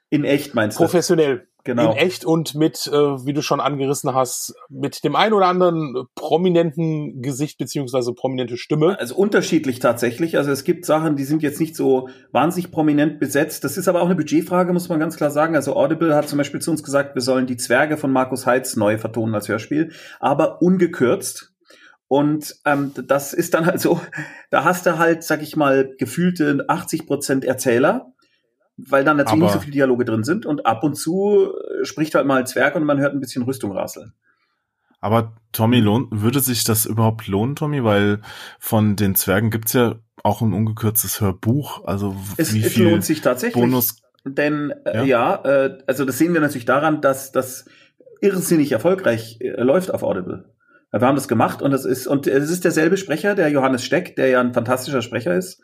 in 0.10 0.26
echt 0.26 0.54
meinst 0.54 0.78
du? 0.78 0.84
Professionell. 0.84 1.48
Genau. 1.64 1.92
In 1.92 1.98
echt 1.98 2.26
und 2.26 2.56
mit, 2.56 2.88
äh, 2.88 2.96
wie 3.26 3.34
du 3.34 3.42
schon 3.42 3.60
angerissen 3.60 4.16
hast, 4.16 4.56
mit 4.70 5.04
dem 5.04 5.16
ein 5.16 5.34
oder 5.34 5.46
anderen 5.46 6.06
prominenten 6.16 7.22
Gesicht 7.22 7.58
beziehungsweise 7.58 8.14
prominente 8.14 8.58
Stimme. 8.58 9.00
Also 9.00 9.16
unterschiedlich 9.16 9.80
tatsächlich. 9.80 10.38
Also 10.38 10.52
es 10.52 10.64
gibt 10.64 10.86
Sachen, 10.86 11.16
die 11.16 11.24
sind 11.24 11.44
jetzt 11.44 11.60
nicht 11.60 11.76
so 11.76 12.10
wahnsinnig 12.32 12.72
prominent 12.72 13.20
besetzt. 13.20 13.64
Das 13.64 13.78
ist 13.78 13.88
aber 13.88 14.02
auch 14.02 14.08
eine 14.08 14.16
Budgetfrage, 14.16 14.74
muss 14.74 14.90
man 14.90 15.00
ganz 15.00 15.18
klar 15.18 15.30
sagen. 15.30 15.56
Also 15.56 15.76
Audible 15.76 16.16
hat 16.16 16.28
zum 16.28 16.38
Beispiel 16.38 16.62
zu 16.62 16.72
uns 16.72 16.84
gesagt, 16.84 17.16
wir 17.16 17.22
sollen 17.22 17.46
die 17.46 17.58
Zwerge 17.58 17.98
von 17.98 18.12
Markus 18.12 18.46
Heitz 18.46 18.76
neu 18.76 18.98
vertonen 18.98 19.36
als 19.36 19.48
Hörspiel, 19.48 19.92
aber 20.20 20.62
ungekürzt. 20.62 21.54
Und 22.08 22.58
ähm, 22.66 22.92
das 23.08 23.34
ist 23.34 23.54
dann 23.54 23.66
halt 23.66 23.80
so, 23.80 24.02
da 24.50 24.64
hast 24.64 24.86
du 24.86 24.98
halt, 24.98 25.24
sag 25.24 25.42
ich 25.42 25.56
mal, 25.56 25.96
gefühlte 25.98 26.66
80 26.68 27.08
Prozent 27.08 27.46
Erzähler 27.46 28.12
weil 28.90 29.04
dann 29.04 29.18
natürlich 29.18 29.44
nicht 29.44 29.54
so 29.54 29.60
viele 29.60 29.74
Dialoge 29.74 30.06
drin 30.06 30.24
sind 30.24 30.46
und 30.46 30.66
ab 30.66 30.84
und 30.84 30.96
zu 30.96 31.52
äh, 31.54 31.86
spricht 31.86 32.16
halt 32.16 32.26
mal 32.26 32.40
ein 32.40 32.48
Zwerg 32.48 32.76
und 32.76 32.84
man 32.84 33.00
hört 33.00 33.14
ein 33.14 33.20
bisschen 33.20 33.44
Rüstung 33.44 33.72
rasseln. 33.72 34.14
Aber 35.00 35.34
Tommy, 35.52 35.80
lohnt, 35.80 36.10
würde 36.12 36.40
sich 36.40 36.64
das 36.64 36.86
überhaupt 36.86 37.28
lohnen, 37.28 37.56
Tommy? 37.56 37.84
Weil 37.84 38.22
von 38.60 38.96
den 38.96 39.16
Zwergen 39.16 39.50
gibt's 39.50 39.74
ja 39.74 39.96
auch 40.24 40.42
ein 40.42 40.54
ungekürztes 40.54 41.20
Hörbuch. 41.22 41.84
Also 41.86 42.16
es, 42.38 42.54
wie 42.54 42.62
es 42.62 42.74
viel 42.74 42.90
lohnt 42.90 43.04
sich 43.04 43.22
tatsächlich. 43.22 43.62
Bonus 43.62 44.02
denn 44.24 44.74
äh, 44.86 44.98
ja, 44.98 45.04
ja 45.04 45.66
äh, 45.66 45.78
also 45.88 46.06
das 46.06 46.18
sehen 46.18 46.34
wir 46.34 46.42
natürlich 46.42 46.66
daran, 46.66 47.02
dass 47.02 47.32
das 47.32 47.66
irrsinnig 48.22 48.72
erfolgreich 48.72 49.40
äh, 49.42 49.62
läuft 49.62 49.94
auf 49.94 50.04
Audible. 50.04 50.46
Wir 50.92 51.08
haben 51.08 51.16
das 51.16 51.30
gemacht 51.30 51.62
und 51.62 51.72
es 51.74 51.86
ist 51.86 52.06
und 52.06 52.28
es 52.28 52.50
ist 52.50 52.66
derselbe 52.66 52.98
Sprecher, 52.98 53.34
der 53.34 53.48
Johannes 53.48 53.84
Steck, 53.84 54.16
der 54.18 54.28
ja 54.28 54.42
ein 54.42 54.54
fantastischer 54.54 55.02
Sprecher 55.02 55.34
ist. 55.34 55.62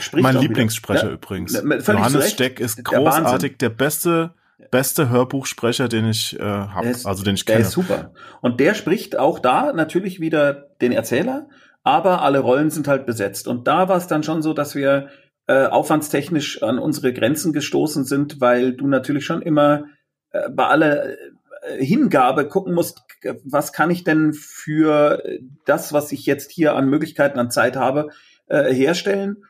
Spricht 0.00 0.22
mein 0.22 0.36
Lieblingssprecher 0.36 1.08
ja, 1.08 1.12
übrigens. 1.12 1.52
Johannes 1.52 2.30
Steck 2.30 2.58
ist 2.60 2.84
großartig, 2.84 3.58
der, 3.58 3.68
der 3.68 3.76
beste 3.76 4.34
beste 4.70 5.08
Hörbuchsprecher, 5.10 5.88
den 5.88 6.08
ich 6.08 6.38
äh, 6.38 6.42
habe, 6.42 6.94
also 7.04 7.22
den 7.22 7.34
ich 7.34 7.44
kenne. 7.44 7.58
Der 7.58 7.66
ist 7.66 7.72
super. 7.72 8.12
Und 8.40 8.60
der 8.60 8.74
spricht 8.74 9.18
auch 9.18 9.38
da 9.38 9.72
natürlich 9.72 10.20
wieder 10.20 10.68
den 10.80 10.92
Erzähler, 10.92 11.48
aber 11.82 12.22
alle 12.22 12.40
Rollen 12.40 12.70
sind 12.70 12.88
halt 12.88 13.06
besetzt. 13.06 13.46
Und 13.46 13.66
da 13.66 13.88
war 13.88 13.96
es 13.96 14.06
dann 14.06 14.22
schon 14.22 14.42
so, 14.42 14.52
dass 14.52 14.74
wir 14.74 15.08
äh, 15.46 15.66
aufwandstechnisch 15.66 16.62
an 16.62 16.78
unsere 16.78 17.12
Grenzen 17.12 17.52
gestoßen 17.52 18.04
sind, 18.04 18.40
weil 18.40 18.72
du 18.72 18.86
natürlich 18.86 19.26
schon 19.26 19.42
immer 19.42 19.84
äh, 20.30 20.48
bei 20.50 20.66
aller 20.66 21.10
äh, 21.10 21.84
Hingabe 21.84 22.48
gucken 22.48 22.74
musst, 22.74 23.02
was 23.44 23.72
kann 23.72 23.90
ich 23.90 24.04
denn 24.04 24.32
für 24.34 25.22
das, 25.64 25.92
was 25.92 26.12
ich 26.12 26.26
jetzt 26.26 26.50
hier 26.50 26.74
an 26.74 26.88
Möglichkeiten, 26.88 27.38
an 27.38 27.50
Zeit 27.50 27.76
habe, 27.76 28.10
äh, 28.48 28.72
herstellen. 28.72 29.44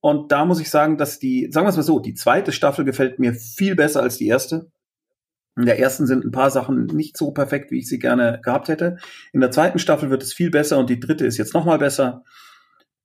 Und 0.00 0.30
da 0.30 0.44
muss 0.44 0.60
ich 0.60 0.70
sagen, 0.70 0.96
dass 0.96 1.18
die, 1.18 1.50
sagen 1.50 1.66
wir 1.66 1.70
es 1.70 1.76
mal 1.76 1.82
so, 1.82 1.98
die 1.98 2.14
zweite 2.14 2.52
Staffel 2.52 2.84
gefällt 2.84 3.18
mir 3.18 3.34
viel 3.34 3.74
besser 3.74 4.02
als 4.02 4.16
die 4.16 4.28
erste. 4.28 4.70
In 5.56 5.66
der 5.66 5.80
ersten 5.80 6.06
sind 6.06 6.24
ein 6.24 6.30
paar 6.30 6.50
Sachen 6.50 6.86
nicht 6.86 7.16
so 7.16 7.32
perfekt, 7.32 7.72
wie 7.72 7.78
ich 7.78 7.88
sie 7.88 7.98
gerne 7.98 8.40
gehabt 8.44 8.68
hätte. 8.68 8.98
In 9.32 9.40
der 9.40 9.50
zweiten 9.50 9.80
Staffel 9.80 10.08
wird 10.08 10.22
es 10.22 10.32
viel 10.32 10.50
besser 10.50 10.78
und 10.78 10.88
die 10.88 11.00
dritte 11.00 11.26
ist 11.26 11.36
jetzt 11.36 11.52
noch 11.52 11.64
mal 11.64 11.78
besser. 11.78 12.22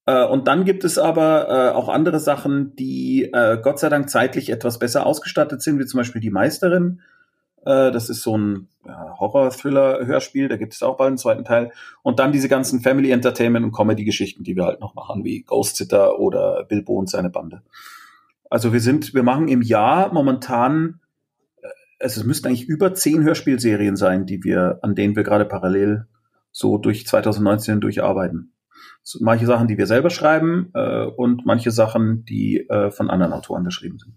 Äh, 0.06 0.26
und 0.26 0.48
dann 0.48 0.66
gibt 0.66 0.84
es 0.84 1.00
aber 1.00 1.48
äh, 1.50 1.76
auch 1.76 1.90
andere 1.90 2.20
Sachen, 2.20 2.76
die 2.76 3.30
äh, 3.34 3.58
Gott 3.62 3.80
sei 3.80 3.90
Dank 3.90 4.10
zeitlich 4.10 4.52
etwas 4.52 4.78
besser 4.78 5.06
ausgestattet 5.06 5.64
sind, 5.64 5.80
wie 5.80 5.86
zum 5.86 6.00
Beispiel 6.00 6.22
die 6.22 6.30
Meisterin. 6.30 7.02
Äh, 7.66 7.92
das 7.92 8.10
ist 8.10 8.22
so 8.22 8.38
ein 8.38 8.68
Horror-Thriller-Hörspiel, 8.86 10.50
da 10.50 10.58
gibt 10.58 10.74
es 10.74 10.84
auch 10.84 10.98
bald 10.98 11.10
einen 11.10 11.18
zweiten 11.18 11.46
Teil. 11.46 11.72
Und 12.02 12.20
dann 12.20 12.32
diese 12.32 12.50
ganzen 12.50 12.82
Family 12.82 13.12
Entertainment 13.12 13.66
und 13.66 13.72
Comedy-Geschichten, 13.72 14.44
die 14.44 14.56
wir 14.56 14.66
halt 14.66 14.82
noch 14.82 14.96
machen, 14.96 15.24
wie 15.24 15.44
Ghost 15.44 15.78
Sitter 15.78 16.20
oder 16.20 16.66
Bilbo 16.66 16.94
und 16.94 17.10
seine 17.10 17.30
Bande. 17.30 17.62
Also 18.50 18.74
wir 18.74 18.82
sind, 18.82 19.14
wir 19.14 19.24
machen 19.24 19.48
im 19.48 19.62
Jahr 19.62 20.14
momentan, 20.14 21.00
äh, 21.62 21.68
also 22.00 22.22
es 22.22 22.28
müssten 22.28 22.48
eigentlich 22.48 22.68
über 22.68 22.94
zehn 22.94 23.24
Hörspielserien 23.24 23.96
sein, 23.96 24.26
die 24.26 24.44
wir, 24.44 24.80
an 24.82 24.96
denen 24.96 25.16
wir 25.16 25.24
gerade 25.24 25.46
parallel 25.46 26.08
so 26.52 26.78
durch 26.78 27.08
2019 27.08 27.82
durcharbeiten. 27.82 28.54
So, 29.02 29.20
manche 29.22 29.46
Sachen, 29.46 29.68
die 29.68 29.78
wir 29.78 29.88
selber 29.88 30.10
schreiben 30.10 30.72
äh, 30.74 31.06
und 31.06 31.46
manche 31.46 31.72
Sachen, 31.72 32.26
die 32.26 32.70
äh, 32.70 32.92
von 32.92 33.10
anderen 33.10 33.34
Autoren 33.34 33.64
geschrieben 33.64 33.98
sind. 33.98 34.14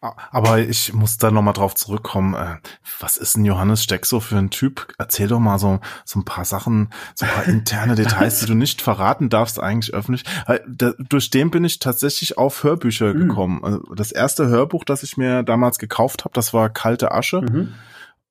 Aber 0.00 0.60
ich 0.60 0.92
muss 0.92 1.18
da 1.18 1.32
nochmal 1.32 1.54
drauf 1.54 1.74
zurückkommen. 1.74 2.34
Äh, 2.34 2.58
was 3.00 3.16
ist 3.16 3.36
ein 3.36 3.44
Johannes 3.44 3.82
Steck 3.82 4.06
so 4.06 4.20
für 4.20 4.36
ein 4.36 4.50
Typ? 4.50 4.86
Erzähl 4.96 5.26
doch 5.26 5.40
mal 5.40 5.58
so, 5.58 5.80
so 6.04 6.20
ein 6.20 6.24
paar 6.24 6.44
Sachen, 6.44 6.90
so 7.16 7.26
ein 7.26 7.32
paar 7.32 7.44
interne 7.48 7.96
Details, 7.96 8.38
die 8.40 8.46
du 8.46 8.54
nicht 8.54 8.80
verraten 8.80 9.28
darfst 9.28 9.58
eigentlich 9.60 9.94
öffentlich. 9.94 10.24
Durch 10.68 11.30
den 11.30 11.50
bin 11.50 11.64
ich 11.64 11.80
tatsächlich 11.80 12.38
auf 12.38 12.62
Hörbücher 12.62 13.12
mhm. 13.12 13.28
gekommen. 13.28 13.64
Also 13.64 13.80
das 13.94 14.12
erste 14.12 14.46
Hörbuch, 14.46 14.84
das 14.84 15.02
ich 15.02 15.16
mir 15.16 15.42
damals 15.42 15.78
gekauft 15.78 16.24
habe, 16.24 16.34
das 16.34 16.54
war 16.54 16.70
Kalte 16.70 17.10
Asche. 17.10 17.40
Mhm. 17.40 17.74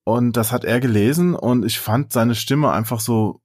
Und 0.06 0.38
das 0.38 0.54
hat 0.54 0.64
er 0.64 0.80
gelesen 0.80 1.36
und 1.36 1.66
ich 1.66 1.80
fand 1.80 2.14
seine 2.14 2.34
Stimme 2.34 2.72
einfach 2.72 3.02
so 3.02 3.42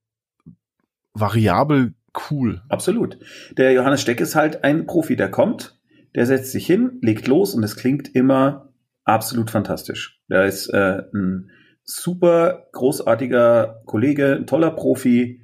variabel 1.13 1.95
cool. 2.31 2.63
Absolut. 2.69 3.19
Der 3.57 3.73
Johannes 3.73 4.03
Steck 4.03 4.21
ist 4.21 4.37
halt 4.37 4.63
ein 4.63 4.87
Profi, 4.87 5.17
der 5.17 5.31
kommt, 5.31 5.77
der 6.15 6.27
setzt 6.27 6.53
sich 6.53 6.67
hin, 6.67 6.99
legt 7.01 7.27
los 7.27 7.55
und 7.55 7.63
es 7.63 7.77
klingt 7.77 8.15
immer 8.15 8.73
absolut 9.05 9.51
fantastisch. 9.51 10.21
Der 10.29 10.45
ist 10.45 10.69
äh, 10.69 11.03
ein 11.13 11.51
super 11.85 12.69
großartiger 12.73 13.83
Kollege, 13.87 14.37
ein 14.37 14.47
toller 14.47 14.71
Profi. 14.71 15.41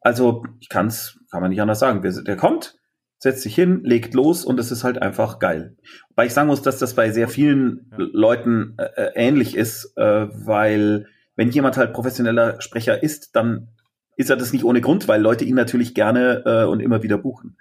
Also 0.00 0.44
ich 0.60 0.68
kann's, 0.68 1.18
kann 1.30 1.40
man 1.40 1.50
nicht 1.50 1.60
anders 1.60 1.78
sagen. 1.78 2.02
Der 2.02 2.36
kommt, 2.36 2.76
setzt 3.18 3.42
sich 3.42 3.54
hin, 3.54 3.80
legt 3.84 4.14
los 4.14 4.44
und 4.44 4.60
es 4.60 4.70
ist 4.70 4.84
halt 4.84 5.00
einfach 5.00 5.38
geil. 5.38 5.76
Weil 6.14 6.26
ich 6.26 6.34
sagen 6.34 6.48
muss, 6.48 6.62
dass 6.62 6.78
das 6.78 6.94
bei 6.94 7.10
sehr 7.10 7.28
vielen 7.28 7.90
ja. 7.90 7.98
Leuten 7.98 8.76
äh, 8.78 8.84
äh, 8.96 9.12
ähnlich 9.14 9.56
ist, 9.56 9.92
äh, 9.96 10.28
weil 10.30 11.06
wenn 11.36 11.50
jemand 11.50 11.76
halt 11.76 11.92
professioneller 11.92 12.60
Sprecher 12.60 13.02
ist, 13.02 13.36
dann 13.36 13.68
ist 14.16 14.30
er 14.30 14.36
das 14.36 14.52
nicht 14.52 14.64
ohne 14.64 14.80
Grund, 14.80 15.06
weil 15.06 15.22
Leute 15.22 15.44
ihn 15.44 15.54
natürlich 15.54 15.94
gerne 15.94 16.42
äh, 16.44 16.64
und 16.64 16.80
immer 16.80 17.02
wieder 17.02 17.18
buchen. 17.18 17.56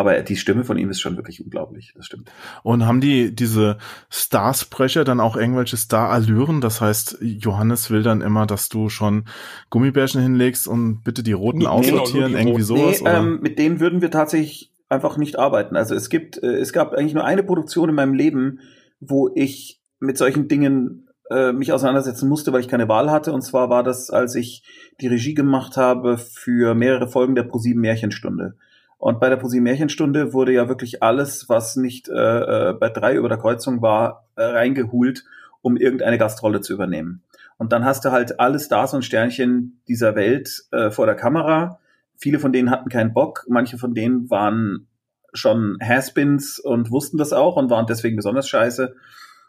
Aber 0.00 0.18
die 0.22 0.36
Stimme 0.36 0.64
von 0.64 0.78
ihm 0.78 0.88
ist 0.88 0.98
schon 0.98 1.16
wirklich 1.16 1.44
unglaublich, 1.44 1.92
das 1.94 2.06
stimmt. 2.06 2.32
Und 2.62 2.86
haben 2.86 3.02
die 3.02 3.34
diese 3.34 3.76
Starsprecher 4.08 5.04
dann 5.04 5.20
auch 5.20 5.36
irgendwelche 5.36 5.76
Star-Allüren? 5.76 6.62
Das 6.62 6.80
heißt, 6.80 7.18
Johannes 7.20 7.90
will 7.90 8.02
dann 8.02 8.22
immer, 8.22 8.46
dass 8.46 8.70
du 8.70 8.88
schon 8.88 9.26
Gummibärchen 9.68 10.22
hinlegst 10.22 10.66
und 10.66 11.02
bitte 11.04 11.22
die 11.22 11.32
roten 11.32 11.58
nee, 11.58 11.66
aussortieren, 11.66 12.32
nee, 12.32 12.38
irgendwie 12.38 12.62
sowas? 12.62 13.02
Nee, 13.02 13.10
ähm, 13.10 13.40
mit 13.42 13.58
denen 13.58 13.78
würden 13.78 14.00
wir 14.00 14.10
tatsächlich 14.10 14.72
einfach 14.88 15.18
nicht 15.18 15.38
arbeiten. 15.38 15.76
Also 15.76 15.94
es 15.94 16.08
gibt, 16.08 16.42
äh, 16.42 16.56
es 16.56 16.72
gab 16.72 16.94
eigentlich 16.94 17.12
nur 17.12 17.26
eine 17.26 17.42
Produktion 17.42 17.90
in 17.90 17.94
meinem 17.94 18.14
Leben, 18.14 18.60
wo 19.00 19.30
ich 19.34 19.82
mit 19.98 20.16
solchen 20.16 20.48
Dingen 20.48 21.10
äh, 21.30 21.52
mich 21.52 21.74
auseinandersetzen 21.74 22.26
musste, 22.26 22.54
weil 22.54 22.60
ich 22.62 22.68
keine 22.68 22.88
Wahl 22.88 23.10
hatte. 23.10 23.34
Und 23.34 23.42
zwar 23.42 23.68
war 23.68 23.82
das, 23.82 24.08
als 24.08 24.34
ich 24.34 24.64
die 24.98 25.08
Regie 25.08 25.34
gemacht 25.34 25.76
habe 25.76 26.16
für 26.16 26.74
mehrere 26.74 27.06
Folgen 27.06 27.34
der 27.34 27.42
ProSieben 27.42 27.82
Märchenstunde. 27.82 28.56
Und 29.00 29.18
bei 29.18 29.30
der 29.30 29.38
Posi 29.38 29.60
Märchenstunde 29.60 30.34
wurde 30.34 30.52
ja 30.52 30.68
wirklich 30.68 31.02
alles, 31.02 31.48
was 31.48 31.74
nicht 31.76 32.10
äh, 32.10 32.12
äh, 32.12 32.72
bei 32.74 32.90
drei 32.90 33.14
über 33.14 33.30
der 33.30 33.38
Kreuzung 33.38 33.80
war, 33.80 34.28
äh, 34.36 34.42
reingehult, 34.42 35.24
um 35.62 35.78
irgendeine 35.78 36.18
Gastrolle 36.18 36.60
zu 36.60 36.74
übernehmen. 36.74 37.22
Und 37.56 37.72
dann 37.72 37.86
hast 37.86 38.04
du 38.04 38.12
halt 38.12 38.38
alle 38.40 38.60
Stars 38.60 38.92
und 38.92 39.02
Sternchen 39.02 39.80
dieser 39.88 40.16
Welt 40.16 40.64
äh, 40.70 40.90
vor 40.90 41.06
der 41.06 41.14
Kamera. 41.14 41.78
Viele 42.18 42.38
von 42.38 42.52
denen 42.52 42.70
hatten 42.70 42.90
keinen 42.90 43.14
Bock, 43.14 43.46
manche 43.48 43.78
von 43.78 43.94
denen 43.94 44.28
waren 44.28 44.86
schon 45.32 45.78
Haspins 45.82 46.58
und 46.58 46.90
wussten 46.90 47.16
das 47.16 47.32
auch 47.32 47.56
und 47.56 47.70
waren 47.70 47.86
deswegen 47.86 48.16
besonders 48.16 48.50
scheiße. 48.50 48.94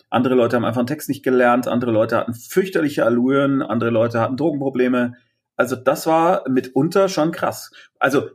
Andere 0.09 0.35
Leute 0.35 0.55
haben 0.55 0.65
einfach 0.65 0.79
einen 0.79 0.87
Text 0.87 1.09
nicht 1.09 1.23
gelernt, 1.23 1.67
andere 1.67 1.91
Leute 1.91 2.15
hatten 2.15 2.33
fürchterliche 2.33 3.03
Allüren, 3.03 3.61
andere 3.61 3.89
Leute 3.89 4.21
hatten 4.21 4.37
Drogenprobleme. 4.37 5.15
Also 5.57 5.75
das 5.75 6.07
war 6.07 6.47
mitunter 6.47 7.09
schon 7.09 7.33
krass. 7.33 7.71
Also 7.99 8.29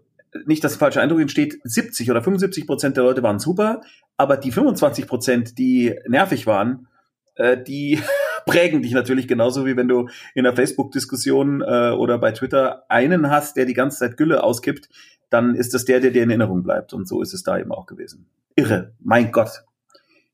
nicht, 0.46 0.62
dass 0.62 0.76
falscher 0.76 1.00
Eindruck 1.00 1.20
entsteht, 1.20 1.58
70 1.64 2.10
oder 2.10 2.22
75 2.22 2.66
Prozent 2.66 2.96
der 2.96 3.04
Leute 3.04 3.22
waren 3.22 3.38
super, 3.38 3.80
aber 4.16 4.36
die 4.36 4.52
25 4.52 5.06
Prozent, 5.06 5.58
die 5.58 5.94
nervig 6.06 6.46
waren, 6.46 6.88
äh, 7.36 7.62
die 7.62 8.00
prägen 8.46 8.82
dich 8.82 8.92
natürlich 8.92 9.28
genauso 9.28 9.66
wie 9.66 9.76
wenn 9.76 9.88
du 9.88 10.08
in 10.34 10.44
der 10.44 10.54
Facebook-Diskussion 10.54 11.62
äh, 11.62 11.90
oder 11.90 12.18
bei 12.18 12.32
Twitter 12.32 12.84
einen 12.88 13.30
hast, 13.30 13.56
der 13.56 13.66
die 13.66 13.74
ganze 13.74 13.98
Zeit 13.98 14.16
Gülle 14.16 14.42
auskippt, 14.42 14.88
dann 15.30 15.54
ist 15.54 15.74
das 15.74 15.84
der, 15.84 16.00
der 16.00 16.10
dir 16.10 16.22
in 16.22 16.30
Erinnerung 16.30 16.62
bleibt. 16.62 16.92
Und 16.92 17.08
so 17.08 17.20
ist 17.20 17.34
es 17.34 17.42
da 17.42 17.58
eben 17.58 17.72
auch 17.72 17.86
gewesen. 17.86 18.28
Irre, 18.54 18.94
mein 19.00 19.32
Gott. 19.32 19.64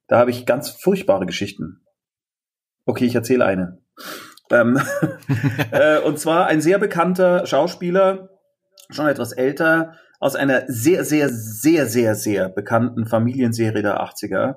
Da 0.07 0.19
habe 0.19 0.31
ich 0.31 0.47
ganz 0.47 0.69
furchtbare 0.69 1.27
Geschichten. 1.27 1.81
Okay, 2.85 3.07
ich 3.07 3.15
erzähle 3.15 3.45
eine. 3.45 3.79
Ähm, 4.51 4.79
äh, 5.71 5.99
und 6.01 6.19
zwar 6.19 6.47
ein 6.47 6.61
sehr 6.61 6.79
bekannter 6.79 7.47
Schauspieler, 7.47 8.32
schon 8.91 9.07
etwas 9.09 9.33
älter, 9.33 9.95
aus 10.21 10.37
einer 10.37 10.63
sehr, 10.69 11.05
sehr, 11.05 11.29
sehr, 11.29 11.87
sehr, 11.87 12.15
sehr 12.15 12.49
bekannten 12.49 13.07
Familienserie 13.07 13.83
der 13.83 14.01
80er. 14.01 14.57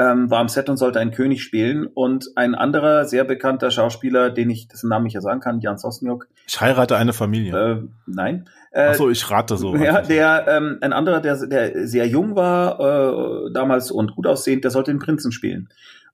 Ähm, 0.00 0.30
war 0.30 0.38
am 0.38 0.46
Set 0.46 0.68
und 0.68 0.76
sollte 0.76 1.00
einen 1.00 1.10
König 1.10 1.42
spielen. 1.42 1.88
Und 1.88 2.28
ein 2.36 2.54
anderer 2.54 3.04
sehr 3.04 3.24
bekannter 3.24 3.72
Schauspieler, 3.72 4.30
den 4.30 4.48
ich, 4.50 4.68
dessen 4.68 4.88
Namen 4.88 5.06
ich 5.06 5.14
ja 5.14 5.20
sagen 5.20 5.40
kann, 5.40 5.58
Jan 5.58 5.78
Sosniok. 5.78 6.28
Ich 6.46 6.60
heirate 6.60 6.96
eine 6.96 7.12
Familie. 7.12 7.58
Äh, 7.58 7.82
nein. 8.06 8.48
Äh, 8.70 8.90
Ach 8.90 8.94
so, 8.94 9.10
ich 9.10 9.28
rate 9.28 9.56
so. 9.56 9.74
Ja, 9.74 10.02
der, 10.02 10.46
ähm, 10.46 10.78
ein 10.80 10.92
anderer, 10.92 11.20
der, 11.20 11.44
der 11.46 11.88
sehr 11.88 12.06
jung 12.06 12.36
war 12.36 12.78
äh, 12.78 13.52
damals 13.52 13.90
und 13.90 14.14
gut 14.14 14.28
aussehend, 14.28 14.62
der 14.62 14.70
sollte 14.70 14.92
den 14.92 15.00
Prinzen 15.00 15.32
spielen. 15.32 15.68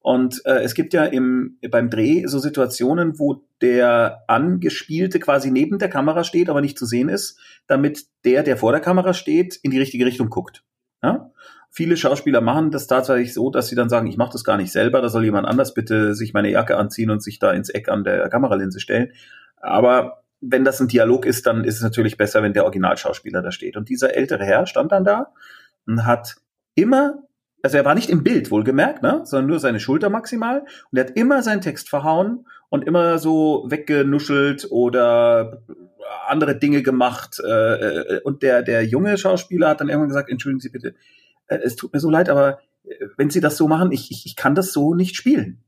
Und 0.05 0.45
äh, 0.45 0.61
es 0.61 0.75
gibt 0.75 0.93
ja 0.93 1.03
im, 1.05 1.57
beim 1.71 1.89
Dreh 1.89 2.27
so 2.27 2.37
Situationen, 2.37 3.17
wo 3.17 3.41
der 3.59 4.23
Angespielte 4.27 5.19
quasi 5.19 5.49
neben 5.49 5.79
der 5.79 5.89
Kamera 5.89 6.23
steht, 6.23 6.47
aber 6.47 6.61
nicht 6.61 6.77
zu 6.77 6.85
sehen 6.85 7.09
ist, 7.09 7.39
damit 7.65 8.03
der, 8.23 8.43
der 8.43 8.55
vor 8.55 8.71
der 8.71 8.81
Kamera 8.81 9.15
steht, 9.15 9.55
in 9.63 9.71
die 9.71 9.79
richtige 9.79 10.05
Richtung 10.05 10.29
guckt. 10.29 10.63
Ja? 11.01 11.31
Viele 11.71 11.97
Schauspieler 11.97 12.41
machen 12.41 12.69
das 12.69 12.85
tatsächlich 12.85 13.33
so, 13.33 13.49
dass 13.49 13.67
sie 13.67 13.75
dann 13.75 13.89
sagen, 13.89 14.05
ich 14.05 14.15
mache 14.15 14.33
das 14.33 14.43
gar 14.43 14.57
nicht 14.57 14.71
selber, 14.71 15.01
da 15.01 15.09
soll 15.09 15.25
jemand 15.25 15.47
anders 15.47 15.73
bitte 15.73 16.13
sich 16.13 16.35
meine 16.35 16.51
Jacke 16.51 16.77
anziehen 16.77 17.09
und 17.09 17.23
sich 17.23 17.39
da 17.39 17.51
ins 17.51 17.69
Eck 17.69 17.89
an 17.89 18.03
der 18.03 18.29
Kameralinse 18.29 18.79
stellen. 18.79 19.11
Aber 19.57 20.21
wenn 20.39 20.63
das 20.63 20.79
ein 20.79 20.87
Dialog 20.87 21.25
ist, 21.25 21.47
dann 21.47 21.63
ist 21.63 21.77
es 21.77 21.81
natürlich 21.81 22.15
besser, 22.15 22.43
wenn 22.43 22.53
der 22.53 22.65
Originalschauspieler 22.65 23.41
da 23.41 23.51
steht. 23.51 23.75
Und 23.75 23.89
dieser 23.89 24.13
ältere 24.13 24.45
Herr 24.45 24.67
stand 24.67 24.91
dann 24.91 25.03
da 25.03 25.33
und 25.87 26.05
hat 26.05 26.35
immer 26.75 27.23
also 27.65 27.77
er 27.77 27.85
war 27.85 27.95
nicht 27.95 28.11
im 28.11 28.21
Bild, 28.23 28.51
wohlgemerkt, 28.51 29.01
ne? 29.01 29.21
sondern 29.23 29.49
nur 29.49 29.59
seine 29.59 29.79
Schulter 29.79 30.11
maximal. 30.11 30.59
Und 30.91 30.97
er 30.99 31.05
hat 31.05 31.17
immer 31.17 31.41
seinen 31.41 31.61
Text 31.61 31.89
verhauen 31.89 32.45
und 32.69 32.85
immer 32.85 33.17
so 33.17 33.65
weggenuschelt 33.67 34.67
oder 34.69 35.63
andere 36.27 36.59
Dinge 36.59 36.83
gemacht. 36.83 37.41
Äh, 37.43 37.49
äh, 37.49 38.21
und 38.21 38.43
der, 38.43 38.61
der 38.61 38.85
junge 38.85 39.17
Schauspieler 39.17 39.69
hat 39.69 39.81
dann 39.81 39.89
irgendwann 39.89 40.09
gesagt, 40.09 40.29
entschuldigen 40.29 40.59
Sie 40.59 40.69
bitte, 40.69 40.93
äh, 41.47 41.57
es 41.63 41.75
tut 41.75 41.91
mir 41.91 41.99
so 41.99 42.11
leid, 42.11 42.29
aber 42.29 42.59
wenn 43.17 43.31
Sie 43.31 43.41
das 43.41 43.57
so 43.57 43.67
machen, 43.67 43.91
ich, 43.91 44.11
ich, 44.11 44.27
ich 44.27 44.35
kann 44.35 44.53
das 44.53 44.71
so 44.71 44.93
nicht 44.93 45.15
spielen. 45.15 45.63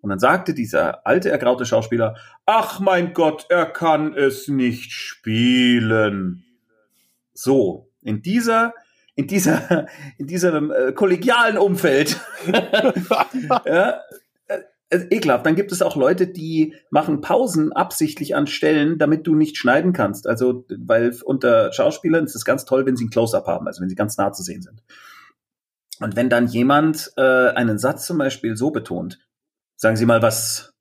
Und 0.00 0.08
dann 0.08 0.20
sagte 0.20 0.54
dieser 0.54 1.06
alte, 1.06 1.30
ergraute 1.30 1.66
Schauspieler, 1.66 2.16
ach 2.46 2.80
mein 2.80 3.12
Gott, 3.12 3.44
er 3.50 3.66
kann 3.66 4.14
es 4.14 4.48
nicht 4.48 4.92
spielen. 4.92 6.44
So, 7.34 7.90
in 8.00 8.22
dieser 8.22 8.72
in 9.14 9.26
dieser, 9.26 9.86
in 10.18 10.26
diesem 10.26 10.70
äh, 10.70 10.92
kollegialen 10.92 11.58
Umfeld. 11.58 12.20
ja, 13.66 14.00
äh, 14.92 15.06
ekelhaft. 15.10 15.46
Dann 15.46 15.56
gibt 15.56 15.72
es 15.72 15.82
auch 15.82 15.96
Leute, 15.96 16.26
die 16.26 16.74
machen 16.90 17.20
Pausen 17.20 17.72
absichtlich 17.72 18.34
an 18.34 18.46
Stellen, 18.46 18.98
damit 18.98 19.26
du 19.26 19.34
nicht 19.34 19.56
schneiden 19.56 19.92
kannst. 19.92 20.26
Also, 20.26 20.66
weil 20.68 21.16
unter 21.24 21.72
Schauspielern 21.72 22.24
ist 22.24 22.36
es 22.36 22.44
ganz 22.44 22.64
toll, 22.64 22.86
wenn 22.86 22.96
sie 22.96 23.04
ein 23.04 23.10
Close-up 23.10 23.46
haben, 23.46 23.66
also 23.66 23.80
wenn 23.80 23.88
sie 23.88 23.94
ganz 23.94 24.16
nah 24.16 24.32
zu 24.32 24.42
sehen 24.42 24.62
sind. 24.62 24.82
Und 26.00 26.16
wenn 26.16 26.28
dann 26.28 26.48
jemand 26.48 27.12
äh, 27.16 27.22
einen 27.22 27.78
Satz 27.78 28.06
zum 28.06 28.18
Beispiel 28.18 28.56
so 28.56 28.70
betont, 28.70 29.18
sagen 29.76 29.96
Sie 29.96 30.06
mal, 30.06 30.22
was 30.22 30.74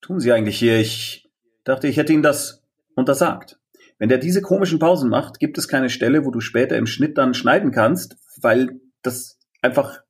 tun 0.00 0.20
Sie 0.20 0.32
eigentlich 0.32 0.58
hier? 0.58 0.78
Ich 0.78 1.30
dachte, 1.64 1.86
ich 1.86 1.96
hätte 1.96 2.12
Ihnen 2.12 2.22
das 2.22 2.62
untersagt. 2.94 3.58
Wenn 4.02 4.08
der 4.08 4.18
diese 4.18 4.42
komischen 4.42 4.80
Pausen 4.80 5.08
macht, 5.08 5.38
gibt 5.38 5.58
es 5.58 5.68
keine 5.68 5.88
Stelle, 5.88 6.24
wo 6.24 6.32
du 6.32 6.40
später 6.40 6.76
im 6.76 6.86
Schnitt 6.86 7.16
dann 7.18 7.34
schneiden 7.34 7.70
kannst, 7.70 8.16
weil 8.40 8.80
das 9.02 9.38
einfach, 9.60 10.00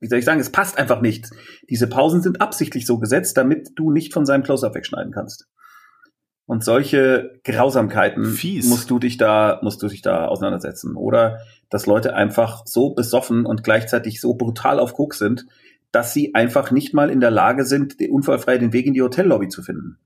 wie 0.00 0.08
soll 0.08 0.18
ich 0.18 0.24
sagen, 0.24 0.40
es 0.40 0.50
passt 0.50 0.76
einfach 0.78 1.00
nicht. 1.00 1.30
Diese 1.70 1.86
Pausen 1.86 2.22
sind 2.22 2.40
absichtlich 2.40 2.86
so 2.86 2.98
gesetzt, 2.98 3.36
damit 3.36 3.68
du 3.76 3.92
nicht 3.92 4.12
von 4.12 4.26
seinem 4.26 4.42
Close-Up 4.42 4.74
wegschneiden 4.74 5.12
kannst. 5.12 5.46
Und 6.46 6.64
solche 6.64 7.38
Grausamkeiten 7.44 8.24
Fies. 8.24 8.66
musst 8.68 8.90
du 8.90 8.98
dich 8.98 9.16
da, 9.16 9.60
musst 9.62 9.80
du 9.80 9.86
dich 9.86 10.02
da 10.02 10.26
auseinandersetzen. 10.26 10.96
Oder 10.96 11.38
dass 11.70 11.86
Leute 11.86 12.16
einfach 12.16 12.66
so 12.66 12.94
besoffen 12.94 13.46
und 13.46 13.62
gleichzeitig 13.62 14.20
so 14.20 14.34
brutal 14.34 14.80
auf 14.80 14.94
Koks 14.94 15.18
sind, 15.18 15.46
dass 15.92 16.12
sie 16.12 16.34
einfach 16.34 16.72
nicht 16.72 16.94
mal 16.94 17.10
in 17.10 17.20
der 17.20 17.30
Lage 17.30 17.64
sind, 17.64 17.94
unfallfrei 18.10 18.58
den 18.58 18.72
Weg 18.72 18.86
in 18.86 18.94
die 18.94 19.02
Hotellobby 19.02 19.46
zu 19.46 19.62
finden. 19.62 20.00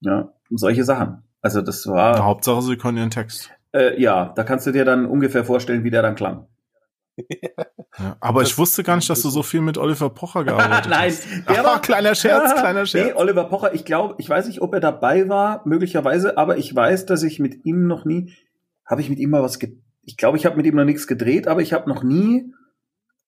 Ja, 0.00 0.32
und 0.50 0.58
solche 0.58 0.82
Sachen. 0.82 1.22
Also 1.42 1.62
das 1.62 1.86
war. 1.86 2.18
Na, 2.18 2.24
Hauptsache, 2.24 2.62
sie 2.62 2.76
können 2.76 2.98
ihren 2.98 3.10
Text. 3.10 3.50
Äh, 3.72 4.00
ja, 4.00 4.32
da 4.34 4.44
kannst 4.44 4.66
du 4.66 4.72
dir 4.72 4.84
dann 4.84 5.06
ungefähr 5.06 5.44
vorstellen, 5.44 5.84
wie 5.84 5.90
der 5.90 6.02
dann 6.02 6.14
klang. 6.14 6.46
Ja, 7.98 8.16
aber 8.20 8.40
das, 8.40 8.50
ich 8.50 8.58
wusste 8.58 8.82
gar 8.82 8.96
nicht, 8.96 9.10
dass 9.10 9.22
du 9.22 9.30
so 9.30 9.42
viel 9.42 9.60
mit 9.60 9.76
Oliver 9.76 10.10
Pocher 10.10 10.44
gearbeitet 10.44 10.90
Nein, 10.90 11.10
hast. 11.10 11.26
Nein, 11.30 11.44
der 11.48 11.64
war 11.64 11.80
kleiner 11.82 12.14
Scherz, 12.14 12.54
kleiner 12.58 12.86
Scherz. 12.86 13.08
Nee, 13.08 13.12
Oliver 13.14 13.44
Pocher, 13.44 13.74
ich 13.74 13.84
glaube, 13.84 14.14
ich 14.18 14.28
weiß 14.28 14.46
nicht, 14.46 14.62
ob 14.62 14.72
er 14.74 14.80
dabei 14.80 15.28
war, 15.28 15.62
möglicherweise, 15.66 16.38
aber 16.38 16.56
ich 16.56 16.74
weiß, 16.74 17.06
dass 17.06 17.22
ich 17.22 17.38
mit 17.38 17.64
ihm 17.64 17.86
noch 17.86 18.04
nie, 18.04 18.34
habe 18.86 19.00
ich 19.00 19.10
mit 19.10 19.18
ihm 19.18 19.30
mal 19.30 19.42
was, 19.42 19.58
ich 20.02 20.16
glaube, 20.16 20.38
ich 20.38 20.46
habe 20.46 20.56
mit 20.56 20.66
ihm 20.66 20.76
noch 20.76 20.84
nichts 20.84 21.06
gedreht, 21.06 21.48
aber 21.48 21.62
ich 21.62 21.72
habe 21.72 21.88
noch 21.88 22.02
nie 22.02 22.52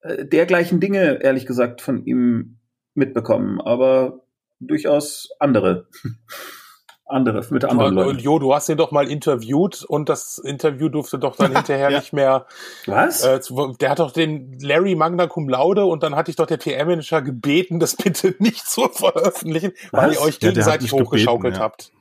äh, 0.01 0.25
dergleichen 0.25 0.81
Dinge, 0.81 1.23
ehrlich 1.23 1.47
gesagt, 1.47 1.81
von 1.81 2.05
ihm 2.05 2.59
mitbekommen, 2.95 3.61
aber 3.61 4.21
durchaus 4.61 5.31
andere 5.39 5.89
andere, 7.07 7.45
mit 7.51 7.65
anderen 7.65 7.95
Leuten. 7.95 8.19
Jo, 8.19 8.39
du 8.39 8.55
hast 8.55 8.69
ihn 8.69 8.77
doch 8.77 8.91
mal 8.91 9.09
interviewt 9.09 9.85
und 9.85 10.09
das 10.09 10.39
Interview 10.39 10.89
durfte 10.89 11.19
doch 11.19 11.37
dann 11.37 11.53
hinterher 11.57 11.91
ja. 11.91 11.99
nicht 11.99 12.13
mehr. 12.13 12.47
Was? 12.87 13.23
Äh, 13.23 13.41
der 13.81 13.91
hat 13.91 13.99
doch 13.99 14.13
den 14.13 14.59
Larry 14.61 14.95
Magna 14.95 15.27
Cum 15.27 15.49
Laude 15.49 15.85
und 15.85 16.03
dann 16.03 16.17
hatte 16.17 16.31
ich 16.31 16.37
doch 16.37 16.47
der 16.47 16.57
PR-Manager 16.57 17.23
gebeten, 17.23 17.81
das 17.81 17.97
bitte 17.97 18.35
nicht 18.39 18.67
zu 18.67 18.89
veröffentlichen, 18.89 19.73
Was? 19.91 20.03
weil 20.03 20.13
ihr 20.13 20.21
euch 20.23 20.41
gegenseitig 20.41 20.93
ja, 20.93 20.99
hochgeschaukelt 20.99 21.55
gebeten, 21.55 21.57
ja. 21.57 21.65
habt. 21.65 21.93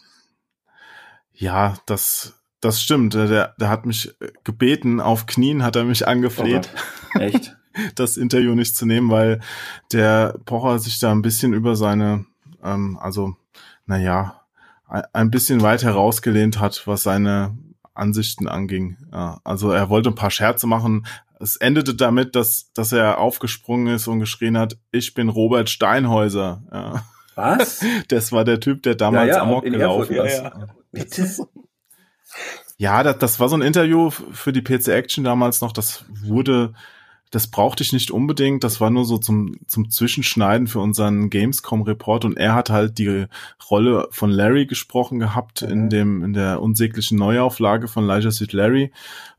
Ja, 1.33 1.73
das, 1.85 2.41
das 2.61 2.81
stimmt. 2.81 3.13
Der, 3.13 3.55
der 3.59 3.69
hat 3.69 3.85
mich 3.85 4.13
gebeten, 4.43 5.01
auf 5.01 5.25
Knien 5.25 5.63
hat 5.63 5.75
er 5.75 5.83
mich 5.83 6.07
angefleht. 6.07 6.69
Oh 7.15 7.19
Echt? 7.19 7.55
das 7.95 8.17
Interview 8.17 8.53
nicht 8.53 8.75
zu 8.75 8.85
nehmen, 8.85 9.09
weil 9.09 9.39
der 9.93 10.37
Pocher 10.45 10.79
sich 10.79 10.99
da 10.99 11.11
ein 11.11 11.21
bisschen 11.21 11.53
über 11.53 11.77
seine, 11.77 12.25
ähm, 12.61 12.97
also, 13.01 13.35
naja, 13.85 14.40
ein 14.91 15.31
bisschen 15.31 15.61
weit 15.61 15.83
herausgelehnt 15.83 16.59
hat, 16.59 16.85
was 16.85 17.03
seine 17.03 17.57
Ansichten 17.93 18.47
anging. 18.47 18.97
Ja, 19.11 19.39
also 19.43 19.71
er 19.71 19.89
wollte 19.89 20.09
ein 20.09 20.15
paar 20.15 20.31
Scherze 20.31 20.67
machen. 20.67 21.05
Es 21.39 21.55
endete 21.55 21.95
damit, 21.95 22.35
dass, 22.35 22.71
dass 22.73 22.91
er 22.91 23.17
aufgesprungen 23.17 23.93
ist 23.95 24.07
und 24.07 24.19
geschrien 24.19 24.57
hat, 24.57 24.77
ich 24.91 25.13
bin 25.13 25.29
Robert 25.29 25.69
Steinhäuser. 25.69 26.63
Ja. 26.71 27.05
Was? 27.35 27.83
Das 28.09 28.31
war 28.31 28.43
der 28.43 28.59
Typ, 28.59 28.83
der 28.83 28.95
damals 28.95 29.29
ja, 29.29 29.37
ja, 29.37 29.41
Amok 29.41 29.63
gelaufen 29.63 30.15
ist. 30.15 30.37
Ja, 30.37 30.43
ja. 30.43 30.67
Bitte? 30.91 31.47
Ja, 32.77 33.03
das, 33.03 33.17
das 33.19 33.39
war 33.39 33.47
so 33.47 33.55
ein 33.55 33.61
Interview 33.61 34.09
für 34.09 34.51
die 34.51 34.61
PC 34.61 34.89
Action 34.89 35.23
damals 35.23 35.61
noch. 35.61 35.71
Das 35.71 36.05
wurde 36.23 36.73
das 37.31 37.47
brauchte 37.47 37.81
ich 37.81 37.93
nicht 37.93 38.11
unbedingt. 38.11 38.63
Das 38.63 38.81
war 38.81 38.89
nur 38.89 39.05
so 39.05 39.17
zum, 39.17 39.55
zum 39.65 39.89
Zwischenschneiden 39.89 40.67
für 40.67 40.79
unseren 40.79 41.29
Gamescom-Report 41.29 42.25
und 42.25 42.37
er 42.37 42.53
hat 42.53 42.69
halt 42.69 42.97
die 42.97 43.25
Rolle 43.69 44.07
von 44.11 44.29
Larry 44.29 44.65
gesprochen 44.65 45.17
gehabt 45.17 45.61
mhm. 45.61 45.69
in 45.69 45.89
dem, 45.89 46.23
in 46.23 46.33
der 46.33 46.61
unsäglichen 46.61 47.17
Neuauflage 47.17 47.87
von 47.87 48.07
Elijah 48.07 48.31
Sid 48.31 48.51
Larry. 48.51 48.91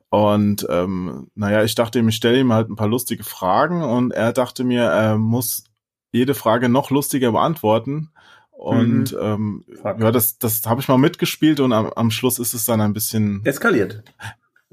Und 0.09 0.66
ähm, 0.70 1.28
naja, 1.34 1.62
ich 1.64 1.74
dachte 1.74 1.99
ihm, 1.99 2.09
ich 2.09 2.16
stelle 2.16 2.40
ihm 2.40 2.53
halt 2.53 2.70
ein 2.70 2.76
paar 2.76 2.88
lustige 2.88 3.24
Fragen 3.24 3.82
und 3.82 4.11
er 4.11 4.32
dachte 4.32 4.64
mir, 4.64 4.84
er 4.84 5.18
muss 5.18 5.64
jede 6.12 6.34
Frage 6.34 6.68
noch 6.70 6.90
lustiger 6.90 7.32
beantworten. 7.32 8.11
Und 8.51 9.12
mhm. 9.12 9.18
ähm, 9.20 9.64
ja, 9.84 10.11
das, 10.12 10.38
das 10.38 10.66
habe 10.66 10.80
ich 10.80 10.88
mal 10.88 10.99
mitgespielt 10.99 11.61
und 11.61 11.72
am, 11.72 11.90
am 11.93 12.11
Schluss 12.11 12.38
ist 12.38 12.55
es 12.55 12.64
dann 12.64 12.80
ein 12.80 12.93
bisschen 12.95 13.45
eskaliert. 13.45 14.03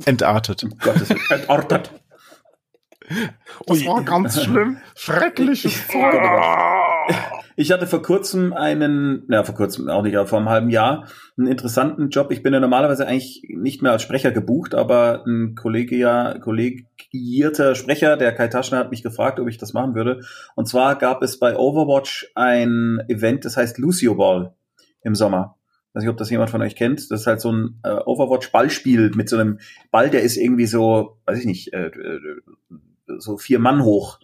Entartet. 0.06 0.64
Um 0.64 0.78
Gottes 0.78 1.10
Entartet. 1.30 1.92
Das 3.66 3.86
war 3.86 4.04
ganz 4.04 4.42
schlimm. 4.44 4.78
Schreckliches 4.96 5.88
Zeug. 5.88 6.22
Ich 7.56 7.74
hatte 7.74 7.88
vor 7.88 8.02
kurzem 8.02 8.54
einen, 8.54 9.28
ja, 9.30 9.44
vor 9.44 9.54
kurzem 9.54 9.90
auch 9.90 10.02
nicht, 10.02 10.16
aber 10.16 10.28
vor 10.28 10.40
einem 10.40 10.48
halben 10.48 10.70
Jahr, 10.70 11.10
einen 11.38 11.48
interessanten 11.48 12.08
Job. 12.08 12.32
Ich 12.32 12.42
bin 12.42 12.54
ja 12.54 12.62
normalerweise 12.62 13.06
eigentlich 13.06 13.44
nicht 13.50 13.82
mehr 13.82 13.92
als 13.92 14.02
Sprecher 14.02 14.32
gebucht, 14.32 14.74
aber 14.74 15.26
ein 15.28 15.56
Kollege 15.56 15.98
ja, 15.98 16.40
kollegierter 16.40 17.76
Sprecher, 17.76 18.16
der 18.16 18.34
Kai 18.34 18.48
Taschner, 18.48 18.78
hat 18.78 18.92
mich 18.92 19.04
gefragt, 19.04 19.42
ob 19.42 19.50
ich 19.50 19.58
das 19.58 19.74
machen 19.74 19.94
würde. 19.94 20.22
Und 20.56 20.70
zwar 20.70 20.98
gab 20.98 21.22
es 21.22 21.38
bei 21.38 21.58
Overwatch 21.58 22.32
ein 22.34 23.02
Event, 23.10 23.44
das 23.44 23.58
heißt 23.58 23.78
Lucio 23.78 24.16
Ball 24.16 24.54
im 25.02 25.14
Sommer. 25.14 25.58
Ich 25.90 25.96
weiß 25.96 26.04
nicht, 26.04 26.12
ob 26.12 26.18
das 26.18 26.30
jemand 26.30 26.52
von 26.52 26.62
euch 26.62 26.78
kennt. 26.78 27.12
Das 27.12 27.20
ist 27.20 27.28
halt 27.28 27.42
so 27.42 27.52
ein 27.52 27.82
äh, 27.84 27.90
Overwatch-Ballspiel 27.90 29.12
mit 29.16 29.28
so 29.28 29.38
einem 29.38 29.60
Ball, 29.92 30.10
der 30.10 30.22
ist 30.22 30.38
irgendwie 30.38 30.68
so, 30.68 31.18
weiß 31.26 31.40
ich 31.40 31.46
nicht, 31.46 31.74
äh, 31.74 31.88
äh 31.88 32.20
so 33.18 33.38
vier 33.38 33.60
Mann 33.60 33.84
hoch. 33.84 34.20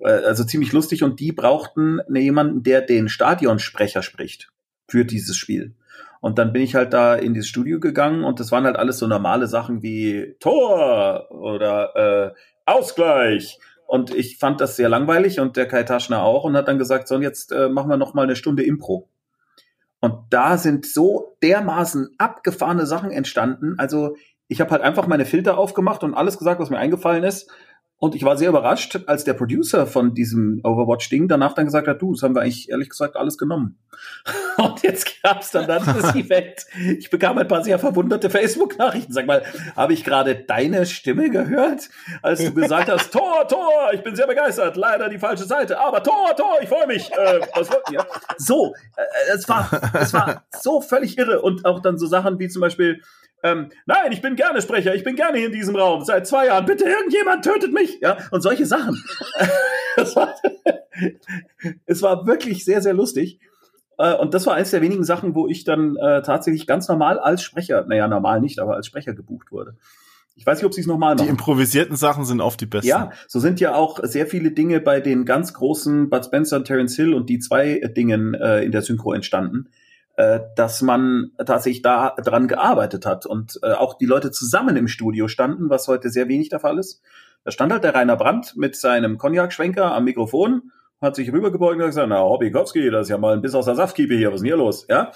Äh, 0.00 0.24
also 0.24 0.44
ziemlich 0.44 0.72
lustig 0.72 1.02
und 1.02 1.20
die 1.20 1.32
brauchten 1.32 2.00
jemanden, 2.14 2.62
der 2.62 2.82
den 2.82 3.08
Stadionsprecher 3.08 4.02
spricht 4.02 4.52
für 4.88 5.04
dieses 5.04 5.36
Spiel. 5.36 5.74
Und 6.20 6.38
dann 6.38 6.52
bin 6.52 6.62
ich 6.62 6.76
halt 6.76 6.92
da 6.92 7.16
in 7.16 7.34
dieses 7.34 7.48
Studio 7.48 7.80
gegangen 7.80 8.22
und 8.22 8.38
das 8.38 8.52
waren 8.52 8.64
halt 8.64 8.76
alles 8.76 8.98
so 8.98 9.08
normale 9.08 9.48
Sachen 9.48 9.82
wie 9.82 10.36
Tor 10.38 11.26
oder 11.30 11.96
äh, 11.96 12.32
Ausgleich. 12.64 13.58
Und 13.86 14.14
ich 14.14 14.38
fand 14.38 14.60
das 14.60 14.76
sehr 14.76 14.88
langweilig 14.88 15.40
und 15.40 15.56
der 15.56 15.66
Kai 15.66 15.82
Taschner 15.82 16.22
auch 16.22 16.44
und 16.44 16.56
hat 16.56 16.68
dann 16.68 16.78
gesagt, 16.78 17.08
so 17.08 17.16
und 17.16 17.22
jetzt 17.22 17.50
äh, 17.50 17.68
machen 17.68 17.90
wir 17.90 17.96
noch 17.96 18.14
mal 18.14 18.22
eine 18.22 18.36
Stunde 18.36 18.62
Impro. 18.62 19.08
Und 20.00 20.14
da 20.30 20.58
sind 20.58 20.86
so 20.86 21.36
dermaßen 21.42 22.14
abgefahrene 22.18 22.86
Sachen 22.86 23.10
entstanden. 23.10 23.74
Also 23.78 24.16
ich 24.48 24.60
habe 24.60 24.70
halt 24.70 24.82
einfach 24.82 25.06
meine 25.06 25.24
Filter 25.24 25.58
aufgemacht 25.58 26.04
und 26.04 26.14
alles 26.14 26.38
gesagt, 26.38 26.60
was 26.60 26.70
mir 26.70 26.78
eingefallen 26.78 27.24
ist. 27.24 27.50
Und 28.02 28.16
ich 28.16 28.24
war 28.24 28.36
sehr 28.36 28.48
überrascht, 28.48 28.98
als 29.06 29.22
der 29.22 29.34
Producer 29.34 29.86
von 29.86 30.12
diesem 30.12 30.60
Overwatch-Ding 30.64 31.28
danach 31.28 31.52
dann 31.52 31.66
gesagt 31.66 31.86
hat, 31.86 32.02
du, 32.02 32.12
das 32.12 32.24
haben 32.24 32.34
wir 32.34 32.42
eigentlich 32.42 32.68
ehrlich 32.68 32.88
gesagt 32.88 33.14
alles 33.14 33.38
genommen. 33.38 33.78
Und 34.58 34.82
jetzt 34.82 35.22
gab 35.22 35.42
es 35.42 35.52
dann, 35.52 35.68
dann 35.68 35.84
das 35.84 36.12
Event. 36.16 36.66
Ich 36.98 37.10
bekam 37.10 37.38
ein 37.38 37.46
paar 37.46 37.62
sehr 37.62 37.78
verwunderte 37.78 38.28
Facebook-Nachrichten. 38.28 39.12
Sag 39.12 39.26
mal, 39.26 39.44
habe 39.76 39.92
ich 39.92 40.02
gerade 40.02 40.34
deine 40.34 40.84
Stimme 40.84 41.30
gehört, 41.30 41.90
als 42.22 42.44
du 42.44 42.52
gesagt 42.52 42.90
hast, 42.90 43.12
Tor, 43.12 43.46
Tor, 43.46 43.92
ich 43.92 44.02
bin 44.02 44.16
sehr 44.16 44.26
begeistert, 44.26 44.74
leider 44.76 45.08
die 45.08 45.20
falsche 45.20 45.44
Seite, 45.44 45.78
aber 45.78 46.02
Tor, 46.02 46.34
Tor, 46.36 46.58
ich 46.60 46.68
freue 46.68 46.88
mich. 46.88 47.08
Äh, 47.12 47.40
was 47.54 47.70
ja. 47.92 48.04
So, 48.36 48.74
äh, 48.96 49.32
es 49.32 49.48
war, 49.48 49.70
es 50.00 50.12
war 50.12 50.42
so 50.50 50.80
völlig 50.80 51.18
irre. 51.18 51.40
Und 51.40 51.64
auch 51.64 51.80
dann 51.80 51.98
so 51.98 52.06
Sachen 52.08 52.40
wie 52.40 52.48
zum 52.48 52.62
Beispiel, 52.62 53.00
ähm, 53.42 53.70
nein, 53.86 54.12
ich 54.12 54.22
bin 54.22 54.36
gerne 54.36 54.62
Sprecher, 54.62 54.94
ich 54.94 55.04
bin 55.04 55.16
gerne 55.16 55.38
hier 55.38 55.46
in 55.46 55.52
diesem 55.52 55.74
Raum, 55.74 56.04
seit 56.04 56.26
zwei 56.26 56.46
Jahren, 56.46 56.64
bitte 56.64 56.84
irgendjemand 56.84 57.44
tötet 57.44 57.72
mich, 57.72 57.98
ja, 58.00 58.16
und 58.30 58.40
solche 58.40 58.66
Sachen. 58.66 59.02
es, 59.96 60.14
war, 60.14 60.34
es 61.86 62.02
war 62.02 62.26
wirklich 62.26 62.64
sehr, 62.64 62.80
sehr 62.82 62.94
lustig. 62.94 63.40
Äh, 63.98 64.14
und 64.14 64.34
das 64.34 64.46
war 64.46 64.54
eines 64.54 64.70
der 64.70 64.80
wenigen 64.80 65.04
Sachen, 65.04 65.34
wo 65.34 65.48
ich 65.48 65.64
dann 65.64 65.96
äh, 65.96 66.22
tatsächlich 66.22 66.66
ganz 66.66 66.88
normal 66.88 67.18
als 67.18 67.42
Sprecher, 67.42 67.84
naja, 67.86 68.06
normal 68.06 68.40
nicht, 68.40 68.60
aber 68.60 68.76
als 68.76 68.86
Sprecher 68.86 69.12
gebucht 69.12 69.50
wurde. 69.50 69.76
Ich 70.34 70.46
weiß 70.46 70.58
nicht, 70.58 70.66
ob 70.66 70.72
sie 70.72 70.80
es 70.80 70.86
nochmal 70.86 71.14
machen. 71.14 71.26
Die 71.26 71.30
improvisierten 71.30 71.96
Sachen 71.96 72.24
sind 72.24 72.40
oft 72.40 72.60
die 72.60 72.66
besten. 72.66 72.88
Ja, 72.88 73.10
so 73.28 73.38
sind 73.38 73.60
ja 73.60 73.74
auch 73.74 74.00
sehr 74.02 74.26
viele 74.26 74.52
Dinge 74.52 74.80
bei 74.80 75.00
den 75.00 75.24
ganz 75.24 75.52
großen 75.52 76.08
Bud 76.08 76.24
Spencer 76.24 76.56
und 76.56 76.64
Terence 76.64 76.96
Hill 76.96 77.12
und 77.12 77.28
die 77.28 77.38
zwei 77.38 77.80
Dingen 77.96 78.34
äh, 78.34 78.62
in 78.62 78.72
der 78.72 78.82
Synchro 78.82 79.12
entstanden 79.12 79.68
dass 80.56 80.82
man 80.82 81.32
tatsächlich 81.44 81.82
da 81.82 82.14
dran 82.22 82.48
gearbeitet 82.48 83.06
hat 83.06 83.24
und 83.24 83.58
äh, 83.62 83.72
auch 83.72 83.94
die 83.94 84.06
Leute 84.06 84.30
zusammen 84.30 84.76
im 84.76 84.88
Studio 84.88 85.28
standen, 85.28 85.70
was 85.70 85.88
heute 85.88 86.10
sehr 86.10 86.28
wenig 86.28 86.50
der 86.50 86.60
Fall 86.60 86.78
ist. 86.78 87.00
Da 87.44 87.50
stand 87.50 87.72
halt 87.72 87.84
der 87.84 87.94
Rainer 87.94 88.16
Brandt 88.16 88.54
mit 88.56 88.76
seinem 88.76 89.18
Cognac-Schwenker 89.18 89.92
am 89.92 90.04
Mikrofon, 90.04 90.70
hat 91.00 91.16
sich 91.16 91.32
rübergebeugt 91.32 91.80
und 91.80 91.86
gesagt, 91.86 92.08
na, 92.08 92.20
Hobbykowski, 92.20 92.90
das 92.90 93.06
ist 93.06 93.10
ja 93.10 93.18
mal 93.18 93.34
ein 93.34 93.42
Biss 93.42 93.54
aus 93.54 93.64
der 93.64 93.74
Saftkiepe 93.74 94.14
hier, 94.14 94.28
was 94.28 94.36
ist 94.36 94.40
denn 94.42 94.48
hier 94.48 94.56
los? 94.56 94.86
Ja. 94.88 95.12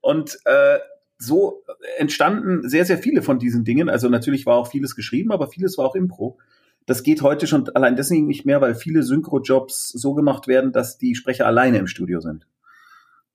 Und 0.00 0.38
äh, 0.44 0.78
so 1.18 1.62
entstanden 1.96 2.68
sehr, 2.68 2.84
sehr 2.84 2.98
viele 2.98 3.22
von 3.22 3.38
diesen 3.38 3.64
Dingen. 3.64 3.88
Also 3.88 4.08
natürlich 4.08 4.46
war 4.46 4.56
auch 4.56 4.68
vieles 4.68 4.96
geschrieben, 4.96 5.32
aber 5.32 5.48
vieles 5.48 5.76
war 5.76 5.86
auch 5.86 5.94
Impro. 5.94 6.38
Das 6.86 7.02
geht 7.02 7.22
heute 7.22 7.46
schon 7.46 7.68
allein 7.70 7.96
deswegen 7.96 8.26
nicht 8.26 8.46
mehr, 8.46 8.60
weil 8.60 8.74
viele 8.74 9.02
Synchro-Jobs 9.02 9.90
so 9.90 10.14
gemacht 10.14 10.48
werden, 10.48 10.72
dass 10.72 10.96
die 10.96 11.14
Sprecher 11.14 11.46
alleine 11.46 11.78
im 11.78 11.86
Studio 11.86 12.20
sind. 12.20 12.46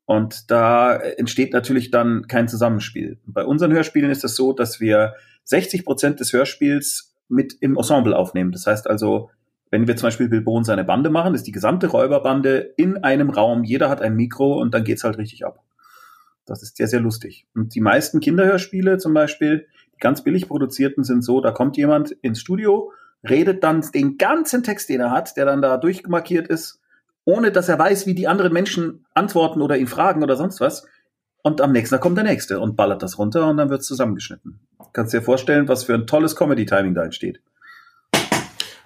Und 0.06 0.51
da 0.51 0.95
entsteht 0.95 1.54
natürlich 1.54 1.91
dann 1.91 2.28
kein 2.28 2.47
Zusammenspiel. 2.47 3.20
Bei 3.26 3.45
unseren 3.45 3.72
Hörspielen 3.72 4.12
ist 4.12 4.24
es 4.24 4.36
so, 4.36 4.54
dass 4.54 4.80
wir 4.80 5.14
60 5.45 5.86
Prozent 5.86 6.20
des 6.20 6.34
Hörspiels 6.34 7.16
mit 7.30 7.56
im 7.62 7.78
Ensemble 7.78 8.16
aufnehmen. 8.16 8.51
Das 8.51 8.68
heißt 8.68 8.89
also, 8.89 9.30
wenn 9.72 9.88
wir 9.88 9.95
zum 9.95 10.08
Beispiel 10.08 10.30
Bilbo 10.30 10.56
und 10.56 10.66
seine 10.66 10.84
Bande 10.84 11.10
machen, 11.10 11.34
ist 11.34 11.47
die 11.47 11.51
gesamte 11.51 11.88
Räuberbande 11.88 12.74
in 12.78 12.97
einem 12.97 13.30
Raum, 13.30 13.64
jeder 13.64 13.89
hat 13.89 14.01
ein 14.01 14.16
Mikro 14.16 14.62
und 14.62 14.74
dann 14.74 14.84
geht's 14.84 15.04
halt 15.04 15.18
richtig 15.18 15.45
ab. 15.45 15.64
Das 16.45 16.62
ist 16.62 16.78
sehr, 16.78 16.88
sehr 16.88 16.99
lustig. 16.99 17.47
Und 17.56 17.74
die 17.74 17.82
meisten 17.82 18.20
Kinderhörspiele 18.20 18.97
zum 18.97 19.14
Beispiel, 19.14 19.68
die 19.95 19.99
ganz 19.99 20.24
billig 20.24 20.47
produzierten, 20.47 21.04
sind 21.04 21.24
so, 21.24 21.41
da 21.41 21.51
kommt 21.51 21.78
jemand 21.78 22.12
ins 22.12 22.41
Studio, 22.41 22.91
redet 23.28 23.64
dann 23.64 23.82
den 23.93 24.18
ganzen 24.18 24.62
Text, 24.62 24.89
den 24.89 24.99
er 24.99 25.12
hat, 25.12 25.38
der 25.38 25.45
dann 25.45 25.62
da 25.62 25.78
durchmarkiert 25.78 26.49
ist, 26.49 26.80
ohne 27.26 27.51
dass 27.51 27.69
er 27.69 27.80
weiß, 27.80 28.05
wie 28.05 28.15
die 28.15 28.28
anderen 28.28 28.53
Menschen 28.53 29.05
antworten 29.13 29.61
oder 29.61 29.78
ihn 29.78 29.88
fragen 29.88 30.24
oder 30.24 30.36
sonst 30.36 30.59
was. 30.59 30.88
Und 31.41 31.61
am 31.61 31.71
nächsten 31.71 31.95
Tag 31.95 32.01
kommt 32.01 32.17
der 32.17 32.24
nächste 32.24 32.59
und 32.59 32.76
ballert 32.76 33.03
das 33.03 33.17
runter 33.17 33.49
und 33.49 33.57
dann 33.57 33.69
wird 33.69 33.82
es 33.82 33.88
zusammengeschnitten. 33.88 34.59
Kannst 34.93 35.13
dir 35.13 35.21
vorstellen, 35.21 35.67
was 35.67 35.84
für 35.84 35.93
ein 35.93 36.07
tolles 36.07 36.36
Comedy-Timing 36.36 36.93
da 36.93 37.03
entsteht. 37.03 37.41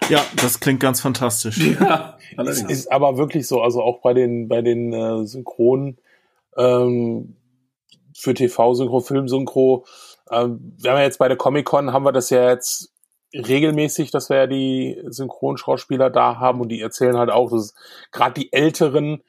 Ja, 0.10 0.26
das 0.42 0.60
klingt 0.60 0.80
ganz 0.80 1.02
fantastisch. 1.02 1.58
Ja, 1.58 2.18
es 2.38 2.64
ist 2.64 2.92
aber 2.92 3.18
wirklich 3.18 3.48
so, 3.48 3.62
also 3.62 3.82
auch 3.82 4.02
bei 4.02 4.14
den, 4.14 4.48
bei 4.48 4.62
den 4.62 4.94
äh, 4.94 5.26
Synchronen 5.26 5.98
ähm, 6.56 7.36
für 8.16 8.34
TV-Synchro, 8.34 9.02
Film-Synchro. 9.02 9.86
Ähm, 10.32 10.74
wir 10.80 10.92
haben 10.92 10.98
ja 10.98 11.04
jetzt 11.04 11.20
bei 11.20 11.28
der 11.28 11.38
Comic-Con, 11.38 11.92
haben 11.92 12.06
wir 12.06 12.14
das 12.14 12.30
ja 12.30 12.50
jetzt 12.50 12.92
regelmäßig, 13.38 14.12
dass 14.12 14.30
wir 14.30 14.38
ja 14.38 14.48
die 14.48 15.02
Synchronschauspieler 15.08 16.10
da 16.10 16.38
haben 16.38 16.62
und 16.62 16.70
die 16.70 16.82
erzählen 16.82 17.18
halt 17.18 17.30
auch, 17.30 17.52
dass 17.52 17.74
gerade 18.12 18.40
die 18.40 18.52
Älteren, 18.52 19.24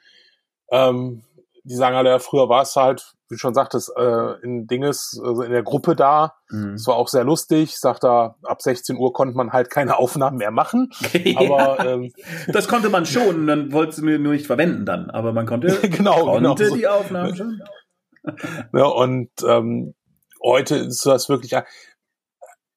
ähm, 0.70 1.22
die 1.64 1.74
sagen 1.74 1.96
halt, 1.96 2.06
ja, 2.06 2.18
früher 2.18 2.48
war 2.48 2.62
es 2.62 2.76
halt, 2.76 3.14
wie 3.28 3.34
du 3.34 3.38
schon 3.38 3.52
sagtest, 3.52 3.92
äh, 3.94 4.40
in 4.42 4.66
Dinges, 4.66 5.20
also 5.22 5.42
in 5.42 5.52
der 5.52 5.62
Gruppe 5.62 5.94
da. 5.94 6.36
Mhm. 6.48 6.74
Es 6.74 6.86
war 6.86 6.96
auch 6.96 7.08
sehr 7.08 7.24
lustig. 7.24 7.78
Sagt 7.78 8.04
er, 8.04 8.36
ab 8.42 8.62
16 8.62 8.96
Uhr 8.96 9.12
konnte 9.12 9.36
man 9.36 9.52
halt 9.52 9.68
keine 9.68 9.98
Aufnahmen 9.98 10.38
mehr 10.38 10.50
machen. 10.50 10.90
Aber 11.36 11.84
ähm, 11.84 12.12
das 12.48 12.68
konnte 12.68 12.88
man 12.88 13.04
schon, 13.04 13.46
dann 13.46 13.72
wollte 13.72 14.02
mir 14.02 14.18
nur 14.18 14.32
nicht 14.32 14.46
verwenden 14.46 14.86
dann. 14.86 15.10
Aber 15.10 15.32
man 15.34 15.44
konnte, 15.44 15.68
genau, 15.90 16.24
konnte 16.24 16.64
genau. 16.64 16.76
die 16.76 16.88
Aufnahmen 16.88 17.36
schon. 17.36 17.60
ja, 18.72 18.86
und 18.86 19.30
ähm, 19.46 19.94
heute 20.42 20.76
ist 20.76 21.04
das 21.04 21.28
wirklich, 21.28 21.54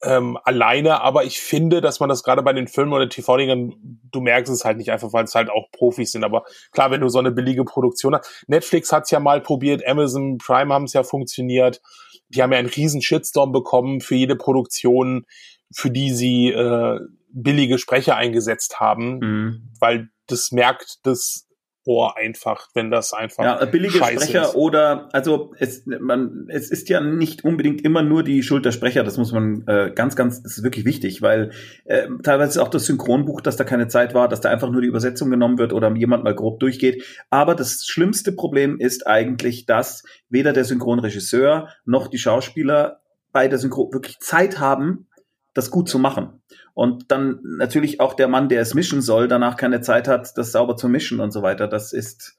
ähm, 0.04 0.38
alleine, 0.44 1.02
aber 1.02 1.26
ich 1.26 1.40
finde, 1.40 1.80
dass 1.80 2.00
man 2.00 2.10
das 2.10 2.24
gerade 2.24 2.42
bei 2.42 2.54
den 2.54 2.68
Filmen 2.68 2.94
oder 2.94 3.08
TV-Dingern, 3.08 3.74
du 4.12 4.22
merkst 4.22 4.52
es 4.52 4.66
halt 4.66 4.78
nicht 4.78 4.92
einfach, 4.92 5.14
weil 5.14 5.26
es 5.26 5.36
halt 5.36 5.50
auch 5.50 5.70
Profis 5.72 6.12
sind. 6.12 6.24
Aber 6.24 6.44
klar, 6.72 6.90
wenn 6.92 7.02
du 7.02 7.10
so 7.10 7.20
eine 7.20 7.32
billige 7.32 7.64
Produktion 7.66 8.16
hast. 8.16 8.44
Netflix 8.48 8.92
hat's 8.92 9.12
ja 9.12 9.20
mal 9.20 9.42
probiert, 9.42 9.86
Amazon 9.88 10.38
Prime 10.40 10.74
haben 10.74 10.86
es 10.86 10.94
ja 10.94 11.04
funktioniert. 11.04 11.82
Die 12.30 12.42
haben 12.42 12.52
ja 12.52 12.60
einen 12.60 12.70
riesen 12.70 13.02
Shitstorm 13.02 13.52
bekommen 13.52 14.02
für 14.02 14.16
jede 14.16 14.36
Produktion, 14.36 15.26
für 15.74 15.92
die 15.92 16.12
sie 16.12 16.50
äh, 16.50 17.00
billige 17.34 17.78
Sprecher 17.78 18.16
eingesetzt 18.16 18.80
haben, 18.80 19.20
mhm. 19.20 19.70
weil 19.80 20.10
das 20.28 20.52
merkt 20.52 21.00
das 21.04 21.48
Ohr 21.86 22.18
einfach, 22.18 22.70
wenn 22.74 22.92
das 22.92 23.14
einfach 23.14 23.44
ja, 23.44 23.66
billige 23.66 23.98
Sprecher 23.98 24.44
ist. 24.44 24.56
oder 24.56 25.10
also 25.14 25.54
es 25.58 25.84
man 25.86 26.46
es 26.48 26.70
ist 26.70 26.90
ja 26.90 27.02
nicht 27.02 27.44
unbedingt 27.44 27.84
immer 27.84 28.04
nur 28.04 28.24
die 28.24 28.44
Schuld 28.44 28.66
der 28.66 28.72
Sprecher, 28.72 29.04
das 29.04 29.18
muss 29.18 29.32
man 29.32 29.64
äh, 29.68 29.92
ganz 29.94 30.16
ganz 30.16 30.44
das 30.44 30.58
ist 30.58 30.64
wirklich 30.64 30.86
wichtig, 30.86 31.22
weil 31.22 31.52
äh, 31.86 32.08
teilweise 32.24 32.62
auch 32.62 32.68
das 32.68 32.86
Synchronbuch, 32.86 33.42
dass 33.42 33.58
da 33.58 33.64
keine 33.64 33.88
Zeit 33.88 34.14
war, 34.14 34.28
dass 34.28 34.42
da 34.42 34.50
einfach 34.50 34.70
nur 34.70 34.82
die 34.82 34.88
Übersetzung 34.88 35.30
genommen 35.32 35.58
wird 35.58 35.74
oder 35.74 35.92
jemand 35.96 36.24
mal 36.24 36.36
grob 36.36 36.60
durchgeht, 36.60 37.04
aber 37.30 37.56
das 37.56 37.86
schlimmste 37.86 38.32
Problem 38.32 38.78
ist 38.80 39.08
eigentlich, 39.08 39.66
dass 39.66 40.04
weder 40.30 40.54
der 40.54 40.66
Synchronregisseur 40.66 41.70
noch 41.86 42.08
die 42.08 42.20
Schauspieler 42.20 43.02
bei 43.32 43.48
der 43.48 43.58
Synchro 43.58 43.92
wirklich 43.92 44.20
Zeit 44.20 44.60
haben, 44.60 45.08
das 45.54 45.72
gut 45.72 45.90
zu 45.90 46.00
machen 46.00 46.42
und 46.74 47.12
dann 47.12 47.40
natürlich 47.44 48.00
auch 48.00 48.14
der 48.14 48.28
Mann, 48.28 48.50
der 48.50 48.62
es 48.62 48.74
mischen 48.74 49.02
soll, 49.02 49.28
danach 49.28 49.58
keine 49.58 49.82
Zeit 49.82 50.08
hat, 50.08 50.38
das 50.38 50.52
sauber 50.52 50.78
zu 50.78 50.88
mischen 50.88 51.20
und 51.20 51.32
so 51.32 51.42
weiter. 51.42 51.68
Das 51.68 51.94
ist 51.94 52.38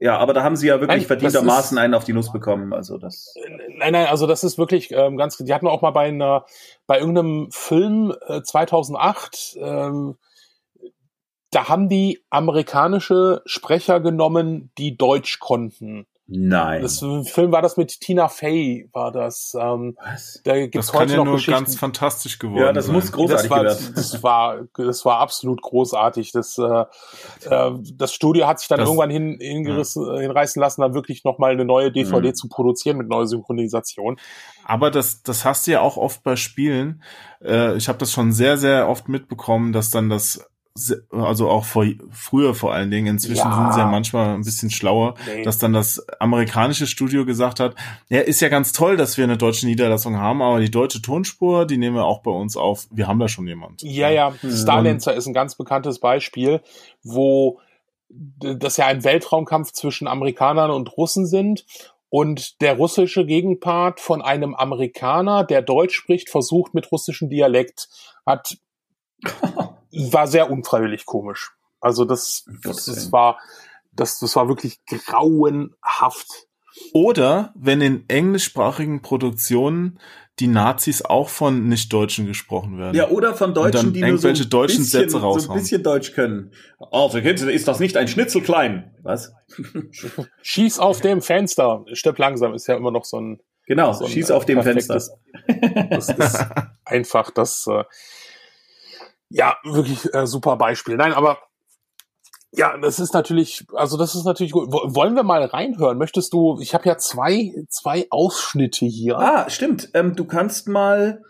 ja, 0.00 0.16
aber 0.16 0.32
da 0.32 0.44
haben 0.44 0.54
sie 0.54 0.68
ja 0.68 0.80
wirklich 0.80 1.00
nein, 1.00 1.06
verdientermaßen 1.06 1.76
einen 1.76 1.94
auf 1.94 2.04
die 2.04 2.12
Nuss 2.12 2.30
bekommen. 2.30 2.72
Also 2.72 2.98
das. 2.98 3.34
Nein, 3.78 3.92
nein, 3.92 4.06
also 4.06 4.26
das 4.26 4.44
ist 4.44 4.56
wirklich 4.56 4.92
ähm, 4.92 5.16
ganz. 5.16 5.36
Die 5.38 5.52
hatten 5.52 5.66
auch 5.66 5.82
mal 5.82 5.90
bei 5.90 6.06
einer, 6.06 6.44
bei 6.86 7.00
irgendeinem 7.00 7.48
Film 7.50 8.14
äh, 8.28 8.42
2008. 8.42 9.58
Ähm, 9.60 10.16
da 11.50 11.68
haben 11.68 11.88
die 11.88 12.22
amerikanische 12.30 13.42
Sprecher 13.44 14.00
genommen, 14.00 14.70
die 14.78 14.96
Deutsch 14.96 15.40
konnten. 15.40 16.06
Nein. 16.30 16.82
Das 16.82 16.98
Film 16.98 17.52
war 17.52 17.62
das 17.62 17.78
mit 17.78 18.00
Tina 18.00 18.28
Fey, 18.28 18.86
war 18.92 19.10
das. 19.10 19.56
Ähm, 19.58 19.96
Was? 19.98 20.42
Da 20.44 20.58
gibt's 20.58 20.88
das 20.88 20.92
heute 20.92 21.06
kann 21.06 21.10
ja 21.10 21.24
noch 21.24 21.24
nur 21.24 21.40
ganz 21.40 21.74
fantastisch 21.76 22.38
geworden 22.38 22.60
Ja, 22.60 22.72
das 22.74 22.84
sein. 22.84 22.94
muss 22.94 23.10
großartig 23.10 23.48
das 23.48 23.50
war, 23.50 23.64
das 23.64 24.22
war, 24.22 24.68
das 24.76 25.04
war 25.06 25.20
absolut 25.20 25.62
großartig. 25.62 26.32
Das, 26.32 26.58
äh, 26.58 26.84
äh, 27.48 27.70
das 27.94 28.12
Studio 28.12 28.46
hat 28.46 28.58
sich 28.58 28.68
dann 28.68 28.78
das, 28.78 28.88
irgendwann 28.88 29.08
hin, 29.08 29.38
hingerissen, 29.40 30.04
ja. 30.06 30.20
hinreißen 30.20 30.60
lassen, 30.60 30.82
dann 30.82 30.92
wirklich 30.92 31.24
nochmal 31.24 31.52
eine 31.52 31.64
neue 31.64 31.90
DVD 31.90 32.28
mhm. 32.28 32.34
zu 32.34 32.48
produzieren 32.50 32.98
mit 32.98 33.08
neuer 33.08 33.26
Synchronisation. 33.26 34.20
Aber 34.64 34.90
das, 34.90 35.22
das 35.22 35.46
hast 35.46 35.66
du 35.66 35.70
ja 35.70 35.80
auch 35.80 35.96
oft 35.96 36.22
bei 36.24 36.36
Spielen. 36.36 37.02
Äh, 37.42 37.74
ich 37.78 37.88
habe 37.88 37.96
das 37.96 38.12
schon 38.12 38.32
sehr, 38.32 38.58
sehr 38.58 38.86
oft 38.90 39.08
mitbekommen, 39.08 39.72
dass 39.72 39.90
dann 39.90 40.10
das 40.10 40.46
also 41.10 41.48
auch 41.48 41.64
vor, 41.64 41.86
früher 42.10 42.54
vor 42.54 42.72
allen 42.72 42.90
Dingen, 42.90 43.06
inzwischen 43.06 43.48
ja. 43.48 43.54
sind 43.54 43.74
sie 43.74 43.80
ja 43.80 43.86
manchmal 43.86 44.34
ein 44.34 44.42
bisschen 44.42 44.70
schlauer, 44.70 45.14
nee. 45.26 45.42
dass 45.42 45.58
dann 45.58 45.72
das 45.72 46.06
amerikanische 46.20 46.86
Studio 46.86 47.24
gesagt 47.24 47.60
hat, 47.60 47.74
ja, 48.08 48.20
ist 48.20 48.40
ja 48.40 48.48
ganz 48.48 48.72
toll, 48.72 48.96
dass 48.96 49.16
wir 49.16 49.24
eine 49.24 49.36
deutsche 49.36 49.66
Niederlassung 49.66 50.16
haben, 50.16 50.42
aber 50.42 50.60
die 50.60 50.70
deutsche 50.70 51.02
Tonspur, 51.02 51.66
die 51.66 51.78
nehmen 51.78 51.96
wir 51.96 52.04
auch 52.04 52.22
bei 52.22 52.30
uns 52.30 52.56
auf. 52.56 52.86
Wir 52.90 53.06
haben 53.06 53.18
da 53.18 53.28
schon 53.28 53.46
jemand. 53.46 53.82
Ja, 53.82 54.10
ja, 54.10 54.32
mhm. 54.42 54.50
Starlancer 54.50 55.14
ist 55.14 55.26
ein 55.26 55.34
ganz 55.34 55.54
bekanntes 55.54 55.98
Beispiel, 56.00 56.60
wo 57.02 57.60
das 58.08 58.76
ja 58.76 58.86
ein 58.86 59.04
Weltraumkampf 59.04 59.72
zwischen 59.72 60.08
Amerikanern 60.08 60.70
und 60.70 60.96
Russen 60.96 61.26
sind 61.26 61.64
und 62.10 62.60
der 62.62 62.76
russische 62.76 63.26
Gegenpart 63.26 64.00
von 64.00 64.22
einem 64.22 64.54
Amerikaner, 64.54 65.44
der 65.44 65.62
Deutsch 65.62 65.94
spricht, 65.94 66.30
versucht 66.30 66.74
mit 66.74 66.90
russischem 66.90 67.28
Dialekt, 67.28 67.88
hat 68.24 68.56
war 69.92 70.26
sehr 70.26 70.50
unfreiwillig 70.50 71.06
komisch. 71.06 71.52
Also 71.80 72.04
das, 72.04 72.44
das, 72.62 72.86
das 72.86 73.12
war, 73.12 73.38
das, 73.92 74.18
das 74.18 74.34
war 74.36 74.48
wirklich 74.48 74.78
grauenhaft. 74.86 76.46
Oder 76.92 77.52
wenn 77.56 77.80
in 77.80 78.08
englischsprachigen 78.08 79.02
Produktionen 79.02 79.98
die 80.38 80.46
Nazis 80.46 81.02
auch 81.02 81.28
von 81.28 81.68
Nicht-Deutschen 81.68 82.26
gesprochen 82.26 82.78
werden. 82.78 82.94
Ja, 82.94 83.08
oder 83.08 83.34
von 83.34 83.54
Deutschen, 83.54 83.92
die 83.92 84.02
nur 84.02 84.18
so 84.18 84.28
ein, 84.28 84.34
deutschen 84.34 84.78
bisschen, 84.78 84.84
Sätze 84.84 85.20
raushauen. 85.20 85.40
so 85.40 85.52
ein 85.52 85.58
bisschen 85.58 85.82
Deutsch 85.82 86.12
können. 86.12 86.52
Also, 86.92 87.18
ist 87.18 87.66
das 87.66 87.80
nicht 87.80 87.96
ein 87.96 88.06
Schnitzelklein? 88.06 88.94
Was? 89.02 89.32
Schieß 90.42 90.78
auf 90.78 91.00
dem 91.00 91.22
Fenster. 91.22 91.84
Stirb 91.92 92.18
langsam 92.18 92.54
ist 92.54 92.68
ja 92.68 92.76
immer 92.76 92.92
noch 92.92 93.04
so 93.04 93.20
ein. 93.20 93.40
Genau, 93.66 93.92
so 93.92 94.04
ein, 94.04 94.10
schieß 94.10 94.30
auf 94.30 94.46
dem 94.46 94.62
Fenster. 94.62 94.94
Das 94.94 96.08
ist 96.08 96.46
einfach 96.84 97.30
das, 97.30 97.66
äh, 97.66 97.84
ja, 99.30 99.56
wirklich 99.64 100.12
äh, 100.14 100.26
super 100.26 100.56
Beispiel. 100.56 100.96
Nein, 100.96 101.12
aber 101.12 101.38
ja, 102.50 102.78
das 102.78 102.98
ist 102.98 103.12
natürlich, 103.12 103.66
also 103.74 103.98
das 103.98 104.14
ist 104.14 104.24
natürlich 104.24 104.52
gut. 104.52 104.68
Wollen 104.70 105.14
wir 105.14 105.22
mal 105.22 105.44
reinhören? 105.44 105.98
Möchtest 105.98 106.32
du, 106.32 106.58
ich 106.60 106.72
habe 106.72 106.88
ja 106.88 106.96
zwei, 106.96 107.52
zwei 107.68 108.06
Ausschnitte 108.10 108.86
hier. 108.86 109.18
Ah, 109.18 109.50
stimmt. 109.50 109.90
Ähm, 109.92 110.16
du 110.16 110.24
kannst 110.24 110.66
mal 110.66 111.22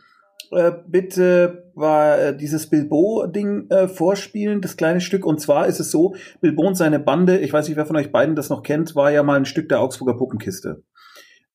äh, 0.53 0.73
bitte 0.87 1.73
äh, 1.77 2.35
dieses 2.37 2.71
Bilbo-Ding 2.71 3.69
äh, 3.69 3.89
vorspielen, 3.89 4.61
das 4.61 4.77
kleine 4.77 5.01
Stück. 5.01 5.27
Und 5.27 5.41
zwar 5.41 5.67
ist 5.67 5.81
es 5.81 5.91
so, 5.91 6.15
Bilbo 6.41 6.63
und 6.63 6.77
seine 6.77 7.01
Bande, 7.01 7.39
ich 7.39 7.53
weiß 7.53 7.67
nicht, 7.67 7.77
wer 7.77 7.87
von 7.87 7.97
euch 7.97 8.13
beiden 8.13 8.37
das 8.37 8.49
noch 8.49 8.63
kennt, 8.63 8.95
war 8.95 9.11
ja 9.11 9.23
mal 9.25 9.37
ein 9.37 9.45
Stück 9.45 9.69
der 9.69 9.81
Augsburger 9.81 10.17
Puppenkiste. 10.17 10.85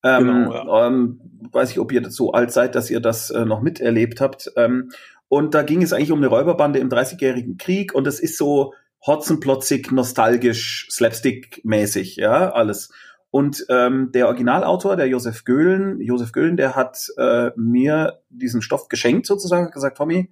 Ähm, 0.03 0.27
genau, 0.27 0.53
ja. 0.53 0.87
ähm, 0.87 1.21
weiß 1.51 1.71
ich, 1.71 1.79
ob 1.79 1.91
ihr 1.93 2.09
so 2.11 2.33
alt 2.33 2.51
seid, 2.51 2.75
dass 2.75 2.91
ihr 2.91 2.99
das 2.99 3.29
äh, 3.29 3.45
noch 3.45 3.61
miterlebt 3.61 4.19
habt. 4.19 4.51
Ähm, 4.57 4.91
und 5.33 5.55
da 5.55 5.63
ging 5.63 5.81
es 5.81 5.93
eigentlich 5.93 6.11
um 6.11 6.19
eine 6.19 6.27
Räuberbande 6.27 6.77
im 6.77 6.89
Dreißigjährigen 6.89 7.57
Krieg 7.57 7.95
und 7.95 8.05
es 8.05 8.19
ist 8.19 8.37
so 8.37 8.75
hotzenplotzig, 9.03 9.91
nostalgisch, 9.91 10.87
slapstick-mäßig, 10.91 12.17
ja, 12.17 12.51
alles. 12.51 12.91
Und 13.31 13.65
ähm, 13.69 14.11
der 14.13 14.27
Originalautor, 14.27 14.95
der 14.95 15.07
Josef 15.07 15.43
Göhlen, 15.43 15.99
Josef 15.99 16.33
Göhlen, 16.33 16.55
der 16.55 16.75
hat 16.75 17.07
äh, 17.17 17.49
mir 17.55 18.19
diesen 18.29 18.61
Stoff 18.61 18.89
geschenkt 18.89 19.25
sozusagen, 19.25 19.71
gesagt, 19.71 19.97
Tommy, 19.97 20.29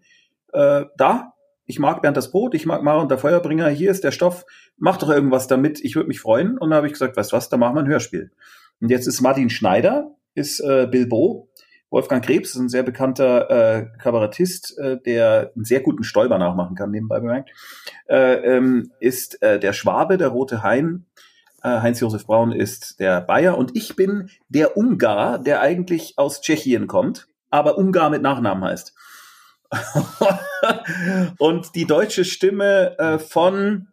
äh, 0.53 0.85
da, 0.97 1.33
ich 1.65 1.79
mag 1.79 2.03
Bernd 2.03 2.15
das 2.15 2.29
Brot, 2.29 2.53
ich 2.53 2.67
mag 2.67 2.83
Mara 2.83 3.01
und 3.01 3.09
der 3.09 3.17
Feuerbringer, 3.17 3.69
hier 3.69 3.89
ist 3.89 4.03
der 4.03 4.11
Stoff, 4.11 4.45
mach 4.77 4.97
doch 4.97 5.09
irgendwas 5.09 5.47
damit, 5.47 5.83
ich 5.83 5.95
würde 5.95 6.09
mich 6.09 6.19
freuen. 6.19 6.59
Und 6.59 6.69
dann 6.69 6.77
habe 6.77 6.85
ich 6.85 6.93
gesagt, 6.93 7.17
weißt 7.17 7.31
du 7.31 7.37
was, 7.37 7.49
da 7.49 7.57
machen 7.57 7.75
wir 7.75 7.81
ein 7.81 7.89
Hörspiel. 7.89 8.29
Und 8.79 8.91
jetzt 8.91 9.07
ist 9.07 9.19
Martin 9.21 9.49
Schneider, 9.49 10.15
ist 10.35 10.59
äh, 10.59 10.87
Bilbo, 10.89 11.49
Wolfgang 11.91 12.23
Krebs 12.25 12.51
ist 12.51 12.55
ein 12.55 12.69
sehr 12.69 12.83
bekannter 12.83 13.49
äh, 13.49 13.85
Kabarettist, 13.99 14.77
äh, 14.79 14.97
der 14.97 15.51
einen 15.55 15.65
sehr 15.65 15.81
guten 15.81 16.03
Stäuber 16.03 16.37
nachmachen 16.37 16.75
kann, 16.75 16.89
nebenbei 16.89 17.19
bemerkt, 17.19 17.51
äh, 18.07 18.35
ähm, 18.55 18.91
ist 18.99 19.41
äh, 19.43 19.59
der 19.59 19.73
Schwabe, 19.73 20.17
der 20.17 20.29
Rote 20.29 20.63
Hein. 20.63 21.05
Äh, 21.61 21.81
Heinz-Josef 21.81 22.25
Braun 22.25 22.53
ist 22.53 22.99
der 23.01 23.19
Bayer 23.19 23.57
und 23.57 23.75
ich 23.75 23.97
bin 23.97 24.29
der 24.47 24.77
Ungar, 24.77 25.37
der 25.37 25.59
eigentlich 25.61 26.13
aus 26.15 26.41
Tschechien 26.41 26.87
kommt, 26.87 27.27
aber 27.49 27.77
Ungar 27.77 28.09
mit 28.09 28.21
Nachnamen 28.21 28.63
heißt. 28.63 28.95
und 31.39 31.75
die 31.75 31.85
deutsche 31.85 32.23
Stimme 32.23 32.97
äh, 32.99 33.19
von, 33.19 33.89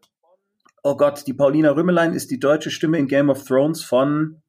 oh 0.85 0.97
Gott, 0.97 1.27
die 1.27 1.35
Paulina 1.35 1.73
Rümmelein 1.73 2.15
ist 2.15 2.31
die 2.31 2.41
deutsche 2.41 2.71
Stimme 2.71 2.99
in 2.99 3.09
Game 3.09 3.29
of 3.29 3.45
Thrones 3.45 3.83
von 3.83 4.41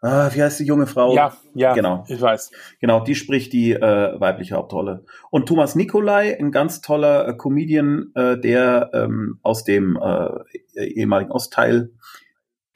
Ah, 0.00 0.30
wie 0.32 0.42
heißt 0.42 0.60
die 0.60 0.64
junge 0.64 0.86
Frau? 0.86 1.14
Ja, 1.14 1.36
ja, 1.54 1.74
genau. 1.74 2.04
Ich 2.06 2.20
weiß. 2.20 2.52
Genau, 2.80 3.00
die 3.02 3.16
spricht 3.16 3.52
die 3.52 3.72
äh, 3.72 4.20
weibliche 4.20 4.54
Hauptrolle. 4.54 5.04
Und 5.30 5.46
Thomas 5.46 5.74
Nikolai, 5.74 6.38
ein 6.38 6.52
ganz 6.52 6.80
toller 6.80 7.26
äh, 7.26 7.36
Comedian, 7.36 8.12
äh, 8.14 8.38
der 8.38 8.90
ähm, 8.94 9.40
aus 9.42 9.64
dem 9.64 9.98
äh, 10.00 10.84
ehemaligen 10.84 11.32
Ostteil, 11.32 11.90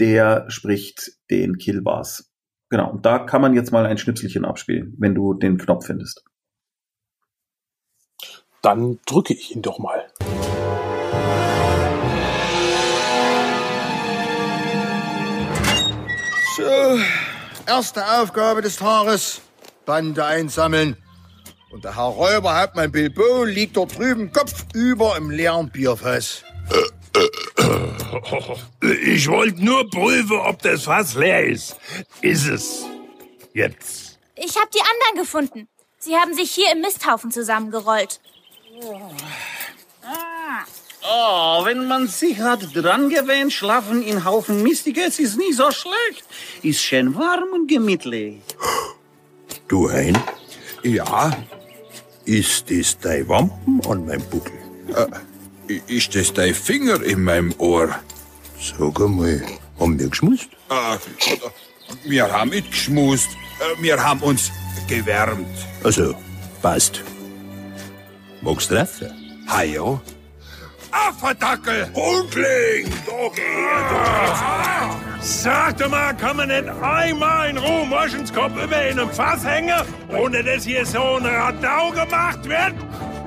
der 0.00 0.50
spricht 0.50 1.12
den 1.30 1.58
Killbars. 1.58 2.32
Genau, 2.70 2.90
und 2.90 3.06
da 3.06 3.20
kann 3.20 3.40
man 3.40 3.54
jetzt 3.54 3.70
mal 3.70 3.86
ein 3.86 3.98
Schnipselchen 3.98 4.44
abspielen, 4.44 4.96
wenn 4.98 5.14
du 5.14 5.34
den 5.34 5.58
Knopf 5.58 5.86
findest. 5.86 6.24
Dann 8.62 8.98
drücke 9.06 9.34
ich 9.34 9.54
ihn 9.54 9.62
doch 9.62 9.78
mal. 9.78 10.06
Erste 17.66 18.04
Aufgabe 18.20 18.62
des 18.62 18.76
Tages. 18.76 19.40
Bande 19.84 20.24
einsammeln. 20.24 20.96
Und 21.70 21.84
der 21.84 21.96
Herr 21.96 22.04
Räuberhauptmann 22.04 22.92
Bilbo 22.92 23.44
liegt 23.44 23.76
dort 23.76 23.96
drüben 23.96 24.30
kopfüber 24.32 25.16
im 25.16 25.30
leeren 25.30 25.70
Bierfass. 25.70 26.44
Ich 29.04 29.28
wollte 29.28 29.64
nur 29.64 29.88
prüfen, 29.88 30.38
ob 30.38 30.60
das 30.62 30.84
Fass 30.84 31.14
leer 31.14 31.46
ist. 31.46 31.76
Ist 32.20 32.46
es. 32.46 32.84
Jetzt. 33.54 34.18
Ich 34.34 34.56
habe 34.56 34.68
die 34.74 34.80
anderen 34.80 35.24
gefunden. 35.24 35.68
Sie 35.98 36.16
haben 36.16 36.34
sich 36.34 36.50
hier 36.50 36.72
im 36.72 36.80
Misthaufen 36.80 37.30
zusammengerollt. 37.30 38.20
Oh, 38.82 39.10
wenn 41.02 41.86
man 41.86 42.08
sich 42.08 42.38
hat 42.38 42.74
dran 42.74 43.08
gewöhnt, 43.08 43.52
schlafen 43.52 44.02
in 44.02 44.24
Haufen 44.24 44.62
Mistiges 44.62 45.18
ist 45.18 45.36
nicht 45.36 45.56
so 45.56 45.70
schlecht. 45.70 46.24
Ist 46.62 46.82
schön 46.82 47.14
warm 47.14 47.50
und 47.52 47.68
gemütlich. 47.68 48.40
Du 49.68 49.90
Hein? 49.90 50.18
Ja. 50.82 51.36
Ist 52.24 52.70
das 52.70 52.98
dein 53.00 53.28
Wampen 53.28 53.80
an 53.88 54.06
meinem 54.06 54.22
Buckel? 54.30 54.52
Äh, 55.68 55.80
ist 55.88 56.14
das 56.14 56.32
dein 56.32 56.54
Finger 56.54 57.02
in 57.02 57.24
meinem 57.24 57.52
Ohr? 57.58 57.88
Sag 58.60 59.00
einmal, 59.00 59.42
haben 59.80 59.98
wir 59.98 60.08
geschmust? 60.08 60.48
Äh, 60.70 60.98
wir 62.04 62.30
haben 62.30 62.50
nicht 62.50 62.70
geschmust. 62.70 63.30
Äh, 63.58 63.82
wir 63.82 64.02
haben 64.02 64.20
uns 64.20 64.52
gewärmt. 64.88 65.48
Also, 65.82 66.14
passt. 66.60 67.02
Magst 68.40 68.70
du 68.70 68.74
treffen? 68.74 69.10
Ha, 69.48 69.62
ja. 69.62 70.00
Afferdackel! 70.92 71.90
Hundling! 71.94 72.92
Sagte 75.20 75.88
mal, 75.88 76.14
kann 76.14 76.36
man 76.36 76.48
nicht 76.48 76.68
einmal 76.68 77.50
in 77.50 77.58
Ruhe 77.58 77.86
Moschenskopf 77.86 78.52
über 78.52 78.86
in 78.86 78.98
einem 78.98 79.10
Fass 79.10 79.44
hängen, 79.44 79.80
ohne 80.08 80.42
dass 80.42 80.64
hier 80.64 80.84
so 80.84 81.16
ein 81.16 81.26
Radau 81.26 81.90
gemacht 81.90 82.48
wird? 82.48 82.74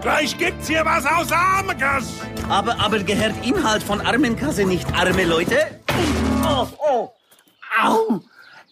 Gleich 0.01 0.38
gibt's 0.38 0.68
hier 0.68 0.86
was 0.86 1.05
aus 1.05 1.32
Armenkasse. 1.32 2.07
Aber, 2.49 2.80
aber 2.80 2.99
gehört 2.99 3.34
Inhalt 3.45 3.82
von 3.82 4.01
Armenkasse 4.01 4.66
nicht 4.66 4.88
arme 4.93 5.24
Leute? 5.24 5.82
Oh, 6.43 6.68
oh, 6.78 7.09
au! 7.82 8.22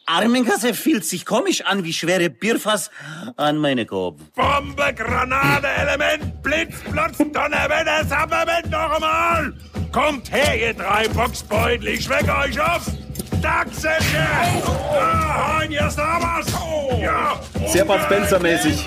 Armenkasse 0.05 0.73
fühlt 0.73 1.05
sich 1.05 1.25
komisch 1.25 1.61
an 1.65 1.83
wie 1.83 1.93
schwere 1.93 2.29
Bierfass 2.29 2.91
an 3.37 3.57
meine 3.57 3.85
Kopf. 3.85 4.21
Bombe, 4.35 4.93
Granate, 4.93 5.67
Element, 5.67 6.43
Blitz, 6.43 6.75
Blitz, 6.89 7.17
Donnerwetter, 7.17 8.05
Sapperment 8.05 8.69
noch 8.69 8.95
einmal! 8.95 9.53
Kommt 9.91 10.31
her, 10.31 10.59
ihr 10.59 10.73
drei 10.73 11.07
Boxbeutel, 11.09 11.87
ich 11.87 12.03
schweck 12.03 12.27
euch 12.27 12.59
auf! 12.59 12.81
Dachselsche! 13.41 14.25
Ah, 14.99 15.59
hein, 15.59 15.69
hier 15.69 15.87
ist 15.87 15.97
da 15.97 16.19
was! 16.19 16.99
Ja! 17.01 17.39
Sehr 17.67 17.85
Bud 17.85 17.99
Spencer-mäßig. 18.03 18.85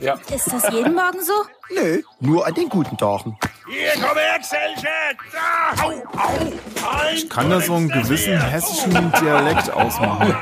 Ja. 0.00 0.14
Ist 0.34 0.52
das 0.52 0.70
jeden 0.72 0.94
Morgen 0.94 1.22
so? 1.22 1.32
Nö, 1.74 2.02
nur 2.20 2.46
an 2.46 2.54
den 2.54 2.68
guten 2.68 2.96
Tagen. 2.96 3.36
Hier, 3.68 3.92
komm 3.94 4.16
her, 4.16 4.38
Xelche! 4.38 4.86
Da! 5.32 5.82
Au, 5.84 5.90
au! 5.90 6.98
Ein 7.08 7.16
Ich 7.16 7.28
kann 7.28 7.50
da 7.50 7.60
so 7.60 7.74
einen 7.74 7.88
gewissen 7.88 8.38
hessischen 8.40 9.12
Dialekt 9.20 9.70
ausmachen. 9.72 10.36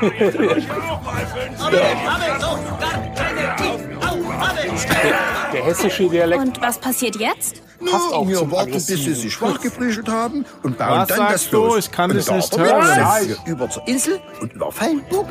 Der 5.53 5.63
hessische 5.63 6.09
Dialekt 6.09 6.41
Und 6.41 6.61
was 6.61 6.77
passiert 6.77 7.15
jetzt? 7.15 7.61
passt 7.79 8.13
auch 8.13 8.27
wir 8.27 8.51
warten, 8.51 8.71
bis 8.71 8.87
sie 8.87 9.13
sich 9.13 9.41
wachgeprügelt 9.41 10.07
haben 10.07 10.45
und 10.63 10.77
bauen 10.77 10.99
Was 11.01 11.07
dann 11.09 11.17
sagst 11.17 11.33
das 11.45 11.49
du? 11.51 11.57
los. 11.57 11.77
Ich 11.79 11.91
kann 11.91 12.11
und 12.11 12.17
dich 12.17 12.29
nicht 12.29 12.57
hören. 12.57 13.35
über 13.45 13.69
zur 13.69 13.87
Insel 13.87 14.19
und 14.41 14.53
überfallen 14.53 15.03
Burg. 15.09 15.27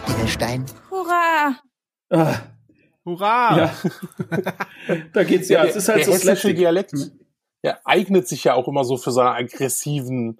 Hurra! 0.90 1.56
Ah, 2.10 2.34
Hurra! 3.04 3.56
ja. 3.56 3.74
da 5.12 5.24
geht's 5.24 5.48
ja. 5.48 5.62
der, 5.62 5.70
es 5.70 5.76
ist 5.76 5.88
halt 5.88 5.98
der 5.98 6.06
so 6.06 6.12
hessische. 6.12 6.54
Dialekt 6.54 6.92
der 7.64 7.80
eignet 7.86 8.28
sich 8.28 8.44
ja 8.44 8.54
auch 8.54 8.68
immer 8.68 8.84
so 8.84 8.98
für 8.98 9.10
seinen 9.10 9.46
aggressiven 9.46 10.38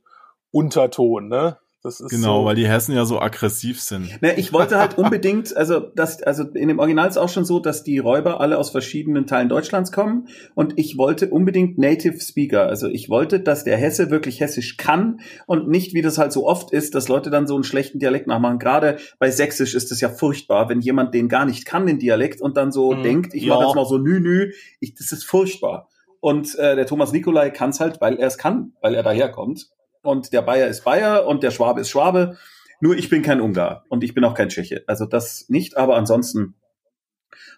Unterton, 0.51 1.29
ne? 1.29 1.59
Das 1.85 2.01
ist 2.01 2.09
Genau, 2.09 2.41
so, 2.41 2.45
weil 2.47 2.55
die 2.57 2.67
Hessen 2.67 2.95
ja 2.97 3.05
so 3.05 3.21
aggressiv 3.21 3.79
sind. 3.79 4.23
Ne, 4.23 4.39
ich 4.39 4.55
wollte 4.55 4.79
halt 4.79 4.97
unbedingt, 4.97 5.55
also 5.55 5.81
das, 5.81 6.23
also 6.23 6.43
in 6.45 6.69
dem 6.69 6.79
Original 6.79 7.07
ist 7.09 7.19
auch 7.19 7.29
schon 7.29 7.45
so, 7.45 7.61
dass 7.61 7.85
die 7.85 7.99
Räuber 7.99 8.41
alle 8.41 8.57
aus 8.57 8.71
verschiedenen 8.71 9.27
Teilen 9.27 9.51
Deutschlands 9.51 9.93
kommen 9.93 10.29
und 10.55 10.73
ich 10.79 10.97
wollte 10.97 11.29
unbedingt 11.29 11.77
Native 11.77 12.19
Speaker. 12.19 12.67
Also 12.67 12.89
ich 12.89 13.11
wollte, 13.11 13.39
dass 13.39 13.65
der 13.65 13.77
Hesse 13.77 14.11
wirklich 14.11 14.41
Hessisch 14.41 14.79
kann 14.79 15.21
und 15.47 15.69
nicht, 15.69 15.93
wie 15.93 16.01
das 16.01 16.17
halt 16.17 16.33
so 16.33 16.47
oft 16.49 16.73
ist, 16.73 16.95
dass 16.95 17.09
Leute 17.09 17.29
dann 17.29 17.47
so 17.47 17.55
einen 17.55 17.65
schlechten 17.65 17.99
Dialekt 17.99 18.29
nachmachen. 18.29 18.59
Gerade 18.59 18.97
bei 19.19 19.31
Sächsisch 19.31 19.75
ist 19.75 19.93
es 19.93 20.01
ja 20.01 20.09
furchtbar, 20.09 20.71
wenn 20.71 20.81
jemand 20.81 21.13
den 21.13 21.29
gar 21.29 21.45
nicht 21.45 21.67
kann, 21.67 21.87
den 21.87 21.99
Dialekt, 21.99 22.41
und 22.41 22.57
dann 22.57 22.73
so 22.73 22.95
Mhm. 22.95 23.03
denkt, 23.03 23.35
ich 23.35 23.43
Ja. 23.45 23.57
mache 23.57 23.65
jetzt 23.67 23.75
mal 23.77 23.85
so 23.85 23.99
nü 23.99 24.21
nü. 24.21 24.53
Ich, 24.81 24.95
das 24.95 25.13
ist 25.13 25.25
furchtbar. 25.25 25.91
Und 26.21 26.55
äh, 26.59 26.77
der 26.77 26.87
Thomas 26.87 27.13
Nikolai 27.13 27.51
kann 27.51 27.69
es 27.71 27.81
halt, 27.81 28.01
weil 28.01 28.17
er 28.17 28.29
es 28.29 28.39
kann, 28.39 28.73
weil 28.81 28.95
er 28.95 29.03
daherkommt. 29.03 29.69
Und 30.05 30.33
der 30.33 30.43
Bayer 30.43 30.69
ist 30.69 30.85
Bayer 30.85 31.27
und 31.27 31.43
der 31.43 31.51
Schwabe 31.51 31.81
ist 31.81 31.91
Schwabe. 31.91 32.37
Nur 32.81 32.97
ich 32.97 33.09
bin 33.09 33.23
kein 33.23 33.41
Ungar 33.41 33.85
und 33.89 34.05
ich 34.05 34.15
bin 34.15 34.25
auch 34.25 34.35
kein 34.35 34.51
Tscheche. 34.51 34.85
Also 34.87 35.07
das 35.07 35.47
nicht, 35.49 35.77
aber 35.77 35.97
ansonsten. 35.97 36.55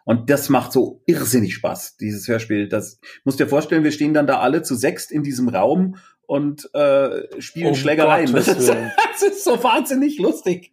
Und 0.04 0.30
das 0.30 0.48
macht 0.48 0.72
so 0.72 1.02
irrsinnig 1.06 1.54
Spaß, 1.54 1.96
dieses 1.96 2.28
Hörspiel. 2.28 2.68
Das 2.68 3.00
musst 3.24 3.40
dir 3.40 3.48
vorstellen, 3.48 3.82
wir 3.82 3.90
stehen 3.90 4.14
dann 4.14 4.28
da 4.28 4.38
alle 4.38 4.62
zu 4.62 4.76
sechst 4.76 5.10
in 5.10 5.24
diesem 5.24 5.48
Raum 5.48 5.96
und 6.26 6.72
äh, 6.74 7.40
spielen 7.40 7.72
oh 7.72 7.74
Schlägereien. 7.74 8.32
Das 8.32 8.46
ist, 8.46 8.68
das 8.68 9.22
ist 9.22 9.44
so 9.44 9.62
wahnsinnig 9.64 10.18
lustig. 10.18 10.72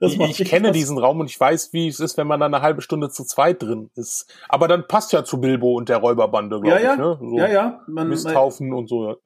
Ich, 0.00 0.18
ich 0.18 0.48
kenne 0.48 0.68
Spaß. 0.68 0.76
diesen 0.76 0.98
Raum 0.98 1.20
und 1.20 1.30
ich 1.30 1.38
weiß, 1.38 1.72
wie 1.72 1.88
es 1.88 2.00
ist, 2.00 2.16
wenn 2.16 2.26
man 2.26 2.40
dann 2.40 2.54
eine 2.54 2.62
halbe 2.62 2.82
Stunde 2.82 3.10
zu 3.10 3.24
zweit 3.24 3.62
drin 3.62 3.90
ist. 3.94 4.26
Aber 4.48 4.68
dann 4.68 4.86
passt 4.86 5.12
ja 5.12 5.24
zu 5.24 5.40
Bilbo 5.40 5.74
und 5.74 5.88
der 5.88 5.98
Räuberbande, 5.98 6.60
glaube 6.60 6.80
ja, 6.80 6.82
ja. 6.82 6.92
ich. 6.92 6.98
Ne? 6.98 7.18
So 7.20 7.38
ja, 7.38 7.48
ja. 7.48 7.80
Man, 7.86 8.08
Misthaufen 8.08 8.68
man, 8.68 8.78
und 8.78 8.88
so. 8.88 9.16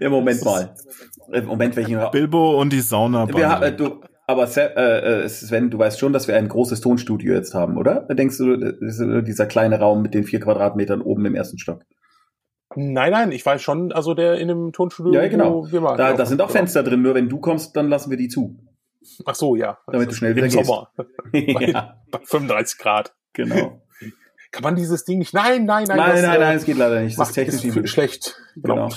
ja, 0.00 0.08
Moment 0.08 0.44
mal. 0.44 0.74
Im 1.32 1.46
Moment 1.46 1.76
welchen 1.76 1.98
Raum? 1.98 2.10
Bilbo 2.10 2.60
und 2.60 2.72
die 2.72 2.80
Sauna. 2.80 3.28
Wir, 3.28 3.62
äh, 3.62 3.76
du, 3.76 4.00
aber 4.26 4.48
äh, 4.56 5.24
äh, 5.24 5.28
Sven, 5.28 5.70
du 5.70 5.78
weißt 5.78 5.98
schon, 5.98 6.12
dass 6.12 6.28
wir 6.28 6.36
ein 6.36 6.48
großes 6.48 6.80
Tonstudio 6.80 7.34
jetzt 7.34 7.54
haben, 7.54 7.76
oder? 7.76 8.02
Denkst 8.02 8.38
du, 8.38 9.22
dieser 9.22 9.46
kleine 9.46 9.78
Raum 9.78 10.02
mit 10.02 10.14
den 10.14 10.24
vier 10.24 10.40
Quadratmetern 10.40 11.02
oben 11.02 11.26
im 11.26 11.34
ersten 11.34 11.58
Stock? 11.58 11.82
Nein, 12.74 13.12
nein, 13.12 13.32
ich 13.32 13.44
weiß 13.44 13.60
schon, 13.60 13.92
also 13.92 14.14
der 14.14 14.38
in 14.38 14.48
dem 14.48 14.72
Tonstudio. 14.72 15.12
Ja, 15.12 15.28
genau. 15.28 15.70
wir 15.70 15.82
waren, 15.82 15.98
da, 15.98 16.14
da 16.14 16.24
sind 16.24 16.40
auch 16.40 16.46
genau. 16.46 16.58
Fenster 16.58 16.82
drin, 16.82 17.02
nur 17.02 17.14
wenn 17.14 17.28
du 17.28 17.38
kommst, 17.38 17.76
dann 17.76 17.88
lassen 17.88 18.10
wir 18.10 18.16
die 18.16 18.28
zu. 18.28 18.56
Ach 19.24 19.34
so, 19.34 19.56
ja. 19.56 19.78
Damit 19.86 20.10
du 20.10 20.14
schnell 20.14 20.36
wieder 20.36 20.48
gehst. 20.48 20.64
Sommer. 20.64 20.90
ja. 21.32 22.02
bei 22.10 22.20
35 22.24 22.78
Grad. 22.78 23.14
Genau. 23.32 23.82
Kann 24.50 24.62
man 24.62 24.76
dieses 24.76 25.04
Ding 25.04 25.18
nicht? 25.18 25.32
Nein, 25.32 25.64
nein, 25.64 25.84
nein. 25.88 25.96
Nein, 25.96 26.12
das, 26.12 26.22
nein, 26.22 26.40
nein, 26.40 26.56
es 26.56 26.64
geht 26.66 26.76
leider 26.76 27.00
nicht. 27.00 27.18
Das 27.18 27.30
ist 27.30 27.34
technisch 27.34 27.64
ist 27.64 27.88
schlecht. 27.88 28.36
Genau. 28.56 28.90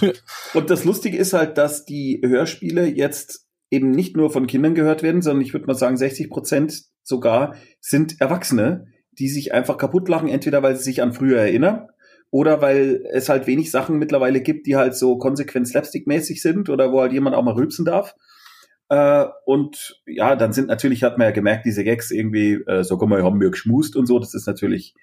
Und 0.53 0.69
das 0.69 0.83
Lustige 0.83 1.17
ist 1.17 1.31
halt, 1.31 1.57
dass 1.57 1.85
die 1.85 2.21
Hörspiele 2.23 2.85
jetzt 2.87 3.47
eben 3.69 3.91
nicht 3.91 4.17
nur 4.17 4.29
von 4.31 4.47
Kindern 4.47 4.75
gehört 4.75 5.01
werden, 5.01 5.21
sondern 5.21 5.45
ich 5.45 5.53
würde 5.53 5.65
mal 5.65 5.75
sagen, 5.75 5.95
60 5.95 6.29
Prozent 6.29 6.83
sogar 7.03 7.55
sind 7.79 8.19
Erwachsene, 8.19 8.87
die 9.13 9.29
sich 9.29 9.53
einfach 9.53 9.77
kaputt 9.77 10.09
lachen, 10.09 10.27
entweder 10.27 10.61
weil 10.61 10.75
sie 10.75 10.83
sich 10.83 11.01
an 11.01 11.13
früher 11.13 11.39
erinnern 11.39 11.87
oder 12.31 12.61
weil 12.61 13.05
es 13.11 13.29
halt 13.29 13.47
wenig 13.47 13.71
Sachen 13.71 13.97
mittlerweile 13.97 14.41
gibt, 14.41 14.67
die 14.67 14.75
halt 14.75 14.95
so 14.95 15.17
konsequent 15.17 15.67
slapstick-mäßig 15.67 16.41
sind 16.41 16.69
oder 16.69 16.91
wo 16.91 16.99
halt 16.99 17.13
jemand 17.13 17.35
auch 17.35 17.43
mal 17.43 17.53
rülpsen 17.53 17.85
darf. 17.85 18.13
Äh, 18.89 19.25
und 19.45 20.01
ja, 20.05 20.36
dann 20.36 20.53
sind 20.53 20.67
natürlich, 20.67 21.03
hat 21.03 21.17
man 21.17 21.27
ja 21.27 21.31
gemerkt, 21.31 21.65
diese 21.65 21.83
Gags 21.83 22.11
irgendwie, 22.11 22.53
äh, 22.67 22.83
so 22.83 22.97
guck 22.97 23.09
mal, 23.09 23.23
haben 23.23 23.41
wir 23.41 23.49
geschmust 23.49 23.95
und 23.95 24.05
so, 24.05 24.19
das 24.19 24.33
ist 24.33 24.47
natürlich 24.47 24.93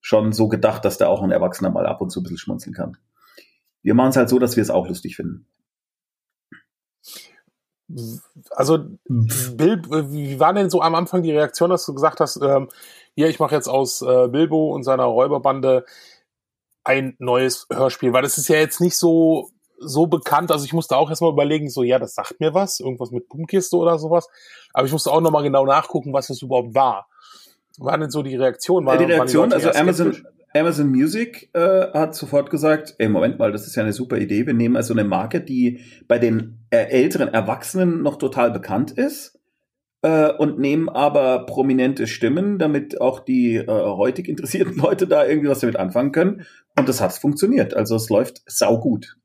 schon 0.00 0.32
so 0.32 0.48
gedacht, 0.48 0.84
dass 0.84 0.98
da 0.98 1.08
auch 1.08 1.22
ein 1.22 1.30
Erwachsener 1.30 1.70
mal 1.70 1.86
ab 1.86 2.00
und 2.00 2.10
zu 2.10 2.20
ein 2.20 2.22
bisschen 2.24 2.38
schmunzeln 2.38 2.74
kann. 2.74 2.96
Wir 3.82 3.94
machen 3.94 4.10
es 4.10 4.16
halt 4.16 4.28
so, 4.28 4.38
dass 4.38 4.56
wir 4.56 4.62
es 4.62 4.70
auch 4.70 4.88
lustig 4.88 5.16
finden. 5.16 5.46
Also, 8.50 8.84
Bill, 9.06 9.82
wie 10.10 10.38
war 10.38 10.52
denn 10.52 10.68
so 10.68 10.82
am 10.82 10.94
Anfang 10.94 11.22
die 11.22 11.32
Reaktion, 11.32 11.70
dass 11.70 11.86
du 11.86 11.94
gesagt 11.94 12.20
hast, 12.20 12.36
ähm, 12.42 12.68
hier, 13.14 13.28
ich 13.28 13.38
mache 13.38 13.54
jetzt 13.54 13.68
aus 13.68 14.02
äh, 14.02 14.28
Bilbo 14.28 14.74
und 14.74 14.82
seiner 14.82 15.04
Räuberbande 15.04 15.86
ein 16.84 17.16
neues 17.18 17.66
Hörspiel, 17.72 18.12
weil 18.12 18.22
das 18.22 18.36
ist 18.36 18.48
ja 18.48 18.56
jetzt 18.56 18.80
nicht 18.80 18.96
so 18.96 19.50
so 19.80 20.06
bekannt, 20.06 20.50
also 20.50 20.64
ich 20.64 20.72
musste 20.72 20.96
auch 20.96 21.10
erstmal 21.10 21.32
überlegen, 21.32 21.70
so, 21.70 21.82
ja, 21.82 21.98
das 21.98 22.14
sagt 22.14 22.40
mir 22.40 22.54
was, 22.54 22.80
irgendwas 22.80 23.10
mit 23.10 23.28
Pumpkiste 23.28 23.76
oder 23.76 23.98
sowas, 23.98 24.28
aber 24.72 24.86
ich 24.86 24.92
musste 24.92 25.10
auch 25.10 25.20
nochmal 25.20 25.42
genau 25.42 25.64
nachgucken, 25.64 26.12
was 26.12 26.28
das 26.28 26.42
überhaupt 26.42 26.74
war. 26.74 27.08
War 27.78 27.96
denn 27.96 28.10
so 28.10 28.22
die 28.22 28.36
Reaktion? 28.36 28.86
War, 28.86 28.98
die 28.98 29.04
Reaktion, 29.04 29.50
die 29.50 29.54
also 29.54 29.70
Amazon, 29.70 30.16
Amazon 30.54 30.88
Music 30.88 31.50
äh, 31.52 31.92
hat 31.92 32.14
sofort 32.14 32.50
gesagt, 32.50 32.94
ey, 32.98 33.08
Moment 33.08 33.38
mal, 33.38 33.52
das 33.52 33.66
ist 33.66 33.76
ja 33.76 33.82
eine 33.82 33.92
super 33.92 34.18
Idee. 34.18 34.46
Wir 34.46 34.54
nehmen 34.54 34.76
also 34.76 34.94
eine 34.94 35.04
Marke, 35.04 35.40
die 35.40 35.80
bei 36.08 36.18
den 36.18 36.58
äh, 36.70 36.78
älteren 36.78 37.28
Erwachsenen 37.28 38.02
noch 38.02 38.16
total 38.16 38.50
bekannt 38.50 38.90
ist 38.90 39.38
äh, 40.02 40.32
und 40.32 40.58
nehmen 40.58 40.88
aber 40.88 41.44
prominente 41.46 42.06
Stimmen, 42.06 42.58
damit 42.58 43.00
auch 43.00 43.20
die 43.20 43.56
äh, 43.56 43.66
heutig 43.66 44.28
interessierten 44.28 44.76
Leute 44.82 45.06
da 45.06 45.26
irgendwie 45.26 45.50
was 45.50 45.60
damit 45.60 45.76
anfangen 45.76 46.12
können. 46.12 46.46
Und 46.76 46.88
das 46.88 47.00
hat 47.00 47.12
funktioniert. 47.12 47.74
Also 47.74 47.96
es 47.96 48.08
läuft 48.08 48.42
saugut. 48.46 49.17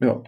Ja, 0.00 0.22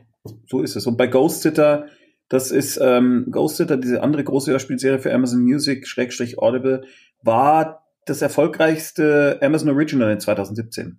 so 0.46 0.62
ist 0.62 0.76
es. 0.76 0.86
Und 0.86 0.96
bei 0.96 1.06
Ghost 1.06 1.42
Sitter, 1.42 1.86
das 2.28 2.50
ist 2.50 2.78
ähm, 2.82 3.26
Ghost 3.30 3.56
Sitter, 3.56 3.76
diese 3.76 4.02
andere 4.02 4.24
große 4.24 4.50
Hörspielserie 4.50 4.98
für 4.98 5.12
Amazon 5.12 5.40
Music, 5.40 5.86
Schrägstrich 5.86 6.38
Audible, 6.38 6.84
war 7.22 7.86
das 8.06 8.22
erfolgreichste 8.22 9.38
Amazon 9.42 9.70
Original 9.70 10.10
in 10.10 10.20
2017. 10.20 10.98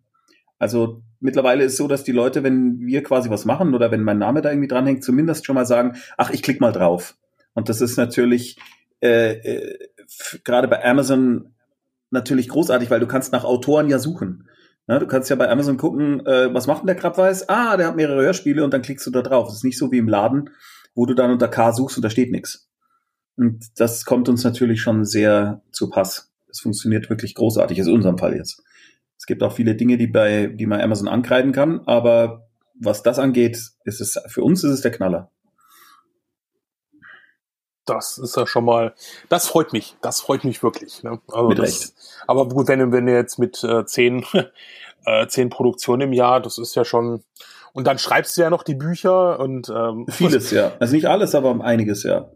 Also 0.57 1.01
mittlerweile 1.19 1.63
ist 1.63 1.73
es 1.73 1.77
so, 1.77 1.87
dass 1.87 2.03
die 2.03 2.11
Leute, 2.11 2.43
wenn 2.43 2.79
wir 2.79 3.03
quasi 3.03 3.29
was 3.29 3.45
machen 3.45 3.73
oder 3.73 3.91
wenn 3.91 4.03
mein 4.03 4.17
Name 4.17 4.41
da 4.41 4.49
irgendwie 4.49 4.67
dranhängt, 4.67 5.03
zumindest 5.03 5.45
schon 5.45 5.55
mal 5.55 5.65
sagen, 5.65 5.97
ach, 6.17 6.29
ich 6.31 6.43
klicke 6.43 6.59
mal 6.59 6.73
drauf. 6.73 7.15
Und 7.53 7.69
das 7.69 7.81
ist 7.81 7.97
natürlich 7.97 8.57
äh, 9.01 9.31
äh, 9.33 9.79
gerade 10.43 10.67
bei 10.67 10.83
Amazon 10.83 11.53
natürlich 12.11 12.49
großartig, 12.49 12.89
weil 12.89 12.99
du 12.99 13.07
kannst 13.07 13.31
nach 13.31 13.43
Autoren 13.43 13.89
ja 13.89 13.99
suchen. 13.99 14.49
Ja, 14.89 14.97
du 14.97 15.05
kannst 15.05 15.29
ja 15.29 15.35
bei 15.35 15.47
Amazon 15.47 15.77
gucken, 15.77 16.25
äh, 16.25 16.51
was 16.51 16.65
macht 16.65 16.81
denn 16.81 16.87
der 16.87 16.95
Krabbeis? 16.95 17.47
Ah, 17.47 17.77
der 17.77 17.85
hat 17.85 17.95
mehrere 17.95 18.23
Hörspiele 18.23 18.63
und 18.63 18.73
dann 18.73 18.81
klickst 18.81 19.05
du 19.05 19.11
da 19.11 19.21
drauf. 19.21 19.47
Das 19.47 19.57
ist 19.57 19.63
nicht 19.63 19.77
so 19.77 19.91
wie 19.91 19.99
im 19.99 20.07
Laden, 20.07 20.49
wo 20.95 21.05
du 21.05 21.13
dann 21.13 21.29
unter 21.29 21.47
K 21.47 21.71
suchst 21.73 21.97
und 21.97 22.03
da 22.03 22.09
steht 22.09 22.31
nichts. 22.31 22.67
Und 23.37 23.67
das 23.79 24.03
kommt 24.03 24.27
uns 24.29 24.43
natürlich 24.43 24.81
schon 24.81 25.05
sehr 25.05 25.61
zu 25.71 25.91
Pass. 25.91 26.33
Es 26.49 26.61
funktioniert 26.61 27.07
wirklich 27.11 27.35
großartig, 27.35 27.77
ist 27.77 27.85
in 27.85 27.93
unserem 27.93 28.17
Fall 28.17 28.35
jetzt. 28.35 28.63
Es 29.15 29.27
gibt 29.27 29.43
auch 29.43 29.53
viele 29.53 29.75
Dinge, 29.75 29.99
die 29.99 30.07
bei, 30.07 30.47
die 30.47 30.65
man 30.65 30.81
Amazon 30.81 31.07
ankreiden 31.07 31.51
kann, 31.51 31.81
aber 31.85 32.49
was 32.73 33.03
das 33.03 33.19
angeht, 33.19 33.61
ist 33.83 34.01
es, 34.01 34.19
für 34.25 34.41
uns 34.41 34.63
ist 34.63 34.71
es 34.71 34.81
der 34.81 34.91
Knaller. 34.91 35.29
Das 37.89 38.17
ist 38.17 38.35
ja 38.37 38.47
schon 38.47 38.65
mal, 38.65 38.93
das 39.27 39.47
freut 39.47 39.73
mich, 39.73 39.95
das 40.01 40.21
freut 40.21 40.43
mich 40.43 40.63
wirklich. 40.63 41.03
Ne? 41.03 41.19
Also 41.31 41.47
mit 41.47 41.59
das, 41.59 41.65
Recht. 41.65 41.93
Aber 42.27 42.47
gut, 42.47 42.67
wenn, 42.67 42.91
wenn 42.91 43.05
du 43.05 43.13
jetzt 43.13 43.39
mit 43.39 43.63
äh, 43.63 43.85
zehn, 43.85 44.25
äh, 45.05 45.27
zehn 45.27 45.49
Produktionen 45.49 46.01
im 46.03 46.13
Jahr, 46.13 46.41
das 46.41 46.57
ist 46.57 46.75
ja 46.75 46.85
schon, 46.85 47.23
und 47.73 47.87
dann 47.87 47.97
schreibst 47.97 48.37
du 48.37 48.41
ja 48.41 48.49
noch 48.49 48.63
die 48.63 48.75
Bücher 48.75 49.39
und 49.39 49.69
ähm, 49.69 50.05
vieles 50.09 50.51
ja. 50.51 50.73
Also 50.79 50.95
nicht 50.95 51.07
alles, 51.07 51.35
aber 51.35 51.63
einiges 51.63 52.03
ja. 52.03 52.29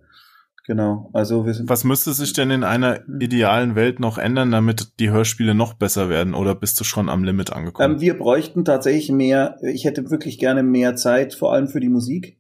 Genau. 0.66 1.10
Also 1.12 1.46
wir 1.46 1.54
sind 1.54 1.70
Was 1.70 1.84
müsste 1.84 2.14
sich 2.14 2.32
denn 2.32 2.50
in 2.50 2.64
einer 2.64 3.02
idealen 3.20 3.76
Welt 3.76 4.00
noch 4.00 4.18
ändern, 4.18 4.52
damit 4.52 5.00
die 5.00 5.10
Hörspiele 5.10 5.54
noch 5.54 5.74
besser 5.74 6.08
werden? 6.08 6.34
Oder 6.34 6.56
bist 6.56 6.80
du 6.80 6.86
schon 6.86 7.10
am 7.10 7.24
Limit 7.26 7.52
angekommen? 7.52 7.96
Ähm, 7.96 8.02
wir 8.02 8.18
bräuchten 8.18 8.64
tatsächlich 8.64 9.12
mehr. 9.12 9.58
Ich 9.62 9.84
hätte 9.84 10.10
wirklich 10.10 10.40
gerne 10.40 10.64
mehr 10.64 10.96
Zeit, 10.96 11.34
vor 11.34 11.52
allem 11.52 11.68
für 11.68 11.82
die 11.82 11.90
Musik. 11.90 12.40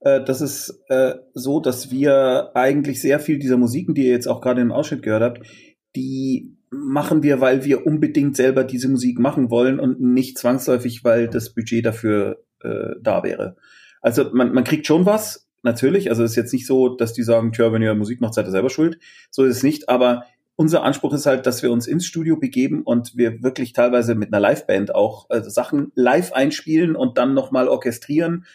Äh, 0.00 0.24
das 0.24 0.40
ist 0.40 0.82
äh, 0.88 1.14
so, 1.34 1.60
dass 1.60 1.90
wir 1.90 2.50
eigentlich 2.54 3.00
sehr 3.00 3.20
viel 3.20 3.38
dieser 3.38 3.56
Musiken, 3.56 3.94
die 3.94 4.06
ihr 4.06 4.12
jetzt 4.12 4.28
auch 4.28 4.40
gerade 4.40 4.60
im 4.60 4.72
Ausschnitt 4.72 5.02
gehört 5.02 5.22
habt, 5.22 5.46
die 5.94 6.56
machen 6.70 7.22
wir, 7.22 7.40
weil 7.40 7.64
wir 7.64 7.86
unbedingt 7.86 8.36
selber 8.36 8.64
diese 8.64 8.88
Musik 8.88 9.18
machen 9.18 9.50
wollen 9.50 9.80
und 9.80 10.00
nicht 10.00 10.38
zwangsläufig, 10.38 11.04
weil 11.04 11.28
das 11.28 11.54
Budget 11.54 11.86
dafür 11.86 12.42
äh, 12.62 12.94
da 13.00 13.22
wäre. 13.22 13.56
Also 14.02 14.30
man, 14.32 14.52
man 14.52 14.64
kriegt 14.64 14.86
schon 14.86 15.06
was, 15.06 15.46
natürlich. 15.66 16.08
Also 16.08 16.24
es 16.24 16.30
ist 16.30 16.36
jetzt 16.36 16.52
nicht 16.54 16.66
so, 16.66 16.88
dass 16.88 17.12
die 17.12 17.22
sagen, 17.22 17.52
tja, 17.52 17.72
wenn 17.72 17.82
ihr 17.82 17.94
Musik 17.94 18.22
macht, 18.22 18.32
seid 18.32 18.46
ihr 18.46 18.52
selber 18.52 18.70
schuld. 18.70 18.98
So 19.30 19.44
ist 19.44 19.58
es 19.58 19.62
nicht. 19.62 19.90
Aber 19.90 20.24
unser 20.54 20.82
Anspruch 20.82 21.12
ist 21.12 21.26
halt, 21.26 21.46
dass 21.46 21.62
wir 21.62 21.70
uns 21.70 21.86
ins 21.86 22.06
Studio 22.06 22.38
begeben 22.38 22.82
und 22.82 23.16
wir 23.16 23.42
wirklich 23.42 23.74
teilweise 23.74 24.14
mit 24.14 24.32
einer 24.32 24.40
Liveband 24.40 24.94
auch 24.94 25.28
also 25.28 25.50
Sachen 25.50 25.92
live 25.94 26.32
einspielen 26.32 26.96
und 26.96 27.18
dann 27.18 27.34
nochmal 27.34 27.68
orchestrieren. 27.68 28.46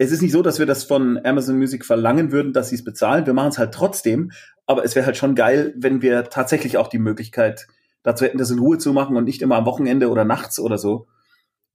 Es 0.00 0.12
ist 0.12 0.22
nicht 0.22 0.32
so, 0.32 0.42
dass 0.42 0.60
wir 0.60 0.66
das 0.66 0.84
von 0.84 1.18
Amazon 1.24 1.58
Music 1.58 1.84
verlangen 1.84 2.30
würden, 2.30 2.52
dass 2.52 2.68
sie 2.68 2.76
es 2.76 2.84
bezahlen. 2.84 3.26
Wir 3.26 3.34
machen 3.34 3.50
es 3.50 3.58
halt 3.58 3.74
trotzdem. 3.74 4.30
Aber 4.64 4.84
es 4.84 4.94
wäre 4.94 5.06
halt 5.06 5.16
schon 5.16 5.34
geil, 5.34 5.74
wenn 5.76 6.02
wir 6.02 6.24
tatsächlich 6.24 6.76
auch 6.76 6.86
die 6.86 7.00
Möglichkeit 7.00 7.66
dazu 8.04 8.24
hätten, 8.24 8.38
das 8.38 8.50
in 8.50 8.60
Ruhe 8.60 8.78
zu 8.78 8.92
machen 8.92 9.16
und 9.16 9.24
nicht 9.24 9.42
immer 9.42 9.56
am 9.56 9.66
Wochenende 9.66 10.08
oder 10.08 10.24
nachts 10.24 10.60
oder 10.60 10.78
so. 10.78 11.08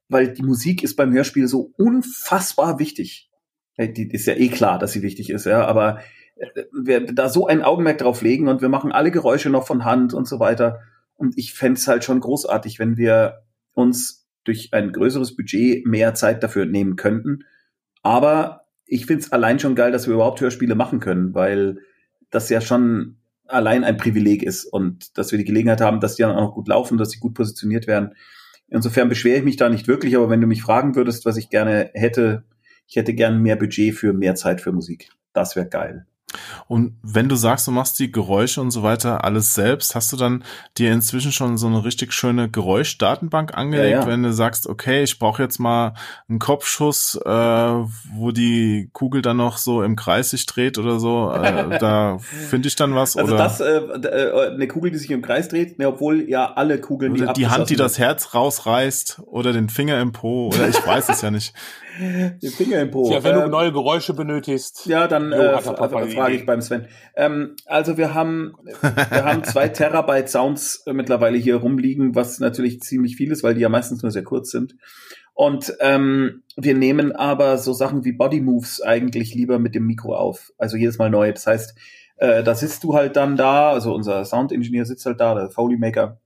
Weil 0.07 0.33
die 0.33 0.43
Musik 0.43 0.83
ist 0.83 0.95
beim 0.95 1.11
Hörspiel 1.11 1.47
so 1.49 1.73
unfassbar 1.77 2.79
wichtig. 2.79 3.29
Die 3.77 4.09
ist 4.09 4.25
ja 4.25 4.35
eh 4.35 4.47
klar, 4.47 4.79
dass 4.79 4.93
sie 4.93 5.01
wichtig 5.01 5.31
ist, 5.31 5.45
ja, 5.45 5.65
aber 5.65 5.99
äh, 6.35 6.63
wir 6.71 7.07
da 7.07 7.27
so 7.27 7.47
ein 7.47 7.63
Augenmerk 7.63 7.97
drauf 7.97 8.21
legen 8.21 8.47
und 8.47 8.61
wir 8.61 8.69
machen 8.69 8.91
alle 8.91 9.09
Geräusche 9.09 9.49
noch 9.49 9.65
von 9.65 9.83
Hand 9.83 10.13
und 10.13 10.27
so 10.27 10.39
weiter. 10.39 10.81
Und 11.15 11.37
ich 11.37 11.53
fände 11.53 11.79
es 11.79 11.87
halt 11.87 12.03
schon 12.03 12.19
großartig, 12.19 12.77
wenn 12.77 12.95
wir 12.97 13.41
uns 13.73 14.27
durch 14.43 14.69
ein 14.73 14.91
größeres 14.91 15.35
Budget 15.35 15.87
mehr 15.87 16.13
Zeit 16.13 16.43
dafür 16.43 16.65
nehmen 16.65 16.95
könnten 16.95 17.45
aber 18.03 18.67
ich 18.85 19.07
finde 19.07 19.23
es 19.23 19.31
allein 19.31 19.59
schon 19.59 19.75
geil, 19.75 19.91
dass 19.91 20.07
wir 20.07 20.13
überhaupt 20.13 20.39
Hörspiele 20.39 20.75
machen 20.75 20.99
können, 20.99 21.33
weil 21.33 21.79
das 22.29 22.49
ja 22.49 22.61
schon 22.61 23.17
allein 23.47 23.83
ein 23.83 23.97
Privileg 23.97 24.43
ist 24.43 24.65
und 24.65 25.17
dass 25.17 25.31
wir 25.31 25.39
die 25.39 25.45
Gelegenheit 25.45 25.81
haben, 25.81 25.99
dass 25.99 26.15
die 26.15 26.23
dann 26.23 26.35
auch 26.35 26.53
gut 26.53 26.67
laufen, 26.67 26.97
dass 26.97 27.09
sie 27.09 27.19
gut 27.19 27.33
positioniert 27.33 27.87
werden. 27.87 28.13
Insofern 28.67 29.09
beschwere 29.09 29.37
ich 29.37 29.43
mich 29.43 29.57
da 29.57 29.69
nicht 29.69 29.87
wirklich, 29.87 30.15
aber 30.15 30.29
wenn 30.29 30.41
du 30.41 30.47
mich 30.47 30.61
fragen 30.61 30.95
würdest, 30.95 31.25
was 31.25 31.37
ich 31.37 31.49
gerne 31.49 31.91
hätte, 31.93 32.43
ich 32.87 32.95
hätte 32.95 33.13
gern 33.13 33.41
mehr 33.41 33.55
Budget 33.55 33.95
für 33.95 34.13
mehr 34.13 34.35
Zeit 34.35 34.61
für 34.61 34.71
Musik. 34.71 35.09
Das 35.33 35.55
wäre 35.55 35.67
geil. 35.67 36.05
Und 36.67 36.97
wenn 37.01 37.29
du 37.29 37.35
sagst, 37.35 37.67
du 37.67 37.71
machst 37.71 37.99
die 37.99 38.11
Geräusche 38.11 38.61
und 38.61 38.71
so 38.71 38.83
weiter 38.83 39.23
alles 39.23 39.53
selbst, 39.53 39.95
hast 39.95 40.11
du 40.13 40.17
dann 40.17 40.43
dir 40.77 40.91
inzwischen 40.91 41.31
schon 41.31 41.57
so 41.57 41.67
eine 41.67 41.83
richtig 41.83 42.13
schöne 42.13 42.49
Geräuschdatenbank 42.49 43.55
angelegt, 43.55 43.91
ja, 43.91 44.01
ja. 44.01 44.07
wenn 44.07 44.23
du 44.23 44.33
sagst, 44.33 44.67
okay, 44.67 45.03
ich 45.03 45.19
brauche 45.19 45.41
jetzt 45.41 45.59
mal 45.59 45.93
einen 46.29 46.39
Kopfschuss, 46.39 47.19
äh, 47.25 47.29
wo 47.29 48.31
die 48.31 48.89
Kugel 48.93 49.21
dann 49.21 49.37
noch 49.37 49.57
so 49.57 49.83
im 49.83 49.95
Kreis 49.95 50.31
sich 50.31 50.45
dreht 50.45 50.77
oder 50.77 50.99
so, 50.99 51.31
äh, 51.31 51.77
da 51.79 52.17
finde 52.19 52.67
ich 52.67 52.75
dann 52.75 52.95
was. 52.95 53.15
Also 53.17 53.33
oder? 53.33 53.43
das, 53.43 53.59
äh, 53.59 53.77
äh, 53.77 54.53
eine 54.53 54.67
Kugel, 54.67 54.91
die 54.91 54.97
sich 54.97 55.11
im 55.11 55.21
Kreis 55.21 55.49
dreht, 55.49 55.79
ne, 55.79 55.87
obwohl 55.87 56.29
ja 56.29 56.53
alle 56.53 56.79
Kugeln, 56.79 57.13
oder 57.13 57.33
die, 57.33 57.41
die 57.41 57.47
Hand, 57.47 57.69
die 57.69 57.75
das 57.75 57.99
Herz 57.99 58.33
rausreißt 58.33 59.21
oder 59.25 59.53
den 59.53 59.69
Finger 59.69 59.99
im 60.01 60.11
Po 60.11 60.47
oder 60.47 60.67
ich 60.67 60.85
weiß 60.85 61.09
es 61.09 61.21
ja 61.21 61.31
nicht. 61.31 61.53
Den 61.99 62.51
Finger 62.51 62.81
im 62.81 62.91
Po. 62.91 63.11
Ja, 63.11 63.23
wenn 63.23 63.35
ähm, 63.35 63.41
du 63.43 63.47
neue 63.49 63.71
Geräusche 63.71 64.13
benötigst. 64.13 64.85
Ja, 64.85 65.07
dann 65.07 65.31
jo, 65.31 65.37
äh, 65.37 65.61
frage 66.23 66.35
ich 66.35 66.45
beim 66.45 66.61
Sven. 66.61 66.87
Ähm, 67.15 67.55
also 67.65 67.97
wir 67.97 68.13
haben, 68.13 68.53
wir 68.81 69.25
haben 69.25 69.43
zwei 69.43 69.67
Terabyte 69.69 70.29
Sounds 70.29 70.83
äh, 70.85 70.93
mittlerweile 70.93 71.37
hier 71.37 71.57
rumliegen, 71.57 72.15
was 72.15 72.39
natürlich 72.39 72.81
ziemlich 72.81 73.15
viel 73.15 73.31
ist, 73.31 73.43
weil 73.43 73.55
die 73.55 73.61
ja 73.61 73.69
meistens 73.69 74.01
nur 74.01 74.11
sehr 74.11 74.23
kurz 74.23 74.51
sind. 74.51 74.75
Und 75.33 75.73
ähm, 75.79 76.43
wir 76.55 76.75
nehmen 76.75 77.11
aber 77.11 77.57
so 77.57 77.73
Sachen 77.73 78.05
wie 78.05 78.11
Body 78.11 78.39
Moves 78.39 78.81
eigentlich 78.81 79.33
lieber 79.33 79.57
mit 79.59 79.73
dem 79.73 79.85
Mikro 79.85 80.15
auf. 80.15 80.51
Also 80.57 80.77
jedes 80.77 80.99
Mal 80.99 81.09
neu. 81.09 81.31
Das 81.31 81.47
heißt, 81.47 81.75
äh, 82.17 82.43
da 82.43 82.53
sitzt 82.55 82.83
du 82.83 82.93
halt 82.93 83.15
dann 83.15 83.35
da, 83.35 83.71
also 83.71 83.93
unser 83.93 84.23
Sound-Ingenieur 84.25 84.85
sitzt 84.85 85.05
halt 85.05 85.19
da, 85.19 85.33
der 85.33 85.49
Foley 85.49 85.77
Maker, 85.77 86.19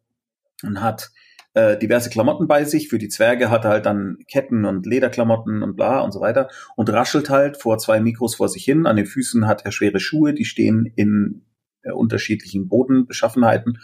und 0.64 0.82
hat 0.82 1.12
äh, 1.58 1.78
diverse 1.78 2.12
Klamotten 2.12 2.48
bei 2.48 2.66
sich. 2.66 2.88
Für 2.88 3.00
die 3.00 3.10
Zwerge 3.10 3.50
hat 3.50 3.66
er 3.66 3.72
halt 3.72 3.88
dann 3.88 4.20
Ketten 4.30 4.64
und 4.64 4.86
Lederklamotten 4.86 5.64
und 5.64 5.76
bla 5.76 6.02
und 6.02 6.12
so 6.12 6.22
weiter 6.22 6.50
und 6.76 6.92
raschelt 6.92 7.32
halt 7.32 7.58
vor 7.58 7.80
zwei 7.80 8.00
Mikros 8.00 8.36
vor 8.36 8.48
sich 8.48 8.64
hin. 8.64 8.86
An 8.86 8.96
den 8.96 9.08
Füßen 9.08 9.48
hat 9.48 9.66
er 9.66 9.72
schwere 9.72 10.00
Schuhe, 10.00 10.36
die 10.36 10.46
stehen 10.46 10.94
in 10.96 11.46
äh, 11.82 11.92
unterschiedlichen 11.92 12.68
Bodenbeschaffenheiten. 12.68 13.80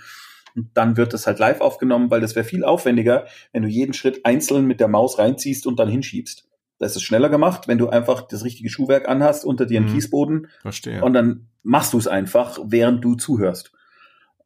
Und 0.56 0.70
dann 0.76 0.98
wird 0.98 1.16
das 1.16 1.26
halt 1.26 1.40
live 1.40 1.62
aufgenommen, 1.62 2.12
weil 2.12 2.22
das 2.22 2.36
wäre 2.36 2.46
viel 2.46 2.64
aufwendiger, 2.64 3.26
wenn 3.54 3.64
du 3.64 3.68
jeden 3.68 3.94
Schritt 3.94 4.24
einzeln 4.24 4.68
mit 4.68 4.80
der 4.80 4.88
Maus 4.88 5.18
reinziehst 5.18 5.66
und 5.66 5.80
dann 5.80 5.90
hinschiebst. 5.90 6.48
Das 6.78 6.96
ist 6.96 7.02
schneller 7.02 7.30
gemacht, 7.30 7.68
wenn 7.68 7.80
du 7.80 7.90
einfach 7.90 8.28
das 8.28 8.44
richtige 8.44 8.70
Schuhwerk 8.70 9.10
anhast, 9.10 9.46
unter 9.46 9.66
dir 9.66 9.80
einen 9.80 9.90
mhm. 9.90 9.94
Kiesboden. 9.96 10.48
Verstehe. 10.62 11.04
Und 11.04 11.14
dann 11.14 11.48
machst 11.64 11.94
du 11.94 11.98
es 11.98 12.08
einfach, 12.08 12.60
während 12.64 13.04
du 13.04 13.16
zuhörst. 13.16 13.72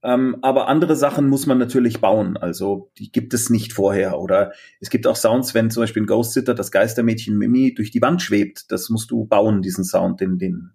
Ähm, 0.08 0.38
aber 0.42 0.70
andere 0.70 0.96
Sachen 0.96 1.28
muss 1.28 1.48
man 1.48 1.58
natürlich 1.58 2.00
bauen. 2.00 2.38
Also 2.38 2.90
die 2.98 3.12
gibt 3.12 3.34
es 3.34 3.50
nicht 3.50 3.74
vorher. 3.74 4.20
Oder 4.20 4.54
es 4.80 4.90
gibt 4.90 5.06
auch 5.06 5.18
Sounds, 5.18 5.54
wenn 5.54 5.70
zum 5.70 5.84
Beispiel 5.84 6.04
ein 6.04 6.08
Ghost 6.08 6.32
Sitter, 6.32 6.54
das 6.54 6.72
Geistermädchen 6.72 7.38
Mimi 7.38 7.74
durch 7.74 7.92
die 7.92 8.02
Wand 8.02 8.22
schwebt. 8.22 8.72
Das 8.72 8.90
musst 8.90 9.12
du 9.12 9.26
bauen, 9.26 9.62
diesen 9.62 9.84
Sound. 9.84 10.22
Den, 10.22 10.38
den, 10.38 10.72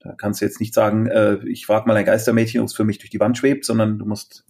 da 0.00 0.14
kannst 0.14 0.40
du 0.40 0.46
jetzt 0.46 0.58
nicht 0.58 0.74
sagen, 0.74 1.06
äh, 1.06 1.38
ich 1.46 1.64
frage 1.64 1.86
mal 1.86 1.96
ein 1.96 2.04
Geistermädchen, 2.04 2.60
ob 2.60 2.66
es 2.66 2.74
für 2.74 2.82
mich 2.82 2.98
durch 2.98 3.10
die 3.10 3.20
Wand 3.20 3.38
schwebt, 3.38 3.64
sondern 3.64 4.00
du 4.00 4.04
musst, 4.04 4.44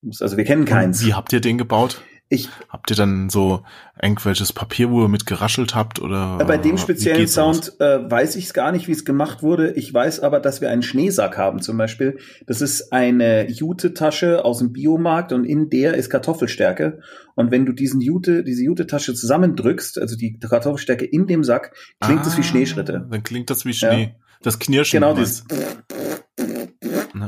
du 0.00 0.06
musst 0.06 0.22
also 0.22 0.38
wir 0.38 0.44
kennen 0.44 0.64
keins. 0.64 1.04
Wie 1.04 1.12
habt 1.12 1.34
ihr 1.34 1.42
den 1.42 1.58
gebaut? 1.58 2.00
Ich, 2.32 2.48
habt 2.70 2.90
ihr 2.90 2.96
dann 2.96 3.28
so 3.28 3.62
irgendwelches 4.00 4.54
Papier, 4.54 4.90
wo 4.90 5.02
ihr 5.02 5.08
mit 5.08 5.26
geraschelt 5.26 5.74
habt 5.74 6.00
oder? 6.00 6.38
Bei 6.38 6.56
dem 6.56 6.78
speziellen 6.78 7.28
Sound 7.28 7.78
äh, 7.78 8.10
weiß 8.10 8.36
ich 8.36 8.46
es 8.46 8.54
gar 8.54 8.72
nicht, 8.72 8.88
wie 8.88 8.92
es 8.92 9.04
gemacht 9.04 9.42
wurde. 9.42 9.72
Ich 9.72 9.92
weiß 9.92 10.20
aber, 10.20 10.40
dass 10.40 10.62
wir 10.62 10.70
einen 10.70 10.82
Schneesack 10.82 11.36
haben 11.36 11.60
zum 11.60 11.76
Beispiel. 11.76 12.18
Das 12.46 12.62
ist 12.62 12.90
eine 12.90 13.50
Jute-Tasche 13.50 14.46
aus 14.46 14.60
dem 14.60 14.72
Biomarkt 14.72 15.34
und 15.34 15.44
in 15.44 15.68
der 15.68 15.92
ist 15.92 16.08
Kartoffelstärke. 16.08 17.00
Und 17.34 17.50
wenn 17.50 17.66
du 17.66 17.74
diesen 17.74 18.00
Jute, 18.00 18.44
diese 18.44 18.64
Jute-Tasche 18.64 19.12
zusammendrückst, 19.12 19.98
also 19.98 20.16
die 20.16 20.38
Kartoffelstärke 20.38 21.04
in 21.04 21.26
dem 21.26 21.44
Sack, 21.44 21.74
klingt 22.00 22.24
es 22.24 22.32
ah, 22.32 22.38
wie 22.38 22.44
Schneeschritte. 22.44 23.06
Dann 23.10 23.22
klingt 23.22 23.50
das 23.50 23.66
wie 23.66 23.74
Schnee. 23.74 24.02
Ja. 24.04 24.24
Das 24.40 24.58
Knirschen. 24.58 25.00
Genau, 25.00 25.14
das. 25.14 25.44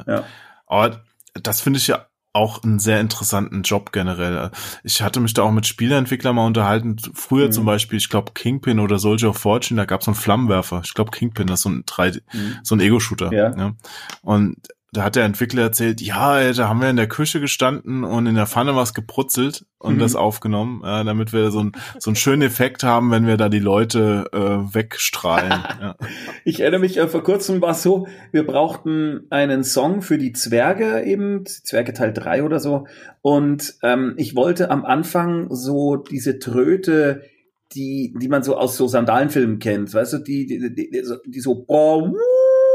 Ja. 0.06 0.24
Aber 0.66 1.02
das 1.34 1.60
finde 1.60 1.78
ich 1.78 1.88
ja 1.88 2.06
auch 2.34 2.64
einen 2.64 2.80
sehr 2.80 3.00
interessanten 3.00 3.62
Job 3.62 3.92
generell. 3.92 4.50
Ich 4.82 5.00
hatte 5.00 5.20
mich 5.20 5.34
da 5.34 5.42
auch 5.42 5.52
mit 5.52 5.66
Spieleentwicklern 5.66 6.34
mal 6.34 6.46
unterhalten. 6.46 6.96
Früher 7.14 7.46
mhm. 7.46 7.52
zum 7.52 7.64
Beispiel, 7.64 7.96
ich 7.96 8.10
glaube 8.10 8.32
Kingpin 8.34 8.80
oder 8.80 8.98
Soldier 8.98 9.30
of 9.30 9.38
Fortune, 9.38 9.80
da 9.80 9.84
gab 9.84 10.00
es 10.00 10.06
so 10.06 10.10
einen 10.10 10.16
Flammenwerfer. 10.16 10.82
Ich 10.84 10.94
glaube 10.94 11.12
Kingpin, 11.12 11.46
das 11.46 11.60
ist 11.60 11.62
so 11.62 11.70
ein 11.70 11.84
3 11.86 12.10
mhm. 12.10 12.56
so 12.64 12.74
ein 12.74 12.80
Ego-Shooter. 12.80 13.32
Ja. 13.32 13.56
ja. 13.56 13.74
Und 14.22 14.56
da 14.94 15.02
hat 15.02 15.16
der 15.16 15.24
Entwickler 15.24 15.62
erzählt, 15.62 16.00
ja, 16.00 16.52
da 16.52 16.68
haben 16.68 16.80
wir 16.80 16.88
in 16.88 16.96
der 16.96 17.08
Küche 17.08 17.40
gestanden 17.40 18.04
und 18.04 18.26
in 18.26 18.36
der 18.36 18.46
Pfanne 18.46 18.76
was 18.76 18.94
gebrutzelt 18.94 19.66
und 19.78 19.96
mhm. 19.96 19.98
das 19.98 20.14
aufgenommen, 20.14 20.82
äh, 20.84 21.04
damit 21.04 21.32
wir 21.32 21.50
so, 21.50 21.64
ein, 21.64 21.72
so 21.98 22.10
einen 22.10 22.16
schönen 22.16 22.42
Effekt 22.42 22.84
haben, 22.84 23.10
wenn 23.10 23.26
wir 23.26 23.36
da 23.36 23.48
die 23.48 23.58
Leute 23.58 24.26
äh, 24.32 24.74
wegstrahlen. 24.74 25.50
ja. 25.80 25.96
Ich 26.44 26.60
erinnere 26.60 26.80
mich, 26.80 26.96
äh, 26.96 27.08
vor 27.08 27.24
kurzem 27.24 27.60
war 27.60 27.72
es 27.72 27.82
so, 27.82 28.06
wir 28.30 28.46
brauchten 28.46 29.26
einen 29.30 29.64
Song 29.64 30.00
für 30.00 30.16
die 30.16 30.32
Zwerge 30.32 31.02
eben, 31.02 31.44
Zwerge 31.44 31.92
Teil 31.92 32.12
3 32.12 32.44
oder 32.44 32.60
so. 32.60 32.86
Und 33.20 33.74
ähm, 33.82 34.14
ich 34.16 34.36
wollte 34.36 34.70
am 34.70 34.84
Anfang 34.84 35.48
so 35.50 35.96
diese 35.96 36.38
Tröte, 36.38 37.22
die, 37.72 38.14
die 38.16 38.28
man 38.28 38.44
so 38.44 38.56
aus 38.56 38.76
so 38.76 38.86
Sandalenfilmen 38.86 39.58
kennt, 39.58 39.92
weißt 39.92 40.12
du, 40.12 40.18
die, 40.18 40.46
die, 40.46 40.72
die, 40.72 40.90
die 40.90 41.04
so, 41.04 41.16
die 41.26 41.40
so 41.40 41.64
boah, 41.64 42.12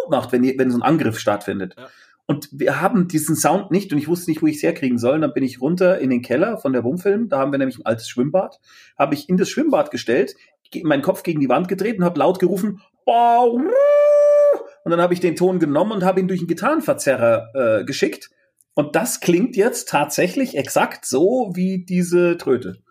macht, 0.09 0.31
wenn, 0.31 0.43
wenn 0.43 0.71
so 0.71 0.77
ein 0.77 0.83
Angriff 0.83 1.19
stattfindet. 1.19 1.75
Ja. 1.77 1.87
Und 2.29 2.47
wir 2.51 2.79
haben 2.79 3.07
diesen 3.07 3.35
Sound 3.35 3.71
nicht 3.71 3.91
und 3.91 3.97
ich 3.97 4.07
wusste 4.07 4.29
nicht, 4.29 4.43
wo 4.43 4.45
ich 4.45 4.57
es 4.57 4.61
herkriegen 4.61 4.99
soll. 4.99 5.15
Und 5.15 5.21
dann 5.21 5.33
bin 5.33 5.43
ich 5.43 5.61
runter 5.61 5.97
in 5.97 6.11
den 6.11 6.21
Keller 6.21 6.59
von 6.59 6.73
der 6.73 6.83
Wumfilm. 6.83 7.27
Da 7.27 7.39
haben 7.39 7.51
wir 7.51 7.57
nämlich 7.57 7.79
ein 7.79 7.87
altes 7.87 8.07
Schwimmbad. 8.07 8.59
Habe 8.99 9.15
ich 9.15 9.29
in 9.29 9.37
das 9.37 9.49
Schwimmbad 9.49 9.89
gestellt, 9.89 10.35
meinen 10.83 11.01
Kopf 11.01 11.23
gegen 11.23 11.39
die 11.39 11.49
Wand 11.49 11.67
gedreht 11.67 11.97
und 11.97 12.05
habe 12.05 12.19
laut 12.19 12.37
gerufen, 12.37 12.81
Boah! 13.03 13.51
und 13.51 14.91
dann 14.91 15.01
habe 15.01 15.15
ich 15.15 15.21
den 15.21 15.35
Ton 15.35 15.57
genommen 15.57 15.91
und 15.91 16.03
habe 16.03 16.19
ihn 16.19 16.27
durch 16.27 16.39
einen 16.39 16.47
Gitarrenverzerrer 16.47 17.79
äh, 17.79 17.83
geschickt. 17.85 18.29
Und 18.75 18.95
das 18.95 19.21
klingt 19.21 19.55
jetzt 19.55 19.89
tatsächlich 19.89 20.55
exakt 20.55 21.07
so 21.07 21.49
wie 21.55 21.83
diese 21.83 22.37
Tröte. 22.37 22.83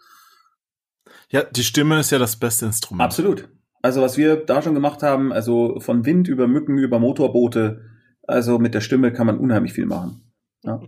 Ja, 1.30 1.44
die 1.44 1.62
Stimme 1.62 2.00
ist 2.00 2.10
ja 2.10 2.18
das 2.18 2.40
beste 2.40 2.66
Instrument. 2.66 3.04
Absolut. 3.04 3.48
Also 3.82 4.02
was 4.02 4.16
wir 4.16 4.34
da 4.34 4.62
schon 4.62 4.74
gemacht 4.74 5.04
haben, 5.04 5.32
also 5.32 5.78
von 5.78 6.04
Wind 6.04 6.26
über 6.26 6.48
Mücken 6.48 6.76
über 6.78 6.98
Motorboote, 6.98 7.87
also 8.28 8.58
mit 8.58 8.74
der 8.74 8.80
Stimme 8.82 9.12
kann 9.12 9.26
man 9.26 9.38
unheimlich 9.38 9.72
viel 9.72 9.86
machen. 9.86 10.20
Ja. 10.62 10.80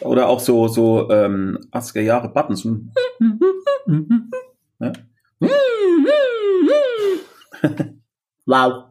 Oder 0.00 0.28
auch 0.28 0.40
so, 0.40 0.66
so 0.68 1.10
ähm, 1.10 1.58
80er 1.70 2.00
Jahre 2.00 2.28
Buttons. 2.30 2.66
Ja. 4.80 4.92
wow. 8.46 8.84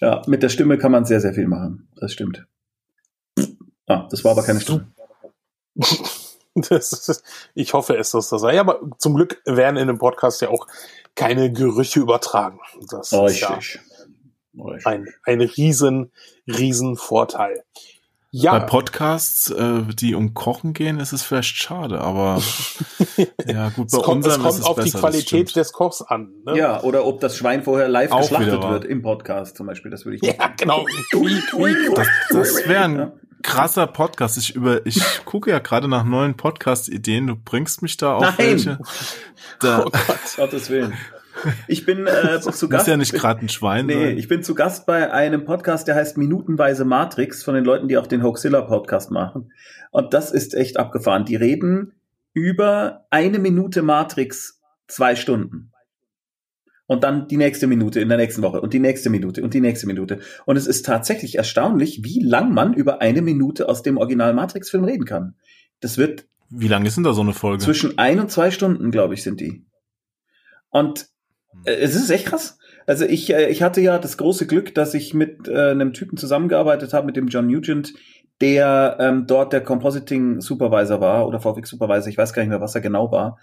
ja, 0.00 0.22
mit 0.26 0.42
der 0.42 0.48
Stimme 0.48 0.78
kann 0.78 0.92
man 0.92 1.04
sehr, 1.04 1.20
sehr 1.20 1.34
viel 1.34 1.48
machen. 1.48 1.88
Das 1.96 2.12
stimmt. 2.12 2.46
Ah, 3.86 4.06
das 4.10 4.22
war 4.22 4.32
aber 4.32 4.44
keine 4.44 4.60
Stimme. 4.60 4.92
Ist, 6.70 7.24
ich 7.54 7.72
hoffe 7.72 7.96
es, 7.96 8.10
dass 8.12 8.28
das 8.28 8.42
sei. 8.42 8.54
Ja, 8.54 8.60
aber 8.60 8.80
zum 8.98 9.14
Glück 9.14 9.42
werden 9.44 9.76
in 9.76 9.88
dem 9.88 9.98
Podcast 9.98 10.40
ja 10.42 10.50
auch 10.50 10.66
keine 11.14 11.50
Gerüche 11.52 12.00
übertragen. 12.00 12.60
Das 12.90 13.12
Richtig. 13.12 13.58
ist 13.58 13.74
ja 13.74 13.80
ein, 14.84 15.06
ein 15.24 15.40
riesen, 15.40 16.12
riesen 16.46 16.96
Vorteil. 16.96 17.64
Ja. 18.34 18.58
Bei 18.58 18.64
Podcasts, 18.64 19.50
äh, 19.50 19.82
die 19.92 20.14
um 20.14 20.32
Kochen 20.32 20.72
gehen, 20.72 20.98
ist 21.00 21.12
es 21.12 21.22
vielleicht 21.22 21.54
schade, 21.54 22.00
aber 22.00 22.40
ja 23.46 23.68
gut, 23.68 23.90
bei 23.90 23.98
es 23.98 24.02
kommt, 24.02 24.26
es 24.26 24.38
kommt 24.38 24.54
es 24.54 24.62
auf 24.62 24.76
besser, 24.76 24.88
die 24.88 24.98
Qualität 24.98 25.54
des 25.54 25.74
Kochs 25.74 26.00
an. 26.00 26.32
Ne? 26.46 26.56
Ja, 26.56 26.82
oder 26.82 27.04
ob 27.04 27.20
das 27.20 27.36
Schwein 27.36 27.62
vorher 27.62 27.88
live 27.88 28.10
Auch 28.10 28.20
geschlachtet 28.20 28.62
wird 28.62 28.84
im 28.86 29.02
Podcast 29.02 29.58
zum 29.58 29.66
Beispiel. 29.66 29.90
Das 29.90 30.06
würde 30.06 30.16
ich. 30.16 30.22
Ja, 30.22 30.48
genau. 30.56 30.86
das 31.94 32.08
das 32.30 32.66
wäre 32.66 32.84
ein 32.84 33.12
krasser 33.42 33.86
Podcast. 33.86 34.38
Ich 34.38 34.54
über, 34.54 34.86
ich 34.86 35.02
gucke 35.26 35.50
ja 35.50 35.58
gerade 35.58 35.86
nach 35.86 36.04
neuen 36.04 36.34
Podcast-Ideen. 36.34 37.26
Du 37.26 37.36
bringst 37.36 37.82
mich 37.82 37.98
da 37.98 38.14
auf 38.14 38.22
Nein. 38.22 38.34
welche. 38.38 38.78
Da, 39.60 39.84
oh 39.84 39.90
Gott, 39.90 40.36
Gottes 40.36 40.70
Willen. 40.70 40.94
Ich 41.66 41.84
bin 41.84 42.06
äh, 42.06 42.40
zu 42.52 42.68
Gast. 42.68 42.86
Ist 42.86 42.90
ja 42.90 42.96
nicht 42.96 43.12
gerade 43.12 43.40
ein 43.40 43.48
Schwein. 43.48 43.86
Nee, 43.86 44.06
sein. 44.06 44.18
ich 44.18 44.28
bin 44.28 44.42
zu 44.42 44.54
Gast 44.54 44.86
bei 44.86 45.12
einem 45.12 45.44
Podcast, 45.44 45.88
der 45.88 45.94
heißt 45.94 46.16
Minutenweise 46.16 46.84
Matrix 46.84 47.42
von 47.42 47.54
den 47.54 47.64
Leuten, 47.64 47.88
die 47.88 47.98
auch 47.98 48.06
den 48.06 48.22
Hoaxilla 48.22 48.62
Podcast 48.62 49.10
machen. 49.10 49.52
Und 49.90 50.14
das 50.14 50.32
ist 50.32 50.54
echt 50.54 50.76
abgefahren. 50.76 51.24
Die 51.24 51.36
reden 51.36 51.92
über 52.32 53.06
eine 53.10 53.38
Minute 53.38 53.82
Matrix 53.82 54.60
zwei 54.86 55.16
Stunden. 55.16 55.72
Und 56.86 57.04
dann 57.04 57.28
die 57.28 57.36
nächste 57.36 57.66
Minute 57.66 58.00
in 58.00 58.08
der 58.08 58.18
nächsten 58.18 58.42
Woche 58.42 58.60
und 58.60 58.74
die 58.74 58.78
nächste 58.78 59.08
Minute 59.08 59.42
und 59.42 59.54
die 59.54 59.60
nächste 59.60 59.86
Minute. 59.86 60.20
Und 60.44 60.56
es 60.56 60.66
ist 60.66 60.84
tatsächlich 60.84 61.36
erstaunlich, 61.36 62.04
wie 62.04 62.22
lang 62.22 62.52
man 62.52 62.74
über 62.74 63.00
eine 63.00 63.22
Minute 63.22 63.68
aus 63.68 63.82
dem 63.82 63.96
Original 63.96 64.34
Matrix-Film 64.34 64.84
reden 64.84 65.04
kann. 65.04 65.34
Das 65.80 65.96
wird. 65.96 66.26
Wie 66.50 66.68
lang 66.68 66.84
ist 66.84 66.96
denn 66.96 67.04
da 67.04 67.14
so 67.14 67.22
eine 67.22 67.32
Folge? 67.32 67.64
Zwischen 67.64 67.96
ein 67.98 68.20
und 68.20 68.30
zwei 68.30 68.50
Stunden, 68.50 68.90
glaube 68.90 69.14
ich, 69.14 69.22
sind 69.22 69.40
die. 69.40 69.64
Und 70.68 71.06
es 71.64 71.94
ist 71.94 72.10
echt 72.10 72.26
krass. 72.26 72.58
Also 72.86 73.04
ich, 73.04 73.32
äh, 73.32 73.48
ich 73.48 73.62
hatte 73.62 73.80
ja 73.80 73.98
das 73.98 74.16
große 74.16 74.46
Glück, 74.46 74.74
dass 74.74 74.94
ich 74.94 75.14
mit 75.14 75.48
äh, 75.48 75.70
einem 75.70 75.92
Typen 75.92 76.16
zusammengearbeitet 76.16 76.92
habe, 76.92 77.06
mit 77.06 77.16
dem 77.16 77.28
John 77.28 77.46
Nugent, 77.46 77.94
der 78.40 78.96
ähm, 79.00 79.26
dort 79.26 79.52
der 79.52 79.62
Compositing 79.62 80.40
Supervisor 80.40 81.00
war 81.00 81.28
oder 81.28 81.40
VFX 81.40 81.70
Supervisor, 81.70 82.08
ich 82.08 82.18
weiß 82.18 82.32
gar 82.32 82.42
nicht 82.42 82.50
mehr, 82.50 82.60
was 82.60 82.74
er 82.74 82.80
genau 82.80 83.12
war. 83.12 83.38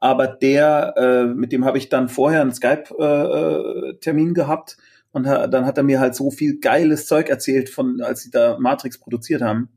aber 0.00 0.26
der, 0.26 0.94
äh, 0.96 1.24
mit 1.26 1.52
dem 1.52 1.64
habe 1.64 1.78
ich 1.78 1.90
dann 1.90 2.08
vorher 2.08 2.40
einen 2.40 2.52
Skype-Termin 2.52 4.30
äh, 4.30 4.32
gehabt 4.32 4.78
und 5.12 5.26
ha 5.28 5.46
dann 5.46 5.66
hat 5.66 5.76
er 5.76 5.84
mir 5.84 6.00
halt 6.00 6.14
so 6.14 6.30
viel 6.30 6.58
geiles 6.58 7.06
Zeug 7.06 7.28
erzählt, 7.28 7.68
von 7.68 8.00
als 8.00 8.22
sie 8.22 8.30
da 8.30 8.58
Matrix 8.58 8.98
produziert 8.98 9.42
haben. 9.42 9.68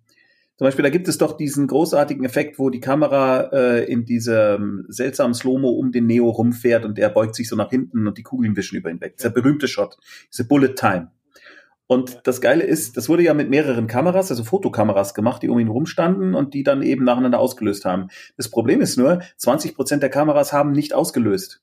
Zum 0.58 0.66
Beispiel, 0.66 0.84
da 0.84 0.90
gibt 0.90 1.08
es 1.08 1.18
doch 1.18 1.36
diesen 1.36 1.66
großartigen 1.66 2.24
Effekt, 2.26 2.60
wo 2.60 2.70
die 2.70 2.80
Kamera 2.80 3.50
äh, 3.52 3.86
in 3.86 4.06
diesem 4.06 4.86
seltsamen 4.88 5.34
Slow-Mo 5.34 5.70
um 5.70 5.92
den 5.92 6.06
Neo 6.06 6.30
rumfährt 6.30 6.86
und 6.86 6.98
der 6.98 7.10
beugt 7.10 7.36
sich 7.36 7.50
so 7.50 7.56
nach 7.56 7.72
hinten 7.72 8.08
und 8.08 8.18
die 8.18 8.24
Kugeln 8.24 8.56
wischen 8.56 8.78
über 8.78 8.92
ihn 8.92 9.02
weg. 9.02 9.18
Dieser 9.18 9.32
berühmte 9.32 9.68
Shot, 9.68 9.98
diese 10.32 10.48
Bullet 10.48 10.76
Time. 10.76 11.12
Und 11.88 12.22
das 12.24 12.40
Geile 12.40 12.64
ist, 12.64 12.98
das 12.98 13.10
wurde 13.10 13.24
ja 13.24 13.34
mit 13.34 13.50
mehreren 13.50 13.88
Kameras, 13.88 14.32
also 14.32 14.44
Fotokameras 14.44 15.14
gemacht, 15.14 15.44
die 15.44 15.50
um 15.50 15.60
ihn 15.60 15.68
rumstanden 15.68 16.34
und 16.34 16.54
die 16.54 16.64
dann 16.64 16.82
eben 16.82 17.04
nacheinander 17.04 17.40
ausgelöst 17.40 17.86
haben. 17.86 18.08
Das 18.38 18.50
Problem 18.50 18.80
ist 18.80 18.98
nur, 18.98 19.22
20 19.38 19.76
Prozent 19.76 20.02
der 20.04 20.10
Kameras 20.10 20.54
haben 20.54 20.72
nicht 20.72 20.94
ausgelöst. 20.94 21.62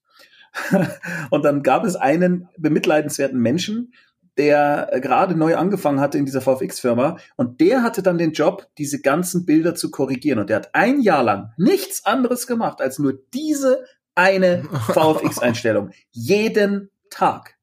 und 1.30 1.44
dann 1.44 1.62
gab 1.62 1.84
es 1.84 1.96
einen 1.96 2.48
bemitleidenswerten 2.58 3.40
Menschen, 3.40 3.92
der 4.38 4.90
gerade 5.02 5.34
neu 5.36 5.56
angefangen 5.56 6.00
hatte 6.00 6.18
in 6.18 6.26
dieser 6.26 6.40
VFX-Firma 6.40 7.18
und 7.36 7.60
der 7.60 7.82
hatte 7.82 8.02
dann 8.02 8.18
den 8.18 8.32
Job, 8.32 8.66
diese 8.78 9.00
ganzen 9.00 9.44
Bilder 9.46 9.74
zu 9.74 9.90
korrigieren. 9.90 10.38
Und 10.38 10.50
der 10.50 10.56
hat 10.56 10.74
ein 10.74 11.00
Jahr 11.00 11.22
lang 11.22 11.52
nichts 11.56 12.06
anderes 12.06 12.46
gemacht, 12.46 12.80
als 12.80 12.98
nur 12.98 13.14
diese 13.34 13.84
eine 14.14 14.64
VFX-Einstellung. 14.92 15.90
Jeden 16.10 16.90
Tag. 17.10 17.59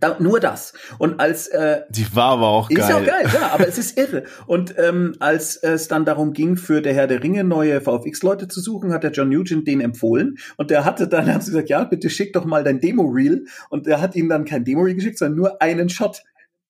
Da, 0.00 0.16
nur 0.18 0.40
das. 0.40 0.72
Und 0.98 1.20
als 1.20 1.48
äh, 1.48 1.82
die 1.90 2.06
war 2.14 2.32
aber 2.32 2.48
auch 2.48 2.68
geil. 2.68 2.78
Ist 2.78 2.92
auch 2.92 3.04
geil, 3.04 3.26
ja, 3.32 3.50
aber 3.52 3.68
es 3.68 3.78
ist 3.78 3.98
irre. 3.98 4.24
Und 4.46 4.74
ähm, 4.78 5.14
als 5.20 5.56
es 5.56 5.88
dann 5.88 6.04
darum 6.04 6.32
ging, 6.32 6.56
für 6.56 6.82
der 6.82 6.94
Herr 6.94 7.06
der 7.06 7.22
Ringe 7.22 7.44
neue 7.44 7.80
VFX-Leute 7.80 8.48
zu 8.48 8.60
suchen, 8.60 8.92
hat 8.92 9.04
der 9.04 9.12
John 9.12 9.28
Nugent 9.28 9.66
den 9.66 9.80
empfohlen. 9.80 10.36
Und 10.56 10.70
der 10.70 10.84
hatte 10.84 11.08
dann, 11.08 11.26
haben 11.32 11.40
sie 11.40 11.50
gesagt, 11.50 11.68
ja, 11.68 11.84
bitte 11.84 12.10
schick 12.10 12.32
doch 12.32 12.44
mal 12.44 12.64
dein 12.64 12.80
Demo-Reel. 12.80 13.44
Und 13.70 13.86
der 13.86 14.00
hat 14.00 14.14
ihm 14.16 14.28
dann 14.28 14.44
kein 14.44 14.64
Demo-Reel 14.64 14.94
geschickt, 14.94 15.18
sondern 15.18 15.36
nur 15.36 15.62
einen 15.62 15.88
Shot 15.88 16.22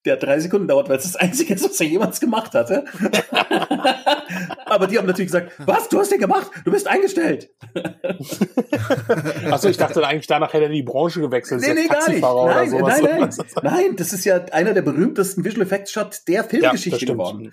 der 0.04 0.16
drei 0.16 0.38
Sekunden 0.38 0.68
dauert, 0.68 0.88
weil 0.88 0.98
es 0.98 1.04
das 1.04 1.16
Einzige 1.16 1.54
ist, 1.54 1.64
was 1.64 1.80
er 1.80 1.86
jemals 1.86 2.20
gemacht 2.20 2.54
hatte. 2.54 2.84
Aber 4.66 4.86
die 4.86 4.98
haben 4.98 5.06
natürlich 5.06 5.30
gesagt, 5.30 5.52
was, 5.58 5.88
du 5.88 5.98
hast 5.98 6.12
den 6.12 6.20
gemacht, 6.20 6.50
du 6.64 6.70
bist 6.70 6.86
eingestellt. 6.86 7.50
Achso, 9.50 9.68
ich 9.68 9.76
dachte 9.76 10.06
eigentlich, 10.06 10.26
danach 10.26 10.52
hätte 10.52 10.64
er 10.64 10.70
die 10.70 10.82
Branche 10.82 11.20
gewechselt. 11.20 11.62
Nee, 11.62 11.74
nee, 11.74 11.86
gar 11.86 12.08
nicht. 12.08 12.22
Nein, 12.22 12.70
nein, 12.70 13.02
nein, 13.02 13.30
nein, 13.62 13.96
das 13.96 14.12
ist 14.12 14.24
ja 14.24 14.44
einer 14.52 14.74
der 14.74 14.82
berühmtesten 14.82 15.44
Visual 15.44 15.62
Effects 15.62 15.92
Shots 15.92 16.24
der 16.24 16.44
Filmgeschichte 16.44 17.06
ja, 17.06 17.12
geworden. 17.12 17.52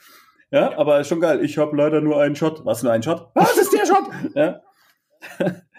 Ja, 0.52 0.78
aber 0.78 1.04
schon 1.06 1.22
geil. 1.22 1.44
Ich 1.44 1.58
habe 1.58 1.76
leider 1.78 2.02
nur 2.02 2.22
einen 2.22 2.36
Shot. 2.36 2.66
Was, 2.66 2.84
nur 2.84 2.92
einen 2.92 3.04
Shot? 3.04 3.30
Was 3.34 3.58
ist 3.58 3.72
der 3.72 3.86
Shot? 3.86 4.04
Ja. 4.36 4.62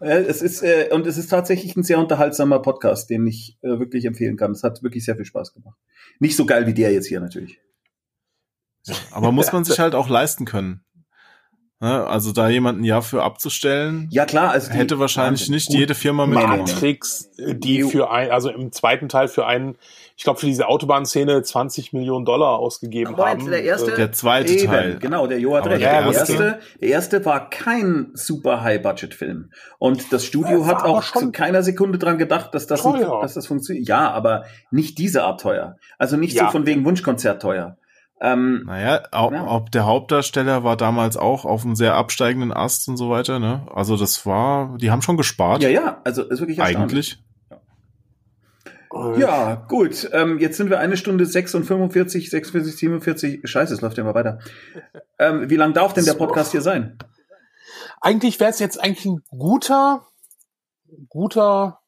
Es 0.00 0.40
ist, 0.40 0.62
äh, 0.62 0.88
und 0.92 1.06
es 1.06 1.18
ist 1.18 1.28
tatsächlich 1.28 1.76
ein 1.76 1.82
sehr 1.82 1.98
unterhaltsamer 1.98 2.60
Podcast, 2.60 3.10
den 3.10 3.26
ich 3.26 3.58
äh, 3.60 3.78
wirklich 3.78 4.06
empfehlen 4.06 4.36
kann. 4.36 4.52
Es 4.52 4.62
hat 4.62 4.82
wirklich 4.82 5.04
sehr 5.04 5.16
viel 5.16 5.26
Spaß 5.26 5.52
gemacht. 5.52 5.78
Nicht 6.18 6.36
so 6.36 6.46
geil 6.46 6.66
wie 6.66 6.74
der 6.74 6.92
jetzt 6.92 7.06
hier 7.06 7.20
natürlich. 7.20 7.60
Ja, 8.86 8.94
aber 9.10 9.30
muss 9.30 9.52
man 9.52 9.64
sich 9.64 9.78
halt 9.78 9.94
auch 9.94 10.08
leisten 10.08 10.46
können. 10.46 10.82
Ne? 11.80 12.06
Also 12.06 12.32
da 12.32 12.48
jemanden 12.48 12.84
ja 12.84 13.00
für 13.00 13.22
abzustellen. 13.22 14.08
Ja 14.10 14.26
klar, 14.26 14.50
also 14.50 14.70
hätte 14.70 14.98
wahrscheinlich 14.98 15.42
Wahnsinn. 15.42 15.54
nicht 15.54 15.70
jede 15.70 15.94
Firma 15.94 16.26
mit 16.26 16.38
Matrix, 16.38 17.30
die 17.38 17.82
für 17.82 18.10
ein, 18.10 18.30
also 18.30 18.50
im 18.50 18.70
zweiten 18.72 19.08
Teil 19.08 19.28
für 19.28 19.46
einen, 19.46 19.76
ich 20.20 20.24
glaube 20.24 20.38
für 20.38 20.44
diese 20.44 20.68
Autobahnszene 20.68 21.42
20 21.42 21.94
Millionen 21.94 22.26
Dollar 22.26 22.58
ausgegeben 22.58 23.14
Aber 23.14 23.30
haben. 23.30 23.48
Der 23.48 23.64
erste, 23.64 23.92
der 23.92 24.12
zweite 24.12 24.52
eben, 24.52 24.66
Teil. 24.66 24.98
Genau, 24.98 25.26
der 25.26 25.40
Jo 25.40 25.56
hat 25.56 25.64
recht. 25.64 25.80
Der, 25.80 26.02
der, 26.02 26.12
erste, 26.12 26.58
der 26.78 26.88
erste 26.90 27.24
war 27.24 27.48
kein 27.48 28.10
super 28.12 28.60
High-Budget-Film 28.60 29.50
und 29.78 30.12
das 30.12 30.26
Studio 30.26 30.66
hat 30.66 30.84
auch 30.84 31.02
zu 31.02 31.32
keiner 31.32 31.62
Sekunde 31.62 31.96
dran 31.96 32.18
gedacht, 32.18 32.54
dass 32.54 32.66
das, 32.66 32.84
ein, 32.84 33.00
dass 33.00 33.32
das 33.32 33.46
funktioniert. 33.46 33.88
Ja, 33.88 34.10
aber 34.10 34.44
nicht 34.70 34.98
diese 34.98 35.24
Art 35.24 35.40
teuer. 35.40 35.76
Also 35.96 36.18
nicht 36.18 36.36
ja. 36.36 36.44
so 36.44 36.50
von 36.50 36.66
wegen 36.66 36.84
Wunschkonzert 36.84 37.40
teuer. 37.40 37.78
Ähm, 38.20 38.64
naja, 38.66 39.00
ob, 39.12 39.32
ja. 39.32 39.46
ob 39.46 39.72
der 39.72 39.86
Hauptdarsteller 39.86 40.64
war 40.64 40.76
damals 40.76 41.16
auch 41.16 41.46
auf 41.46 41.64
einem 41.64 41.76
sehr 41.76 41.94
absteigenden 41.94 42.52
Ast 42.52 42.86
und 42.88 42.98
so 42.98 43.08
weiter, 43.08 43.38
ne? 43.38 43.66
Also 43.74 43.96
das 43.96 44.26
war, 44.26 44.76
die 44.76 44.90
haben 44.90 45.00
schon 45.00 45.16
gespart. 45.16 45.62
Ja, 45.62 45.70
ja, 45.70 46.02
also 46.04 46.24
ist 46.24 46.40
wirklich 46.40 46.60
Eigentlich. 46.60 47.22
Ja, 48.92 49.14
ja 49.16 49.54
gut. 49.68 50.08
Ähm, 50.12 50.38
jetzt 50.38 50.56
sind 50.56 50.70
wir 50.70 50.80
eine 50.80 50.96
Stunde 50.96 51.26
6 51.26 51.54
und 51.54 51.64
45, 51.64 52.30
46, 52.30 52.76
47. 52.76 53.40
Scheiße, 53.44 53.74
es 53.74 53.80
läuft 53.80 53.96
ja 53.96 54.02
immer 54.02 54.14
weiter. 54.14 54.40
Ähm, 55.18 55.48
wie 55.48 55.56
lang 55.56 55.74
darf 55.74 55.92
denn 55.92 56.04
der 56.04 56.14
Podcast 56.14 56.52
hier 56.52 56.62
sein? 56.62 56.98
Eigentlich 58.00 58.40
wäre 58.40 58.50
es 58.50 58.58
jetzt 58.58 58.82
eigentlich 58.82 59.06
ein 59.06 59.22
guter, 59.30 60.06
guter 61.08 61.80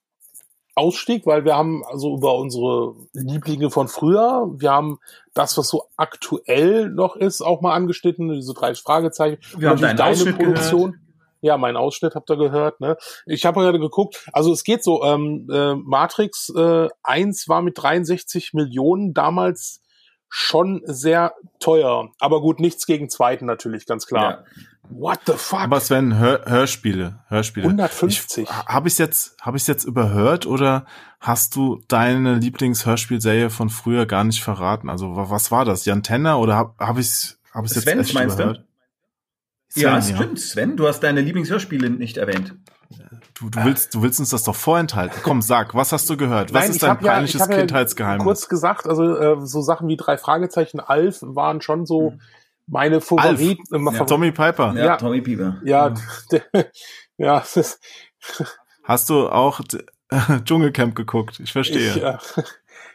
Ausstieg, 0.75 1.27
weil 1.27 1.45
wir 1.45 1.57
haben 1.57 1.85
also 1.85 2.17
über 2.17 2.37
unsere 2.37 2.95
Lieblinge 3.13 3.71
von 3.71 3.89
früher, 3.89 4.49
wir 4.57 4.71
haben 4.71 4.99
das, 5.35 5.59
was 5.59 5.69
so 5.69 5.89
aktuell 5.97 6.89
noch 6.89 7.17
ist, 7.17 7.43
auch 7.43 7.61
mal 7.61 7.75
angeschnitten, 7.75 8.33
diese 8.33 8.55
drei 8.55 8.75
Fragezeichen. 8.75 9.39
Wir 9.57 9.71
haben 9.71 9.81
deine 9.81 10.05
Ausschnitt 10.05 10.37
Produktion. 10.37 10.93
Gehört. 10.93 11.02
Ja, 11.43 11.59
mein 11.59 11.77
Ausschnitt 11.77 12.15
habt 12.15 12.31
ihr 12.31 12.37
gehört. 12.37 12.81
Ne? 12.81 12.97
Ich 13.27 13.45
habe 13.45 13.61
gerade 13.61 13.81
geguckt, 13.81 14.29
also 14.33 14.53
es 14.53 14.63
geht 14.63 14.83
so, 14.83 15.03
ähm, 15.03 15.49
äh, 15.53 15.75
Matrix 15.75 16.51
äh, 16.57 16.89
1 17.03 17.49
war 17.49 17.63
mit 17.63 17.77
63 17.77 18.55
Millionen 18.55 19.13
damals 19.13 19.83
schon 20.29 20.81
sehr 20.85 21.35
teuer. 21.59 22.09
Aber 22.21 22.41
gut, 22.41 22.61
nichts 22.61 22.87
gegen 22.87 23.11
zweiten 23.11 23.45
natürlich, 23.45 23.87
ganz 23.87 24.07
klar. 24.07 24.31
Ja. 24.31 24.45
What 24.89 25.21
the 25.27 25.33
fuck? 25.37 25.61
Aber 25.61 25.81
Sven, 25.81 26.19
Hör 26.19 26.45
Hörspiele, 26.47 27.21
Hörspiele. 27.29 27.67
150. 27.67 28.49
Habe 28.49 28.89
ich 28.89 28.99
jetzt, 28.99 29.37
habe 29.43 29.57
ich 29.57 29.67
jetzt 29.67 29.85
überhört 29.85 30.47
oder 30.47 30.87
hast 31.21 31.57
du 31.57 31.81
deine 31.89 32.37
Lieblingshörspielserie 32.37 33.51
von 33.51 33.69
früher 33.69 34.07
gar 34.07 34.25
nicht 34.25 34.43
verraten? 34.43 34.89
Also 34.89 35.17
was 35.17 35.51
war 35.51 35.65
das? 35.65 35.85
Jan 35.85 36.03
Tenner 36.03 36.39
oder 36.39 36.57
habe 36.57 36.75
hab 36.79 36.99
ich 36.99 37.37
hab 37.53 37.65
ich 37.65 37.73
jetzt 37.73 37.85
Sven, 37.85 38.01
echt 38.01 38.15
meinst 38.15 38.37
überhört? 38.37 38.59
Du? 38.59 38.72
Sven, 39.73 39.83
ja, 39.83 39.99
ja, 39.99 40.03
stimmt. 40.03 40.39
Sven, 40.39 40.77
du 40.77 40.87
hast 40.87 41.01
deine 41.01 41.21
Lieblingshörspiele 41.23 41.89
nicht 41.89 42.19
erwähnt. 42.19 42.55
Du, 43.35 43.49
du 43.49 43.65
willst, 43.65 43.95
du 43.95 44.03
willst 44.03 44.21
uns 44.21 44.31
das 44.31 44.45
doch 44.45 44.55
vorenthalten. 44.55 45.19
Komm, 45.23 45.41
sag, 45.41 45.75
was 45.75 45.93
hast 45.93 46.09
du 46.11 46.17
gehört? 46.17 46.53
Was 46.53 46.63
Nein, 46.63 46.71
ist 46.73 46.83
dein 46.83 46.99
peinliches 46.99 47.41
ja, 47.41 47.47
Kindheitsgeheimnis? 47.47 48.23
Ja 48.23 48.25
kurz 48.25 48.49
gesagt, 48.49 48.87
also 48.87 49.17
äh, 49.17 49.47
so 49.47 49.63
Sachen 49.63 49.89
wie 49.89 49.97
drei 49.97 50.19
Fragezeichen 50.19 50.79
Alf 50.81 51.19
waren 51.23 51.61
schon 51.61 51.87
so. 51.87 52.13
Hm 52.13 52.21
meine 52.69 53.01
Favoriten. 53.01 53.87
Alf. 53.87 53.99
Ja, 53.99 54.05
Tommy 54.05 54.31
Piper. 54.31 54.73
Ja, 54.77 54.85
ja, 54.85 54.97
Tommy 54.97 55.21
Piper. 55.21 55.61
Ja, 55.65 55.93
ja. 57.19 57.45
Das 57.55 57.81
Hast 58.85 59.11
du 59.11 59.29
auch 59.29 59.61
Dschungelcamp 60.45 60.95
geguckt? 60.95 61.41
Ich 61.41 61.53
verstehe. 61.53 61.91
Ich, 61.91 61.97
ja. 61.97 62.21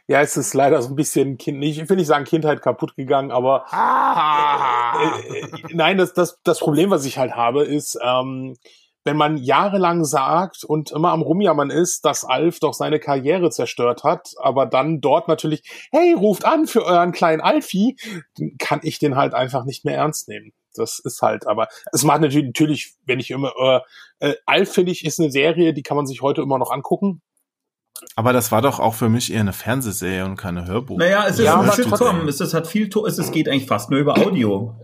Ja, 0.07 0.21
es 0.21 0.37
ist 0.37 0.53
leider 0.53 0.81
so 0.81 0.89
ein 0.89 0.95
bisschen 0.95 1.37
kind, 1.37 1.61
ich 1.63 1.89
will 1.89 1.97
nicht 1.97 2.07
sagen 2.07 2.23
Kindheit 2.23 2.61
kaputt 2.61 2.95
gegangen, 2.95 3.31
aber 3.31 3.65
ah. 3.73 5.01
äh, 5.01 5.39
äh, 5.39 5.47
nein, 5.73 5.97
das, 5.97 6.13
das, 6.13 6.39
das 6.43 6.59
Problem, 6.59 6.89
was 6.89 7.05
ich 7.05 7.17
halt 7.17 7.35
habe, 7.35 7.63
ist, 7.63 7.99
ähm, 8.01 8.55
wenn 9.03 9.17
man 9.17 9.37
jahrelang 9.37 10.03
sagt 10.03 10.63
und 10.63 10.91
immer 10.91 11.11
am 11.11 11.21
Rumjammern 11.21 11.69
ist, 11.69 12.03
dass 12.05 12.25
Alf 12.25 12.59
doch 12.59 12.73
seine 12.73 12.99
Karriere 12.99 13.49
zerstört 13.49 14.03
hat, 14.03 14.33
aber 14.37 14.65
dann 14.65 15.01
dort 15.01 15.27
natürlich, 15.27 15.63
hey, 15.91 16.13
ruft 16.13 16.45
an 16.45 16.67
für 16.67 16.83
euren 16.83 17.13
kleinen 17.13 17.41
Alfie, 17.41 17.95
dann 18.37 18.57
kann 18.57 18.81
ich 18.83 18.99
den 18.99 19.15
halt 19.15 19.33
einfach 19.33 19.63
nicht 19.65 19.85
mehr 19.85 19.95
ernst 19.95 20.27
nehmen. 20.27 20.51
Das 20.75 20.99
ist 20.99 21.21
halt, 21.21 21.47
aber 21.47 21.67
es 21.91 22.03
macht 22.03 22.21
natürlich, 22.21 22.47
natürlich 22.47 22.95
wenn 23.05 23.19
ich 23.19 23.31
immer, 23.31 23.51
äh, 24.19 24.29
äh, 24.29 24.35
Alf 24.45 24.73
finde 24.73 24.91
ich, 24.91 25.05
ist 25.05 25.19
eine 25.19 25.31
Serie, 25.31 25.73
die 25.73 25.83
kann 25.83 25.97
man 25.97 26.05
sich 26.05 26.21
heute 26.21 26.41
immer 26.41 26.59
noch 26.59 26.71
angucken. 26.71 27.21
Aber 28.15 28.33
das 28.33 28.51
war 28.51 28.61
doch 28.61 28.79
auch 28.79 28.93
für 28.93 29.09
mich 29.09 29.31
eher 29.31 29.41
eine 29.41 29.53
Fernsehserie 29.53 30.25
und 30.25 30.35
keine 30.35 30.65
Hörbuch. 30.65 30.97
Naja, 30.97 31.25
es 31.27 31.39
ist 31.39 31.45
ja, 31.45 31.59
ein 31.59 31.71
Sitcom. 31.71 32.27
Es, 32.27 32.39
es 32.39 32.53
hat 32.53 32.67
viel, 32.67 32.89
es, 33.05 33.17
es 33.17 33.31
geht 33.31 33.47
eigentlich 33.47 33.67
fast 33.67 33.89
nur 33.89 33.99
über 33.99 34.17
Audio. 34.17 34.75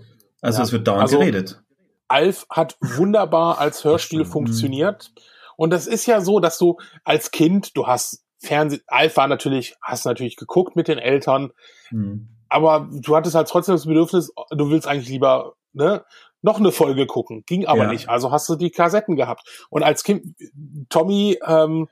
Also 0.41 0.59
ja. 0.59 0.63
es 0.63 0.71
wird 0.71 0.87
dauernd 0.87 1.03
also, 1.03 1.19
geredet. 1.19 1.61
Alf 2.07 2.45
hat 2.49 2.77
wunderbar 2.81 3.59
als 3.59 3.83
Hörspiel 3.83 4.25
funktioniert. 4.25 5.11
Und 5.55 5.71
das 5.71 5.87
ist 5.87 6.05
ja 6.05 6.21
so, 6.21 6.39
dass 6.39 6.57
du 6.57 6.77
als 7.03 7.31
Kind, 7.31 7.75
du 7.77 7.87
hast 7.87 8.23
Fernseh, 8.39 8.81
Alf 8.87 9.17
war 9.17 9.27
natürlich, 9.27 9.75
hast 9.81 10.05
natürlich 10.05 10.35
geguckt 10.35 10.75
mit 10.75 10.87
den 10.87 10.97
Eltern, 10.97 11.51
mhm. 11.91 12.27
aber 12.49 12.89
du 12.91 13.15
hattest 13.15 13.35
halt 13.35 13.47
trotzdem 13.47 13.75
das 13.75 13.85
Bedürfnis, 13.85 14.33
du 14.51 14.69
willst 14.69 14.87
eigentlich 14.87 15.09
lieber, 15.09 15.53
ne, 15.71 16.03
noch 16.41 16.59
eine 16.59 16.73
Folge 16.73 17.07
gucken. 17.07 17.43
Ging 17.45 17.65
aber 17.65 17.83
ja. 17.83 17.91
nicht. 17.91 18.09
Also 18.09 18.31
hast 18.31 18.47
du 18.49 18.55
die 18.55 18.69
Kassetten 18.69 19.15
gehabt. 19.15 19.65
Und 19.69 19.81
als 19.81 20.03
Kind, 20.03 20.35
Tommy, 20.89 21.39
ähm, 21.47 21.87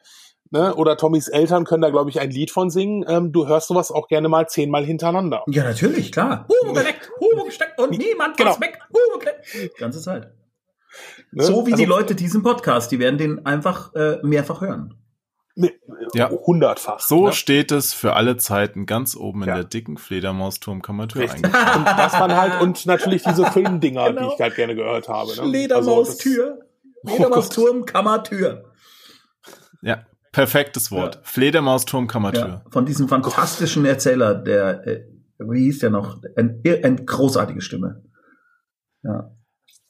ne, 0.51 0.75
oder 0.75 0.97
Tommys 0.97 1.27
Eltern 1.27 1.65
können 1.65 1.81
da, 1.81 1.89
glaube 1.89 2.09
ich, 2.09 2.19
ein 2.19 2.29
Lied 2.29 2.51
von 2.51 2.69
singen. 2.69 3.03
Ähm, 3.07 3.31
du 3.31 3.47
hörst 3.47 3.67
sowas 3.67 3.91
auch 3.91 4.07
gerne 4.07 4.29
mal 4.29 4.47
zehnmal 4.47 4.85
hintereinander. 4.85 5.43
Ja, 5.47 5.63
natürlich, 5.63 6.11
klar. 6.11 6.47
Hugo 6.47 6.73
geweckt, 6.73 7.09
Hugo 7.19 7.45
gesteckt 7.45 7.79
und 7.79 7.97
niemand 7.97 8.37
genau. 8.37 8.51
was 8.51 8.61
weg. 8.61 8.79
Hugo 8.89 9.19
geweckt. 9.19 9.77
Ganze 9.77 10.01
Zeit. 10.01 10.31
Ne? 11.31 11.43
So 11.43 11.65
wie 11.65 11.71
also, 11.71 11.83
die 11.83 11.89
Leute 11.89 12.15
diesen 12.15 12.43
Podcast, 12.43 12.91
die 12.91 12.99
werden 12.99 13.17
den 13.17 13.45
einfach 13.45 13.93
äh, 13.95 14.17
mehrfach 14.21 14.61
hören. 14.61 14.95
Ne, 15.55 15.71
ja, 16.13 16.29
hundertfach. 16.29 16.99
So 16.99 17.27
ne? 17.27 17.33
steht 17.33 17.71
es 17.71 17.93
für 17.93 18.13
alle 18.13 18.37
Zeiten 18.37 18.85
ganz 18.85 19.15
oben 19.17 19.43
in 19.43 19.49
ja. 19.49 19.55
der 19.55 19.63
dicken 19.65 19.97
Fledermausturmkammertür 19.97 21.23
eingeschrieben. 21.23 21.51
und 21.77 21.85
das 21.85 22.13
waren 22.13 22.35
halt, 22.35 22.61
und 22.61 22.85
natürlich 22.85 23.23
diese 23.23 23.45
Filmdinger, 23.45 24.09
genau. 24.09 24.29
die 24.29 24.33
ich 24.35 24.39
halt 24.39 24.55
gerne 24.55 24.75
gehört 24.75 25.09
habe. 25.09 25.29
Ne? 25.35 25.49
Fledermaustür. 25.49 26.59
Also 27.03 27.15
Fledermausturm, 27.15 27.85
Kammer, 27.85 28.23
Tür. 28.23 28.65
Ja, 29.81 30.05
perfektes 30.31 30.91
Wort. 30.91 31.15
Ja. 31.15 31.21
Fledermausturm, 31.23 32.07
Kammer, 32.07 32.31
Tür. 32.33 32.47
Ja, 32.47 32.65
von 32.69 32.85
diesem 32.85 33.07
fantastischen 33.07 33.85
Erzähler, 33.85 34.35
der, 34.35 34.87
äh, 34.87 35.03
wie 35.39 35.65
hieß 35.65 35.79
der 35.79 35.89
noch? 35.89 36.21
Ein, 36.35 36.61
eine 36.65 37.03
großartige 37.03 37.61
Stimme. 37.61 38.03
Ja. 39.03 39.31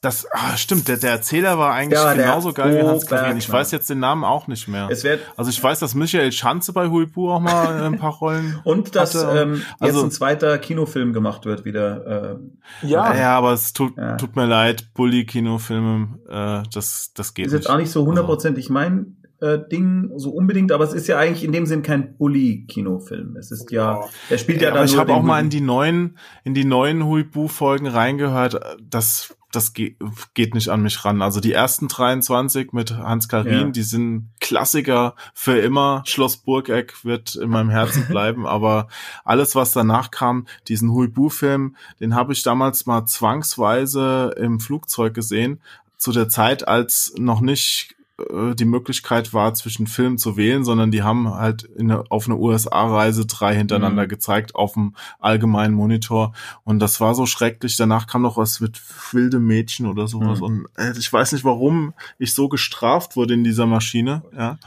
Das 0.02 0.26
ah, 0.32 0.56
stimmt, 0.56 0.88
der, 0.88 0.96
der 0.96 1.12
Erzähler 1.12 1.60
war 1.60 1.74
eigentlich 1.74 2.00
ja, 2.00 2.12
genauso 2.14 2.52
geil 2.52 2.76
wie 2.76 2.84
Hans 2.84 3.06
Karin. 3.06 3.36
Ich 3.36 3.48
weiß 3.48 3.70
jetzt 3.70 3.88
den 3.88 4.00
Namen 4.00 4.24
auch 4.24 4.48
nicht 4.48 4.66
mehr. 4.66 4.88
Es 4.90 5.04
wird 5.04 5.20
also 5.36 5.48
ich 5.48 5.62
weiß, 5.62 5.78
dass 5.78 5.94
Michael 5.94 6.32
Schanze 6.32 6.72
bei 6.72 6.88
Huibu 6.88 7.30
auch 7.30 7.38
mal 7.38 7.84
ein 7.84 8.00
paar 8.00 8.14
Rollen 8.14 8.58
Und 8.64 8.96
dass 8.96 9.14
ähm, 9.14 9.62
also, 9.78 9.98
jetzt 9.98 10.04
ein 10.04 10.10
zweiter 10.10 10.58
Kinofilm 10.58 11.12
gemacht 11.12 11.44
wird 11.44 11.64
wieder. 11.64 12.40
Äh, 12.82 12.88
ja. 12.88 13.14
ja, 13.14 13.38
aber 13.38 13.52
es 13.52 13.74
tut, 13.74 13.96
ja. 13.96 14.16
tut 14.16 14.34
mir 14.34 14.46
leid, 14.46 14.92
Bully-Kinofilme, 14.94 16.18
äh, 16.28 16.68
das, 16.74 17.12
das 17.14 17.32
geht 17.34 17.46
ist 17.46 17.52
nicht. 17.52 17.60
Ist 17.60 17.66
jetzt 17.66 17.72
auch 17.72 17.78
nicht 17.78 17.92
so 17.92 18.04
hundertprozentig 18.04 18.64
also. 18.64 18.72
mein 18.72 19.21
äh, 19.42 19.58
Ding 19.70 20.10
so 20.16 20.30
unbedingt, 20.30 20.72
aber 20.72 20.84
es 20.84 20.92
ist 20.92 21.08
ja 21.08 21.18
eigentlich 21.18 21.44
in 21.44 21.52
dem 21.52 21.66
Sinn 21.66 21.82
kein 21.82 22.16
Bully-Kinofilm. 22.16 23.36
Es 23.36 23.50
ist 23.50 23.70
ja, 23.72 24.04
er 24.30 24.38
spielt 24.38 24.62
ja, 24.62 24.68
ja 24.68 24.74
dann. 24.74 24.86
Ich 24.86 24.96
habe 24.96 25.12
auch 25.12 25.22
mal 25.22 25.40
in 25.40 25.50
die 25.50 25.60
neuen, 25.60 26.16
in 26.44 26.54
die 26.54 26.64
neuen 26.64 27.04
Huibu-Folgen 27.04 27.88
reingehört. 27.88 28.60
Das 28.80 29.36
das 29.50 29.74
ge 29.74 29.96
geht 30.32 30.54
nicht 30.54 30.70
an 30.70 30.82
mich 30.82 31.04
ran. 31.04 31.20
Also 31.20 31.38
die 31.38 31.52
ersten 31.52 31.86
23 31.86 32.72
mit 32.72 32.96
Hans 32.96 33.28
Karin, 33.28 33.52
ja. 33.52 33.64
die 33.64 33.82
sind 33.82 34.30
Klassiker 34.40 35.14
für 35.34 35.58
immer. 35.58 36.02
Schloss 36.06 36.38
Burgeck 36.38 37.04
wird 37.04 37.34
in 37.34 37.50
meinem 37.50 37.68
Herzen 37.68 38.06
bleiben, 38.08 38.46
aber 38.46 38.88
alles, 39.24 39.54
was 39.54 39.72
danach 39.72 40.10
kam, 40.10 40.46
diesen 40.68 40.92
Huibu-Film, 40.92 41.76
den 42.00 42.14
habe 42.14 42.32
ich 42.32 42.42
damals 42.42 42.86
mal 42.86 43.04
zwangsweise 43.04 44.34
im 44.38 44.58
Flugzeug 44.58 45.12
gesehen, 45.12 45.60
zu 45.98 46.12
der 46.12 46.28
Zeit, 46.28 46.66
als 46.66 47.12
noch 47.18 47.40
nicht 47.42 47.94
äh, 48.30 48.54
die 48.54 48.64
Möglichkeit 48.64 49.32
war, 49.32 49.54
zwischen 49.54 49.86
Filmen 49.86 50.18
zu 50.18 50.36
wählen, 50.36 50.64
sondern 50.64 50.90
die 50.90 51.02
haben 51.02 51.32
halt 51.32 51.62
in, 51.62 51.90
auf 51.90 52.26
eine 52.26 52.36
USA-Reise 52.36 53.26
drei 53.26 53.54
hintereinander 53.54 54.04
mhm. 54.04 54.08
gezeigt 54.08 54.54
auf 54.54 54.74
dem 54.74 54.94
allgemeinen 55.18 55.74
Monitor. 55.74 56.32
Und 56.64 56.78
das 56.78 57.00
war 57.00 57.14
so 57.14 57.26
schrecklich. 57.26 57.76
Danach 57.76 58.06
kam 58.06 58.22
noch 58.22 58.36
was 58.36 58.60
mit 58.60 58.80
wilde 59.12 59.38
Mädchen 59.38 59.86
oder 59.86 60.08
sowas. 60.08 60.38
Mhm. 60.38 60.44
Und 60.44 60.66
äh, 60.76 60.92
ich 60.98 61.12
weiß 61.12 61.32
nicht, 61.32 61.44
warum 61.44 61.94
ich 62.18 62.34
so 62.34 62.48
gestraft 62.48 63.16
wurde 63.16 63.34
in 63.34 63.44
dieser 63.44 63.66
Maschine. 63.66 64.22
Ja. 64.36 64.58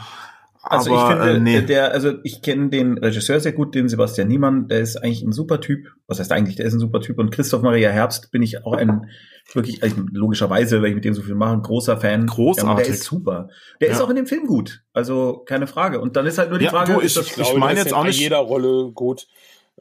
Also 0.68 0.96
Aber, 0.96 1.12
ich 1.12 1.16
finde, 1.16 1.38
äh, 1.38 1.40
nee. 1.40 1.62
der, 1.62 1.92
also 1.92 2.14
ich 2.24 2.42
kenne 2.42 2.70
den 2.70 2.98
Regisseur 2.98 3.40
sehr 3.40 3.52
gut, 3.52 3.76
den 3.76 3.88
Sebastian 3.88 4.28
Niemann, 4.28 4.68
der 4.68 4.80
ist 4.80 4.98
eigentlich 4.98 5.22
ein 5.22 5.32
super 5.32 5.62
Typ. 5.62 5.86
Was 6.08 6.20
heißt 6.20 6.32
eigentlich, 6.32 6.56
der 6.56 6.66
ist 6.66 6.74
ein 6.74 6.80
super 6.80 7.02
Typ. 7.02 7.20
Und 7.20 7.32
Christoph 7.32 7.62
Maria 7.62 7.92
Herbst 7.92 8.32
bin 8.32 8.42
ich 8.42 8.66
auch 8.66 8.74
ein 8.74 9.06
wirklich, 9.54 9.84
also 9.84 9.98
logischerweise, 10.12 10.82
weil 10.82 10.90
ich 10.90 10.96
mit 10.96 11.06
dem 11.06 11.14
so 11.14 11.22
viel 11.22 11.36
mache, 11.36 11.60
großer 11.62 11.98
Fan. 11.98 12.26
Großartig. 12.26 12.68
Ja, 12.68 12.84
der 12.84 12.94
ist 12.96 13.04
super. 13.04 13.50
Der 13.80 13.90
ja. 13.90 13.94
ist 13.94 14.02
auch 14.02 14.10
in 14.10 14.16
dem 14.16 14.26
Film 14.26 14.48
gut. 14.48 14.82
Also 14.92 15.44
keine 15.46 15.68
Frage. 15.68 16.02
Und 16.02 16.16
dann 16.16 16.26
ist 16.26 16.40
halt 16.40 16.50
nur 16.50 16.58
die 16.58 16.66
ja, 16.66 16.72
Frage, 16.72 16.94
du, 16.94 17.02
ich, 17.02 17.16
ich, 17.16 17.38
ich 17.38 17.56
meine 17.56 17.80
jetzt 17.80 17.94
auch 17.94 18.04
nicht 18.04 18.20
jeder 18.20 18.40
Rolle 18.40 18.92
gut. 18.92 19.28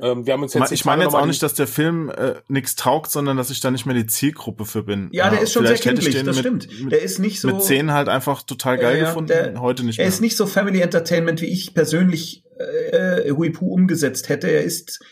Ähm, 0.00 0.26
wir 0.26 0.32
haben 0.32 0.42
uns 0.42 0.54
jetzt 0.54 0.72
ich 0.72 0.84
meine 0.84 1.04
jetzt 1.04 1.14
auch 1.14 1.26
nicht, 1.26 1.42
dass 1.42 1.54
der 1.54 1.68
Film 1.68 2.10
äh, 2.10 2.34
nichts 2.48 2.74
taugt, 2.74 3.12
sondern 3.12 3.36
dass 3.36 3.50
ich 3.50 3.60
da 3.60 3.70
nicht 3.70 3.86
mehr 3.86 3.94
die 3.94 4.06
Zielgruppe 4.06 4.64
für 4.64 4.82
bin. 4.82 5.08
Ja, 5.12 5.30
der 5.30 5.40
ist 5.40 5.52
schon 5.52 5.64
Vielleicht 5.64 5.84
sehr 5.84 5.92
kindlich, 5.92 6.14
das 6.16 6.24
mit, 6.24 6.36
stimmt. 6.36 6.90
Der 6.90 7.00
ist 7.00 7.20
nicht 7.20 7.40
so 7.40 7.48
mit 7.48 7.62
zehn 7.62 7.92
halt 7.92 8.08
einfach 8.08 8.42
total 8.42 8.78
geil 8.78 8.98
ja, 8.98 9.04
gefunden, 9.06 9.28
der, 9.28 9.60
heute 9.60 9.84
nicht 9.84 9.98
mehr. 9.98 10.06
Er 10.06 10.08
ist 10.08 10.20
nicht 10.20 10.36
so 10.36 10.46
Family 10.46 10.80
Entertainment, 10.80 11.40
wie 11.40 11.46
ich 11.46 11.74
persönlich 11.74 12.44
äh, 12.58 13.30
Huipu 13.30 13.72
umgesetzt 13.72 14.28
hätte. 14.28 14.48
Er 14.48 14.64
ist 14.64 15.04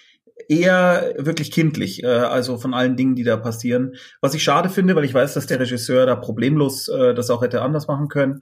eher 0.49 1.15
wirklich 1.17 1.53
kindlich, 1.53 2.03
äh, 2.03 2.07
also 2.07 2.59
von 2.59 2.75
allen 2.75 2.97
Dingen, 2.97 3.15
die 3.15 3.25
da 3.25 3.37
passieren. 3.37 3.95
Was 4.21 4.35
ich 4.35 4.43
schade 4.43 4.69
finde, 4.69 4.97
weil 4.97 5.05
ich 5.05 5.15
weiß, 5.15 5.35
dass 5.35 5.47
der 5.47 5.61
Regisseur 5.61 6.07
da 6.07 6.17
problemlos 6.17 6.89
äh, 6.89 7.15
das 7.15 7.31
auch 7.31 7.43
hätte 7.43 7.63
anders 7.63 7.87
machen 7.87 8.09
können. 8.09 8.41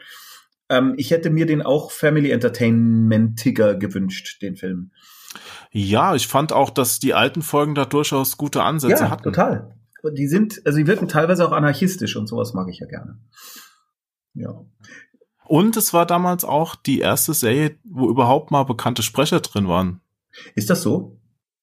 Ähm, 0.71 0.95
ich 0.97 1.11
hätte 1.11 1.29
mir 1.29 1.45
den 1.45 1.61
auch 1.61 1.91
Family 1.91 2.31
Entertainmentiger 2.31 3.75
gewünscht, 3.75 4.41
den 4.41 4.57
Film. 4.57 4.93
Ja, 5.71 6.15
ich 6.15 6.27
fand 6.27 6.53
auch, 6.53 6.71
dass 6.71 6.99
die 6.99 7.15
alten 7.15 7.43
Folgen 7.43 7.75
da 7.75 7.85
durchaus 7.85 8.37
gute 8.37 8.63
Ansätze 8.63 9.05
ja, 9.05 9.11
hatten. 9.11 9.23
total. 9.23 9.77
Die 10.17 10.27
sind, 10.27 10.63
also 10.65 10.79
die 10.79 10.87
wirken 10.87 11.09
teilweise 11.09 11.47
auch 11.47 11.53
anarchistisch 11.53 12.17
und 12.17 12.27
sowas 12.27 12.55
mag 12.55 12.69
ich 12.69 12.79
ja 12.79 12.87
gerne. 12.87 13.19
Ja. 14.35 14.65
Und 15.45 15.77
es 15.77 15.93
war 15.93 16.07
damals 16.07 16.45
auch 16.45 16.75
die 16.75 17.01
erste 17.01 17.35
Serie, 17.35 17.77
wo 17.85 18.09
überhaupt 18.09 18.51
mal 18.51 18.65
bekannte 18.65 19.03
Sprecher 19.03 19.41
drin 19.41 19.69
waren. 19.69 20.01
Ist 20.55 20.71
das 20.71 20.83
so? 20.83 21.21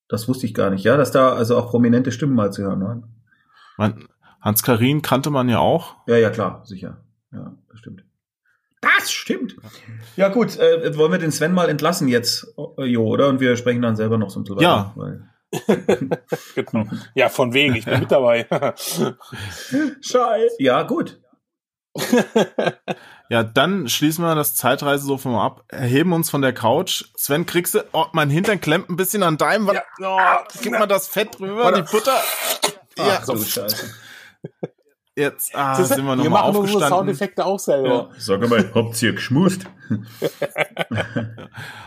Das 0.07 0.27
wusste 0.27 0.45
ich 0.45 0.53
gar 0.53 0.69
nicht. 0.69 0.83
Ja, 0.83 0.97
dass 0.97 1.11
da 1.11 1.33
also 1.33 1.57
auch 1.57 1.69
prominente 1.69 2.11
Stimmen 2.11 2.35
mal 2.35 2.51
zu 2.51 2.63
hören 2.63 2.81
waren. 3.77 4.07
Hans 4.41 4.63
Karin 4.63 5.01
kannte 5.01 5.29
man 5.29 5.49
ja 5.49 5.59
auch. 5.59 5.95
Ja, 6.07 6.17
ja, 6.17 6.29
klar, 6.29 6.61
sicher. 6.65 7.03
Ja, 7.31 7.57
das 7.69 7.79
stimmt. 7.79 8.03
Das 8.81 9.11
stimmt. 9.11 9.55
Ja, 10.15 10.29
gut, 10.29 10.57
äh, 10.57 10.95
wollen 10.97 11.11
wir 11.11 11.19
den 11.19 11.31
Sven 11.31 11.53
mal 11.53 11.69
entlassen 11.69 12.07
jetzt, 12.07 12.53
äh, 12.77 12.85
Jo, 12.85 13.05
oder? 13.07 13.27
Und 13.27 13.39
wir 13.39 13.57
sprechen 13.57 13.81
dann 13.81 13.95
selber 13.95 14.17
noch 14.17 14.29
so 14.29 14.39
ein 14.39 14.43
bisschen 14.43 14.61
Ja. 14.61 14.93
genau. 16.55 16.85
Ja, 17.15 17.29
von 17.29 17.53
wegen, 17.53 17.75
ich 17.75 17.85
bin 17.85 18.01
mit 18.01 18.11
dabei. 18.11 18.45
Scheiße. 20.01 20.55
Ja, 20.59 20.83
gut. 20.83 21.19
ja, 23.29 23.43
dann 23.43 23.87
schließen 23.87 24.23
wir 24.23 24.35
das 24.35 24.55
Zeitreisesofa 24.55 25.29
mal 25.29 25.45
ab, 25.45 25.63
erheben 25.69 26.13
uns 26.13 26.29
von 26.29 26.41
der 26.41 26.53
Couch. 26.53 27.05
Sven, 27.15 27.45
kriegst 27.45 27.73
du, 27.75 27.83
oh, 27.93 28.05
mein 28.11 28.29
Hintern 28.29 28.61
klemmt 28.61 28.89
ein 28.89 28.97
bisschen 28.97 29.23
an 29.23 29.37
deinem, 29.37 29.67
ja. 29.67 29.81
oh, 30.01 30.45
gib 30.61 30.73
mal 30.73 30.85
das 30.85 31.07
Fett 31.07 31.39
rüber, 31.39 31.71
die 31.71 31.81
Butter. 31.81 32.21
Ach, 32.99 33.07
ja, 33.07 33.23
so 33.23 33.37
Scheiße. 33.37 33.93
Jetzt 35.17 35.55
ah, 35.55 35.75
das 35.75 35.89
sind 35.89 36.05
wir 36.05 36.15
nochmal 36.15 36.15
aufgestanden. 36.15 36.23
Wir 36.23 36.29
machen 36.29 36.75
unsere 36.75 36.87
Soundeffekte 36.87 37.43
auch 37.43 37.57
selber. 37.57 37.89
Ja. 37.89 38.09
Sag 38.19 38.47
mal, 38.47 38.69
habt 38.75 39.01
ihr 39.01 39.13
geschmust? 39.13 39.65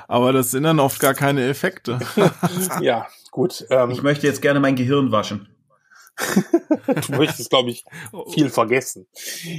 Aber 0.08 0.32
das 0.32 0.50
sind 0.50 0.64
dann 0.64 0.80
oft 0.80 0.98
gar 0.98 1.14
keine 1.14 1.48
Effekte. 1.48 2.00
ja, 2.80 3.06
gut. 3.30 3.64
Ähm, 3.70 3.92
ich 3.92 4.02
möchte 4.02 4.26
jetzt 4.26 4.42
gerne 4.42 4.58
mein 4.58 4.74
Gehirn 4.74 5.12
waschen. 5.12 5.48
du 7.06 7.16
möchtest, 7.16 7.50
glaube 7.50 7.70
ich, 7.70 7.84
viel 8.34 8.50
vergessen. 8.50 9.06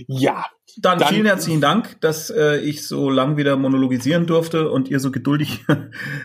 Ja. 0.06 0.48
Dann, 0.76 1.00
dann, 1.00 1.08
vielen 1.08 1.26
herzlichen 1.26 1.62
Dank, 1.62 2.02
dass 2.02 2.30
äh, 2.30 2.58
ich 2.58 2.86
so 2.86 3.10
lang 3.10 3.38
wieder 3.38 3.56
monologisieren 3.56 4.28
durfte 4.28 4.70
und 4.70 4.90
ihr 4.90 5.00
so 5.00 5.12
geduldig 5.12 5.66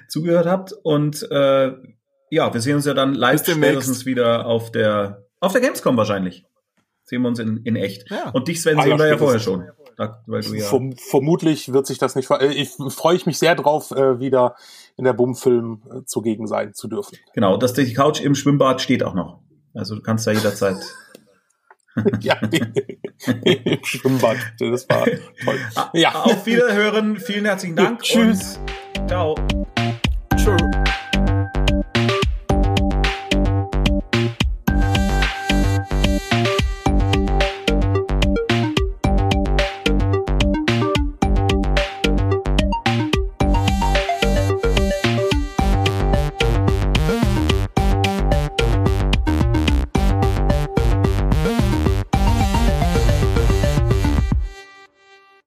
zugehört 0.08 0.46
habt. 0.46 0.72
Und 0.82 1.22
äh, 1.30 1.70
ja, 2.30 2.52
wir 2.52 2.60
sehen 2.60 2.74
uns 2.74 2.86
ja 2.86 2.94
dann 2.94 3.14
live 3.14 3.48
spätestens 3.48 4.04
wieder 4.04 4.46
auf 4.46 4.72
der 4.72 5.22
auf 5.38 5.52
der 5.52 5.60
Gamescom 5.60 5.96
wahrscheinlich 5.96 6.44
sehen 7.06 7.22
wir 7.22 7.28
uns 7.28 7.38
in, 7.38 7.58
in 7.64 7.76
echt. 7.76 8.10
Ja. 8.10 8.30
Und 8.30 8.48
dich, 8.48 8.60
Sven, 8.60 8.78
ah, 8.78 8.82
sehen 8.82 8.98
wir 8.98 9.08
ja 9.08 9.16
vorher 9.18 9.40
schon. 9.40 9.64
Da, 9.96 10.22
ja 10.26 10.42
Verm 10.42 10.94
vermutlich 10.96 11.72
wird 11.72 11.86
sich 11.86 11.96
das 11.96 12.16
nicht 12.16 12.30
Ich 12.30 12.70
freue 12.90 13.16
ich 13.16 13.24
mich 13.24 13.38
sehr 13.38 13.54
drauf, 13.54 13.92
äh, 13.92 14.20
wieder 14.20 14.56
in 14.96 15.04
der 15.04 15.14
Bumfilm 15.14 15.82
äh, 15.90 16.04
zugegen 16.04 16.46
sein 16.46 16.74
zu 16.74 16.86
dürfen. 16.86 17.16
Genau, 17.34 17.56
dass 17.56 17.72
die 17.72 17.94
Couch 17.94 18.20
im 18.20 18.34
Schwimmbad 18.34 18.82
steht 18.82 19.02
auch 19.02 19.14
noch. 19.14 19.40
Also 19.72 19.94
du 19.94 20.02
kannst 20.02 20.26
da 20.26 20.32
jederzeit. 20.32 20.76
ja, 22.20 22.34
im 23.44 23.84
Schwimmbad. 23.84 24.36
Das 24.58 24.86
war 24.88 25.04
toll. 25.04 25.58
Ja. 25.94 26.14
Auf 26.14 26.44
Wiederhören. 26.44 27.16
Vielen 27.16 27.46
herzlichen 27.46 27.76
Dank. 27.76 28.02
Tschüss. 28.02 28.60
ciao. 29.06 29.34